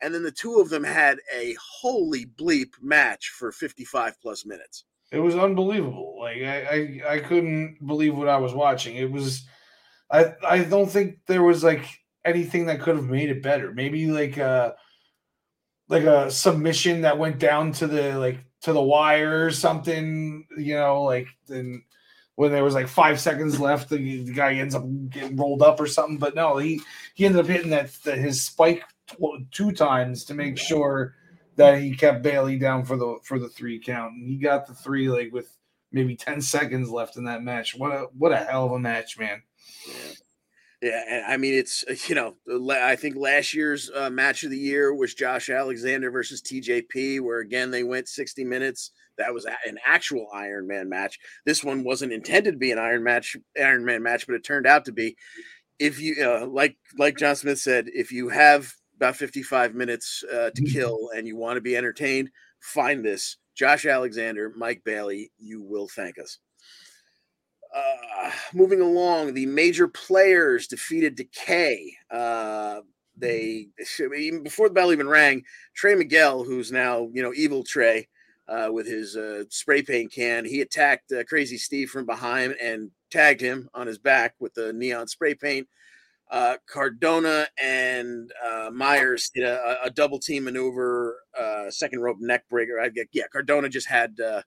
And 0.00 0.14
then 0.14 0.22
the 0.22 0.30
two 0.30 0.60
of 0.60 0.68
them 0.68 0.84
had 0.84 1.18
a 1.34 1.56
holy 1.60 2.24
bleep 2.26 2.72
match 2.80 3.30
for 3.30 3.50
55 3.50 4.20
plus 4.20 4.46
minutes. 4.46 4.84
It 5.10 5.18
was 5.18 5.34
unbelievable. 5.36 6.18
Like 6.20 6.42
I, 6.42 7.00
I, 7.06 7.14
I 7.14 7.18
couldn't 7.20 7.78
believe 7.84 8.16
what 8.16 8.28
I 8.28 8.36
was 8.36 8.54
watching. 8.54 8.96
It 8.96 9.10
was 9.10 9.46
I 10.10 10.34
I 10.46 10.64
don't 10.64 10.90
think 10.90 11.18
there 11.26 11.42
was 11.42 11.64
like 11.64 11.84
anything 12.24 12.66
that 12.66 12.80
could 12.80 12.96
have 12.96 13.06
made 13.06 13.30
it 13.30 13.42
better. 13.42 13.72
Maybe 13.72 14.06
like 14.06 14.36
a 14.36 14.76
like 15.88 16.04
a 16.04 16.30
submission 16.30 17.02
that 17.02 17.18
went 17.18 17.38
down 17.38 17.72
to 17.72 17.86
the 17.86 18.18
like 18.18 18.44
to 18.62 18.72
the 18.72 18.82
wire 18.82 19.46
or 19.46 19.50
something, 19.50 20.46
you 20.56 20.74
know, 20.74 21.04
like 21.04 21.28
then 21.46 21.82
when 22.34 22.52
there 22.52 22.64
was 22.64 22.74
like 22.74 22.88
five 22.88 23.18
seconds 23.18 23.58
left, 23.58 23.88
the, 23.88 24.22
the, 24.22 24.32
guy 24.32 24.54
ends 24.54 24.74
up 24.74 24.84
getting 25.10 25.36
rolled 25.36 25.62
up 25.62 25.80
or 25.80 25.86
something. 25.86 26.18
But 26.18 26.34
no, 26.34 26.58
he 26.58 26.80
he 27.14 27.26
ended 27.26 27.40
up 27.40 27.46
hitting 27.46 27.70
that, 27.70 27.92
that 28.04 28.18
his 28.18 28.44
spike 28.44 28.84
two 29.50 29.72
times 29.72 30.24
to 30.24 30.34
make 30.34 30.58
sure 30.58 31.14
that 31.56 31.80
he 31.80 31.94
kept 31.94 32.22
Bailey 32.22 32.58
down 32.58 32.84
for 32.84 32.96
the 32.96 33.18
for 33.24 33.38
the 33.38 33.48
three 33.48 33.80
count, 33.80 34.12
and 34.12 34.28
he 34.28 34.36
got 34.36 34.66
the 34.66 34.74
three 34.74 35.08
like 35.08 35.32
with 35.32 35.56
maybe 35.92 36.16
ten 36.16 36.40
seconds 36.40 36.90
left 36.90 37.16
in 37.16 37.24
that 37.24 37.42
match. 37.42 37.74
What 37.76 37.92
a 37.92 38.06
what 38.16 38.32
a 38.32 38.36
hell 38.36 38.66
of 38.66 38.72
a 38.72 38.78
match, 38.78 39.18
man! 39.18 39.42
Yeah. 39.86 39.94
Yeah, 40.80 41.24
I 41.26 41.36
mean 41.38 41.54
it's 41.54 41.84
you 42.08 42.14
know 42.14 42.36
I 42.70 42.94
think 42.94 43.16
last 43.16 43.52
year's 43.52 43.90
uh, 43.90 44.10
match 44.10 44.44
of 44.44 44.50
the 44.50 44.58
year 44.58 44.94
was 44.94 45.12
Josh 45.12 45.50
Alexander 45.50 46.10
versus 46.10 46.40
TJP, 46.40 47.20
where 47.20 47.40
again 47.40 47.72
they 47.72 47.82
went 47.82 48.08
sixty 48.08 48.44
minutes. 48.44 48.92
That 49.16 49.34
was 49.34 49.44
an 49.44 49.78
actual 49.84 50.28
Iron 50.32 50.68
Man 50.68 50.88
match. 50.88 51.18
This 51.44 51.64
one 51.64 51.82
wasn't 51.82 52.12
intended 52.12 52.52
to 52.52 52.58
be 52.58 52.70
an 52.70 52.78
Iron 52.78 53.02
match, 53.02 53.36
Iron 53.60 53.84
Man 53.84 54.04
match, 54.04 54.26
but 54.28 54.36
it 54.36 54.44
turned 54.44 54.66
out 54.66 54.84
to 54.84 54.92
be. 54.92 55.16
If 55.80 56.00
you 56.00 56.16
uh, 56.24 56.46
like, 56.46 56.76
like 56.96 57.18
John 57.18 57.34
Smith 57.34 57.58
said, 57.58 57.86
if 57.92 58.12
you 58.12 58.28
have 58.28 58.72
about 58.98 59.16
fifty-five 59.16 59.74
minutes 59.74 60.24
uh, 60.30 60.50
to 60.50 60.62
mm-hmm. 60.62 60.72
kill 60.72 61.10
and 61.16 61.26
you 61.26 61.36
want 61.36 61.56
to 61.56 61.60
be 61.60 61.76
entertained, 61.76 62.30
find 62.60 63.04
this 63.04 63.38
Josh 63.54 63.86
Alexander, 63.86 64.52
Mike 64.56 64.82
Bailey. 64.84 65.30
You 65.38 65.62
will 65.62 65.88
thank 65.88 66.18
us. 66.18 66.38
Uh, 67.74 68.30
moving 68.54 68.80
along, 68.80 69.34
the 69.34 69.46
major 69.46 69.86
players 69.86 70.66
defeated 70.66 71.14
Decay. 71.14 71.94
Uh, 72.10 72.80
they 73.16 73.68
even 74.16 74.42
before 74.42 74.68
the 74.68 74.74
bell 74.74 74.92
even 74.92 75.08
rang, 75.08 75.44
Trey 75.74 75.94
Miguel, 75.94 76.44
who's 76.44 76.72
now 76.72 77.08
you 77.12 77.22
know 77.22 77.32
evil 77.34 77.62
Trey, 77.62 78.08
uh, 78.48 78.68
with 78.72 78.86
his 78.86 79.16
uh, 79.16 79.44
spray 79.50 79.82
paint 79.82 80.12
can, 80.12 80.44
he 80.44 80.60
attacked 80.60 81.12
uh, 81.12 81.24
Crazy 81.24 81.58
Steve 81.58 81.90
from 81.90 82.06
behind 82.06 82.54
and 82.60 82.90
tagged 83.10 83.40
him 83.40 83.68
on 83.74 83.86
his 83.86 83.98
back 83.98 84.34
with 84.40 84.54
the 84.54 84.72
neon 84.72 85.06
spray 85.06 85.34
paint. 85.34 85.68
Uh, 86.30 86.56
Cardona 86.68 87.46
and 87.62 88.30
uh, 88.44 88.70
Myers 88.70 89.30
did 89.34 89.44
a, 89.44 89.78
a, 89.84 89.90
double 89.90 90.18
team 90.18 90.44
maneuver, 90.44 91.22
uh, 91.38 91.70
second 91.70 92.00
rope 92.00 92.18
neck 92.20 92.44
breaker. 92.50 92.78
I 92.78 92.90
get 92.90 93.08
yeah, 93.12 93.24
Cardona 93.32 93.70
just 93.70 93.88
had 93.88 94.20
uh, 94.20 94.42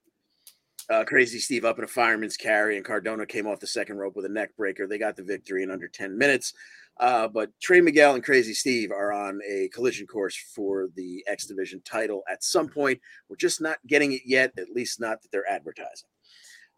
uh, 0.88 1.04
Crazy 1.04 1.40
Steve 1.40 1.64
up 1.64 1.78
in 1.78 1.84
a 1.84 1.88
fireman's 1.88 2.36
carry, 2.36 2.76
and 2.76 2.84
Cardona 2.84 3.26
came 3.26 3.48
off 3.48 3.58
the 3.58 3.66
second 3.66 3.96
rope 3.96 4.14
with 4.14 4.26
a 4.26 4.28
neck 4.28 4.50
breaker. 4.56 4.86
They 4.86 4.98
got 4.98 5.16
the 5.16 5.24
victory 5.24 5.64
in 5.64 5.72
under 5.72 5.88
10 5.88 6.16
minutes. 6.16 6.52
Uh, 7.00 7.26
but 7.26 7.50
Trey 7.60 7.80
Miguel 7.80 8.14
and 8.14 8.22
Crazy 8.22 8.54
Steve 8.54 8.90
are 8.90 9.12
on 9.12 9.40
a 9.48 9.68
collision 9.72 10.06
course 10.06 10.36
for 10.54 10.88
the 10.94 11.24
X 11.26 11.46
Division 11.46 11.80
title 11.84 12.22
at 12.30 12.44
some 12.44 12.68
point. 12.68 13.00
We're 13.28 13.36
just 13.36 13.60
not 13.60 13.78
getting 13.86 14.12
it 14.12 14.22
yet, 14.26 14.52
at 14.58 14.70
least 14.70 15.00
not 15.00 15.22
that 15.22 15.28
they're 15.32 15.50
advertising. 15.50 16.08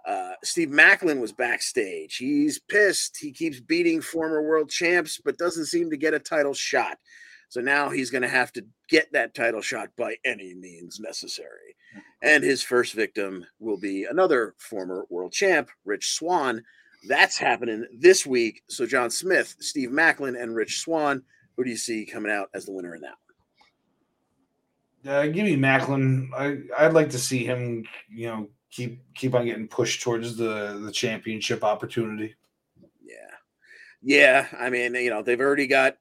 Uh, 0.07 0.33
Steve 0.43 0.69
Maclin 0.69 1.21
was 1.21 1.33
backstage. 1.33 2.17
He's 2.17 2.59
pissed. 2.59 3.17
He 3.19 3.33
keeps 3.33 3.61
beating 3.61 4.03
former 4.03 4.43
world 4.43 4.69
champs, 4.69 5.21
but 5.25 5.39
doesn't 5.39 5.67
seem 5.67 5.91
to 5.91 5.97
get 5.97 6.15
a 6.15 6.19
title 6.19 6.55
shot. 6.55 6.99
So 7.49 7.61
now 7.61 7.89
he's 7.89 8.11
going 8.11 8.23
to 8.23 8.29
have 8.29 8.53
to 8.55 8.65
get 8.89 9.13
that 9.13 9.35
title 9.35 9.61
shot 9.61 9.91
by 9.97 10.17
any 10.25 10.55
means 10.55 10.99
necessary. 11.01 11.77
And 12.21 12.43
his 12.43 12.63
first 12.63 12.95
victim 12.95 13.47
will 13.61 13.79
be 13.79 14.05
another 14.05 14.55
former 14.59 15.07
world 15.09 15.33
champ, 15.33 15.71
Rich 15.85 16.15
Swann. 16.15 16.65
That's 17.07 17.39
happening 17.39 17.87
this 17.99 18.27
week. 18.27 18.63
So 18.69 18.87
John 18.87 19.11
Smith, 19.11 19.57
Steve 19.61 19.91
Maclin, 19.91 20.41
and 20.41 20.55
Rich 20.55 20.81
Swann. 20.81 21.23
Who 21.57 21.65
do 21.65 21.71
you 21.71 21.77
see 21.77 22.05
coming 22.05 22.33
out 22.33 22.51
as 22.55 22.67
the 22.67 22.73
winner 22.73 22.95
in 22.95 23.03
that 23.03 23.15
one? 25.05 25.15
Uh, 25.15 25.27
give 25.27 25.45
me 25.45 25.57
Maclin. 25.57 26.29
I 26.37 26.59
I'd 26.77 26.95
like 26.95 27.11
to 27.11 27.19
see 27.19 27.45
him, 27.45 27.85
you 28.09 28.27
know, 28.27 28.49
keep 28.75 29.01
keep 29.15 29.35
on 29.35 29.47
getting 29.47 29.69
pushed 29.69 30.03
towards 30.03 30.37
the 30.37 30.81
the 30.85 30.93
championship 30.93 31.63
opportunity. 31.63 32.35
Yeah, 33.03 33.35
yeah. 34.03 34.47
I 34.59 34.71
mean, 34.71 34.95
you 34.95 35.11
know, 35.11 35.23
they've 35.23 35.41
already 35.41 35.67
got 35.67 35.97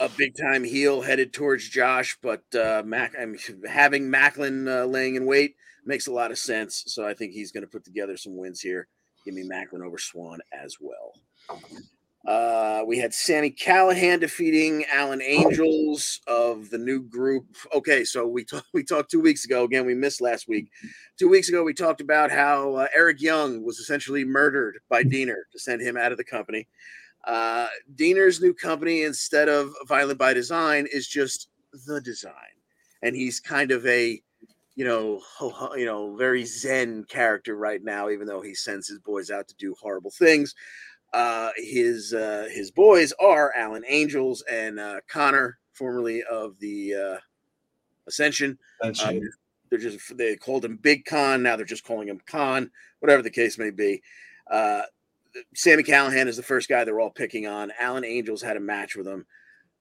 a 0.00 0.08
big 0.10 0.36
time 0.36 0.62
heel 0.62 1.00
headed 1.00 1.32
towards 1.32 1.68
Josh, 1.68 2.16
but 2.22 2.42
uh, 2.54 2.82
Mac, 2.84 3.14
I 3.18 3.24
mean, 3.24 3.38
having 3.68 4.10
Maclin 4.10 4.68
uh, 4.68 4.84
laying 4.84 5.16
in 5.16 5.26
wait 5.26 5.56
makes 5.84 6.06
a 6.06 6.12
lot 6.12 6.30
of 6.30 6.38
sense. 6.38 6.84
So 6.86 7.06
I 7.06 7.14
think 7.14 7.32
he's 7.32 7.50
going 7.50 7.64
to 7.64 7.70
put 7.70 7.84
together 7.84 8.16
some 8.16 8.36
wins 8.36 8.60
here. 8.60 8.88
Give 9.24 9.34
me 9.34 9.42
Maclin 9.42 9.84
over 9.84 9.98
Swann 9.98 10.40
as 10.52 10.76
well. 10.80 11.12
Uh, 12.26 12.82
we 12.86 12.98
had 12.98 13.12
Sami 13.12 13.50
Callihan 13.50 14.20
defeating 14.20 14.84
Alan 14.92 15.20
Angels 15.20 16.20
of 16.28 16.70
the 16.70 16.78
new 16.78 17.02
group. 17.02 17.44
Okay, 17.74 18.04
so 18.04 18.26
we 18.26 18.44
talked 18.44 18.68
we 18.72 18.84
talked 18.84 19.10
two 19.10 19.20
weeks 19.20 19.44
ago. 19.44 19.64
Again, 19.64 19.84
we 19.84 19.94
missed 19.94 20.20
last 20.20 20.46
week. 20.46 20.70
Two 21.18 21.28
weeks 21.28 21.48
ago, 21.48 21.64
we 21.64 21.74
talked 21.74 22.00
about 22.00 22.30
how 22.30 22.74
uh, 22.76 22.86
Eric 22.94 23.20
Young 23.20 23.64
was 23.64 23.78
essentially 23.78 24.24
murdered 24.24 24.78
by 24.88 25.02
Deaner 25.02 25.42
to 25.52 25.58
send 25.58 25.82
him 25.82 25.96
out 25.96 26.12
of 26.12 26.18
the 26.18 26.24
company. 26.24 26.68
Uh, 27.24 27.66
Deaner's 27.94 28.40
new 28.40 28.54
company, 28.54 29.02
instead 29.02 29.48
of 29.48 29.72
Violent 29.86 30.18
by 30.18 30.32
Design, 30.32 30.86
is 30.92 31.08
just 31.08 31.48
the 31.86 32.00
design, 32.00 32.34
and 33.02 33.16
he's 33.16 33.40
kind 33.40 33.70
of 33.72 33.84
a, 33.86 34.20
you 34.76 34.84
know, 34.84 35.20
you 35.76 35.86
know, 35.86 36.14
very 36.16 36.44
zen 36.44 37.04
character 37.04 37.56
right 37.56 37.82
now. 37.82 38.10
Even 38.10 38.28
though 38.28 38.42
he 38.42 38.54
sends 38.54 38.86
his 38.86 39.00
boys 39.00 39.30
out 39.30 39.48
to 39.48 39.54
do 39.56 39.74
horrible 39.80 40.12
things, 40.12 40.54
uh, 41.12 41.50
his 41.56 42.14
uh, 42.14 42.48
his 42.50 42.70
boys 42.70 43.12
are 43.20 43.52
Alan 43.56 43.84
Angels 43.86 44.42
and 44.50 44.80
uh, 44.80 45.00
Connor, 45.08 45.58
formerly 45.72 46.22
of 46.24 46.58
the 46.58 46.94
uh, 46.94 47.18
Ascension. 48.06 48.58
Um, 48.82 49.20
they're 49.70 49.78
just 49.78 50.16
they 50.16 50.36
called 50.36 50.64
him 50.64 50.76
Big 50.76 51.04
Con. 51.04 51.42
Now 51.42 51.56
they're 51.56 51.64
just 51.64 51.84
calling 51.84 52.08
him 52.08 52.20
Con. 52.26 52.70
Whatever 53.00 53.22
the 53.22 53.30
case 53.30 53.58
may 53.58 53.70
be. 53.70 54.02
Uh, 54.50 54.82
Sami 55.54 55.82
Callihan 55.82 56.26
is 56.26 56.36
the 56.36 56.42
first 56.42 56.68
guy 56.68 56.84
they're 56.84 57.00
all 57.00 57.10
picking 57.10 57.46
on. 57.46 57.72
Alan 57.78 58.04
Angels 58.04 58.42
had 58.42 58.56
a 58.56 58.60
match 58.60 58.96
with 58.96 59.06
him. 59.06 59.24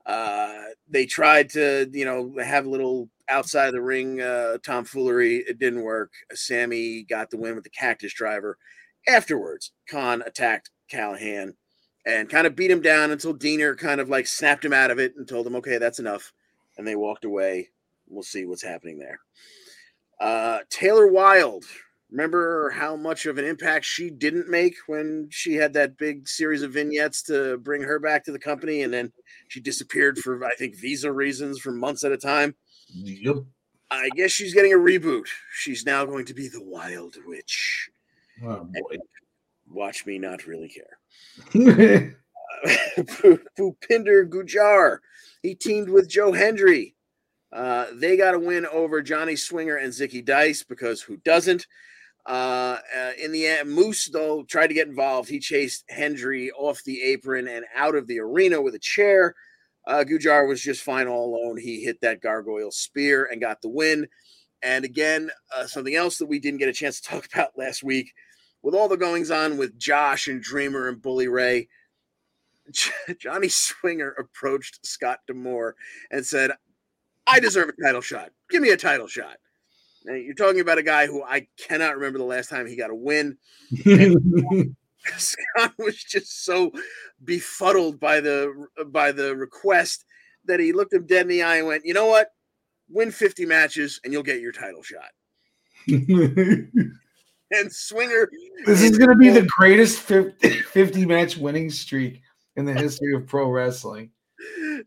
Uh, 0.05 0.61
they 0.89 1.05
tried 1.05 1.49
to, 1.49 1.89
you 1.93 2.05
know, 2.05 2.33
have 2.41 2.65
a 2.65 2.69
little 2.69 3.09
outside 3.29 3.67
of 3.67 3.73
the 3.73 3.81
ring 3.81 4.21
uh, 4.21 4.57
tomfoolery. 4.63 5.37
It 5.37 5.59
didn't 5.59 5.83
work. 5.83 6.11
Sami 6.33 7.03
got 7.03 7.29
the 7.29 7.37
win 7.37 7.55
with 7.55 7.63
the 7.63 7.69
cactus 7.69 8.13
driver. 8.13 8.57
Afterwards, 9.07 9.71
Con 9.89 10.23
attacked 10.25 10.69
Callihan 10.91 11.53
and 12.05 12.29
kind 12.29 12.47
of 12.47 12.55
beat 12.55 12.71
him 12.71 12.81
down 12.81 13.11
until 13.11 13.33
Deaner 13.33 13.77
kind 13.77 14.01
of 14.01 14.09
like 14.09 14.27
snapped 14.27 14.65
him 14.65 14.73
out 14.73 14.91
of 14.91 14.99
it 14.99 15.13
and 15.15 15.27
told 15.27 15.45
him, 15.47 15.55
okay, 15.57 15.77
that's 15.77 15.99
enough. 15.99 16.33
And 16.77 16.87
they 16.87 16.95
walked 16.95 17.25
away. 17.25 17.69
We'll 18.07 18.23
see 18.23 18.45
what's 18.45 18.63
happening 18.63 18.97
there. 18.97 19.19
Uh, 20.19 20.59
Taylor 20.69 21.07
Wilde, 21.07 21.65
remember 22.11 22.69
how 22.71 22.95
much 22.95 23.25
of 23.25 23.37
an 23.37 23.45
impact 23.45 23.85
she 23.85 24.09
didn't 24.09 24.49
make 24.49 24.75
when 24.87 25.27
she 25.31 25.55
had 25.55 25.73
that 25.73 25.97
big 25.97 26.27
series 26.27 26.61
of 26.61 26.73
vignettes 26.73 27.23
to 27.23 27.57
bring 27.59 27.81
her 27.81 27.99
back 27.99 28.23
to 28.25 28.31
the 28.31 28.39
company 28.39 28.83
and 28.83 28.93
then 28.93 29.11
she 29.47 29.61
disappeared 29.61 30.17
for 30.19 30.43
i 30.45 30.53
think 30.55 30.75
visa 30.75 31.11
reasons 31.11 31.57
for 31.59 31.71
months 31.71 32.03
at 32.03 32.11
a 32.11 32.17
time 32.17 32.53
Yep. 32.93 33.37
i 33.89 34.09
guess 34.09 34.31
she's 34.31 34.53
getting 34.53 34.73
a 34.73 34.77
reboot 34.77 35.23
she's 35.53 35.85
now 35.85 36.05
going 36.05 36.25
to 36.25 36.33
be 36.33 36.49
the 36.49 36.61
wild 36.61 37.15
witch 37.25 37.89
Oh 38.43 38.65
boy. 38.65 38.97
Watch 39.73 40.05
me 40.05 40.17
not 40.17 40.45
really 40.45 40.69
care 40.69 40.97
Bhupinder 42.65 44.27
Gujjar. 44.27 44.99
He 45.41 45.55
teamed 45.55 45.89
with 45.89 46.09
Joe 46.09 46.31
Hendry. 46.31 46.95
Uh, 47.51 47.87
they 47.93 48.15
got 48.15 48.35
a 48.35 48.39
win 48.39 48.65
over 48.67 49.01
Johnny 49.01 49.35
Swinger 49.35 49.75
and 49.75 49.91
Zicky 49.91 50.23
Dice 50.23 50.63
because 50.63 51.01
who 51.01 51.17
doesn't? 51.17 51.67
Uh, 52.25 52.77
uh, 52.95 53.11
in 53.21 53.31
the 53.31 53.47
end, 53.47 53.69
Moose, 53.69 54.09
though, 54.09 54.43
tried 54.43 54.67
to 54.67 54.73
get 54.73 54.87
involved. 54.87 55.27
He 55.27 55.39
chased 55.39 55.83
Hendry 55.89 56.51
off 56.51 56.83
the 56.83 57.01
apron 57.01 57.47
and 57.47 57.65
out 57.75 57.95
of 57.95 58.07
the 58.07 58.19
arena 58.19 58.61
with 58.61 58.75
a 58.75 58.79
chair. 58.79 59.35
Uh, 59.87 60.03
Gujjar 60.07 60.47
was 60.47 60.61
just 60.61 60.83
fine 60.83 61.07
all 61.07 61.35
alone. 61.35 61.57
He 61.57 61.83
hit 61.83 61.99
that 62.01 62.21
gargoyle 62.21 62.71
spear 62.71 63.27
and 63.31 63.41
got 63.41 63.61
the 63.61 63.69
win. 63.69 64.07
And 64.61 64.85
again, 64.85 65.31
uh, 65.55 65.65
something 65.65 65.95
else 65.95 66.17
that 66.19 66.27
we 66.27 66.39
didn't 66.39 66.59
get 66.59 66.69
a 66.69 66.73
chance 66.73 67.01
to 67.01 67.09
talk 67.09 67.27
about 67.33 67.57
last 67.57 67.83
week 67.83 68.13
with 68.63 68.75
all 68.75 68.87
the 68.87 68.97
goings 68.97 69.31
on 69.31 69.57
with 69.57 69.77
Josh 69.79 70.27
and 70.27 70.41
Dreamer 70.41 70.87
and 70.87 71.01
Bully 71.01 71.27
Ray. 71.27 71.67
Johnny 73.19 73.49
Swinger 73.49 74.11
approached 74.11 74.85
Scott 74.85 75.19
D'Amore 75.27 75.75
and 76.11 76.25
said, 76.25 76.51
I 77.27 77.39
deserve 77.39 77.69
a 77.69 77.81
title 77.81 78.01
shot. 78.01 78.31
Give 78.49 78.61
me 78.61 78.69
a 78.69 78.77
title 78.77 79.07
shot. 79.07 79.37
Now, 80.03 80.15
you're 80.15 80.33
talking 80.33 80.61
about 80.61 80.79
a 80.79 80.83
guy 80.83 81.05
who 81.05 81.23
I 81.23 81.47
cannot 81.57 81.95
remember 81.95 82.17
the 82.17 82.25
last 82.25 82.49
time 82.49 82.67
he 82.67 82.75
got 82.75 82.89
a 82.89 82.95
win. 82.95 83.37
Scott 85.17 85.73
was 85.77 86.03
just 86.03 86.43
so 86.45 86.71
befuddled 87.23 87.99
by 87.99 88.19
the 88.19 88.67
by 88.87 89.11
the 89.11 89.35
request 89.35 90.05
that 90.45 90.59
he 90.59 90.73
looked 90.73 90.93
him 90.93 91.05
dead 91.05 91.23
in 91.23 91.27
the 91.27 91.43
eye 91.43 91.57
and 91.57 91.67
went, 91.67 91.85
"You 91.85 91.93
know 91.93 92.07
what? 92.07 92.29
Win 92.89 93.11
50 93.11 93.45
matches 93.45 93.99
and 94.03 94.11
you'll 94.11 94.23
get 94.23 94.41
your 94.41 94.51
title 94.51 94.83
shot." 94.83 95.11
And 97.51 97.71
Swinger 97.71 98.29
this 98.65 98.81
is 98.81 98.97
going 98.97 99.09
to 99.09 99.15
be 99.15 99.29
the 99.29 99.47
greatest 99.57 99.99
50, 99.99 100.49
50 100.49 101.05
match 101.05 101.37
winning 101.37 101.69
streak 101.69 102.21
in 102.55 102.65
the 102.65 102.73
history 102.73 103.13
of 103.13 103.27
pro 103.27 103.49
wrestling. 103.49 104.11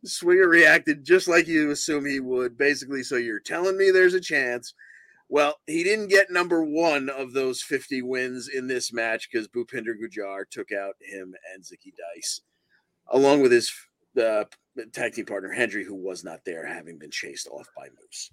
Swinger 0.04 0.48
reacted 0.48 1.04
just 1.04 1.28
like 1.28 1.46
you 1.46 1.70
assume 1.70 2.04
he 2.04 2.20
would. 2.20 2.56
Basically, 2.56 3.02
so 3.02 3.16
you're 3.16 3.40
telling 3.40 3.76
me 3.76 3.90
there's 3.90 4.14
a 4.14 4.20
chance. 4.20 4.74
Well, 5.28 5.56
he 5.66 5.82
didn't 5.82 6.08
get 6.08 6.30
number 6.30 6.62
one 6.62 7.08
of 7.08 7.32
those 7.32 7.62
50 7.62 8.02
wins 8.02 8.48
in 8.48 8.66
this 8.66 8.92
match 8.92 9.28
because 9.30 9.48
Bhupinder 9.48 9.94
Gujjar 9.94 10.44
took 10.50 10.70
out 10.70 10.94
him 11.00 11.34
and 11.52 11.64
Zicky 11.64 11.92
Dice, 12.14 12.42
along 13.10 13.40
with 13.40 13.50
his 13.50 13.72
uh, 14.20 14.44
tag 14.92 15.14
team 15.14 15.26
partner 15.26 15.50
Hendry, 15.50 15.84
who 15.84 15.94
was 15.94 16.24
not 16.24 16.44
there, 16.44 16.66
having 16.66 16.98
been 16.98 17.10
chased 17.10 17.48
off 17.48 17.68
by 17.76 17.88
Moose. 17.88 18.30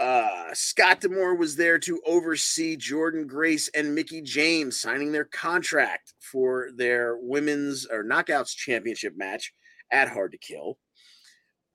Uh, 0.00 0.46
Scott 0.54 1.02
D'Amore 1.02 1.34
was 1.34 1.56
there 1.56 1.78
to 1.80 2.00
oversee 2.06 2.74
Jordynne 2.74 3.26
Grace 3.26 3.68
and 3.74 3.94
Mickie 3.94 4.22
James 4.22 4.80
signing 4.80 5.12
their 5.12 5.26
contract 5.26 6.14
for 6.18 6.70
their 6.74 7.18
women's 7.20 7.84
or 7.84 8.02
knockouts 8.02 8.56
championship 8.56 9.12
match 9.14 9.52
at 9.92 10.08
Hard 10.08 10.32
to 10.32 10.38
Kill. 10.38 10.78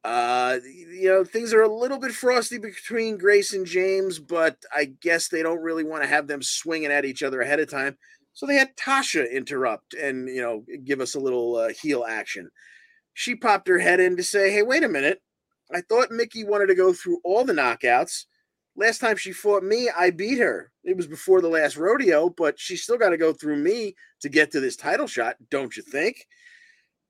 Uh, 0.04 0.58
you 0.66 1.08
know, 1.08 1.24
things 1.24 1.54
are 1.54 1.62
a 1.62 1.72
little 1.72 2.00
bit 2.00 2.14
frosty 2.14 2.58
between 2.58 3.20
Grace 3.20 3.54
and 3.54 3.68
James, 3.68 4.18
but 4.18 4.58
I 4.76 4.86
guess 4.86 5.28
they 5.28 5.44
don't 5.44 5.62
really 5.62 5.84
want 5.84 6.02
to 6.02 6.10
have 6.10 6.28
them 6.28 6.42
swinging 6.42 6.92
at 6.92 7.06
each 7.06 7.22
other 7.22 7.42
ahead 7.42 7.60
of 7.60 7.70
time. 7.70 7.96
So 8.34 8.48
they 8.48 8.56
had 8.56 8.76
Tasha 8.76 9.32
interrupt 9.32 9.94
and, 9.94 10.28
you 10.28 10.42
know, 10.42 10.66
give 10.84 11.00
us 11.00 11.14
a 11.14 11.20
little 11.20 11.58
uh, 11.58 11.70
heel 11.80 12.04
action. 12.08 12.50
She 13.14 13.36
popped 13.36 13.68
her 13.68 13.80
head 13.80 14.00
in 14.00 14.18
to 14.18 14.24
say, 14.24 14.52
Hey, 14.52 14.64
wait 14.64 14.84
a 14.84 14.90
minute. 14.90 15.22
I 15.74 15.82
thought 15.82 16.12
Mickie 16.12 16.44
wanted 16.44 16.68
to 16.68 16.76
go 16.76 16.94
through 16.94 17.20
all 17.24 17.44
the 17.44 17.54
knockouts. 17.54 18.26
Last 18.76 19.00
time 19.00 19.16
she 19.16 19.32
fought 19.32 19.64
me, 19.64 19.90
I 19.90 20.10
beat 20.10 20.40
her. 20.40 20.72
It 20.84 20.98
was 20.98 21.08
before 21.08 21.42
the 21.42 21.48
last 21.48 21.78
rodeo, 21.78 22.30
but 22.30 22.60
she 22.60 22.76
still 22.76 22.98
got 22.98 23.10
to 23.10 23.18
go 23.18 23.34
through 23.34 23.58
me 23.58 23.96
to 24.22 24.30
get 24.30 24.52
to 24.52 24.60
this 24.60 24.76
title 24.76 25.08
shot, 25.08 25.38
don't 25.50 25.76
you 25.76 25.84
think? 25.84 26.28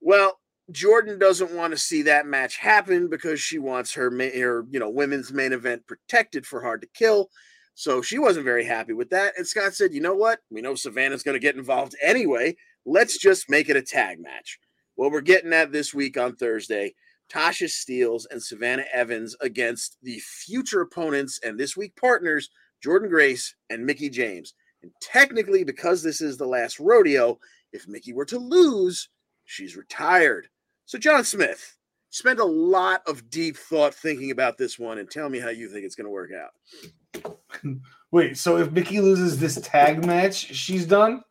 Well, 0.00 0.38
Jordynne 0.72 1.20
doesn't 1.20 1.52
want 1.52 1.72
to 1.72 1.78
see 1.78 2.02
that 2.02 2.26
match 2.26 2.56
happen 2.56 3.08
because 3.08 3.40
she 3.40 3.58
wants 3.58 3.92
her, 3.94 4.10
her 4.10 4.64
you 4.70 4.80
know, 4.80 4.90
women's 4.90 5.32
main 5.32 5.52
event 5.52 5.86
protected 5.86 6.46
for 6.46 6.62
hard 6.62 6.82
to 6.82 6.88
kill. 6.94 7.30
So 7.74 8.00
she 8.00 8.18
wasn't 8.18 8.46
very 8.46 8.64
happy 8.64 8.92
with 8.94 9.10
that. 9.10 9.34
And 9.36 9.46
Scott 9.46 9.74
said, 9.74 9.92
you 9.92 10.00
know 10.00 10.14
what? 10.14 10.40
We 10.50 10.62
know 10.62 10.74
Savannah's 10.74 11.22
going 11.22 11.34
to 11.34 11.40
get 11.40 11.56
involved 11.56 11.94
anyway. 12.02 12.56
Let's 12.86 13.18
just 13.18 13.50
make 13.50 13.68
it 13.68 13.76
a 13.76 13.82
tag 13.82 14.18
match. 14.18 14.58
Well, 14.96 15.10
we're 15.10 15.20
getting 15.20 15.50
that 15.50 15.72
this 15.72 15.92
week 15.92 16.16
on 16.16 16.36
Thursday. 16.36 16.94
Tasha 17.30 17.68
Steelz 17.68 18.24
and 18.30 18.42
Savannah 18.42 18.84
Evans 18.92 19.36
against 19.40 19.98
the 20.02 20.18
future 20.20 20.80
opponents 20.80 21.40
and 21.44 21.58
this 21.58 21.76
week 21.76 21.96
partners, 21.96 22.50
Jordynne 22.84 23.08
Grace 23.08 23.54
and 23.70 23.84
Mickie 23.84 24.10
James. 24.10 24.54
And 24.82 24.92
technically, 25.00 25.64
because 25.64 26.02
this 26.02 26.20
is 26.20 26.36
the 26.36 26.46
last 26.46 26.78
rodeo, 26.78 27.38
if 27.72 27.88
Mickie 27.88 28.12
were 28.12 28.24
to 28.26 28.38
lose, 28.38 29.08
she's 29.44 29.76
retired. 29.76 30.48
So, 30.84 30.98
John 30.98 31.24
Smith, 31.24 31.76
spend 32.10 32.38
a 32.38 32.44
lot 32.44 33.02
of 33.06 33.28
deep 33.30 33.56
thought 33.56 33.94
thinking 33.94 34.30
about 34.30 34.56
this 34.56 34.78
one 34.78 34.98
and 34.98 35.10
tell 35.10 35.28
me 35.28 35.38
how 35.38 35.48
you 35.48 35.68
think 35.68 35.84
it's 35.84 35.96
going 35.96 36.06
to 36.06 36.10
work 36.10 36.30
out. 36.32 37.36
Wait, 38.10 38.38
so 38.38 38.56
if 38.58 38.70
Mickie 38.70 39.00
loses 39.00 39.38
this 39.38 39.60
tag 39.60 40.04
match, 40.04 40.34
she's 40.34 40.86
done? 40.86 41.22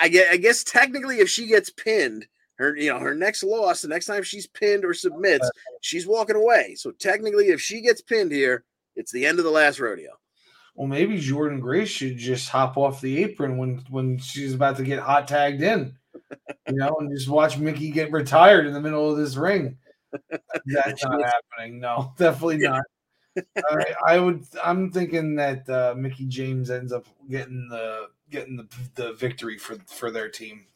I 0.00 0.08
guess, 0.08 0.28
I 0.30 0.36
guess 0.36 0.64
technically, 0.64 1.18
if 1.18 1.28
she 1.28 1.46
gets 1.46 1.70
pinned, 1.70 2.26
her 2.62 2.76
you 2.76 2.92
know 2.92 2.98
her 2.98 3.14
next 3.14 3.42
loss, 3.42 3.82
the 3.82 3.88
next 3.88 4.06
time 4.06 4.22
she's 4.22 4.46
pinned 4.46 4.84
or 4.84 4.94
submits, 4.94 5.50
she's 5.80 6.06
walking 6.06 6.36
away. 6.36 6.74
So 6.76 6.92
technically, 6.92 7.48
if 7.48 7.60
she 7.60 7.80
gets 7.80 8.00
pinned 8.00 8.32
here, 8.32 8.64
it's 8.96 9.12
the 9.12 9.26
end 9.26 9.38
of 9.38 9.44
the 9.44 9.50
last 9.50 9.80
rodeo. 9.80 10.10
Well, 10.74 10.86
maybe 10.86 11.18
Jordynne 11.18 11.60
Grace 11.60 11.90
should 11.90 12.16
just 12.16 12.48
hop 12.48 12.78
off 12.78 13.00
the 13.00 13.22
apron 13.22 13.58
when 13.58 13.84
when 13.90 14.18
she's 14.18 14.54
about 14.54 14.76
to 14.78 14.84
get 14.84 15.00
hot 15.00 15.28
tagged 15.28 15.62
in, 15.62 15.94
you 16.68 16.76
know, 16.76 16.96
and 16.98 17.10
just 17.10 17.28
watch 17.28 17.58
Mickie 17.58 17.90
get 17.90 18.10
retired 18.10 18.66
in 18.66 18.72
the 18.72 18.80
middle 18.80 19.10
of 19.10 19.18
this 19.18 19.36
ring. 19.36 19.76
That's 20.30 21.04
not 21.04 21.20
happening. 21.22 21.80
No, 21.80 22.14
definitely 22.18 22.58
not. 22.58 22.82
I, 23.36 23.94
I 24.06 24.18
would. 24.18 24.44
I'm 24.62 24.90
thinking 24.90 25.34
that 25.36 25.68
uh, 25.68 25.94
Mickie 25.96 26.26
James 26.26 26.70
ends 26.70 26.92
up 26.92 27.06
getting 27.30 27.68
the 27.68 28.08
getting 28.30 28.56
the, 28.56 28.68
the 28.94 29.12
victory 29.14 29.58
for 29.58 29.76
for 29.86 30.10
their 30.10 30.28
team 30.28 30.66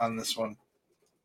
on 0.00 0.16
this 0.16 0.36
one. 0.36 0.56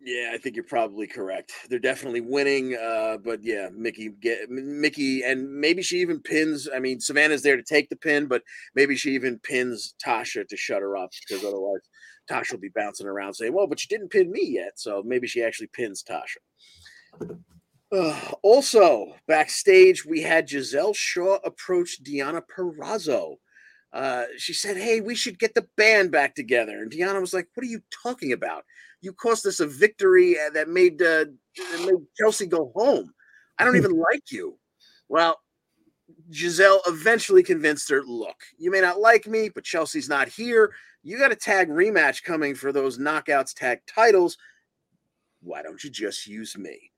Yeah, 0.05 0.29
I 0.31 0.37
think 0.37 0.55
you're 0.55 0.65
probably 0.65 1.07
correct. 1.07 1.51
They're 1.67 1.79
definitely 1.79 2.21
winning, 2.21 2.75
uh, 2.75 3.17
but 3.23 3.43
yeah, 3.43 3.69
Mickie 3.75 4.09
get 4.21 4.51
Mickie, 4.51 5.23
and 5.23 5.51
maybe 5.51 5.81
she 5.81 5.97
even 5.97 6.19
pins. 6.19 6.69
I 6.73 6.77
mean, 6.77 6.99
Savannah's 6.99 7.41
there 7.41 7.57
to 7.57 7.63
take 7.63 7.89
the 7.89 7.95
pin, 7.95 8.27
but 8.27 8.43
maybe 8.75 8.95
she 8.95 9.15
even 9.15 9.39
pins 9.39 9.95
Tasha 10.05 10.47
to 10.47 10.55
shut 10.55 10.83
her 10.83 10.95
up 10.95 11.09
because 11.27 11.43
otherwise, 11.43 11.81
Tasha 12.29 12.51
will 12.51 12.59
be 12.59 12.69
bouncing 12.69 13.07
around 13.07 13.33
saying, 13.33 13.51
"Well, 13.51 13.65
but 13.65 13.81
you 13.81 13.87
didn't 13.89 14.11
pin 14.11 14.31
me 14.31 14.45
yet," 14.45 14.73
so 14.77 15.01
maybe 15.03 15.25
she 15.25 15.41
actually 15.41 15.69
pins 15.73 16.03
Tasha. 16.07 16.37
Uh, 17.91 18.31
also, 18.43 19.15
backstage, 19.27 20.05
we 20.05 20.21
had 20.21 20.47
Gisele 20.47 20.93
Shaw 20.93 21.39
approach 21.43 22.03
Deonna 22.03 22.43
Purrazzo. 22.55 23.37
Uh, 23.93 24.25
she 24.37 24.53
said, 24.53 24.75
Hey, 24.75 24.99
we 24.99 25.15
should 25.15 25.39
get 25.39 25.53
the 25.55 25.67
band 25.77 26.11
back 26.11 26.35
together. 26.35 26.81
And 26.81 26.91
Deonna 26.91 27.21
was 27.21 27.33
like, 27.33 27.47
What 27.53 27.63
are 27.63 27.69
you 27.69 27.79
talking 28.03 28.33
about? 28.33 28.65
You 29.05 29.13
cost 29.13 29.45
us 29.45 29.59
a 29.59 29.67
victory 29.67 30.35
uh, 30.39 30.49
that 30.55 30.67
made, 30.67 30.99
uh, 30.99 31.25
that 31.57 31.85
made 31.85 32.05
Chelsea 32.17 32.47
go 32.47 32.71
home. 32.75 33.13
I 33.59 33.63
don't 33.63 33.77
even 33.77 33.99
like 34.11 34.31
you. 34.31 34.57
Well, 35.07 35.39
Gisele 36.31 36.81
eventually 36.87 37.43
convinced 37.43 37.87
her, 37.91 38.01
Look, 38.03 38.37
you 38.57 38.71
may 38.71 38.81
not 38.81 38.99
like 38.99 39.27
me, 39.27 39.49
but 39.49 39.63
Chelsea's 39.63 40.09
not 40.09 40.27
here. 40.27 40.73
You 41.03 41.19
got 41.19 41.31
a 41.31 41.35
tag 41.35 41.69
rematch 41.69 42.23
coming 42.23 42.55
for 42.55 42.71
those 42.71 42.97
knockouts 42.97 43.53
tag 43.53 43.81
titles. 43.87 44.37
Why 45.43 45.61
don't 45.61 45.83
you 45.83 45.91
just 45.91 46.25
use 46.25 46.57
me? 46.57 46.91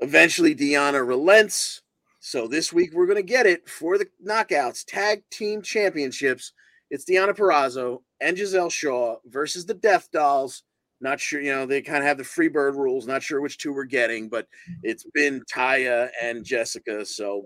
Eventually, 0.00 0.56
Deonna 0.56 1.06
relents. 1.06 1.82
So 2.18 2.48
this 2.48 2.72
week 2.72 2.90
we're 2.92 3.06
going 3.06 3.16
to 3.16 3.22
get 3.22 3.46
it 3.46 3.68
for 3.68 3.98
the 3.98 4.08
knockouts 4.24 4.84
tag 4.84 5.22
team 5.30 5.62
championships. 5.62 6.52
It's 6.90 7.04
Deonna 7.04 7.36
Purrazzo 7.36 8.02
and 8.20 8.36
Gisele 8.36 8.68
Shaw 8.68 9.18
versus 9.26 9.64
the 9.64 9.74
Death 9.74 10.08
Dollz. 10.12 10.62
Not 11.00 11.20
sure, 11.20 11.40
you 11.40 11.52
know, 11.52 11.64
they 11.64 11.80
kind 11.80 11.98
of 11.98 12.04
have 12.04 12.18
the 12.18 12.24
free 12.24 12.48
bird 12.48 12.76
rules. 12.76 13.06
Not 13.06 13.22
sure 13.22 13.40
which 13.40 13.58
two 13.58 13.72
we're 13.72 13.84
getting, 13.84 14.28
but 14.28 14.46
it's 14.82 15.04
been 15.14 15.42
Taya 15.52 16.10
and 16.22 16.44
Jessica. 16.44 17.06
So 17.06 17.44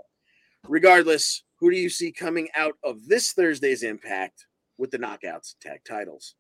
regardless, 0.67 1.45
who 1.61 1.71
do 1.71 1.77
you 1.77 1.89
see 1.89 2.11
coming 2.11 2.49
out 2.57 2.75
of 2.83 3.07
this 3.07 3.33
Thursday's 3.33 3.83
Impact 3.83 4.47
with 4.77 4.91
the 4.91 4.99
Knockouts 4.99 5.55
tag 5.61 5.81
titles? 5.89 6.35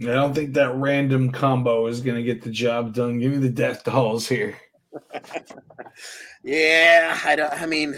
I 0.00 0.06
don't 0.06 0.34
think 0.34 0.54
that 0.54 0.74
random 0.74 1.30
combo 1.30 1.86
is 1.86 2.00
going 2.00 2.16
to 2.16 2.22
get 2.22 2.42
the 2.42 2.50
job 2.50 2.94
done. 2.94 3.20
Give 3.20 3.32
me 3.32 3.38
the 3.38 3.50
Death 3.50 3.84
Dollz 3.84 4.26
here. 4.26 4.56
yeah, 6.44 7.18
I 7.24 7.36
don't. 7.36 7.52
I 7.52 7.66
mean, 7.66 7.94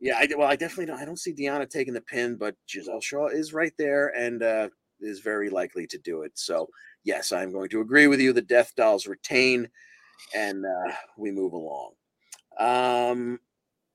yeah, 0.00 0.16
I 0.16 0.28
well, 0.36 0.48
I 0.48 0.56
definitely 0.56 0.86
don't. 0.86 0.98
I 0.98 1.04
don't 1.04 1.18
see 1.18 1.34
Deonna 1.34 1.68
taking 1.68 1.94
the 1.94 2.00
pin, 2.00 2.36
but 2.36 2.54
Gisele 2.66 3.00
Shaw 3.00 3.28
is 3.28 3.52
right 3.52 3.72
there 3.78 4.08
and 4.16 4.42
uh, 4.42 4.68
is 5.00 5.20
very 5.20 5.50
likely 5.50 5.86
to 5.88 5.98
do 5.98 6.22
it. 6.22 6.32
So, 6.34 6.68
yes, 7.04 7.32
I'm 7.32 7.52
going 7.52 7.68
to 7.70 7.80
agree 7.80 8.06
with 8.06 8.20
you. 8.20 8.32
The 8.32 8.42
Death 8.42 8.72
Dollz 8.78 9.08
retain, 9.08 9.68
and 10.34 10.64
uh, 10.64 10.92
we 11.16 11.30
move 11.30 11.52
along. 11.52 11.92
Um, 12.58 13.40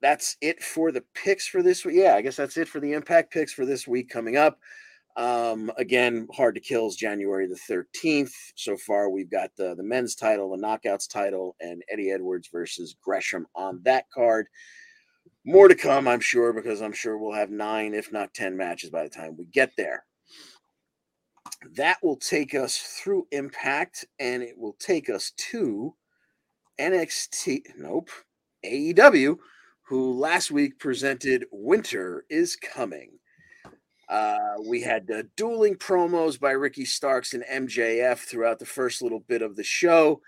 that's 0.02 0.38
it 0.42 0.62
for 0.62 0.92
the 0.92 1.04
picks 1.14 1.48
for 1.48 1.64
this 1.64 1.86
week. 1.86 1.96
Yeah, 1.98 2.16
I 2.16 2.22
guess 2.22 2.36
that's 2.36 2.58
it 2.58 2.68
for 2.68 2.80
the 2.80 2.94
Impact 2.94 3.32
picks 3.32 3.54
for 3.54 3.66
this 3.66 3.88
week 3.88 4.10
coming 4.10 4.38
up. 4.38 4.60
Um, 5.16 5.72
again, 5.78 6.28
Hard 6.34 6.56
to 6.56 6.62
Kills 6.62 6.96
January 6.96 7.48
the 7.48 7.84
13th. 8.04 8.34
So 8.56 8.76
far, 8.76 9.10
we've 9.10 9.30
got 9.30 9.52
the, 9.56 9.76
the 9.76 9.84
men's 9.84 10.16
title, 10.16 10.50
the 10.50 10.62
knockouts 10.62 11.08
title, 11.08 11.56
and 11.60 11.84
Eddie 11.92 12.12
Edwards 12.12 12.50
versus 12.52 12.96
Gresham 13.02 13.46
on 13.56 13.80
that 13.84 14.06
card. 14.14 14.48
More 15.46 15.68
to 15.68 15.76
come, 15.76 16.08
I'm 16.08 16.20
sure, 16.20 16.54
because 16.54 16.82
I'm 16.82 16.94
sure 16.94 17.18
we'll 17.18 17.34
have 17.34 17.52
nine, 17.52 17.94
if 17.94 18.12
not 18.12 18.34
10 18.34 18.58
matches 18.58 18.90
by 18.90 19.04
the 19.04 19.10
time 19.10 19.36
we 19.38 19.46
get 19.46 19.72
there. 19.78 20.04
That 21.72 21.98
will 22.04 22.18
take 22.18 22.54
us 22.54 22.78
through 22.78 23.28
Impact 23.32 24.06
and 24.20 24.44
it 24.44 24.58
will 24.58 24.76
take 24.80 25.10
us 25.10 25.32
to 25.52 25.96
NXT. 26.80 27.62
Nope. 27.78 28.10
AEW, 28.66 29.38
who 29.88 30.14
last 30.14 30.52
week 30.52 30.80
presented 30.80 31.46
Winter 31.52 32.26
is 32.30 32.56
Coming. 32.56 33.20
Uh, 34.10 34.56
we 34.68 34.82
had 34.82 35.10
uh, 35.10 35.24
dueling 35.38 35.76
promos 35.76 36.40
by 36.40 36.52
Ricky 36.52 36.86
Starks 36.86 37.34
and 37.34 37.44
MJF 37.52 38.20
throughout 38.20 38.60
the 38.60 38.66
first 38.66 39.02
little 39.02 39.22
bit 39.22 39.42
of 39.42 39.56
the 39.56 39.64
show. 39.64 40.22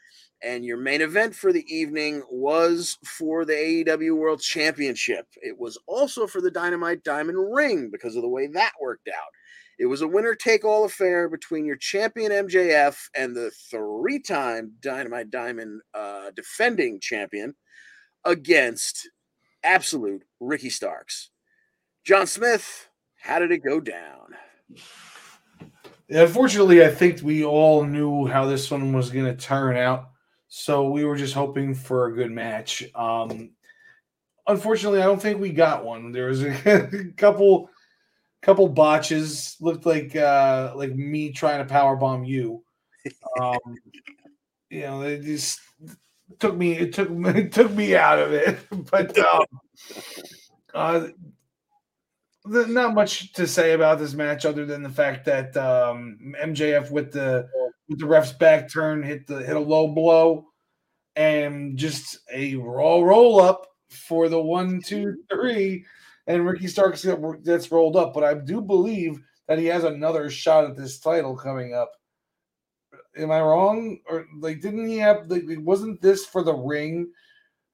And 0.43 0.65
your 0.65 0.77
main 0.77 1.01
event 1.01 1.35
for 1.35 1.51
the 1.51 1.65
evening 1.73 2.23
was 2.29 2.97
for 3.05 3.45
the 3.45 3.53
AEW 3.53 4.15
World 4.15 4.41
Championship. 4.41 5.27
It 5.41 5.57
was 5.57 5.77
also 5.87 6.27
for 6.27 6.41
the 6.41 6.51
Dynamite 6.51 7.03
Diamond 7.03 7.53
Ring 7.53 7.89
because 7.91 8.15
of 8.15 8.21
the 8.21 8.29
way 8.29 8.47
that 8.47 8.73
worked 8.81 9.07
out. 9.07 9.29
It 9.77 9.87
was 9.87 10.01
a 10.01 10.07
winner 10.07 10.35
take 10.35 10.63
all 10.63 10.85
affair 10.85 11.27
between 11.27 11.65
your 11.65 11.75
champion 11.75 12.31
MJF 12.31 12.97
and 13.15 13.35
the 13.35 13.51
three 13.69 14.19
time 14.19 14.73
Dynamite 14.81 15.29
Diamond 15.29 15.81
uh, 15.93 16.31
defending 16.35 16.99
champion 16.99 17.55
against 18.23 19.09
absolute 19.63 20.23
Ricky 20.39 20.69
Starks. 20.69 21.29
John 22.05 22.27
Smith, 22.27 22.87
how 23.19 23.39
did 23.39 23.51
it 23.51 23.63
go 23.63 23.79
down? 23.79 24.35
Unfortunately, 26.09 26.85
I 26.85 26.89
think 26.89 27.21
we 27.21 27.43
all 27.43 27.83
knew 27.83 28.27
how 28.27 28.45
this 28.45 28.69
one 28.69 28.93
was 28.93 29.09
going 29.09 29.25
to 29.25 29.35
turn 29.35 29.75
out, 29.75 30.09
so 30.47 30.89
we 30.89 31.03
were 31.03 31.17
just 31.17 31.33
hoping 31.33 31.73
for 31.73 32.05
a 32.05 32.13
good 32.13 32.31
match. 32.31 32.83
Um, 32.93 33.51
unfortunately, 34.47 35.01
I 35.01 35.05
don't 35.05 35.21
think 35.21 35.39
we 35.39 35.51
got 35.51 35.83
one. 35.83 36.11
There 36.11 36.27
was 36.27 36.43
a 36.43 37.11
couple, 37.17 37.69
couple 38.45 38.67
botches. 38.69 39.57
Looked 39.59 39.85
like 39.85 40.15
uh, 40.15 40.73
like 40.75 40.95
me 40.95 41.31
trying 41.31 41.59
to 41.59 41.65
power 41.65 41.95
bomb 41.95 42.23
you. 42.23 42.63
Um, 43.39 43.59
you 44.71 44.81
know, 44.81 45.01
it 45.03 45.21
just 45.21 45.59
took 46.39 46.55
me. 46.55 46.73
It 46.73 46.93
took 46.93 47.09
it 47.11 47.51
took 47.51 47.71
me 47.71 47.95
out 47.95 48.19
of 48.19 48.33
it. 48.33 48.57
But 48.91 49.15
um, 49.19 49.45
uh, 50.73 51.07
not 52.45 52.95
much 52.95 53.33
to 53.33 53.45
say 53.45 53.73
about 53.73 53.99
this 53.99 54.13
match 54.13 54.43
other 54.45 54.65
than 54.65 54.81
the 54.81 54.89
fact 54.89 55.25
that 55.25 55.55
um, 55.55 56.17
MJF 56.41 56.89
with 56.89 57.11
the 57.11 57.47
with 57.87 57.99
the 57.99 58.07
ref's 58.07 58.33
back 58.33 58.71
turn 58.71 59.03
hit 59.03 59.27
the 59.27 59.43
hit 59.43 59.55
a 59.55 59.59
low 59.59 59.89
blow 59.89 60.47
and 61.15 61.77
just 61.77 62.17
a 62.33 62.55
raw 62.55 63.01
roll 63.01 63.39
up 63.39 63.67
for 63.89 64.29
the 64.29 64.41
one 64.41 64.81
two 64.81 65.15
three 65.31 65.85
and 66.27 66.45
Ricky 66.45 66.67
Starks 66.67 67.05
gets 67.43 67.71
rolled 67.71 67.95
up. 67.95 68.13
But 68.13 68.23
I 68.23 68.33
do 68.33 68.61
believe 68.61 69.21
that 69.47 69.59
he 69.59 69.65
has 69.67 69.83
another 69.83 70.29
shot 70.29 70.65
at 70.65 70.75
this 70.75 70.99
title 70.99 71.35
coming 71.35 71.73
up. 71.73 71.91
Am 73.17 73.31
I 73.31 73.39
wrong? 73.41 73.99
Or 74.09 74.25
like 74.39 74.61
didn't 74.61 74.87
he 74.87 74.97
have 74.97 75.29
like 75.29 75.43
wasn't 75.59 76.01
this 76.01 76.25
for 76.25 76.43
the 76.43 76.53
ring? 76.53 77.11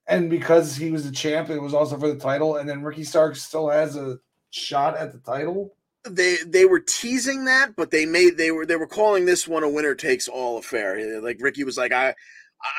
And 0.08 0.30
because 0.30 0.76
he 0.76 0.92
was 0.92 1.06
the 1.06 1.12
champ, 1.12 1.50
it 1.50 1.62
was 1.62 1.74
also 1.74 1.98
for 1.98 2.08
the 2.08 2.20
title. 2.20 2.58
And 2.58 2.68
then 2.68 2.84
Ricky 2.84 3.04
Starks 3.04 3.42
still 3.42 3.70
has 3.70 3.96
a 3.96 4.18
shot 4.52 4.98
at 4.98 5.12
the 5.12 5.20
title? 5.20 5.76
They 6.10 6.38
they 6.46 6.66
were 6.66 6.80
teasing 6.80 7.46
that, 7.46 7.76
but 7.76 7.92
they 7.92 8.06
made 8.06 8.38
they 8.38 8.52
were 8.52 8.66
they 8.66 8.76
were 8.76 8.88
calling 8.88 9.26
this 9.26 9.48
one 9.48 9.64
a 9.64 9.70
winner 9.70 9.96
takes 9.96 10.28
all 10.28 10.58
affair. 10.58 11.22
Like 11.22 11.38
Ricky 11.40 11.64
was 11.64 11.78
like, 11.78 11.92
I, 11.92 12.16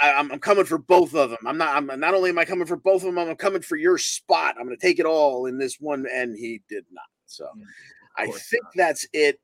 I 0.02 0.12
I'm, 0.12 0.38
coming 0.38 0.64
for 0.64 0.78
both 0.78 1.14
of 1.14 1.30
them. 1.30 1.38
I'm 1.46 1.59
not. 1.59 1.76
I'm 1.76 2.00
not 2.00 2.14
only 2.14 2.30
am 2.30 2.38
I 2.38 2.44
coming 2.44 2.66
for 2.66 2.76
both 2.76 3.02
of 3.02 3.14
them. 3.14 3.18
I'm 3.18 3.36
coming 3.36 3.62
for 3.62 3.76
your 3.76 3.98
spot. 3.98 4.56
I'm 4.59 4.66
going 4.66 4.76
to 4.76 4.86
take 4.86 4.98
it 4.98 5.06
all 5.06 5.46
in 5.46 5.59
this 5.59 5.78
one, 5.80 6.06
and 6.12 6.36
he 6.36 6.60
did 6.68 6.84
not. 6.90 7.04
So, 7.26 7.48
I 8.16 8.26
think 8.26 8.64
not. 8.64 8.72
that's 8.76 9.06
it. 9.12 9.40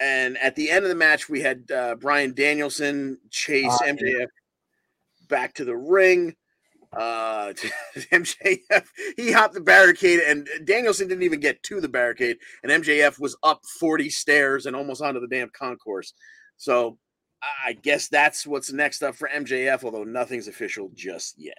And 0.00 0.36
at 0.38 0.56
the 0.56 0.70
end 0.70 0.84
of 0.84 0.88
the 0.88 0.96
match, 0.96 1.28
we 1.28 1.40
had 1.40 1.70
uh, 1.70 1.94
Bryan 1.96 2.34
Danielson 2.34 3.18
chase 3.30 3.72
uh, 3.80 3.86
MJF 3.86 4.02
yeah. 4.02 4.26
back 5.28 5.54
to 5.54 5.64
the 5.64 5.76
ring 5.76 6.34
uh 6.96 7.52
MJF 8.12 8.86
he 9.16 9.32
hopped 9.32 9.54
the 9.54 9.60
barricade 9.60 10.20
and 10.20 10.48
Danielson 10.64 11.08
didn't 11.08 11.24
even 11.24 11.40
get 11.40 11.62
to 11.64 11.80
the 11.80 11.88
barricade 11.88 12.38
and 12.62 12.70
MJF 12.70 13.18
was 13.18 13.36
up 13.42 13.60
40 13.80 14.08
stairs 14.08 14.66
and 14.66 14.76
almost 14.76 15.02
onto 15.02 15.20
the 15.20 15.28
damn 15.28 15.50
concourse. 15.50 16.14
So 16.56 16.98
I 17.42 17.74
guess 17.74 18.08
that's 18.08 18.46
what's 18.46 18.72
next 18.72 19.02
up 19.02 19.14
for 19.14 19.28
MJF, 19.28 19.84
although 19.84 20.04
nothing's 20.04 20.48
official 20.48 20.90
just 20.94 21.34
yet. 21.38 21.58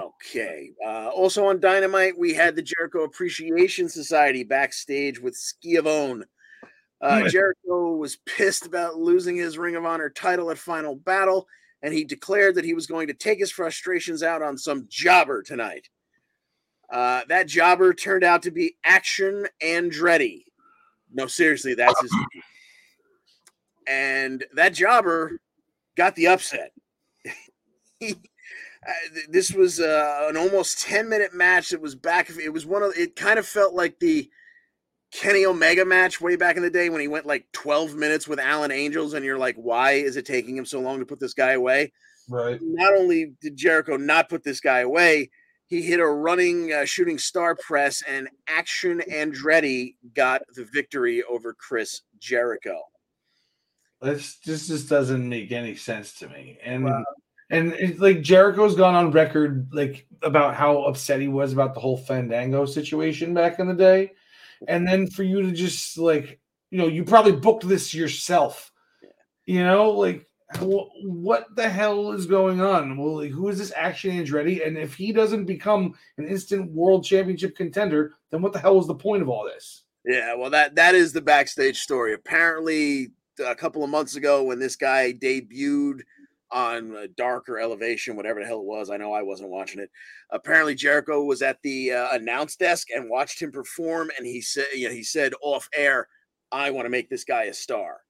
Okay. 0.00 0.72
Uh, 0.84 1.08
also 1.08 1.46
on 1.46 1.60
Dynamite, 1.60 2.18
we 2.18 2.34
had 2.34 2.54
the 2.54 2.62
Jericho 2.62 3.04
Appreciation 3.04 3.88
Society 3.88 4.44
backstage 4.44 5.20
with 5.20 5.34
Schiavone. 5.34 6.24
Uh, 7.00 7.28
Jericho 7.28 7.96
was 7.96 8.16
pissed 8.24 8.66
about 8.66 8.96
losing 8.96 9.36
his 9.36 9.58
Ring 9.58 9.76
of 9.76 9.84
Honor 9.84 10.08
title 10.08 10.50
at 10.50 10.58
Final 10.58 10.96
Battle 10.96 11.46
and 11.84 11.92
he 11.92 12.02
declared 12.02 12.54
that 12.54 12.64
he 12.64 12.72
was 12.72 12.86
going 12.86 13.08
to 13.08 13.14
take 13.14 13.38
his 13.38 13.52
frustrations 13.52 14.22
out 14.22 14.40
on 14.40 14.56
some 14.56 14.86
jobber 14.88 15.42
tonight. 15.42 15.90
Uh, 16.90 17.20
that 17.28 17.46
jobber 17.46 17.92
turned 17.92 18.24
out 18.24 18.42
to 18.42 18.50
be 18.50 18.76
Action 18.84 19.46
Andretti. 19.62 20.44
No, 21.12 21.26
seriously, 21.26 21.74
that's 21.74 22.00
his 22.00 22.10
name. 22.34 22.42
And 23.86 24.44
that 24.54 24.74
jobber 24.74 25.38
got 25.96 26.14
the 26.14 26.28
upset. 26.28 26.72
he, 28.00 28.12
uh, 28.12 29.20
this 29.30 29.52
was 29.52 29.80
uh, 29.80 30.26
an 30.28 30.36
almost 30.36 30.80
10 30.80 31.08
minute 31.08 31.34
match 31.34 31.70
that 31.70 31.80
was 31.80 31.94
back. 31.94 32.30
It 32.30 32.52
was 32.52 32.66
one 32.66 32.82
of, 32.82 32.92
it 32.96 33.16
kind 33.16 33.38
of 33.38 33.46
felt 33.46 33.74
like 33.74 33.98
the 33.98 34.28
Kenny 35.14 35.46
Omega 35.46 35.84
match 35.84 36.20
way 36.20 36.34
back 36.34 36.56
in 36.56 36.62
the 36.62 36.70
day 36.70 36.88
when 36.88 37.00
he 37.00 37.08
went 37.08 37.24
like 37.24 37.46
12 37.52 37.94
minutes 37.94 38.26
with 38.26 38.40
Alan 38.40 38.72
Angels, 38.72 39.14
and 39.14 39.24
you're 39.24 39.38
like, 39.38 39.54
why 39.56 39.92
is 39.92 40.16
it 40.16 40.26
taking 40.26 40.56
him 40.56 40.66
so 40.66 40.80
long 40.80 40.98
to 40.98 41.06
put 41.06 41.20
this 41.20 41.34
guy 41.34 41.52
away? 41.52 41.92
Right. 42.28 42.58
Not 42.60 42.94
only 42.94 43.34
did 43.40 43.56
Jericho 43.56 43.96
not 43.96 44.28
put 44.28 44.42
this 44.42 44.60
guy 44.60 44.80
away, 44.80 45.30
he 45.66 45.82
hit 45.82 46.00
a 46.00 46.06
running 46.06 46.72
uh, 46.72 46.84
shooting 46.84 47.18
star 47.18 47.54
press, 47.54 48.02
and 48.08 48.28
Action 48.48 49.02
Andretti 49.10 49.94
got 50.14 50.42
the 50.54 50.68
victory 50.72 51.22
over 51.22 51.54
Chris 51.54 52.02
Jericho. 52.18 52.80
This 54.00 54.36
just 54.36 54.68
just 54.68 54.88
doesn't 54.88 55.28
make 55.28 55.50
any 55.52 55.74
sense 55.74 56.14
to 56.18 56.28
me. 56.28 56.58
And 56.62 56.84
wow. 56.84 57.04
and 57.50 57.72
it's 57.72 58.00
like 58.00 58.22
Jericho's 58.22 58.74
gone 58.74 58.94
on 58.94 59.10
record 59.10 59.68
like 59.72 60.06
about 60.22 60.54
how 60.54 60.82
upset 60.82 61.20
he 61.20 61.28
was 61.28 61.52
about 61.52 61.74
the 61.74 61.80
whole 61.80 61.96
Fandango 61.96 62.66
situation 62.66 63.34
back 63.34 63.58
in 63.58 63.66
the 63.66 63.74
day. 63.74 64.12
And 64.68 64.86
then 64.86 65.08
for 65.08 65.22
you 65.22 65.42
to 65.42 65.52
just 65.52 65.96
like 65.98 66.38
you 66.70 66.78
know 66.78 66.86
you 66.86 67.04
probably 67.04 67.32
booked 67.32 67.66
this 67.66 67.94
yourself. 67.94 68.70
You 69.46 69.64
know 69.64 69.90
like 69.90 70.26
what 71.02 71.46
the 71.56 71.68
hell 71.68 72.12
is 72.12 72.26
going 72.26 72.60
on? 72.60 72.96
Well 72.96 73.16
like, 73.16 73.30
who 73.30 73.48
is 73.48 73.58
this 73.58 73.72
action 73.74 74.12
andretti? 74.12 74.66
And 74.66 74.76
if 74.76 74.94
he 74.94 75.12
doesn't 75.12 75.46
become 75.46 75.94
an 76.18 76.28
instant 76.28 76.70
world 76.72 77.04
championship 77.04 77.56
contender 77.56 78.14
then 78.30 78.42
what 78.42 78.52
the 78.52 78.58
hell 78.58 78.78
is 78.78 78.86
the 78.86 78.94
point 78.94 79.22
of 79.22 79.28
all 79.28 79.44
this? 79.44 79.84
Yeah 80.04 80.34
well 80.34 80.50
that 80.50 80.74
that 80.74 80.94
is 80.94 81.12
the 81.12 81.22
backstage 81.22 81.80
story. 81.80 82.12
Apparently 82.12 83.12
a 83.40 83.54
couple 83.54 83.82
of 83.82 83.90
months 83.90 84.16
ago 84.16 84.42
when 84.42 84.58
this 84.58 84.76
guy 84.76 85.12
debuted 85.12 86.00
on 86.50 86.94
a 86.96 87.08
darker 87.08 87.58
elevation, 87.58 88.16
whatever 88.16 88.40
the 88.40 88.46
hell 88.46 88.60
it 88.60 88.66
was. 88.66 88.88
I 88.88 88.96
know 88.96 89.12
I 89.12 89.22
wasn't 89.22 89.50
watching 89.50 89.80
it. 89.80 89.90
Apparently, 90.30 90.74
Jericho 90.74 91.24
was 91.24 91.42
at 91.42 91.60
the 91.62 91.92
uh, 91.92 92.08
announce 92.12 92.56
desk 92.56 92.88
and 92.94 93.10
watched 93.10 93.42
him 93.42 93.50
perform, 93.50 94.10
and 94.16 94.26
he 94.26 94.40
said, 94.40 94.66
you 94.74 94.88
know, 94.88 94.94
he 94.94 95.02
said 95.02 95.32
off 95.42 95.68
air, 95.74 96.08
"I 96.52 96.70
want 96.70 96.86
to 96.86 96.90
make 96.90 97.10
this 97.10 97.24
guy 97.24 97.44
a 97.44 97.54
star." 97.54 98.02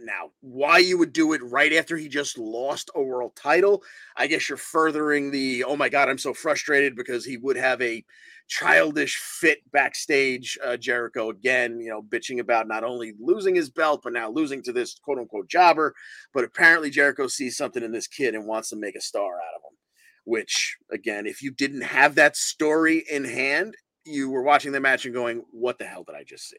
Now, 0.00 0.32
why 0.40 0.78
you 0.78 0.98
would 0.98 1.12
do 1.12 1.32
it 1.32 1.42
right 1.44 1.72
after 1.72 1.96
he 1.96 2.08
just 2.08 2.38
lost 2.38 2.90
a 2.96 3.02
world 3.02 3.36
title, 3.36 3.84
I 4.16 4.26
guess 4.26 4.48
you're 4.48 4.58
furthering 4.58 5.30
the 5.30 5.62
oh 5.64 5.76
my 5.76 5.88
god, 5.88 6.08
I'm 6.08 6.18
so 6.18 6.34
frustrated 6.34 6.96
because 6.96 7.24
he 7.24 7.36
would 7.36 7.56
have 7.56 7.80
a 7.80 8.04
childish 8.48 9.16
fit 9.16 9.58
backstage 9.72 10.58
uh, 10.64 10.76
Jericho 10.76 11.30
again, 11.30 11.80
you 11.80 11.88
know, 11.88 12.02
bitching 12.02 12.40
about 12.40 12.68
not 12.68 12.84
only 12.84 13.14
losing 13.20 13.54
his 13.54 13.70
belt, 13.70 14.00
but 14.04 14.12
now 14.12 14.30
losing 14.30 14.62
to 14.62 14.72
this 14.72 14.98
quote 14.98 15.18
unquote 15.18 15.48
jobber. 15.48 15.94
But 16.32 16.44
apparently, 16.44 16.90
Jericho 16.90 17.26
sees 17.26 17.56
something 17.56 17.82
in 17.82 17.92
this 17.92 18.06
kid 18.06 18.34
and 18.34 18.46
wants 18.46 18.70
to 18.70 18.76
make 18.76 18.96
a 18.96 19.00
star 19.00 19.34
out 19.34 19.56
of 19.56 19.62
him. 19.62 19.76
Which, 20.24 20.76
again, 20.90 21.26
if 21.26 21.42
you 21.42 21.52
didn't 21.52 21.82
have 21.82 22.16
that 22.16 22.36
story 22.36 23.04
in 23.10 23.24
hand, 23.24 23.76
you 24.04 24.30
were 24.30 24.42
watching 24.42 24.72
the 24.72 24.80
match 24.80 25.04
and 25.04 25.14
going, 25.14 25.44
what 25.50 25.78
the 25.78 25.84
hell 25.84 26.04
did 26.04 26.16
I 26.16 26.24
just 26.24 26.52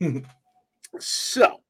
see? 0.00 0.22
so, 0.98 1.60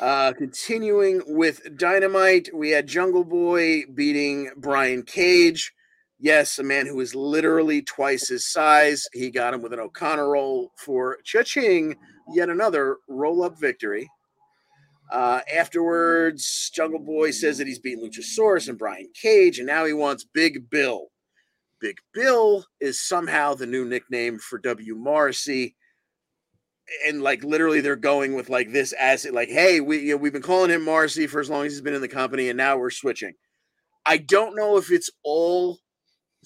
uh, 0.00 0.32
continuing 0.32 1.22
with 1.26 1.76
Dynamite, 1.76 2.50
we 2.54 2.70
had 2.70 2.86
Jungle 2.86 3.24
Boy 3.24 3.84
beating 3.94 4.50
Brian 4.56 5.02
Cage. 5.02 5.72
Yes, 6.18 6.58
a 6.58 6.62
man 6.62 6.86
who 6.86 6.98
is 7.00 7.14
literally 7.14 7.82
twice 7.82 8.28
his 8.28 8.50
size. 8.50 9.06
He 9.12 9.30
got 9.30 9.52
him 9.52 9.60
with 9.62 9.72
an 9.72 9.80
O'Connor 9.80 10.30
roll 10.30 10.70
for 10.78 11.18
cha-ching, 11.24 11.96
yet 12.32 12.48
another 12.48 12.96
roll-up 13.08 13.58
victory. 13.60 14.08
Uh, 15.12 15.40
afterwards, 15.54 16.70
Jungle 16.74 17.00
Boy 17.00 17.30
says 17.30 17.58
that 17.58 17.66
he's 17.66 17.78
beaten 17.78 18.02
Luchasaurus 18.02 18.68
and 18.68 18.78
Brian 18.78 19.08
Cage, 19.20 19.58
and 19.58 19.66
now 19.66 19.84
he 19.84 19.92
wants 19.92 20.24
Big 20.24 20.70
Bill. 20.70 21.08
Big 21.80 21.98
Bill 22.14 22.64
is 22.80 23.00
somehow 23.00 23.54
the 23.54 23.66
new 23.66 23.84
nickname 23.84 24.38
for 24.38 24.58
W. 24.58 24.96
Morrissey 24.96 25.76
and 27.06 27.22
like 27.22 27.42
literally 27.42 27.80
they're 27.80 27.96
going 27.96 28.34
with 28.34 28.48
like 28.48 28.72
this 28.72 28.92
as 28.92 29.24
it 29.24 29.34
like 29.34 29.48
hey 29.48 29.80
we 29.80 29.98
you 29.98 30.10
know, 30.12 30.16
we've 30.16 30.32
been 30.32 30.42
calling 30.42 30.70
him 30.70 30.84
Marcy 30.84 31.26
for 31.26 31.40
as 31.40 31.50
long 31.50 31.66
as 31.66 31.72
he's 31.72 31.80
been 31.80 31.94
in 31.94 32.00
the 32.00 32.08
company 32.08 32.48
and 32.48 32.56
now 32.56 32.76
we're 32.78 32.90
switching. 32.90 33.34
I 34.06 34.18
don't 34.18 34.54
know 34.54 34.76
if 34.76 34.90
it's 34.90 35.10
all 35.24 35.78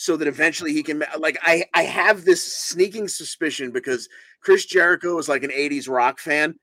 so 0.00 0.16
that 0.16 0.26
eventually 0.26 0.72
he 0.72 0.82
can 0.82 1.04
like 1.18 1.36
I 1.42 1.66
I 1.74 1.82
have 1.82 2.24
this 2.24 2.42
sneaking 2.42 3.06
suspicion 3.06 3.70
because 3.70 4.08
Chris 4.40 4.64
Jericho 4.64 5.18
is 5.18 5.28
like 5.28 5.42
an 5.42 5.50
80s 5.50 5.90
rock 5.90 6.18
fan 6.18 6.54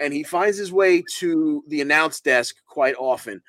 and 0.00 0.14
he 0.14 0.22
finds 0.22 0.56
his 0.56 0.72
way 0.72 1.04
to 1.18 1.62
the 1.68 1.82
announce 1.82 2.22
desk 2.22 2.56
quite 2.66 2.94
often. 2.98 3.42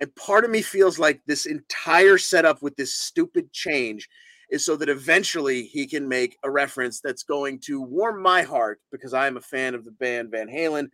And 0.00 0.14
part 0.16 0.46
of 0.46 0.50
me 0.50 0.62
feels 0.62 0.98
like 0.98 1.20
this 1.26 1.44
entire 1.44 2.16
setup 2.16 2.62
with 2.62 2.76
this 2.76 2.94
stupid 2.94 3.52
change 3.52 4.08
is 4.50 4.64
so 4.64 4.74
that 4.76 4.88
eventually 4.88 5.64
he 5.64 5.86
can 5.86 6.08
make 6.08 6.38
a 6.42 6.50
reference 6.50 7.02
that's 7.02 7.24
going 7.24 7.60
to 7.66 7.82
warm 7.82 8.22
my 8.22 8.40
heart 8.40 8.80
because 8.90 9.12
I 9.12 9.26
am 9.26 9.36
a 9.36 9.42
fan 9.42 9.74
of 9.74 9.84
the 9.84 9.92
band 9.92 10.30
Van 10.30 10.48
Halen. 10.48 10.88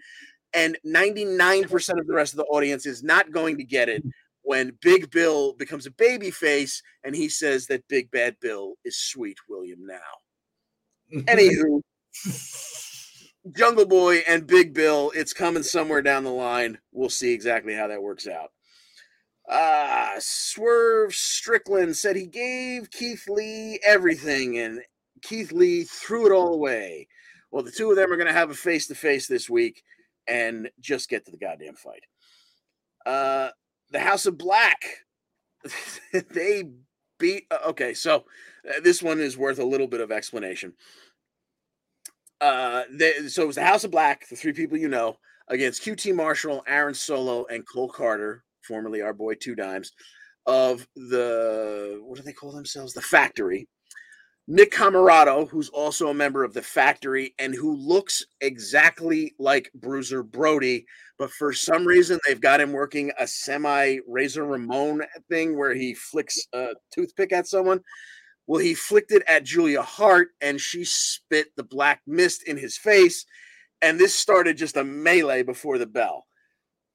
And 0.53 0.77
99% 0.85 2.01
of 2.01 2.09
the 2.09 2.15
rest 2.15 2.33
of 2.33 2.39
the 2.39 2.45
audience 2.47 2.87
is 2.87 3.05
not 3.05 3.31
going 3.31 3.57
to 3.59 3.65
get 3.65 3.89
it 3.89 4.03
when 4.51 4.77
Big 4.83 5.13
Bill 5.13 5.53
becomes 5.53 5.87
a 5.87 5.93
baby 5.93 6.33
face 6.33 6.83
and 7.05 7.15
he 7.15 7.29
says 7.29 7.69
that 7.69 7.87
Big 7.87 8.11
Bad 8.11 8.35
Bill 8.41 8.75
is 8.85 8.99
sweet 8.99 9.39
William 9.49 9.87
now. 9.87 11.21
Anywho, 11.29 11.81
Jungle 13.57 13.87
Boy 13.87 14.25
and 14.27 14.49
Big 14.49 14.75
Bill, 14.75 15.13
it's 15.15 15.33
coming 15.33 15.63
somewhere 15.63 16.03
down 16.03 16.25
the 16.25 16.33
line. 16.33 16.79
We'll 16.91 17.11
see 17.11 17.33
exactly 17.33 17.75
how 17.75 17.87
that 17.87 18.03
works 18.03 18.27
out. 18.27 18.51
Uh, 19.49 20.19
Swerve 20.19 21.15
Strickland 21.15 21.97
said 21.97 22.17
he 22.17 22.27
gave 22.27 22.91
Keith 22.91 23.27
Lee 23.29 23.79
everything, 23.87 24.59
and 24.59 24.81
Keith 25.23 25.53
Lee 25.53 25.85
threw 25.85 26.27
it 26.27 26.35
all 26.35 26.55
away. 26.55 27.07
Well, 27.53 27.63
the 27.63 27.71
two 27.71 27.89
of 27.91 27.97
them 27.97 28.13
are 28.13 28.17
going 28.17 28.27
to 28.27 28.33
have 28.33 28.51
a 28.51 28.55
face 28.55 28.89
to 28.89 28.97
face 28.97 29.29
this 29.29 29.49
week 29.49 29.85
and 30.27 30.69
just 30.81 31.09
get 31.09 31.25
to 31.27 31.31
the 31.31 31.39
goddamn 31.39 31.77
fight. 31.77 32.03
Uh, 33.07 33.51
the 33.91 34.01
House 34.01 34.27
of 34.27 34.39
Black, 34.39 35.05
they 36.13 36.65
beat. 37.19 37.47
uh, 37.51 37.69
Okay, 37.69 37.95
so 37.95 38.25
uh, 38.69 38.81
this 38.83 39.03
one 39.03 39.21
is 39.21 39.37
worth 39.37 39.59
a 39.59 39.65
little 39.65 39.87
bit 39.87 40.01
of 40.01 40.11
explanation. 40.13 40.73
Uh, 42.41 42.85
they, 42.91 43.29
so 43.29 43.43
it 43.43 43.47
was 43.47 43.57
the 43.57 43.65
House 43.65 43.85
of 43.85 43.91
Black, 43.91 44.29
the 44.29 44.37
three 44.37 44.53
people 44.53 44.79
you 44.79 44.89
know, 44.89 45.17
against 45.49 45.83
QT 45.85 46.15
Marshall, 46.15 46.63
Aaron 46.67 46.95
Solo, 46.95 47.45
and 47.47 47.67
Cole 47.69 47.91
Karter, 47.91 48.41
formerly 48.67 49.03
our 49.03 49.13
boy 49.13 49.35
Two 49.35 49.55
Dimes, 49.55 49.93
of 50.47 50.87
the 50.97 52.01
what 52.03 52.17
do 52.17 52.23
they 52.23 52.33
call 52.33 52.53
themselves? 52.53 52.95
The 52.95 53.03
Factory. 53.03 53.69
Nick 54.47 54.73
Comoroto, 54.73 55.49
who's 55.49 55.69
also 55.69 56.09
a 56.09 56.15
member 56.15 56.43
of 56.43 56.55
the 56.55 56.63
Factory 56.63 57.35
and 57.39 57.55
who 57.55 57.77
looks 57.77 58.25
exactly 58.41 59.35
like 59.39 59.71
Bruiser 59.75 60.23
Brody, 60.23 60.87
but 61.19 61.31
for 61.31 61.53
some 61.53 61.87
reason 61.87 62.19
they've 62.27 62.41
got 62.41 62.61
him 62.61 62.73
working 62.73 63.13
a 63.19 63.27
semi 63.27 63.99
Razor 64.09 64.45
Ramon 64.45 65.03
thing 65.29 65.57
where 65.57 65.75
he 65.75 65.95
flicks 65.95 66.39
a 66.53 66.69
toothpick 66.93 67.33
at 67.33 67.47
someone. 67.47 67.81
Well, 68.47 68.61
he 68.61 68.75
flicked 68.75 69.13
it 69.13 69.23
at 69.29 69.45
Julia 69.45 69.83
Hart 69.83 70.31
and 70.41 70.61
she 70.61 70.85
spit 70.85 71.49
the 71.57 71.63
black 71.63 72.01
mist 72.07 72.43
in 72.49 72.57
his 72.57 72.77
face. 72.77 73.25
And 73.83 73.99
this 73.99 74.15
started 74.15 74.57
just 74.57 74.77
a 74.77 74.83
melee 74.83 75.45
before 75.45 75.79
the 75.79 75.87
bell. 75.87 76.27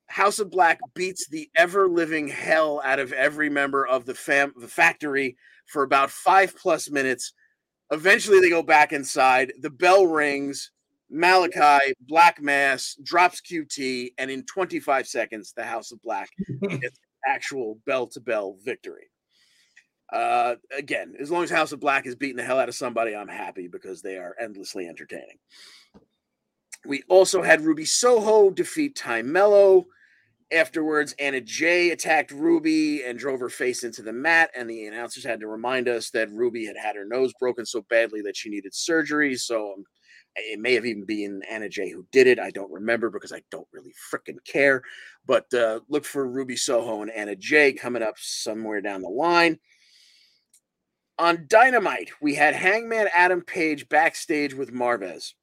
House 0.08 0.40
of 0.40 0.52
Black 0.52 0.80
beats 0.94 1.28
the 1.28 1.50
ever 1.56 1.88
living 1.88 2.28
hell 2.28 2.82
out 2.84 3.00
of 3.00 3.14
every 3.14 3.50
member 3.50 3.88
of 3.88 4.06
the 4.06 4.14
fam 4.14 4.54
the 4.58 4.68
factory 4.68 5.38
for 5.68 5.84
about 5.84 6.12
five 6.12 6.56
plus 6.56 6.90
minutes. 6.90 7.34
Eventually, 7.92 8.40
they 8.40 8.50
go 8.50 8.64
back 8.64 8.94
inside. 8.94 9.54
The 9.62 9.70
bell 9.70 10.08
rings. 10.08 10.72
Malakai, 11.14 11.94
Black 12.02 12.42
Mass, 12.42 12.98
drops 13.04 13.40
QT, 13.40 14.14
and 14.18 14.32
in 14.32 14.44
25 14.44 15.08
seconds, 15.08 15.54
the 15.56 15.64
House 15.64 15.92
of 15.92 16.02
Black 16.02 16.30
gets 16.70 17.00
actual 17.28 17.80
bell 17.86 18.08
to 18.08 18.20
bell 18.20 18.58
victory. 18.64 19.10
Uh, 20.12 20.56
again, 20.76 21.16
as 21.20 21.32
long 21.32 21.44
as 21.44 21.50
House 21.50 21.72
of 21.72 21.80
Black 21.80 22.06
is 22.06 22.16
beating 22.16 22.38
the 22.38 22.44
hell 22.44 22.60
out 22.60 22.70
of 22.70 22.76
somebody, 22.76 23.16
I'm 23.16 23.28
happy 23.28 23.68
because 23.68 24.02
they 24.02 24.18
are 24.18 24.36
endlessly 24.40 24.88
entertaining. 24.88 25.38
We 26.86 27.04
also 27.10 27.42
had 27.42 27.62
Ruby 27.62 27.86
Soho 27.86 28.52
defeat 28.52 28.96
Tay 28.96 29.24
Melo. 29.24 29.86
Afterwards, 30.52 31.16
Anna 31.18 31.42
Jay 31.42 31.90
attacked 31.90 32.32
Ruby 32.32 33.04
and 33.04 33.18
drove 33.18 33.40
her 33.40 33.50
face 33.50 33.84
into 33.84 34.04
the 34.04 34.14
mat, 34.14 34.52
and 34.56 34.70
the 34.70 34.86
announcers 34.86 35.24
had 35.24 35.40
to 35.40 35.48
remind 35.48 35.88
us 35.88 36.12
that 36.12 36.32
Ruby 36.32 36.66
had 36.66 36.78
had 36.78 36.96
her 36.96 37.06
nose 37.06 37.34
broken 37.40 37.66
so 37.66 37.82
badly 37.90 38.22
that 38.22 38.38
she 38.38 38.50
needed 38.50 38.74
surgery. 38.74 39.36
So 39.36 39.74
um, 39.74 39.84
it 40.36 40.60
may 40.60 40.74
have 40.74 40.86
even 40.86 41.04
been 41.04 41.42
Anna 41.50 41.68
Jay 41.68 41.90
who 41.90 42.06
did 42.12 42.28
it. 42.28 42.40
I 42.40 42.52
don't 42.52 42.72
remember 42.72 43.10
because 43.10 43.32
I 43.32 43.42
don't 43.50 43.68
really 43.74 43.94
freaking 44.14 44.38
care. 44.46 44.84
But 45.26 45.52
uh, 45.54 45.80
look 45.90 46.06
for 46.06 46.28
Ruby 46.28 46.58
Soho 46.58 47.02
and 47.02 47.12
Anna 47.12 47.36
Jay 47.36 47.74
coming 47.74 48.04
up 48.04 48.16
somewhere 48.18 48.82
down 48.82 49.02
the 49.02 49.10
line. 49.10 49.58
On 51.18 51.46
Dynamite, 51.48 52.12
we 52.22 52.36
had 52.36 52.54
Hangman 52.56 53.08
Adam 53.14 53.42
Page 53.42 53.88
backstage 53.88 54.54
with 54.54 54.74
Marvez. 54.74 55.34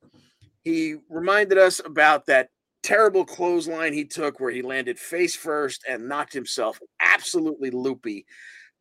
He 0.62 0.97
reminded 1.09 1.59
us 1.59 1.81
about 1.85 2.27
that 2.27 2.51
terrible 2.83 3.25
clothesline 3.25 3.93
he 3.93 4.05
took 4.05 4.41
where 4.41 4.51
he 4.51 4.63
landed 4.63 4.99
face 4.99 5.37
first 5.37 5.85
and 5.89 6.09
knocked 6.09 6.33
himself 6.33 6.81
absolutely 7.01 7.71
loopy. 7.71 8.27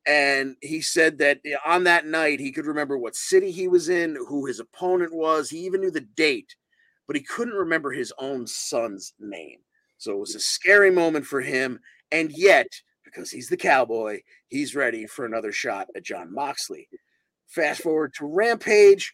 And 0.07 0.55
he 0.61 0.81
said 0.81 1.19
that 1.19 1.39
eh, 1.45 1.55
on 1.65 1.83
that 1.83 2.05
night, 2.05 2.39
he 2.39 2.51
could 2.51 2.65
remember 2.65 2.97
what 2.97 3.15
city 3.15 3.51
he 3.51 3.67
was 3.67 3.89
in, 3.89 4.17
who 4.27 4.45
his 4.45 4.59
opponent 4.59 5.13
was. 5.13 5.49
He 5.49 5.59
even 5.59 5.81
knew 5.81 5.91
the 5.91 6.01
date, 6.01 6.55
but 7.07 7.15
he 7.15 7.21
couldn't 7.21 7.53
remember 7.53 7.91
his 7.91 8.11
own 8.17 8.47
son's 8.47 9.13
name. 9.19 9.59
So 9.97 10.13
it 10.13 10.19
was 10.19 10.33
a 10.33 10.39
scary 10.39 10.89
moment 10.89 11.25
for 11.25 11.41
him. 11.41 11.79
And 12.11 12.31
yet, 12.31 12.67
because 13.05 13.29
he's 13.29 13.49
the 13.49 13.57
cowboy, 13.57 14.21
he's 14.47 14.75
ready 14.75 15.05
for 15.05 15.25
another 15.25 15.51
shot 15.51 15.87
at 15.95 16.03
Jon 16.03 16.33
Moxley. 16.33 16.87
Fast 17.47 17.83
forward 17.83 18.13
to 18.15 18.25
Rampage, 18.25 19.13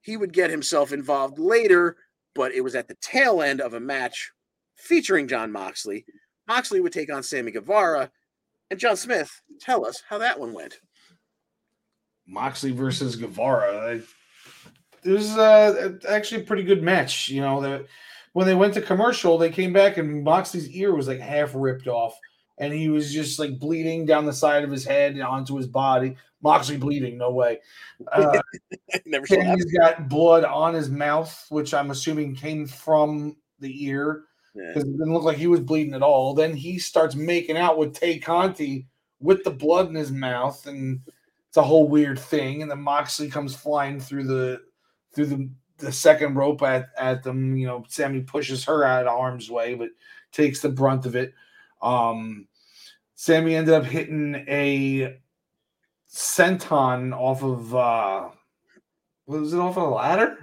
he 0.00 0.16
would 0.16 0.32
get 0.32 0.50
himself 0.50 0.92
involved 0.92 1.38
later, 1.38 1.96
but 2.34 2.52
it 2.52 2.62
was 2.62 2.74
at 2.74 2.88
the 2.88 2.96
tail 3.00 3.42
end 3.42 3.60
of 3.60 3.74
a 3.74 3.80
match 3.80 4.30
featuring 4.76 5.28
Jon 5.28 5.52
Moxley. 5.52 6.04
Moxley 6.48 6.80
would 6.80 6.92
take 6.92 7.12
on 7.12 7.22
Sammy 7.22 7.50
Guevara, 7.52 8.10
and 8.70 8.78
John 8.80 8.96
Smith, 8.96 9.30
tell 9.60 9.84
us 9.86 10.02
how 10.08 10.18
that 10.18 10.38
one 10.38 10.52
went. 10.52 10.78
Moxley 12.26 12.70
versus 12.70 13.16
Guevara. 13.16 13.96
I- 13.96 14.02
It 15.02 15.12
was 15.12 15.36
uh, 15.36 15.94
actually 16.08 16.42
a 16.42 16.44
pretty 16.44 16.62
good 16.62 16.82
match. 16.82 17.28
You 17.28 17.40
know, 17.40 17.60
that 17.62 17.86
when 18.32 18.46
they 18.46 18.54
went 18.54 18.74
to 18.74 18.82
commercial, 18.82 19.38
they 19.38 19.50
came 19.50 19.72
back 19.72 19.96
and 19.96 20.22
Moxley's 20.22 20.68
ear 20.70 20.94
was 20.94 21.08
like 21.08 21.20
half 21.20 21.52
ripped 21.54 21.88
off, 21.88 22.16
and 22.60 22.72
he 22.72 22.90
was 22.90 23.12
just 23.12 23.38
like 23.38 23.58
bleeding 23.58 24.06
down 24.06 24.26
the 24.26 24.32
side 24.32 24.62
of 24.62 24.70
his 24.70 24.84
head 24.84 25.12
and 25.14 25.22
onto 25.22 25.56
his 25.56 25.66
body. 25.66 26.14
Moxley 26.42 26.76
bleeding, 26.76 27.18
no 27.18 27.30
way. 27.30 27.58
Uh, 28.12 28.40
Never 29.04 29.26
he's 29.28 29.76
got 29.76 30.08
blood 30.08 30.42
on 30.44 30.72
his 30.72 30.88
mouth, 30.88 31.46
which 31.50 31.74
I'm 31.74 31.90
assuming 31.90 32.34
came 32.34 32.66
from 32.66 33.36
the 33.58 33.86
ear 33.86 34.22
Yeah. 34.54 34.68
because 34.68 34.84
it 34.88 34.92
didn't 34.92 35.12
look 35.12 35.22
like 35.22 35.36
he 35.36 35.46
was 35.48 35.60
bleeding 35.60 35.92
at 35.92 36.02
all. 36.02 36.32
Then 36.32 36.56
he 36.56 36.78
starts 36.78 37.14
making 37.14 37.58
out 37.58 37.76
with 37.76 37.92
Tay 37.94 38.18
Conti 38.18 38.86
with 39.20 39.44
the 39.44 39.50
blood 39.50 39.88
in 39.88 39.94
his 39.94 40.10
mouth, 40.10 40.66
and 40.66 41.00
it's 41.48 41.58
a 41.58 41.62
whole 41.62 41.88
weird 41.88 42.18
thing. 42.18 42.62
And 42.62 42.70
then 42.70 42.80
Moxley 42.80 43.28
comes 43.28 43.54
flying 43.54 44.00
through 44.00 44.24
the 44.24 44.62
through 45.14 45.26
the 45.26 45.50
the 45.76 45.92
second 45.92 46.36
rope 46.36 46.62
at, 46.62 46.88
at 46.96 47.22
them. 47.22 47.54
You 47.56 47.66
know, 47.66 47.84
Sammy 47.88 48.22
pushes 48.22 48.64
her 48.64 48.82
out 48.82 49.06
of 49.06 49.12
harm's 49.12 49.50
way, 49.50 49.74
but 49.74 49.90
takes 50.32 50.60
the 50.60 50.70
brunt 50.70 51.04
of 51.04 51.16
it. 51.16 51.34
Um, 51.82 52.46
Sammy 53.20 53.54
ended 53.54 53.74
up 53.74 53.84
hitting 53.84 54.34
a 54.48 55.18
senton 56.10 57.12
off 57.12 57.42
of 57.44 57.74
uh, 57.74 58.30
was 59.26 59.52
it 59.52 59.60
off 59.60 59.76
of 59.76 59.82
a 59.82 59.94
ladder? 59.94 60.38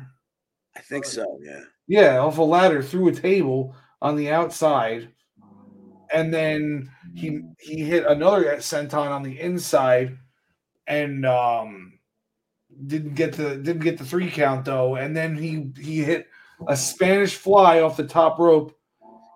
I 0.75 0.81
think 0.81 1.05
so. 1.05 1.39
Yeah. 1.41 1.63
Yeah, 1.87 2.19
off 2.19 2.37
a 2.37 2.43
ladder 2.43 2.83
through 2.83 3.07
a 3.07 3.13
table 3.13 3.75
on 3.99 4.15
the 4.15 4.29
outside, 4.29 5.09
and 6.13 6.31
then 6.31 6.91
he 7.15 7.41
he 7.59 7.83
hit 7.83 8.05
another 8.05 8.43
senton 8.57 9.09
on 9.09 9.23
the 9.23 9.41
inside, 9.41 10.15
and 10.85 11.25
um 11.25 11.97
didn't 12.85 13.15
get 13.15 13.33
the 13.33 13.57
didn't 13.57 13.81
get 13.81 13.97
the 13.97 14.05
three 14.05 14.29
count 14.29 14.65
though, 14.65 14.97
and 14.97 15.17
then 15.17 15.35
he 15.35 15.71
he 15.81 16.03
hit 16.03 16.27
a 16.67 16.77
Spanish 16.77 17.37
fly 17.37 17.81
off 17.81 17.97
the 17.97 18.05
top 18.05 18.37
rope 18.37 18.77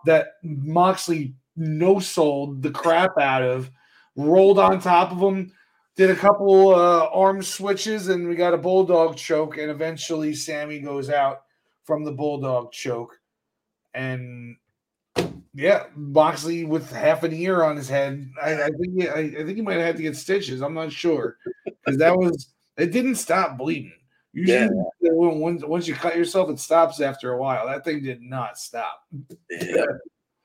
that 0.06 0.34
Moxley 0.44 1.34
no 1.56 2.00
sold 2.00 2.62
the 2.62 2.72
crap 2.72 3.18
out 3.20 3.44
of, 3.44 3.70
rolled 4.16 4.60
on 4.60 4.80
top 4.80 5.12
of 5.12 5.20
him, 5.20 5.52
did 5.96 6.10
a 6.10 6.16
couple 6.16 6.74
uh, 6.74 7.08
arm 7.08 7.42
switches, 7.42 8.08
and 8.08 8.28
we 8.28 8.36
got 8.36 8.54
a 8.54 8.58
bulldog 8.58 9.18
choke, 9.18 9.58
and 9.58 9.70
eventually 9.70 10.34
Sammy 10.34 10.80
goes 10.80 11.10
out 11.10 11.44
from 11.84 12.04
the 12.04 12.12
bulldog 12.12 12.72
choke, 12.72 13.20
and 13.94 14.56
yeah, 15.54 15.86
Moxley 15.96 16.64
with 16.64 16.90
half 16.92 17.24
an 17.24 17.34
ear 17.34 17.64
on 17.64 17.76
his 17.76 17.90
head. 17.90 18.32
I, 18.42 18.64
I 18.64 18.70
think 18.70 19.02
he, 19.02 19.08
I, 19.08 19.20
I, 19.20 19.44
think 19.44 19.56
he 19.56 19.62
might 19.62 19.78
have 19.78 19.86
had 19.86 19.98
to 19.98 20.04
get 20.04 20.16
stitches. 20.16 20.62
I'm 20.62 20.74
not 20.74 20.92
sure 20.92 21.38
because 21.66 21.98
that 21.98 22.16
was 22.16 22.54
it 22.78 22.92
didn't 22.92 23.16
stop 23.16 23.58
bleeding. 23.58 23.94
Usually, 24.34 24.70
yeah. 25.02 25.12
once 25.12 25.64
once 25.66 25.88
you 25.88 25.94
cut 25.94 26.16
yourself, 26.16 26.50
it 26.50 26.60
stops 26.60 27.02
after 27.02 27.34
a 27.34 27.38
while. 27.38 27.68
That 27.68 27.84
thing 27.84 28.02
did 28.02 28.22
not 28.22 28.58
stop. 28.58 29.04
Yeah. 29.50 29.86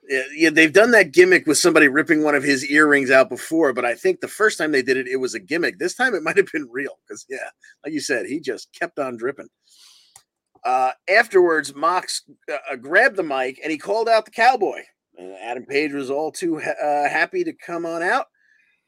Yeah, 0.09 0.51
they've 0.51 0.73
done 0.73 0.93
that 0.93 1.13
gimmick 1.13 1.47
with 1.47 1.59
somebody 1.59 1.89
ripping 1.89 2.23
one 2.23 2.37
of 2.37 2.45
his 2.45 2.65
earrings 2.71 3.11
out 3.11 3.29
before, 3.29 3.73
but 3.73 3.85
I 3.85 3.95
think 3.95 4.21
the 4.21 4.29
first 4.29 4.57
time 4.57 4.71
they 4.71 4.83
did 4.83 4.97
it, 4.97 5.09
it 5.09 5.17
was 5.17 5.35
a 5.35 5.41
gimmick. 5.41 5.79
This 5.79 5.95
time 5.95 6.15
it 6.15 6.23
might 6.25 6.37
have 6.37 6.51
been 6.53 6.69
real 6.71 6.99
because, 7.07 7.27
yeah, 7.29 7.51
like 7.85 7.93
you 7.93 8.01
said, 8.01 8.27
he 8.27 8.39
just 8.41 8.73
kept 8.73 8.99
on 8.99 9.17
dripping. 9.17 9.49
Uh, 10.65 10.93
afterwards, 11.09 11.75
Mox 11.75 12.23
uh, 12.53 12.77
grabbed 12.77 13.17
the 13.17 13.23
mic 13.23 13.61
and 13.63 13.71
he 13.71 13.79
called 13.79 14.09
out 14.09 14.25
the 14.25 14.31
cowboy. 14.31 14.81
Uh, 15.19 15.35
Adam 15.41 15.65
Page 15.65 15.93
was 15.93 16.11
all 16.11 16.31
too 16.33 16.59
ha- 16.59 16.75
uh, 16.83 17.09
happy 17.09 17.45
to 17.45 17.53
come 17.53 17.87
on 17.87 18.03
out. 18.03 18.27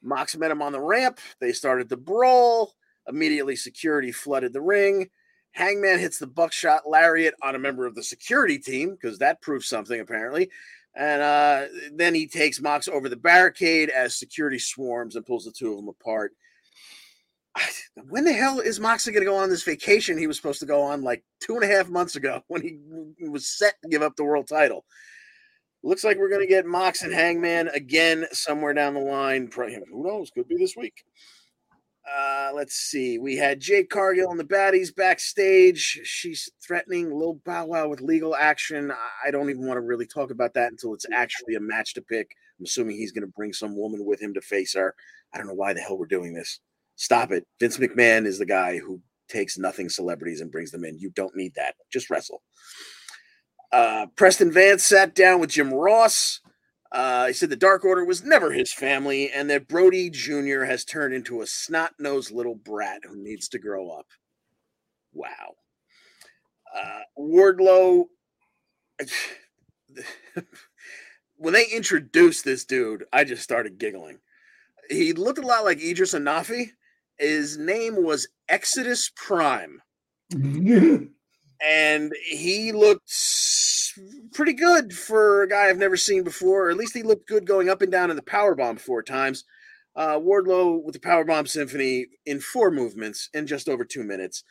Mox 0.03 0.37
met 0.37 0.51
him 0.51 0.63
on 0.63 0.73
the 0.73 0.81
ramp. 0.81 1.21
They 1.41 1.53
started 1.53 1.89
the 1.89 1.97
brawl. 1.97 2.75
Immediately, 3.09 3.57
security 3.57 4.13
flooded 4.13 4.53
the 4.53 4.61
ring. 4.61 5.09
Hangman 5.53 5.99
hits 5.99 6.19
the 6.19 6.27
buckshot 6.27 6.89
lariat 6.89 7.35
on 7.43 7.55
a 7.55 7.59
member 7.59 7.87
of 7.87 7.95
the 7.95 8.03
security 8.03 8.59
team 8.59 8.91
because 8.91 9.19
that 9.19 9.41
proves 9.41 9.67
something 9.67 10.01
apparently. 10.01 10.51
And 10.99 11.23
uh, 11.23 11.67
then 11.93 12.13
he 12.13 12.27
takes 12.27 12.61
Mox 12.61 12.89
over 12.89 13.09
the 13.09 13.17
barricade 13.17 13.89
as 13.89 14.19
security 14.19 14.59
swarms 14.59 15.15
and 15.15 15.25
pulls 15.25 15.45
the 15.45 15.53
two 15.53 15.71
of 15.71 15.77
them 15.77 15.89
apart. 15.89 16.33
When 18.09 18.25
the 18.25 18.33
hell 18.33 18.61
is 18.61 18.79
Moxley 18.79 19.13
going 19.13 19.25
to 19.25 19.31
go 19.31 19.37
on 19.37 19.51
this 19.51 19.65
vacation 19.65 20.17
he 20.17 20.29
was 20.29 20.37
supposed 20.37 20.61
to 20.61 20.67
go 20.67 20.83
on 20.83 21.03
like 21.03 21.25
two 21.41 21.57
and 21.57 21.65
a 21.65 21.67
half 21.67 21.89
months 21.89 22.15
ago 22.15 22.43
when 22.49 22.63
he 22.63 22.79
was 23.29 23.49
set 23.49 23.75
to 23.83 23.89
give 23.89 24.03
up 24.03 24.15
the 24.15 24.25
world 24.25 24.47
title? 24.47 24.85
Looks 25.83 26.05
like 26.05 26.17
we're 26.17 26.29
going 26.29 26.41
to 26.41 26.47
get 26.47 26.65
Mox 26.65 27.03
and 27.03 27.13
Hangman 27.13 27.69
again 27.69 28.27
somewhere 28.33 28.73
down 28.73 28.95
the 28.95 29.01
line. 29.01 29.51
Who 29.53 30.05
knows? 30.05 30.31
Could 30.31 30.47
be 30.47 30.57
this 30.57 30.77
week. 30.77 31.05
Uh, 32.17 32.51
let's 32.55 32.75
see. 32.75 33.19
We 33.19 33.37
had 33.37 33.61
Jade 33.61 33.91
Cargill 33.91 34.31
and 34.31 34.41
the 34.41 34.45
baddies 34.45 34.95
backstage. 34.95 36.01
She's 36.05 36.49
threatening 36.67 37.13
Lil 37.13 37.41
Bow 37.45 37.67
Wow 37.67 37.89
with 37.89 38.01
legal 38.01 38.35
action. 38.35 38.93
I 39.25 39.31
don't 39.31 39.51
even 39.51 39.67
want 39.67 39.77
to 39.77 39.83
really 39.83 40.07
talk 40.07 40.31
about 40.31 40.55
that 40.55 40.71
until 40.71 40.95
it's 40.95 41.07
actually 41.13 41.55
a 41.55 41.61
match 41.61 41.95
to 41.95 42.03
pick. 42.03 42.31
I'm 42.59 42.65
assuming 42.65 42.97
he's 42.97 43.13
going 43.13 43.27
to 43.27 43.33
bring 43.37 43.53
some 43.53 43.77
woman 43.77 44.05
with 44.05 44.21
him 44.21 44.33
to 44.35 44.41
face 44.41 44.75
her. 44.75 44.95
I 45.35 45.39
don't 45.39 45.47
know 45.47 45.55
why 45.55 45.73
the 45.73 45.81
hell 45.81 45.99
we're 45.99 46.07
doing 46.07 46.33
this. 46.33 46.61
Stop 46.97 47.31
it. 47.31 47.47
Vince 47.61 47.77
McMahon 47.77 48.27
is 48.27 48.39
the 48.39 48.47
guy 48.47 48.79
who 48.79 49.01
takes 49.29 49.59
nothing 49.59 49.89
celebrities 49.89 50.41
and 50.41 50.51
brings 50.51 50.71
them 50.71 50.85
in. 50.85 50.99
You 50.99 51.11
don't 51.11 51.37
need 51.37 51.53
that. 51.57 51.75
Just 51.93 52.11
wrestle. 52.11 52.43
Uh, 53.71 54.07
Preston 54.17 54.51
Vance 54.51 54.83
sat 54.83 55.15
down 55.15 55.41
with 55.41 55.51
Jim 55.51 55.73
Ross. 55.73 56.41
Uh, 56.91 57.27
he 57.27 57.33
said 57.33 57.51
the 57.51 57.57
Dark 57.57 57.85
Order 57.85 58.05
was 58.05 58.25
never 58.25 58.53
his 58.53 58.73
family 58.73 59.31
and 59.31 59.51
that 59.51 59.69
Brody 59.69 60.09
Jr. 60.09 60.65
has 60.65 60.85
turned 60.85 61.13
into 61.13 61.43
a 61.43 61.47
snot 61.47 61.95
nosed 61.99 62.31
little 62.31 62.55
brat 62.55 63.03
who 63.05 63.17
needs 63.17 63.49
to 63.49 63.59
grow 63.59 63.91
up. 63.91 64.07
Wow. 65.13 65.57
Uh, 66.75 67.01
Wardlow, 67.19 68.05
when 71.37 71.55
they 71.55 71.67
introduced 71.67 72.45
this 72.45 72.65
dude, 72.65 73.05
I 73.13 73.25
just 73.25 73.43
started 73.43 73.79
giggling. 73.79 74.21
He 74.89 75.13
looked 75.13 75.39
a 75.39 75.47
lot 75.47 75.65
like 75.65 75.83
Edris 75.83 76.15
Enofe. 76.15 76.71
His 77.19 77.59
name 77.59 78.03
was 78.03 78.29
Exodus 78.49 79.11
Prime. 79.15 79.83
and 80.33 82.13
he 82.25 82.73
looked 82.73 83.11
pretty 84.33 84.53
good 84.53 84.93
for 84.93 85.43
a 85.43 85.49
guy 85.49 85.69
I've 85.69 85.79
never 85.79 85.97
seen 85.97 86.25
before. 86.25 86.67
Or 86.67 86.71
at 86.71 86.77
least 86.77 86.97
he 86.97 87.03
looked 87.03 87.29
good 87.29 87.47
going 87.47 87.69
up 87.69 87.83
and 87.83 87.93
down 87.93 88.11
in 88.11 88.17
the 88.17 88.23
power 88.23 88.55
bomb 88.55 88.77
four 88.77 89.03
times. 89.03 89.45
Uh, 89.97 90.19
Wardlow 90.19 90.83
with 90.85 90.95
the 90.95 91.01
power 91.01 91.25
bomb 91.25 91.47
symphony 91.47 92.07
in 92.25 92.41
four 92.41 92.71
movements 92.71 93.29
in 93.35 93.47
just 93.47 93.69
over 93.69 93.85
two 93.85 94.05
minutes. 94.05 94.45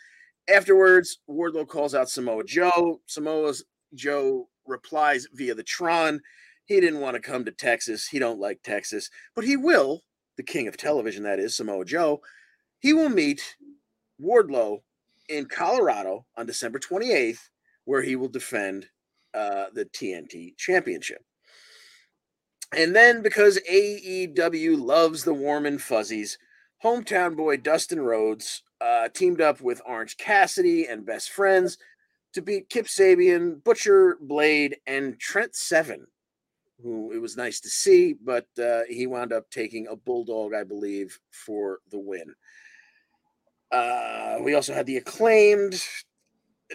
Afterwards, 0.50 1.20
Wardlow 1.30 1.68
calls 1.68 1.96
out 1.96 2.10
Samoa 2.10 2.44
Joe. 2.44 3.02
Samoa 3.06 3.54
Joe 3.94 4.50
replies 4.66 5.28
via 5.34 5.56
the 5.56 5.64
Tron. 5.64 6.22
He 6.66 6.82
didn't 6.82 7.00
want 7.00 7.16
to 7.16 7.22
come 7.22 7.46
to 7.46 7.52
Texas. 7.52 8.08
He 8.08 8.20
don't 8.20 8.40
like 8.40 8.62
Texas, 8.62 9.10
but 9.36 9.46
he 9.46 9.56
will. 9.56 10.02
The 10.36 10.44
king 10.44 10.68
of 10.68 10.78
television, 10.78 11.24
that 11.24 11.40
is 11.40 11.56
Samoa 11.56 11.86
Joe. 11.86 12.22
He 12.80 12.94
will 12.94 13.10
meet 13.10 13.56
Wardlow 14.22 14.80
in 15.30 15.46
Colorado 15.46 16.26
on 16.36 16.46
December 16.46 16.80
28th, 16.80 17.50
where 17.86 18.02
he 18.02 18.16
will 18.16 18.28
defend 18.28 18.88
uh, 19.34 19.66
the 19.74 19.86
TNT 19.86 20.58
Championship. 20.58 21.24
And 22.76 22.96
then 22.96 23.22
because 23.22 23.60
AEW 23.70 24.80
loves 24.80 25.24
the 25.24 25.34
warm 25.34 25.66
and 25.66 25.82
fuzzies, 25.82 26.38
hometown 26.84 27.36
boy 27.36 27.58
Dustin 27.58 28.02
Rhodes 28.02 28.64
uh, 28.82 29.10
teamed 29.10 29.42
up 29.42 29.62
with 29.62 29.82
Orange 29.86 30.18
Cassidy 30.18 30.86
and 30.86 31.06
Best 31.06 31.32
Friends 31.32 31.78
to 32.34 32.42
beat 32.42 32.70
Kip 32.70 32.86
Sabian, 32.86 33.64
Butcher, 33.64 34.18
Blade, 34.22 34.78
and 34.86 35.20
Trent 35.20 35.56
Seven, 35.56 36.08
who 36.84 37.12
it 37.14 37.20
was 37.20 37.38
nice 37.38 37.60
to 37.62 37.70
see, 37.70 38.14
but 38.14 38.46
uh, 38.62 38.82
he 38.90 39.08
wound 39.08 39.34
up 39.34 39.50
taking 39.50 39.88
a 39.88 39.96
bulldog, 39.96 40.54
I 40.54 40.64
believe, 40.64 41.18
for 41.32 41.80
the 41.90 42.00
win. 42.00 42.36
Uh, 43.72 44.38
we 44.42 44.54
also 44.54 44.74
had 44.74 44.86
the 44.86 44.98
acclaimed 44.98 45.82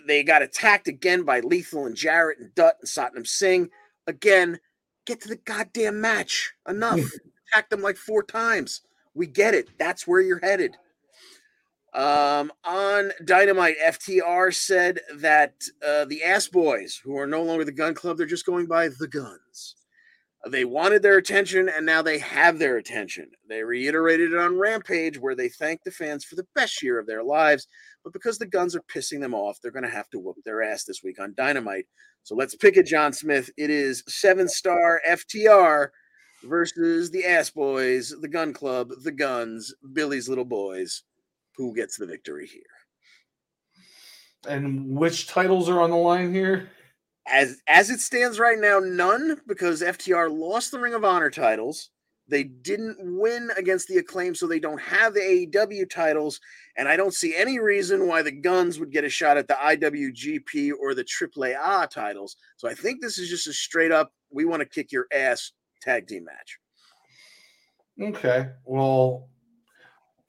they 0.07 0.23
got 0.23 0.43
attacked 0.43 0.89
again 0.89 1.23
by 1.23 1.41
Lethal 1.41 1.87
and 1.87 1.97
Jarrett 1.97 2.39
and 2.39 2.55
Dutt 2.55 2.77
and 2.81 2.89
Satnam 2.89 3.27
Singh. 3.27 3.71
Again, 4.07 4.59
get 5.07 5.21
to 5.23 5.29
the 5.29 5.37
goddamn 5.37 6.01
match. 6.01 6.53
Enough. 6.69 7.01
Attack 7.53 7.71
them 7.71 7.83
like 7.83 7.97
four 7.97 8.23
times. 8.23 8.81
We 9.15 9.27
get 9.27 9.55
it. 9.55 9.69
That's 9.79 10.07
where 10.07 10.21
you're 10.21 10.39
headed. 10.39 10.77
Um, 11.93 12.51
on 12.65 13.13
Dynamite, 13.25 13.77
FTR 13.85 14.55
said 14.55 15.01
that 15.17 15.55
uh, 15.87 16.07
the 16.07 16.23
Ass 16.25 16.49
Boys, 16.49 16.99
who 17.05 17.19
are 17.19 17.27
no 17.27 17.43
longer 17.43 17.65
the 17.65 17.73
Gun 17.73 17.93
Club, 17.93 18.17
they're 18.17 18.27
just 18.27 18.47
going 18.47 18.67
by 18.67 18.89
the 18.89 19.09
Guns. 19.09 19.77
They 20.49 20.65
wanted 20.65 21.03
their 21.03 21.19
attention, 21.19 21.69
and 21.69 21.87
now 21.87 22.03
they 22.03 22.19
have 22.19 22.59
their 22.59 22.77
attention. 22.77 23.31
They 23.49 23.63
reiterated 23.63 24.33
it 24.33 24.39
on 24.39 24.59
Rampage, 24.59 25.17
where 25.17 25.37
they 25.37 25.49
thanked 25.49 25.85
the 25.85 25.93
fans 25.93 26.25
for 26.25 26.35
the 26.35 26.47
best 26.57 26.83
year 26.83 26.99
of 26.99 27.07
their 27.07 27.23
lives. 27.23 27.69
But 28.03 28.13
because 28.13 28.39
the 28.39 28.47
guns 28.47 28.75
are 28.75 28.83
pissing 28.93 29.21
them 29.21 29.35
off, 29.35 29.59
they're 29.61 29.71
going 29.71 29.85
to 29.85 29.89
have 29.89 30.11
to 30.11 30.19
whoop 30.19 30.39
their 30.45 30.63
ass 30.63 30.83
this 30.83 31.03
week 31.05 31.21
on 31.21 31.35
Dynamite. 31.37 31.87
So 32.25 32.35
let's 32.35 32.57
pick 32.57 32.77
it, 32.77 32.87
John 32.87 33.13
Smith. 33.13 33.51
It 33.57 33.71
is 33.71 34.03
seven 34.09 34.49
star 34.49 35.01
FTR 35.09 35.89
versus 36.43 37.11
the 37.11 37.25
Ass 37.25 37.51
Boys, 37.51 38.13
the 38.21 38.29
Gun 38.29 38.53
Club, 38.53 38.91
the 39.05 39.13
Guns, 39.13 39.73
Billy's 39.93 40.29
Little 40.29 40.45
Boys. 40.45 41.03
Who 41.57 41.75
gets 41.75 41.99
the 41.99 42.07
victory 42.07 42.49
here? 42.49 42.63
And 44.49 44.97
which 44.97 45.29
titles 45.29 45.69
are 45.69 45.81
on 45.81 45.91
the 45.91 45.97
line 45.97 46.35
here? 46.35 46.71
As 47.27 47.61
as 47.69 47.91
it 47.91 48.01
stands 48.01 48.39
right 48.39 48.59
now, 48.59 48.81
none 48.81 49.41
because 49.47 49.81
FTR 49.81 50.31
lost 50.37 50.71
the 50.71 50.79
Ring 50.79 50.95
of 50.95 51.05
Honor 51.05 51.31
titles. 51.31 51.91
They 52.29 52.45
didn't 52.45 52.97
win 53.01 53.51
against 53.57 53.89
the 53.89 53.99
acclaim, 53.99 54.35
so 54.35 54.47
they 54.47 54.61
don't 54.61 54.81
have 54.81 55.13
the 55.13 55.21
AEW 55.21 55.91
titles. 55.91 56.41
And 56.77 56.89
I 56.89 56.97
don't 56.97 57.15
see 57.15 57.37
any 57.37 57.59
reason 57.59 58.07
why 58.07 58.23
the 58.23 58.33
Guns 58.33 58.79
would 58.79 58.91
get 58.91 59.05
a 59.05 59.09
shot 59.09 59.37
at 59.37 59.49
the 59.49 59.55
IWGP 59.55 60.73
or 60.81 60.95
the 60.95 61.05
AAA 61.05 61.91
titles. 61.91 62.37
So 62.57 62.69
I 62.69 62.75
think 62.75 63.01
this 63.01 63.19
is 63.19 63.29
just 63.29 63.49
a 63.49 63.53
straight 63.53 63.93
up, 63.93 64.13
we 64.31 64.45
want 64.45 64.61
to 64.61 64.67
kick 64.67 64.93
your 64.93 65.07
ass 65.13 65.53
tag 65.83 66.07
team 66.07 66.25
match. 66.25 66.59
Okay. 68.01 68.49
Well, 68.65 69.29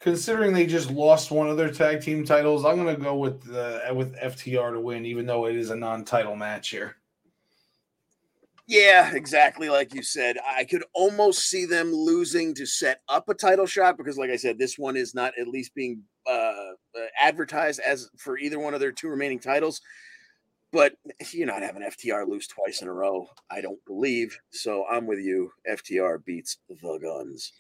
considering 0.04 0.52
they 0.52 0.68
just 0.68 0.92
lost 0.92 1.32
one 1.32 1.50
of 1.50 1.56
their 1.56 1.72
tag 1.72 2.02
team 2.02 2.26
titles, 2.26 2.66
I'm 2.66 2.76
going 2.76 2.94
to 2.94 3.02
go 3.02 3.16
with 3.16 3.50
uh, 3.50 3.94
with 3.96 4.16
FTR 4.18 4.74
to 4.74 4.80
win, 4.80 5.06
even 5.06 5.26
though 5.26 5.48
it 5.48 5.56
is 5.56 5.70
a 5.70 5.76
non-title 5.76 6.36
match 6.36 6.70
here. 6.70 6.98
Yeah, 8.68 9.14
exactly 9.14 9.70
like 9.70 9.94
you 9.94 10.04
said. 10.04 10.38
I 10.46 10.66
could 10.66 10.84
almost 10.94 11.50
see 11.50 11.66
them 11.66 11.92
losing 11.92 12.54
to 12.56 12.66
set 12.66 13.02
up 13.08 13.30
a 13.30 13.34
title 13.34 13.66
shot 13.66 13.98
because, 13.98 14.18
like 14.18 14.30
I 14.30 14.36
said, 14.36 14.60
this 14.60 14.78
one 14.78 14.98
is 14.98 15.16
not 15.16 15.34
at 15.40 15.48
least 15.48 15.74
being 15.74 16.04
uh, 16.30 16.32
uh, 16.32 16.74
advertised 17.20 17.80
as 17.80 18.10
for 18.18 18.38
either 18.38 18.60
one 18.60 18.74
of 18.74 18.80
their 18.82 18.92
two 18.92 19.08
remaining 19.08 19.40
titles. 19.40 19.82
But 20.74 20.96
you're 21.32 21.48
not 21.48 21.62
having 21.62 21.84
FTR 21.84 22.28
lose 22.28 22.48
twice 22.48 22.82
in 22.82 22.88
a 22.88 22.94
row, 22.94 23.28
I 23.52 23.62
don't 23.62 23.84
believe. 23.86 24.38
So 24.52 24.86
I'm 24.90 25.06
with 25.06 25.20
you. 25.20 25.52
FTR 25.70 26.26
beats 26.26 26.58
the 26.68 27.00
Guns. 27.02 27.54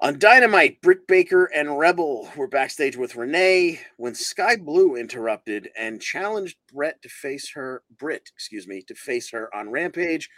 On 0.00 0.18
Dynamite, 0.18 0.82
Britt 0.82 1.06
Baker 1.06 1.44
and 1.46 1.78
Rebel 1.78 2.28
were 2.36 2.48
backstage 2.48 2.96
with 2.96 3.14
Renee 3.14 3.80
when 3.96 4.14
Skye 4.14 4.56
Blue 4.56 4.96
interrupted 4.96 5.70
and 5.78 6.02
challenged 6.02 6.56
Brett 6.72 7.00
to 7.02 7.08
face 7.08 7.52
her, 7.54 7.82
Britt, 7.96 8.28
excuse 8.34 8.66
me, 8.66 8.82
to 8.82 8.94
face 8.94 9.30
her 9.30 9.54
on 9.54 9.70
Rampage. 9.70 10.28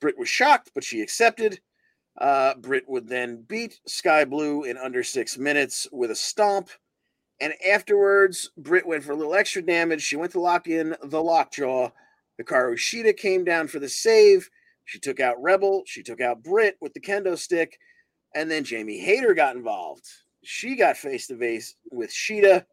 Britt 0.00 0.18
was 0.18 0.28
shocked, 0.28 0.70
but 0.74 0.84
she 0.84 1.00
accepted. 1.02 1.60
Uh, 2.18 2.54
Britt 2.54 2.88
would 2.88 3.08
then 3.08 3.44
beat 3.46 3.78
Skye 3.86 4.24
Blue 4.24 4.64
in 4.64 4.78
under 4.78 5.02
six 5.02 5.36
minutes 5.36 5.86
with 5.92 6.10
a 6.10 6.16
stomp. 6.16 6.70
And 7.40 7.52
afterwards, 7.64 8.50
Britt 8.56 8.86
went 8.86 9.04
for 9.04 9.12
a 9.12 9.16
little 9.16 9.34
extra 9.34 9.62
damage. 9.62 10.02
She 10.02 10.16
went 10.16 10.32
to 10.32 10.40
lock 10.40 10.66
in 10.66 10.96
the 11.02 11.22
lockjaw. 11.22 11.90
Hikaru 12.40 12.74
Shida 12.76 13.16
came 13.16 13.44
down 13.44 13.68
for 13.68 13.78
the 13.78 13.88
save. 13.88 14.48
She 14.86 14.98
took 14.98 15.20
out 15.20 15.42
Rebel. 15.42 15.82
She 15.86 16.02
took 16.02 16.20
out 16.20 16.42
Britt 16.42 16.78
with 16.80 16.94
the 16.94 17.00
kendo 17.00 17.38
stick. 17.38 17.78
And 18.34 18.50
then 18.50 18.64
Jamie 18.64 18.98
Hayter 18.98 19.34
got 19.34 19.56
involved. 19.56 20.06
She 20.42 20.76
got 20.76 20.96
face 20.96 21.26
to 21.28 21.38
face 21.38 21.76
with 21.90 22.10
Shida. 22.10 22.64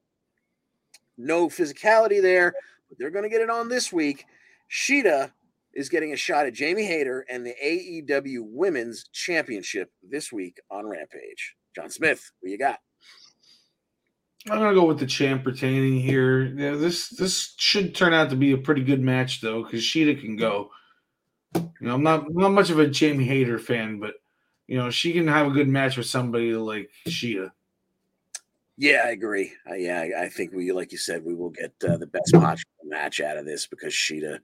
No 1.17 1.47
physicality 1.47 2.21
there, 2.21 2.53
but 2.89 2.97
they're 2.97 3.11
going 3.11 3.23
to 3.23 3.29
get 3.29 3.41
it 3.41 3.49
on 3.49 3.69
this 3.69 3.93
week. 3.93 4.25
Shida 4.71 5.31
is 5.73 5.89
getting 5.89 6.13
a 6.13 6.17
shot 6.17 6.45
at 6.45 6.53
Jamie 6.53 6.85
Hayter 6.85 7.25
and 7.29 7.45
the 7.45 7.55
AEW 7.63 8.39
Women's 8.41 9.07
Championship 9.13 9.91
this 10.03 10.31
week 10.31 10.59
on 10.69 10.88
Rampage. 10.88 11.55
John 11.75 11.89
Smith, 11.89 12.31
what 12.39 12.51
you 12.51 12.57
got? 12.57 12.79
I'm 14.49 14.57
gonna 14.57 14.73
go 14.73 14.85
with 14.85 14.97
the 14.97 15.05
champ 15.05 15.45
retaining 15.45 15.99
here. 15.99 16.41
Yeah, 16.41 16.71
this 16.71 17.09
this 17.09 17.53
should 17.57 17.93
turn 17.93 18.13
out 18.13 18.31
to 18.31 18.35
be 18.35 18.53
a 18.53 18.57
pretty 18.57 18.83
good 18.83 18.99
match 18.99 19.39
though, 19.39 19.63
because 19.63 19.81
Shida 19.81 20.19
can 20.19 20.35
go. 20.35 20.71
You 21.53 21.71
know, 21.81 21.93
I'm 21.93 22.03
not 22.03 22.25
not 22.31 22.51
much 22.51 22.71
of 22.71 22.79
a 22.79 22.88
Jamie 22.88 23.25
Hayter 23.25 23.59
fan, 23.59 23.99
but 23.99 24.15
you 24.67 24.77
know, 24.77 24.89
she 24.89 25.13
can 25.13 25.27
have 25.27 25.47
a 25.47 25.51
good 25.51 25.67
match 25.67 25.97
with 25.97 26.05
somebody 26.07 26.53
like 26.53 26.89
Shida. 27.07 27.51
Yeah, 28.77 29.03
I 29.05 29.09
agree. 29.09 29.53
Uh, 29.69 29.75
yeah, 29.75 29.99
I, 29.99 30.23
I, 30.23 30.29
think 30.29 30.53
we, 30.53 30.71
like 30.71 30.91
you 30.91 30.97
said, 30.97 31.23
we 31.23 31.35
will 31.35 31.49
get 31.49 31.73
uh, 31.88 31.97
the 31.97 32.07
best 32.07 32.33
possible 32.33 32.71
match 32.85 33.19
out 33.19 33.38
of 33.38 33.45
this 33.45 33.67
because 33.67 33.93
Shida 33.93 34.39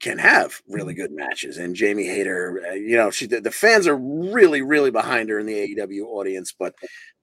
can 0.00 0.18
have 0.18 0.60
really 0.68 0.94
good 0.94 1.12
matches, 1.12 1.58
and 1.58 1.74
Jamie 1.74 2.06
Hayter, 2.06 2.62
uh, 2.68 2.74
you 2.74 2.96
know, 2.96 3.10
she 3.10 3.26
the, 3.26 3.40
the 3.40 3.50
fans 3.50 3.86
are 3.86 3.96
really, 3.96 4.62
really 4.62 4.90
behind 4.90 5.28
her 5.28 5.38
in 5.38 5.46
the 5.46 5.76
AEW 5.76 6.04
audience, 6.06 6.54
but 6.56 6.74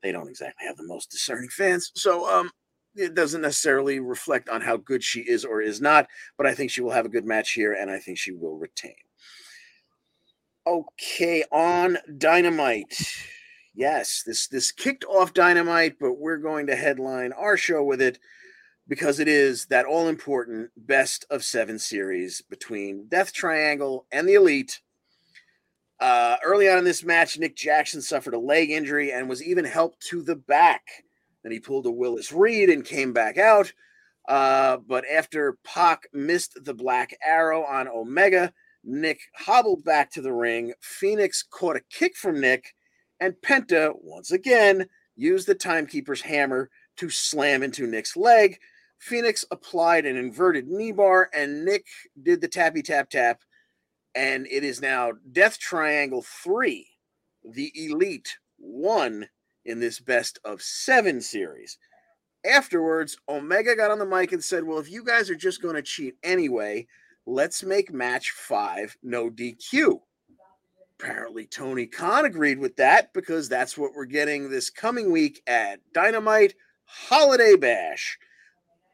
they 0.01 0.11
don't 0.11 0.29
exactly 0.29 0.65
have 0.65 0.77
the 0.77 0.87
most 0.87 1.11
discerning 1.11 1.49
fans. 1.49 1.91
So, 1.95 2.29
um, 2.29 2.49
it 2.95 3.13
doesn't 3.13 3.41
necessarily 3.41 3.99
reflect 3.99 4.49
on 4.49 4.61
how 4.61 4.77
good 4.77 5.03
she 5.03 5.21
is 5.21 5.45
or 5.45 5.61
is 5.61 5.79
not, 5.79 6.07
but 6.37 6.47
I 6.47 6.53
think 6.53 6.71
she 6.71 6.81
will 6.81 6.91
have 6.91 7.05
a 7.05 7.09
good 7.09 7.25
match 7.25 7.51
here, 7.51 7.73
and 7.73 7.89
I 7.89 7.99
think 7.99 8.17
she 8.17 8.31
will 8.31 8.57
retain. 8.57 8.95
Okay, 10.69 11.43
on 11.51 11.97
Dynamite. 12.19 12.95
Yes, 13.73 14.21
this 14.23 14.45
this 14.45 14.71
kicked 14.71 15.03
off 15.05 15.33
Dynamite, 15.33 15.95
but 15.99 16.19
we're 16.19 16.37
going 16.37 16.67
to 16.67 16.75
headline 16.75 17.31
our 17.31 17.57
show 17.57 17.83
with 17.83 17.99
it 17.99 18.19
because 18.87 19.19
it 19.19 19.27
is 19.27 19.65
that 19.71 19.87
all 19.87 20.07
important 20.07 20.69
best 20.77 21.25
of 21.31 21.43
seven 21.43 21.79
series 21.79 22.43
between 22.43 23.07
Death 23.07 23.33
Triangle 23.33 24.05
and 24.11 24.29
the 24.29 24.35
Elite. 24.35 24.79
Uh, 25.99 26.37
early 26.45 26.69
on 26.69 26.77
in 26.77 26.83
this 26.83 27.03
match, 27.03 27.39
Nick 27.39 27.55
Jackson 27.55 27.99
suffered 27.99 28.35
a 28.35 28.39
leg 28.39 28.69
injury 28.69 29.11
and 29.11 29.27
was 29.27 29.41
even 29.41 29.65
helped 29.65 29.99
to 30.09 30.21
the 30.21 30.35
back. 30.35 30.83
Then 31.41 31.51
he 31.51 31.59
pulled 31.59 31.87
a 31.87 31.91
Willis 31.91 32.31
Reed 32.31 32.69
and 32.69 32.85
came 32.85 33.11
back 33.11 33.39
out. 33.39 33.73
Uh, 34.27 34.77
but 34.77 35.03
after 35.11 35.57
Pac 35.63 36.03
missed 36.13 36.63
the 36.63 36.75
black 36.75 37.17
arrow 37.25 37.63
on 37.63 37.87
Omega, 37.87 38.53
Nick 38.83 39.19
hobbled 39.35 39.83
back 39.83 40.11
to 40.11 40.21
the 40.21 40.33
ring. 40.33 40.73
Phoenix 40.81 41.43
caught 41.43 41.75
a 41.75 41.81
kick 41.89 42.15
from 42.15 42.39
Nick, 42.39 42.73
and 43.19 43.35
Penta 43.41 43.93
once 44.01 44.31
again 44.31 44.87
used 45.15 45.47
the 45.47 45.55
timekeeper's 45.55 46.21
hammer 46.21 46.69
to 46.97 47.09
slam 47.09 47.63
into 47.63 47.85
Nick's 47.85 48.15
leg. 48.15 48.57
Phoenix 48.97 49.45
applied 49.51 50.05
an 50.05 50.17
inverted 50.17 50.67
knee 50.67 50.91
bar, 50.91 51.29
and 51.33 51.65
Nick 51.65 51.85
did 52.21 52.41
the 52.41 52.47
tappy 52.47 52.81
tap 52.81 53.09
tap. 53.09 53.41
And 54.15 54.47
it 54.47 54.63
is 54.63 54.81
now 54.81 55.13
Death 55.31 55.59
Triangle 55.59 56.23
3, 56.43 56.87
the 57.43 57.71
Elite 57.75 58.37
1 58.57 59.27
in 59.65 59.79
this 59.79 59.99
best 59.99 60.39
of 60.43 60.61
seven 60.61 61.21
series. 61.21 61.77
Afterwards, 62.49 63.17
Omega 63.27 63.75
got 63.75 63.91
on 63.91 63.99
the 63.99 64.05
mic 64.05 64.31
and 64.31 64.43
said, 64.43 64.63
Well, 64.63 64.79
if 64.79 64.89
you 64.89 65.03
guys 65.03 65.29
are 65.29 65.35
just 65.35 65.61
going 65.61 65.75
to 65.75 65.81
cheat 65.81 66.15
anyway, 66.23 66.87
let's 67.29 67.63
make 67.63 67.93
match 67.93 68.31
five 68.31 68.97
no 69.03 69.29
DQ. 69.29 69.99
Apparently, 70.99 71.45
Tony 71.45 71.85
Khan 71.85 72.25
agreed 72.25 72.59
with 72.59 72.75
that 72.77 73.13
because 73.13 73.47
that's 73.47 73.77
what 73.77 73.93
we're 73.95 74.05
getting 74.05 74.49
this 74.49 74.69
coming 74.69 75.11
week 75.11 75.41
at 75.47 75.79
Dynamite 75.93 76.55
Holiday 76.85 77.55
Bash. 77.55 78.17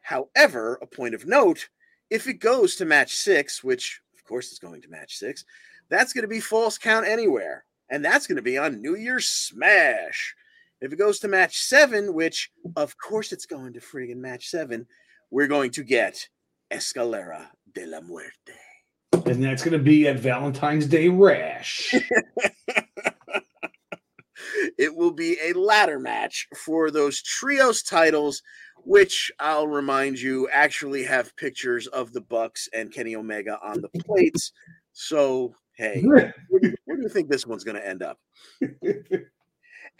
However, 0.02 0.78
a 0.82 0.86
point 0.86 1.14
of 1.14 1.26
note 1.26 1.68
if 2.10 2.28
it 2.28 2.34
goes 2.34 2.76
to 2.76 2.84
match 2.84 3.16
six, 3.16 3.64
which 3.64 4.00
of 4.14 4.22
course 4.24 4.52
is 4.52 4.60
going 4.60 4.82
to 4.82 4.88
match 4.88 5.16
six, 5.16 5.44
that's 5.88 6.12
going 6.12 6.22
to 6.22 6.28
be 6.28 6.38
falls 6.38 6.78
count 6.78 7.06
anywhere. 7.06 7.64
And 7.88 8.04
that's 8.04 8.26
going 8.26 8.36
to 8.36 8.42
be 8.42 8.58
on 8.58 8.82
New 8.82 8.96
Year's 8.96 9.26
Smash. 9.26 10.34
If 10.80 10.92
it 10.92 10.96
goes 10.96 11.18
to 11.20 11.28
match 11.28 11.58
seven, 11.58 12.12
which 12.12 12.50
of 12.76 12.98
course 12.98 13.32
it's 13.32 13.46
going 13.46 13.72
to 13.72 13.80
friggin' 13.80 14.16
match 14.16 14.48
seven, 14.48 14.86
we're 15.30 15.46
going 15.46 15.70
to 15.72 15.82
get 15.82 16.28
Escalera 16.70 17.46
de 17.76 17.86
la 17.86 18.00
Muerte. 18.00 18.54
And 19.26 19.42
that's 19.44 19.62
going 19.62 19.76
to 19.76 19.78
be 19.78 20.08
at 20.08 20.18
Valentine's 20.18 20.86
Day 20.86 21.08
Rash. 21.08 21.94
it 24.78 24.94
will 24.96 25.12
be 25.12 25.36
a 25.42 25.52
ladder 25.52 26.00
match 26.00 26.48
for 26.56 26.90
those 26.90 27.22
trios 27.22 27.82
titles, 27.82 28.42
which 28.78 29.30
I'll 29.38 29.68
remind 29.68 30.18
you 30.18 30.48
actually 30.50 31.04
have 31.04 31.36
pictures 31.36 31.86
of 31.88 32.12
the 32.12 32.20
Bucks 32.22 32.68
and 32.72 32.92
Kenny 32.92 33.14
Omega 33.14 33.58
on 33.62 33.82
the 33.82 33.90
plates. 34.04 34.52
So, 34.92 35.54
hey, 35.74 36.02
where 36.04 36.32
do, 36.60 36.68
you, 36.68 36.74
where 36.86 36.96
do 36.96 37.02
you 37.02 37.08
think 37.10 37.28
this 37.28 37.46
one's 37.46 37.64
going 37.64 37.76
to 37.76 37.86
end 37.86 38.02
up? 38.02 38.18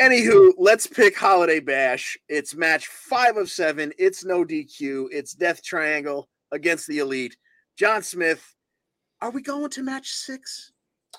Anywho, 0.00 0.52
let's 0.58 0.86
pick 0.86 1.16
Holiday 1.16 1.60
Bash. 1.60 2.16
It's 2.28 2.54
match 2.54 2.86
five 2.86 3.36
of 3.36 3.50
seven. 3.50 3.92
It's 3.98 4.24
no 4.24 4.44
DQ. 4.44 5.08
It's 5.10 5.34
Death 5.34 5.62
Triangle 5.62 6.28
against 6.52 6.86
the 6.86 6.98
Elite. 6.98 7.36
John 7.76 8.02
Smith, 8.02 8.54
are 9.20 9.30
we 9.30 9.42
going 9.42 9.70
to 9.70 9.82
match 9.82 10.10
six? 10.10 10.72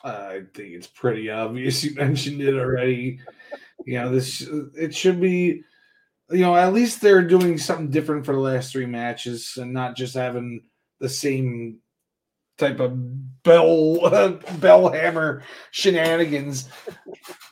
I 0.03 0.41
think 0.53 0.73
it's 0.73 0.87
pretty 0.87 1.29
obvious. 1.29 1.83
You 1.83 1.95
mentioned 1.95 2.41
it 2.41 2.55
already. 2.55 3.19
you 3.85 3.99
know, 3.99 4.11
this 4.11 4.41
it 4.75 4.93
should 4.93 5.21
be. 5.21 5.63
You 6.29 6.41
know, 6.41 6.55
at 6.55 6.73
least 6.73 6.99
they're 6.99 7.21
doing 7.23 7.57
something 7.57 7.89
different 7.89 8.25
for 8.25 8.33
the 8.33 8.39
last 8.39 8.71
three 8.71 8.85
matches 8.85 9.53
and 9.55 9.71
not 9.71 9.95
just 9.95 10.13
having 10.13 10.63
the 10.99 11.07
same 11.07 11.79
type 12.57 12.79
of 12.79 13.43
bell 13.43 14.05
uh, 14.05 14.29
bell 14.59 14.91
hammer 14.91 15.43
shenanigans 15.71 16.67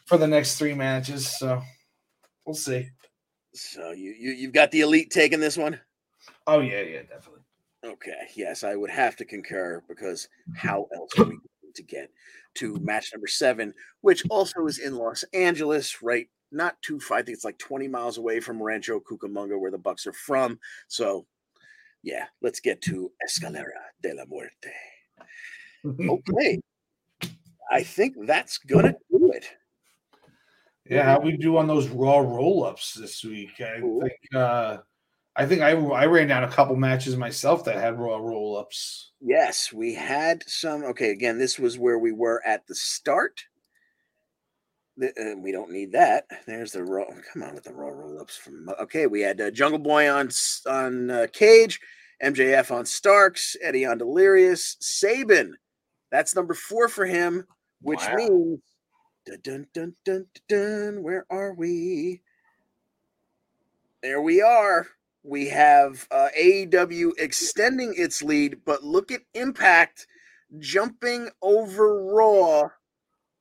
for 0.06 0.18
the 0.18 0.27
next 0.27 0.57
three 0.57 0.73
matches. 0.73 1.38
So 1.38 1.61
we'll 2.45 2.56
see. 2.56 2.90
So 3.53 3.91
you, 3.91 4.11
you 4.11 4.32
you've 4.32 4.53
got 4.53 4.72
the 4.72 4.82
elite 4.82 5.10
taking 5.10 5.40
this 5.40 5.57
one? 5.57 5.80
Oh 6.45 6.60
yeah, 6.60 6.82
yeah, 6.82 7.03
definitely. 7.03 7.34
Okay, 7.85 8.27
yes, 8.35 8.63
I 8.63 8.75
would 8.75 8.89
have 8.89 9.15
to 9.17 9.25
concur 9.25 9.83
because 9.87 10.27
how 10.55 10.87
else 10.95 11.17
are 11.19 11.25
we 11.25 11.31
going 11.31 11.73
to 11.75 11.83
get 11.83 12.09
to 12.55 12.79
match 12.81 13.11
number 13.13 13.27
seven, 13.27 13.73
which 14.01 14.23
also 14.29 14.65
is 14.65 14.79
in 14.79 14.95
Los 14.95 15.23
Angeles, 15.33 16.01
right? 16.01 16.27
Not 16.51 16.81
too 16.81 16.99
far. 16.99 17.17
I 17.17 17.21
think 17.21 17.35
it's 17.35 17.45
like 17.45 17.59
20 17.59 17.87
miles 17.87 18.17
away 18.17 18.39
from 18.39 18.61
Rancho 18.61 18.99
Cucamonga, 18.99 19.59
where 19.59 19.71
the 19.71 19.77
Bucks 19.77 20.07
are 20.07 20.13
from. 20.13 20.59
So, 20.87 21.25
yeah, 22.01 22.25
let's 22.41 22.59
get 22.59 22.81
to 22.83 23.11
Escalera 23.27 23.91
de 24.01 24.13
la 24.13 24.25
Muerte. 24.25 24.71
Okay, 25.85 26.61
I 27.71 27.83
think 27.83 28.15
that's 28.25 28.57
gonna 28.57 28.95
do 29.11 29.31
it. 29.31 29.45
Yeah, 30.89 31.03
how 31.03 31.19
we 31.19 31.35
do 31.37 31.57
on 31.57 31.67
those 31.67 31.87
raw 31.89 32.19
roll 32.19 32.63
ups 32.63 32.93
this 32.93 33.23
week? 33.23 33.59
I 33.59 33.79
Ooh. 33.79 34.01
think 34.01 34.13
uh 34.35 34.77
I 35.35 35.45
think 35.45 35.61
I 35.61 35.71
I 35.71 36.05
ran 36.05 36.27
down 36.27 36.43
a 36.43 36.51
couple 36.51 36.75
matches 36.75 37.17
myself 37.17 37.65
that 37.65 37.75
had 37.75 37.99
raw 37.99 38.17
roll 38.17 38.57
ups. 38.57 39.11
Yes, 39.21 39.73
we 39.73 39.93
had 39.93 40.43
some. 40.47 40.83
Okay, 40.85 41.09
again, 41.09 41.37
this 41.37 41.59
was 41.59 41.77
where 41.77 41.99
we 41.99 42.11
were 42.11 42.41
at 42.45 42.65
the 42.67 42.75
start. 42.75 43.43
The, 44.97 45.09
uh, 45.09 45.37
we 45.41 45.51
don't 45.51 45.71
need 45.71 45.91
that. 45.91 46.25
There's 46.47 46.71
the 46.71 46.83
raw. 46.83 47.05
Come 47.33 47.43
on 47.43 47.53
with 47.53 47.65
the 47.65 47.73
raw 47.73 47.89
roll 47.89 48.21
ups 48.21 48.37
from. 48.37 48.69
Okay, 48.79 49.07
we 49.07 49.21
had 49.21 49.41
uh, 49.41 49.51
Jungle 49.51 49.79
Boy 49.79 50.09
on 50.09 50.29
on 50.67 51.09
uh, 51.11 51.27
Cage, 51.33 51.81
MJF 52.23 52.71
on 52.71 52.85
Starks, 52.85 53.57
Eddie 53.61 53.85
on 53.85 53.97
Delirious, 53.97 54.77
Sabin 54.79 55.57
That's 56.11 56.33
number 56.33 56.53
four 56.53 56.87
for 56.87 57.05
him, 57.05 57.45
which 57.81 57.99
Wow. 57.99 58.15
means 58.15 58.59
dun, 59.25 59.39
dun 59.43 59.67
dun 59.73 59.95
dun 60.05 60.25
dun 60.47 60.93
dun. 60.95 61.03
Where 61.03 61.25
are 61.29 61.53
we? 61.53 62.21
There 64.01 64.21
we 64.21 64.41
are. 64.41 64.87
We 65.27 65.47
have 65.49 66.07
uh, 66.11 66.27
AEW 66.39 67.14
extending 67.18 67.95
its 67.97 68.22
lead, 68.22 68.60
but 68.64 68.84
look 68.84 69.11
at 69.11 69.23
Impact 69.34 70.06
jumping 70.60 71.31
over 71.41 72.14
Raw. 72.14 72.69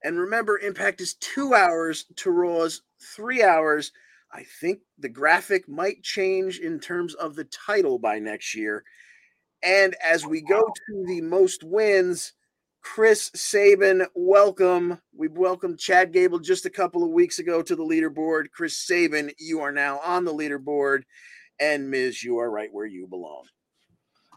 And 0.02 0.18
remember, 0.18 0.58
Impact 0.58 1.02
is 1.02 1.12
two 1.16 1.52
hours 1.52 2.06
to 2.16 2.30
Raw's 2.30 2.80
three 3.14 3.42
hours. 3.42 3.92
I 4.32 4.44
think 4.62 4.80
the 4.98 5.10
graphic 5.10 5.68
might 5.68 6.02
change 6.02 6.58
in 6.58 6.80
terms 6.80 7.12
of 7.16 7.36
the 7.36 7.44
title 7.44 7.98
by 7.98 8.18
next 8.18 8.54
year. 8.54 8.82
And 9.62 9.94
as 10.02 10.24
we 10.24 10.40
go 10.40 10.60
to 10.60 11.04
the 11.06 11.20
most 11.20 11.62
wins, 11.62 12.32
Chris 12.80 13.30
Sabin, 13.34 14.06
welcome. 14.14 15.00
We 15.14 15.28
welcomed 15.28 15.78
Chad 15.78 16.12
Gable 16.12 16.38
just 16.38 16.64
a 16.64 16.70
couple 16.70 17.04
of 17.04 17.10
weeks 17.10 17.38
ago 17.38 17.60
to 17.60 17.76
the 17.76 17.84
leaderboard. 17.84 18.50
Chris 18.52 18.78
Sabin, 18.78 19.32
you 19.38 19.60
are 19.60 19.72
now 19.72 20.00
on 20.02 20.24
the 20.24 20.32
leaderboard. 20.32 21.02
And 21.60 21.90
Miz, 21.90 22.22
you 22.22 22.38
are 22.38 22.50
right 22.50 22.72
where 22.72 22.86
you 22.86 23.06
belong. 23.06 23.44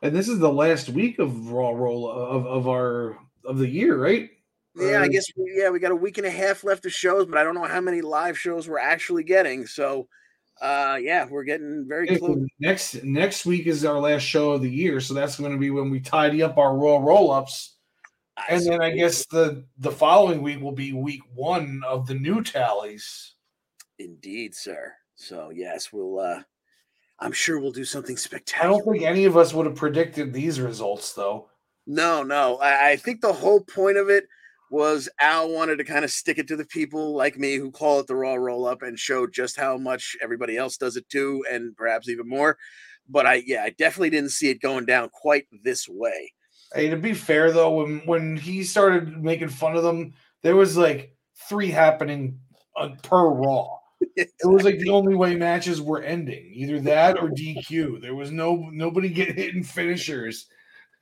And 0.02 0.16
this 0.16 0.28
is 0.28 0.40
the 0.40 0.52
last 0.52 0.90
week 0.90 1.20
of 1.20 1.52
Raw 1.52 1.72
roll 1.72 2.10
of, 2.10 2.46
of 2.46 2.68
our 2.68 3.18
of 3.46 3.58
the 3.58 3.68
year, 3.68 3.98
right? 3.98 4.30
Yeah, 4.76 5.02
I 5.02 5.08
guess 5.08 5.26
we, 5.36 5.56
yeah, 5.58 5.70
we 5.72 5.80
got 5.80 5.92
a 5.92 5.96
week 5.96 6.20
and 6.20 6.28
a 6.28 6.32
half 6.32 6.64
left 6.64 6.86
of 6.86 6.94
shows, 6.94 7.26
but 7.26 7.38
I 7.38 7.44
don't 7.44 7.56
know 7.56 7.64
how 7.64 7.82
many 7.82 8.02
live 8.02 8.38
shows 8.38 8.70
we're 8.70 8.78
actually 8.78 9.24
getting. 9.24 9.66
So 9.66 10.08
uh 10.62 10.98
yeah, 11.02 11.26
we're 11.30 11.44
getting 11.44 11.86
very 11.88 12.18
close. 12.18 12.38
next 12.60 13.04
next 13.04 13.46
week 13.46 13.68
is 13.68 13.86
our 13.86 14.00
last 14.00 14.22
show 14.22 14.52
of 14.52 14.62
the 14.62 14.70
year, 14.70 15.00
so 15.00 15.14
that's 15.14 15.40
going 15.40 15.52
to 15.52 15.58
be 15.58 15.72
when 15.72 15.90
we 15.90 16.00
tidy 16.00 16.44
up 16.44 16.58
our 16.58 16.76
Raw 16.76 16.98
roll 16.98 17.32
ups, 17.32 17.78
and 18.50 18.66
then 18.66 18.82
I 18.82 18.92
guess 18.92 19.26
the 19.28 19.66
the 19.80 19.92
following 19.92 20.42
week 20.42 20.62
will 20.62 20.72
be 20.72 20.94
week 20.94 21.22
one 21.34 21.82
of 21.86 22.08
the 22.08 22.16
new 22.16 22.44
tallies. 22.44 23.34
indeed, 24.00 24.54
sir. 24.54 24.94
So 25.16 25.52
yes, 25.54 25.92
we'll 25.92 26.20
uh 26.20 26.42
I'm 27.20 27.32
sure 27.32 27.60
we'll 27.60 27.72
do 27.72 27.86
something 27.86 28.18
spectacular. 28.18 28.76
I 28.76 28.78
don't 28.78 28.92
think 28.94 29.04
any 29.04 29.26
of 29.26 29.38
us 29.38 29.54
would 29.54 29.66
have 29.66 29.76
predicted 29.76 30.34
these 30.34 30.62
results, 30.62 31.14
though. 31.14 31.50
No, 31.88 32.22
no. 32.22 32.58
I, 32.58 32.92
I 32.92 32.96
think 32.98 33.22
the 33.22 33.34
whole 33.34 33.62
point 33.62 33.98
of 33.98 34.10
it 34.10 34.26
was 34.70 35.10
Al 35.20 35.50
wanted 35.50 35.78
to 35.78 35.84
kind 35.84 36.04
of 36.04 36.12
stick 36.12 36.38
it 36.38 36.48
to 36.50 36.56
the 36.56 36.66
people 36.66 37.16
like 37.16 37.38
me 37.38 37.56
who 37.56 37.72
call 37.72 38.00
it 38.00 38.08
the 38.08 38.16
raw 38.16 38.36
roll 38.36 38.66
up 38.66 38.82
and 38.82 39.00
show 39.00 39.26
just 39.26 39.58
how 39.58 39.78
much 39.78 40.16
everybody 40.22 40.58
else 40.58 40.78
does 40.78 40.98
it 40.98 41.08
too, 41.10 41.44
and 41.50 41.76
perhaps 41.76 42.10
even 42.10 42.28
more. 42.28 42.58
But 43.10 43.26
I, 43.26 43.44
yeah, 43.46 43.64
I 43.64 43.70
definitely 43.70 44.10
didn't 44.10 44.32
see 44.32 44.50
it 44.50 44.62
going 44.62 44.86
down 44.86 45.10
quite 45.10 45.46
this 45.64 45.88
way. 45.88 46.34
Hey, 46.74 46.90
to 46.90 46.98
be 46.98 47.14
fair 47.14 47.52
though, 47.52 47.78
when 47.78 48.00
when 48.00 48.36
he 48.36 48.64
started 48.64 49.24
making 49.24 49.50
fun 49.50 49.78
of 49.78 49.84
them, 49.84 50.14
there 50.44 50.58
was 50.58 50.76
like 50.76 51.16
three 51.48 51.72
happening 51.72 52.40
uh, 52.76 52.90
per 53.02 53.30
Raw. 53.30 53.78
It 54.16 54.30
was 54.44 54.64
like 54.64 54.80
the 54.80 54.90
only 54.90 55.16
way 55.16 55.36
matches 55.36 55.82
were 55.82 56.02
ending, 56.02 56.52
either 56.54 56.80
that 56.82 57.18
or 57.18 57.30
DQ. 57.30 58.02
There 58.02 58.16
was 58.16 58.32
no 58.32 58.70
nobody 58.72 59.10
get 59.10 59.36
hit 59.36 59.56
in 59.56 59.64
finishers. 59.64 60.48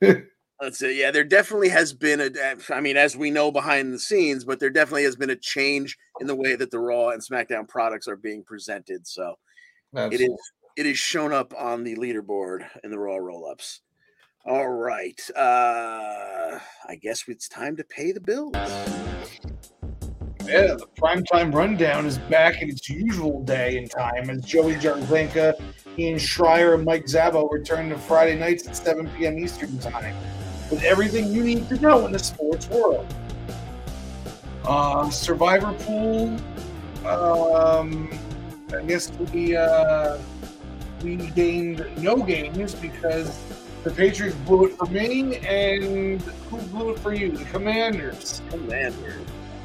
Let's 0.00 0.78
say, 0.78 0.98
yeah, 0.98 1.10
there 1.10 1.24
definitely 1.24 1.68
has 1.68 1.92
been 1.92 2.20
a. 2.20 2.56
I 2.74 2.80
mean, 2.80 2.96
as 2.96 3.16
we 3.16 3.30
know 3.30 3.50
behind 3.50 3.92
the 3.92 3.98
scenes, 3.98 4.44
but 4.44 4.60
there 4.60 4.70
definitely 4.70 5.04
has 5.04 5.16
been 5.16 5.30
a 5.30 5.36
change 5.36 5.96
in 6.20 6.26
the 6.26 6.34
way 6.34 6.56
that 6.56 6.70
the 6.70 6.78
Raw 6.78 7.08
and 7.08 7.22
SmackDown 7.22 7.68
products 7.68 8.08
are 8.08 8.16
being 8.16 8.42
presented. 8.42 9.06
So 9.06 9.38
it 9.94 10.20
is 10.20 10.36
it 10.76 10.86
is 10.86 10.98
shown 10.98 11.32
up 11.32 11.52
on 11.58 11.84
the 11.84 11.96
leaderboard 11.96 12.66
in 12.84 12.90
the 12.90 12.98
Raw 12.98 13.16
roll 13.16 13.46
ups. 13.50 13.80
All 14.46 14.68
right, 14.68 15.20
uh, 15.34 16.58
I 16.88 16.94
guess 17.02 17.24
it's 17.28 17.48
time 17.48 17.76
to 17.76 17.84
pay 17.84 18.12
the 18.12 18.20
bills. 18.20 18.54
Yeah, 20.48 20.74
the 20.74 20.86
primetime 20.96 21.52
rundown 21.52 22.06
is 22.06 22.18
back 22.18 22.62
in 22.62 22.70
its 22.70 22.88
usual 22.88 23.42
day 23.42 23.78
and 23.78 23.90
time 23.90 24.30
as 24.30 24.44
Joey 24.44 24.74
Jarzenka, 24.74 25.54
Ian 25.98 26.18
Schreier, 26.18 26.74
and 26.74 26.84
Mike 26.84 27.06
Zabo 27.06 27.50
return 27.50 27.88
to 27.88 27.98
Friday 27.98 28.38
nights 28.38 28.66
at 28.68 28.76
7 28.76 29.10
p.m. 29.16 29.38
Eastern 29.38 29.76
Time 29.78 30.14
with 30.70 30.84
everything 30.84 31.32
you 31.32 31.42
need 31.42 31.68
to 31.68 31.80
know 31.80 32.06
in 32.06 32.12
the 32.12 32.18
sports 32.18 32.68
world. 32.68 33.12
Uh, 34.64 35.10
Survivor 35.10 35.72
Pool, 35.80 36.36
um, 37.06 38.08
I 38.72 38.82
guess 38.82 39.10
we, 39.32 39.56
uh, 39.56 40.18
we 41.02 41.16
gained 41.16 41.86
no 41.98 42.16
games 42.16 42.74
because 42.74 43.36
the 43.82 43.90
Patriots 43.90 44.36
blew 44.46 44.66
it 44.66 44.76
for 44.76 44.86
me, 44.86 45.36
and 45.38 46.20
who 46.20 46.58
blew 46.68 46.90
it 46.90 46.98
for 47.00 47.14
you? 47.14 47.32
The 47.32 47.44
Commanders. 47.46 48.42
Commander. 48.50 49.16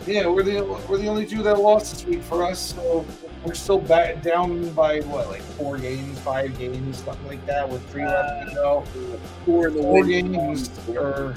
Yeah, 0.08 0.28
we're 0.28 0.44
the 0.44 0.64
we're 0.90 0.98
the 0.98 1.08
only 1.08 1.26
two 1.26 1.44
that 1.44 1.60
lost 1.60 1.94
this 1.94 2.06
week 2.06 2.24
for 2.24 2.44
us. 2.44 2.74
So 2.74 3.06
we're 3.46 3.54
still 3.54 3.80
back 3.80 4.22
down 4.22 4.70
by 4.74 5.02
what, 5.02 5.30
like 5.30 5.42
four 5.42 5.78
games, 5.78 6.20
five 6.20 6.58
games, 6.58 7.04
something 7.04 7.28
like 7.28 7.46
that, 7.46 7.68
with 7.68 7.88
three 7.90 8.06
left 8.06 8.50
to 8.50 8.56
go. 8.56 8.84
Four 9.46 9.68
in 9.68 9.76
the 9.76 9.82
Four 9.82 10.04
games, 10.04 10.70
or 10.90 11.36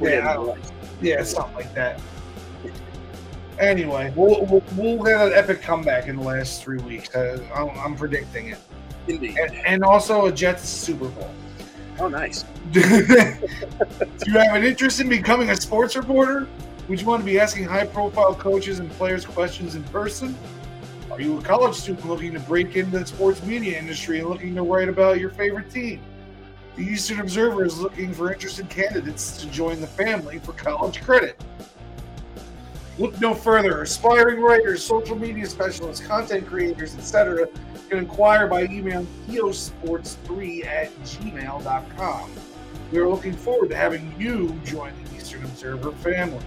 yeah, 0.00 0.54
yeah, 1.00 1.22
something 1.22 1.54
like 1.54 1.74
that. 1.74 2.00
Anyway, 3.58 4.12
we'll, 4.14 4.44
we'll, 4.46 4.62
we'll 4.76 5.02
get 5.02 5.20
an 5.20 5.32
epic 5.32 5.60
comeback 5.62 6.06
in 6.06 6.16
the 6.16 6.22
last 6.22 6.62
three 6.62 6.78
weeks. 6.78 7.12
Uh, 7.14 7.44
I'm, 7.52 7.70
I'm 7.70 7.96
predicting 7.96 8.48
it, 8.48 8.58
Indeed. 9.08 9.36
and, 9.36 9.56
and 9.66 9.84
also 9.84 10.26
a 10.26 10.32
Jets 10.32 10.68
Super 10.68 11.08
Bowl. 11.08 11.30
Oh, 11.98 12.06
nice. 12.06 12.44
Do 12.72 12.80
you 12.80 14.38
have 14.38 14.54
an 14.54 14.62
interest 14.62 15.00
in 15.00 15.08
becoming 15.08 15.50
a 15.50 15.56
sports 15.56 15.96
reporter? 15.96 16.46
Would 16.88 17.02
you 17.02 17.06
want 17.06 17.20
to 17.20 17.26
be 17.26 17.38
asking 17.38 17.64
high 17.64 17.84
profile 17.84 18.34
coaches 18.34 18.78
and 18.78 18.90
players 18.92 19.26
questions 19.26 19.74
in 19.74 19.84
person? 19.84 20.34
Are 21.10 21.20
you 21.20 21.38
a 21.38 21.42
college 21.42 21.74
student 21.74 22.08
looking 22.08 22.32
to 22.32 22.40
break 22.40 22.76
into 22.76 22.98
the 22.98 23.04
sports 23.04 23.42
media 23.42 23.78
industry 23.78 24.20
and 24.20 24.28
looking 24.30 24.54
to 24.54 24.62
write 24.62 24.88
about 24.88 25.20
your 25.20 25.28
favorite 25.28 25.70
team? 25.70 26.00
The 26.76 26.84
Eastern 26.84 27.20
Observer 27.20 27.66
is 27.66 27.78
looking 27.78 28.14
for 28.14 28.32
interested 28.32 28.70
candidates 28.70 29.36
to 29.42 29.50
join 29.50 29.82
the 29.82 29.86
family 29.86 30.38
for 30.38 30.52
college 30.54 31.02
credit. 31.02 31.38
Look 32.98 33.20
no 33.20 33.34
further. 33.34 33.82
Aspiring 33.82 34.40
writers, 34.40 34.82
social 34.82 35.16
media 35.16 35.44
specialists, 35.44 36.06
content 36.06 36.46
creators, 36.46 36.96
etc. 36.96 37.48
can 37.90 37.98
inquire 37.98 38.46
by 38.46 38.62
email 38.64 39.06
eosports3 39.28 40.64
at 40.64 40.94
gmail.com. 41.00 42.30
We 42.92 42.98
are 42.98 43.08
looking 43.08 43.34
forward 43.34 43.68
to 43.68 43.76
having 43.76 44.14
you 44.18 44.58
join 44.64 44.94
the 45.04 45.16
Eastern 45.16 45.44
Observer 45.44 45.92
family. 45.92 46.46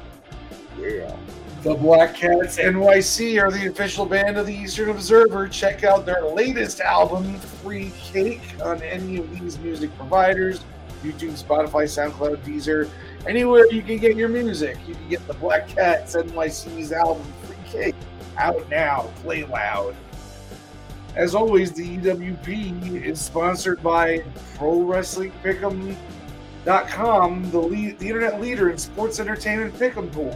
The 1.64 1.76
Black 1.76 2.16
Cats 2.16 2.58
NYC 2.58 3.42
are 3.42 3.52
the 3.52 3.68
official 3.68 4.06
band 4.06 4.38
of 4.38 4.48
the 4.48 4.54
Eastern 4.54 4.90
Observer. 4.90 5.48
Check 5.48 5.84
out 5.84 6.06
their 6.06 6.26
latest 6.26 6.82
album, 6.82 7.36
Free 7.36 7.92
Cake, 8.02 8.42
on 8.64 8.82
any 8.82 9.18
of 9.18 9.40
these 9.40 9.60
music 9.60 9.96
providers 9.96 10.64
YouTube, 11.04 11.42
Spotify, 11.42 11.86
SoundCloud, 11.86 12.38
Deezer, 12.44 12.90
anywhere 13.28 13.66
you 13.72 13.82
can 13.82 13.98
get 13.98 14.16
your 14.16 14.30
music. 14.30 14.78
You 14.88 14.94
can 14.96 15.10
get 15.10 15.28
the 15.28 15.34
Black 15.36 15.68
Cats 15.68 16.16
NYC's 16.16 16.92
album, 16.92 17.26
Free 17.44 17.58
Cake, 17.66 17.96
out 18.38 18.70
now. 18.70 19.12
Play 19.22 19.44
loud. 19.44 19.96
As 21.16 21.36
always, 21.36 21.74
the 21.74 21.98
EWP 21.98 23.04
is 23.04 23.20
sponsored 23.20 23.84
by 23.84 24.24
Pro 24.56 24.82
Wrestling 24.82 25.34
Pick'em.com, 25.44 25.98
the, 27.52 27.60
lead, 27.60 28.00
the 28.00 28.08
internet 28.08 28.40
leader 28.40 28.70
in 28.70 28.78
sports 28.78 29.20
entertainment 29.20 29.74
pick'em 29.76 30.10
pools. 30.12 30.36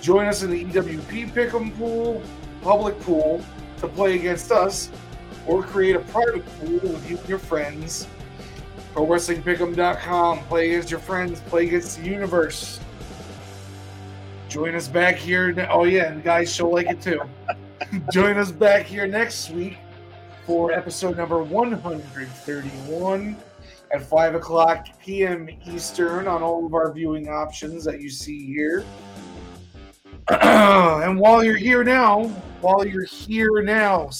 Join 0.00 0.26
us 0.26 0.42
in 0.42 0.50
the 0.50 0.64
EWP 0.64 1.30
Pick'em 1.32 1.76
pool, 1.76 2.22
public 2.62 2.98
pool, 3.00 3.42
to 3.78 3.88
play 3.88 4.14
against 4.16 4.52
us, 4.52 4.90
or 5.46 5.62
create 5.62 5.96
a 5.96 6.00
private 6.00 6.44
pool 6.58 6.78
with 6.92 7.10
you 7.10 7.16
and 7.18 7.28
your 7.28 7.38
friends. 7.38 8.06
ProWrestlingPick'em.com. 8.94 10.38
Play 10.44 10.68
against 10.70 10.90
your 10.90 11.00
friends. 11.00 11.40
Play 11.40 11.66
against 11.66 11.98
the 11.98 12.06
universe. 12.06 12.80
Join 14.48 14.74
us 14.74 14.88
back 14.88 15.16
here. 15.16 15.52
ne- 15.52 15.66
Oh 15.68 15.84
yeah, 15.84 16.12
and 16.12 16.22
guys, 16.22 16.52
she'll 16.54 16.72
like 16.72 16.86
it 16.88 17.00
too. 17.02 17.20
Join 18.12 18.38
us 18.38 18.50
back 18.50 18.86
here 18.86 19.06
next 19.06 19.50
week 19.50 19.76
for 20.46 20.72
episode 20.72 21.16
number 21.16 21.42
131 21.42 23.36
at 23.92 24.02
5 24.02 24.34
o'clock 24.34 24.86
p.m. 25.00 25.48
Eastern 25.66 26.26
on 26.26 26.42
all 26.42 26.64
of 26.64 26.74
our 26.74 26.92
viewing 26.92 27.28
options 27.28 27.84
that 27.84 28.00
you 28.00 28.08
see 28.08 28.46
here. 28.46 28.84
and 30.42 31.18
while 31.18 31.44
you're 31.44 31.56
here 31.56 31.84
now, 31.84 32.24
while 32.60 32.86
you're 32.86 33.04
here 33.04 33.62
now, 33.62 34.10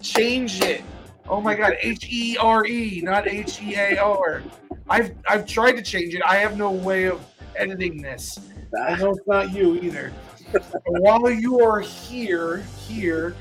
change 0.00 0.60
it. 0.60 0.82
Oh 1.28 1.40
my 1.40 1.54
God, 1.54 1.76
H 1.80 2.06
E 2.10 2.36
R 2.36 2.66
E, 2.66 3.00
not 3.02 3.28
H 3.28 3.62
E 3.62 3.76
A 3.76 3.96
R. 3.96 4.42
I've 4.88 5.14
I've 5.28 5.46
tried 5.46 5.72
to 5.72 5.82
change 5.82 6.14
it. 6.14 6.22
I 6.26 6.36
have 6.36 6.56
no 6.56 6.72
way 6.72 7.04
of 7.04 7.24
editing 7.54 8.02
this. 8.02 8.40
I 8.80 8.96
know 8.96 9.10
it's 9.10 9.26
not 9.26 9.52
you 9.52 9.76
either. 9.76 10.12
While 10.86 11.30
you 11.30 11.60
are 11.60 11.80
here, 11.80 12.58
here, 12.86 13.36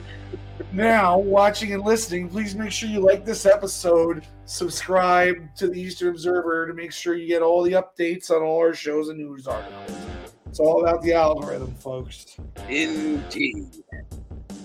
now 0.71 1.17
watching 1.17 1.73
and 1.73 1.83
listening, 1.83 2.29
please 2.29 2.55
make 2.55 2.71
sure 2.71 2.87
you 2.87 2.99
like 2.99 3.25
this 3.25 3.45
episode, 3.45 4.25
subscribe 4.45 5.37
to 5.55 5.67
the 5.67 5.81
Eastern 5.81 6.09
Observer 6.09 6.67
to 6.67 6.73
make 6.73 6.91
sure 6.91 7.15
you 7.15 7.27
get 7.27 7.41
all 7.41 7.63
the 7.63 7.73
updates 7.73 8.29
on 8.29 8.41
all 8.43 8.59
our 8.59 8.73
shows 8.73 9.09
and 9.09 9.19
news 9.19 9.47
articles. 9.47 10.10
It's 10.51 10.59
all 10.59 10.81
about 10.81 11.01
the 11.01 11.13
algorithm, 11.13 11.73
folks. 11.75 12.35
Indeed. 12.67 13.67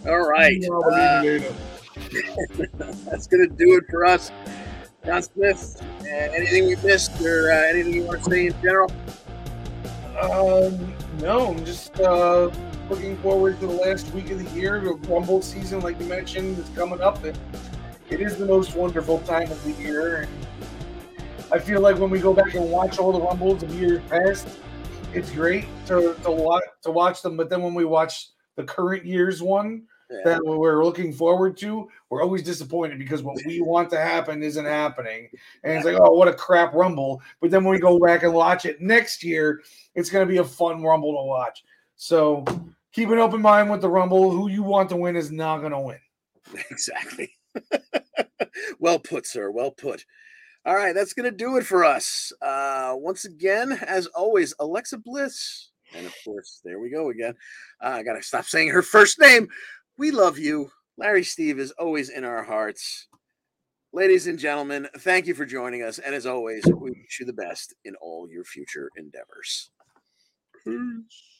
All 0.04 0.28
right. 0.28 0.60
You 0.60 0.68
know, 0.68 0.82
I 0.82 1.36
uh, 1.36 1.52
that's 3.04 3.28
going 3.28 3.48
to 3.48 3.54
do 3.56 3.76
it 3.76 3.84
for 3.88 4.04
us. 4.04 4.32
John 5.04 5.22
Smith, 5.22 5.80
uh, 6.00 6.06
anything 6.08 6.66
we 6.66 6.74
missed 6.82 7.20
or 7.20 7.52
uh, 7.52 7.68
anything 7.68 7.94
you 7.94 8.02
want 8.02 8.24
to 8.24 8.28
say 8.28 8.46
in 8.46 8.54
general? 8.60 8.90
Um, 10.20 10.92
no, 11.20 11.54
I'm 11.54 11.64
just 11.64 12.00
uh, 12.00 12.50
looking 12.90 13.16
forward 13.18 13.60
to 13.60 13.68
the 13.68 13.72
last 13.72 14.12
week 14.12 14.32
of 14.32 14.44
the 14.44 14.60
year. 14.60 14.80
The 14.80 14.94
Rumble 15.08 15.40
season, 15.40 15.82
like 15.82 16.00
you 16.00 16.06
mentioned, 16.06 16.58
is 16.58 16.68
coming 16.70 17.00
up. 17.00 17.22
And 17.22 17.38
it 18.10 18.20
is 18.20 18.36
the 18.38 18.46
most 18.46 18.74
wonderful 18.74 19.20
time 19.20 19.52
of 19.52 19.62
the 19.62 19.70
year. 19.80 20.22
And 20.22 20.28
I 21.52 21.60
feel 21.60 21.80
like 21.80 21.96
when 21.98 22.10
we 22.10 22.18
go 22.18 22.34
back 22.34 22.54
and 22.54 22.72
watch 22.72 22.98
all 22.98 23.12
the 23.12 23.20
Rumbles 23.20 23.62
of 23.62 23.72
years 23.72 24.02
past, 24.10 24.48
it's 25.15 25.31
great 25.31 25.65
to, 25.87 26.15
to, 26.23 26.31
watch, 26.31 26.65
to 26.83 26.91
watch 26.91 27.23
them. 27.23 27.37
But 27.37 27.49
then 27.51 27.62
when 27.62 27.74
we 27.74 27.85
watch 27.85 28.28
the 28.57 28.65
current 28.65 29.05
year's 29.05 29.43
one, 29.43 29.85
Yeah. 30.11 30.19
that 30.24 30.41
we're 30.45 30.85
looking 30.85 31.12
forward 31.12 31.57
to, 31.59 31.89
we're 32.11 32.23
always 32.23 32.43
disappointed 32.43 32.99
because 32.99 33.23
what 33.23 33.39
we 33.47 33.61
want 33.61 33.91
to 33.91 33.99
happen 33.99 34.43
isn't 34.43 34.65
happening. 34.65 35.28
And 35.65 35.73
it's 35.74 35.85
like, 35.85 35.97
oh, 35.99 36.12
what 36.12 36.28
a 36.28 36.33
crap 36.35 36.74
rumble. 36.74 37.20
But 37.41 37.51
then 37.51 37.65
when 37.65 37.74
we 37.74 37.81
go 37.81 37.99
back 37.99 38.23
and 38.23 38.33
watch 38.33 38.66
it 38.66 38.81
next 38.81 39.24
year, 39.24 39.62
it's 39.95 40.11
going 40.11 40.27
to 40.27 40.31
be 40.31 40.39
a 40.39 40.45
fun 40.45 40.83
rumble 40.83 41.12
to 41.12 41.27
watch. 41.27 41.65
So 41.97 42.45
keep 42.93 43.09
an 43.11 43.19
open 43.19 43.43
mind 43.43 43.70
with 43.70 43.81
the 43.81 43.89
rumble. 43.89 44.31
Who 44.31 44.49
you 44.49 44.62
want 44.62 44.89
to 44.91 44.97
win 44.97 45.16
is 45.16 45.33
not 45.33 45.59
going 45.59 45.73
to 45.73 45.81
win. 45.81 45.99
Exactly. 46.70 47.33
well 48.78 48.99
put, 49.01 49.27
sir. 49.27 49.51
Well 49.51 49.73
put. 49.73 50.05
All 50.66 50.74
right, 50.74 50.97
that's 50.97 51.12
going 51.12 51.30
to 51.30 51.36
do 51.36 51.59
it 51.59 51.64
for 51.64 51.84
us. 51.84 52.32
Uh, 52.43 52.94
once 52.97 53.24
again, 53.24 53.78
as 53.86 54.06
always, 54.09 54.52
Alexa 54.59 54.98
Bliss. 54.98 55.70
And 55.94 56.05
of 56.05 56.14
course, 56.24 56.60
there 56.64 56.80
we 56.80 56.90
go 56.90 57.10
again. 57.10 57.34
Uh, 57.80 57.90
I 57.90 58.02
got 58.02 58.14
to 58.14 58.22
stop 58.22 58.47
saying 58.47 58.70
her 58.70 58.82
first 58.82 59.20
name. 59.20 59.47
We 59.97 60.10
love 60.10 60.38
you. 60.38 60.68
Larry 60.98 61.22
Steve 61.22 61.60
is 61.60 61.70
always 61.72 62.09
in 62.09 62.24
our 62.24 62.43
hearts. 62.43 63.06
Ladies 63.93 64.26
and 64.26 64.40
gentlemen, 64.40 64.88
thank 64.98 65.28
you 65.28 65.34
for 65.34 65.47
joining 65.47 65.84
us. 65.84 66.01
And 66.01 66.16
as 66.16 66.26
always, 66.26 66.64
we 66.66 66.90
wish 66.90 67.20
you 67.20 67.26
the 67.26 67.32
best 67.32 67.72
in 67.84 67.94
all 68.02 68.28
your 68.28 68.44
future 68.44 68.90
endeavors. 68.97 69.70
Peace. 70.64 71.35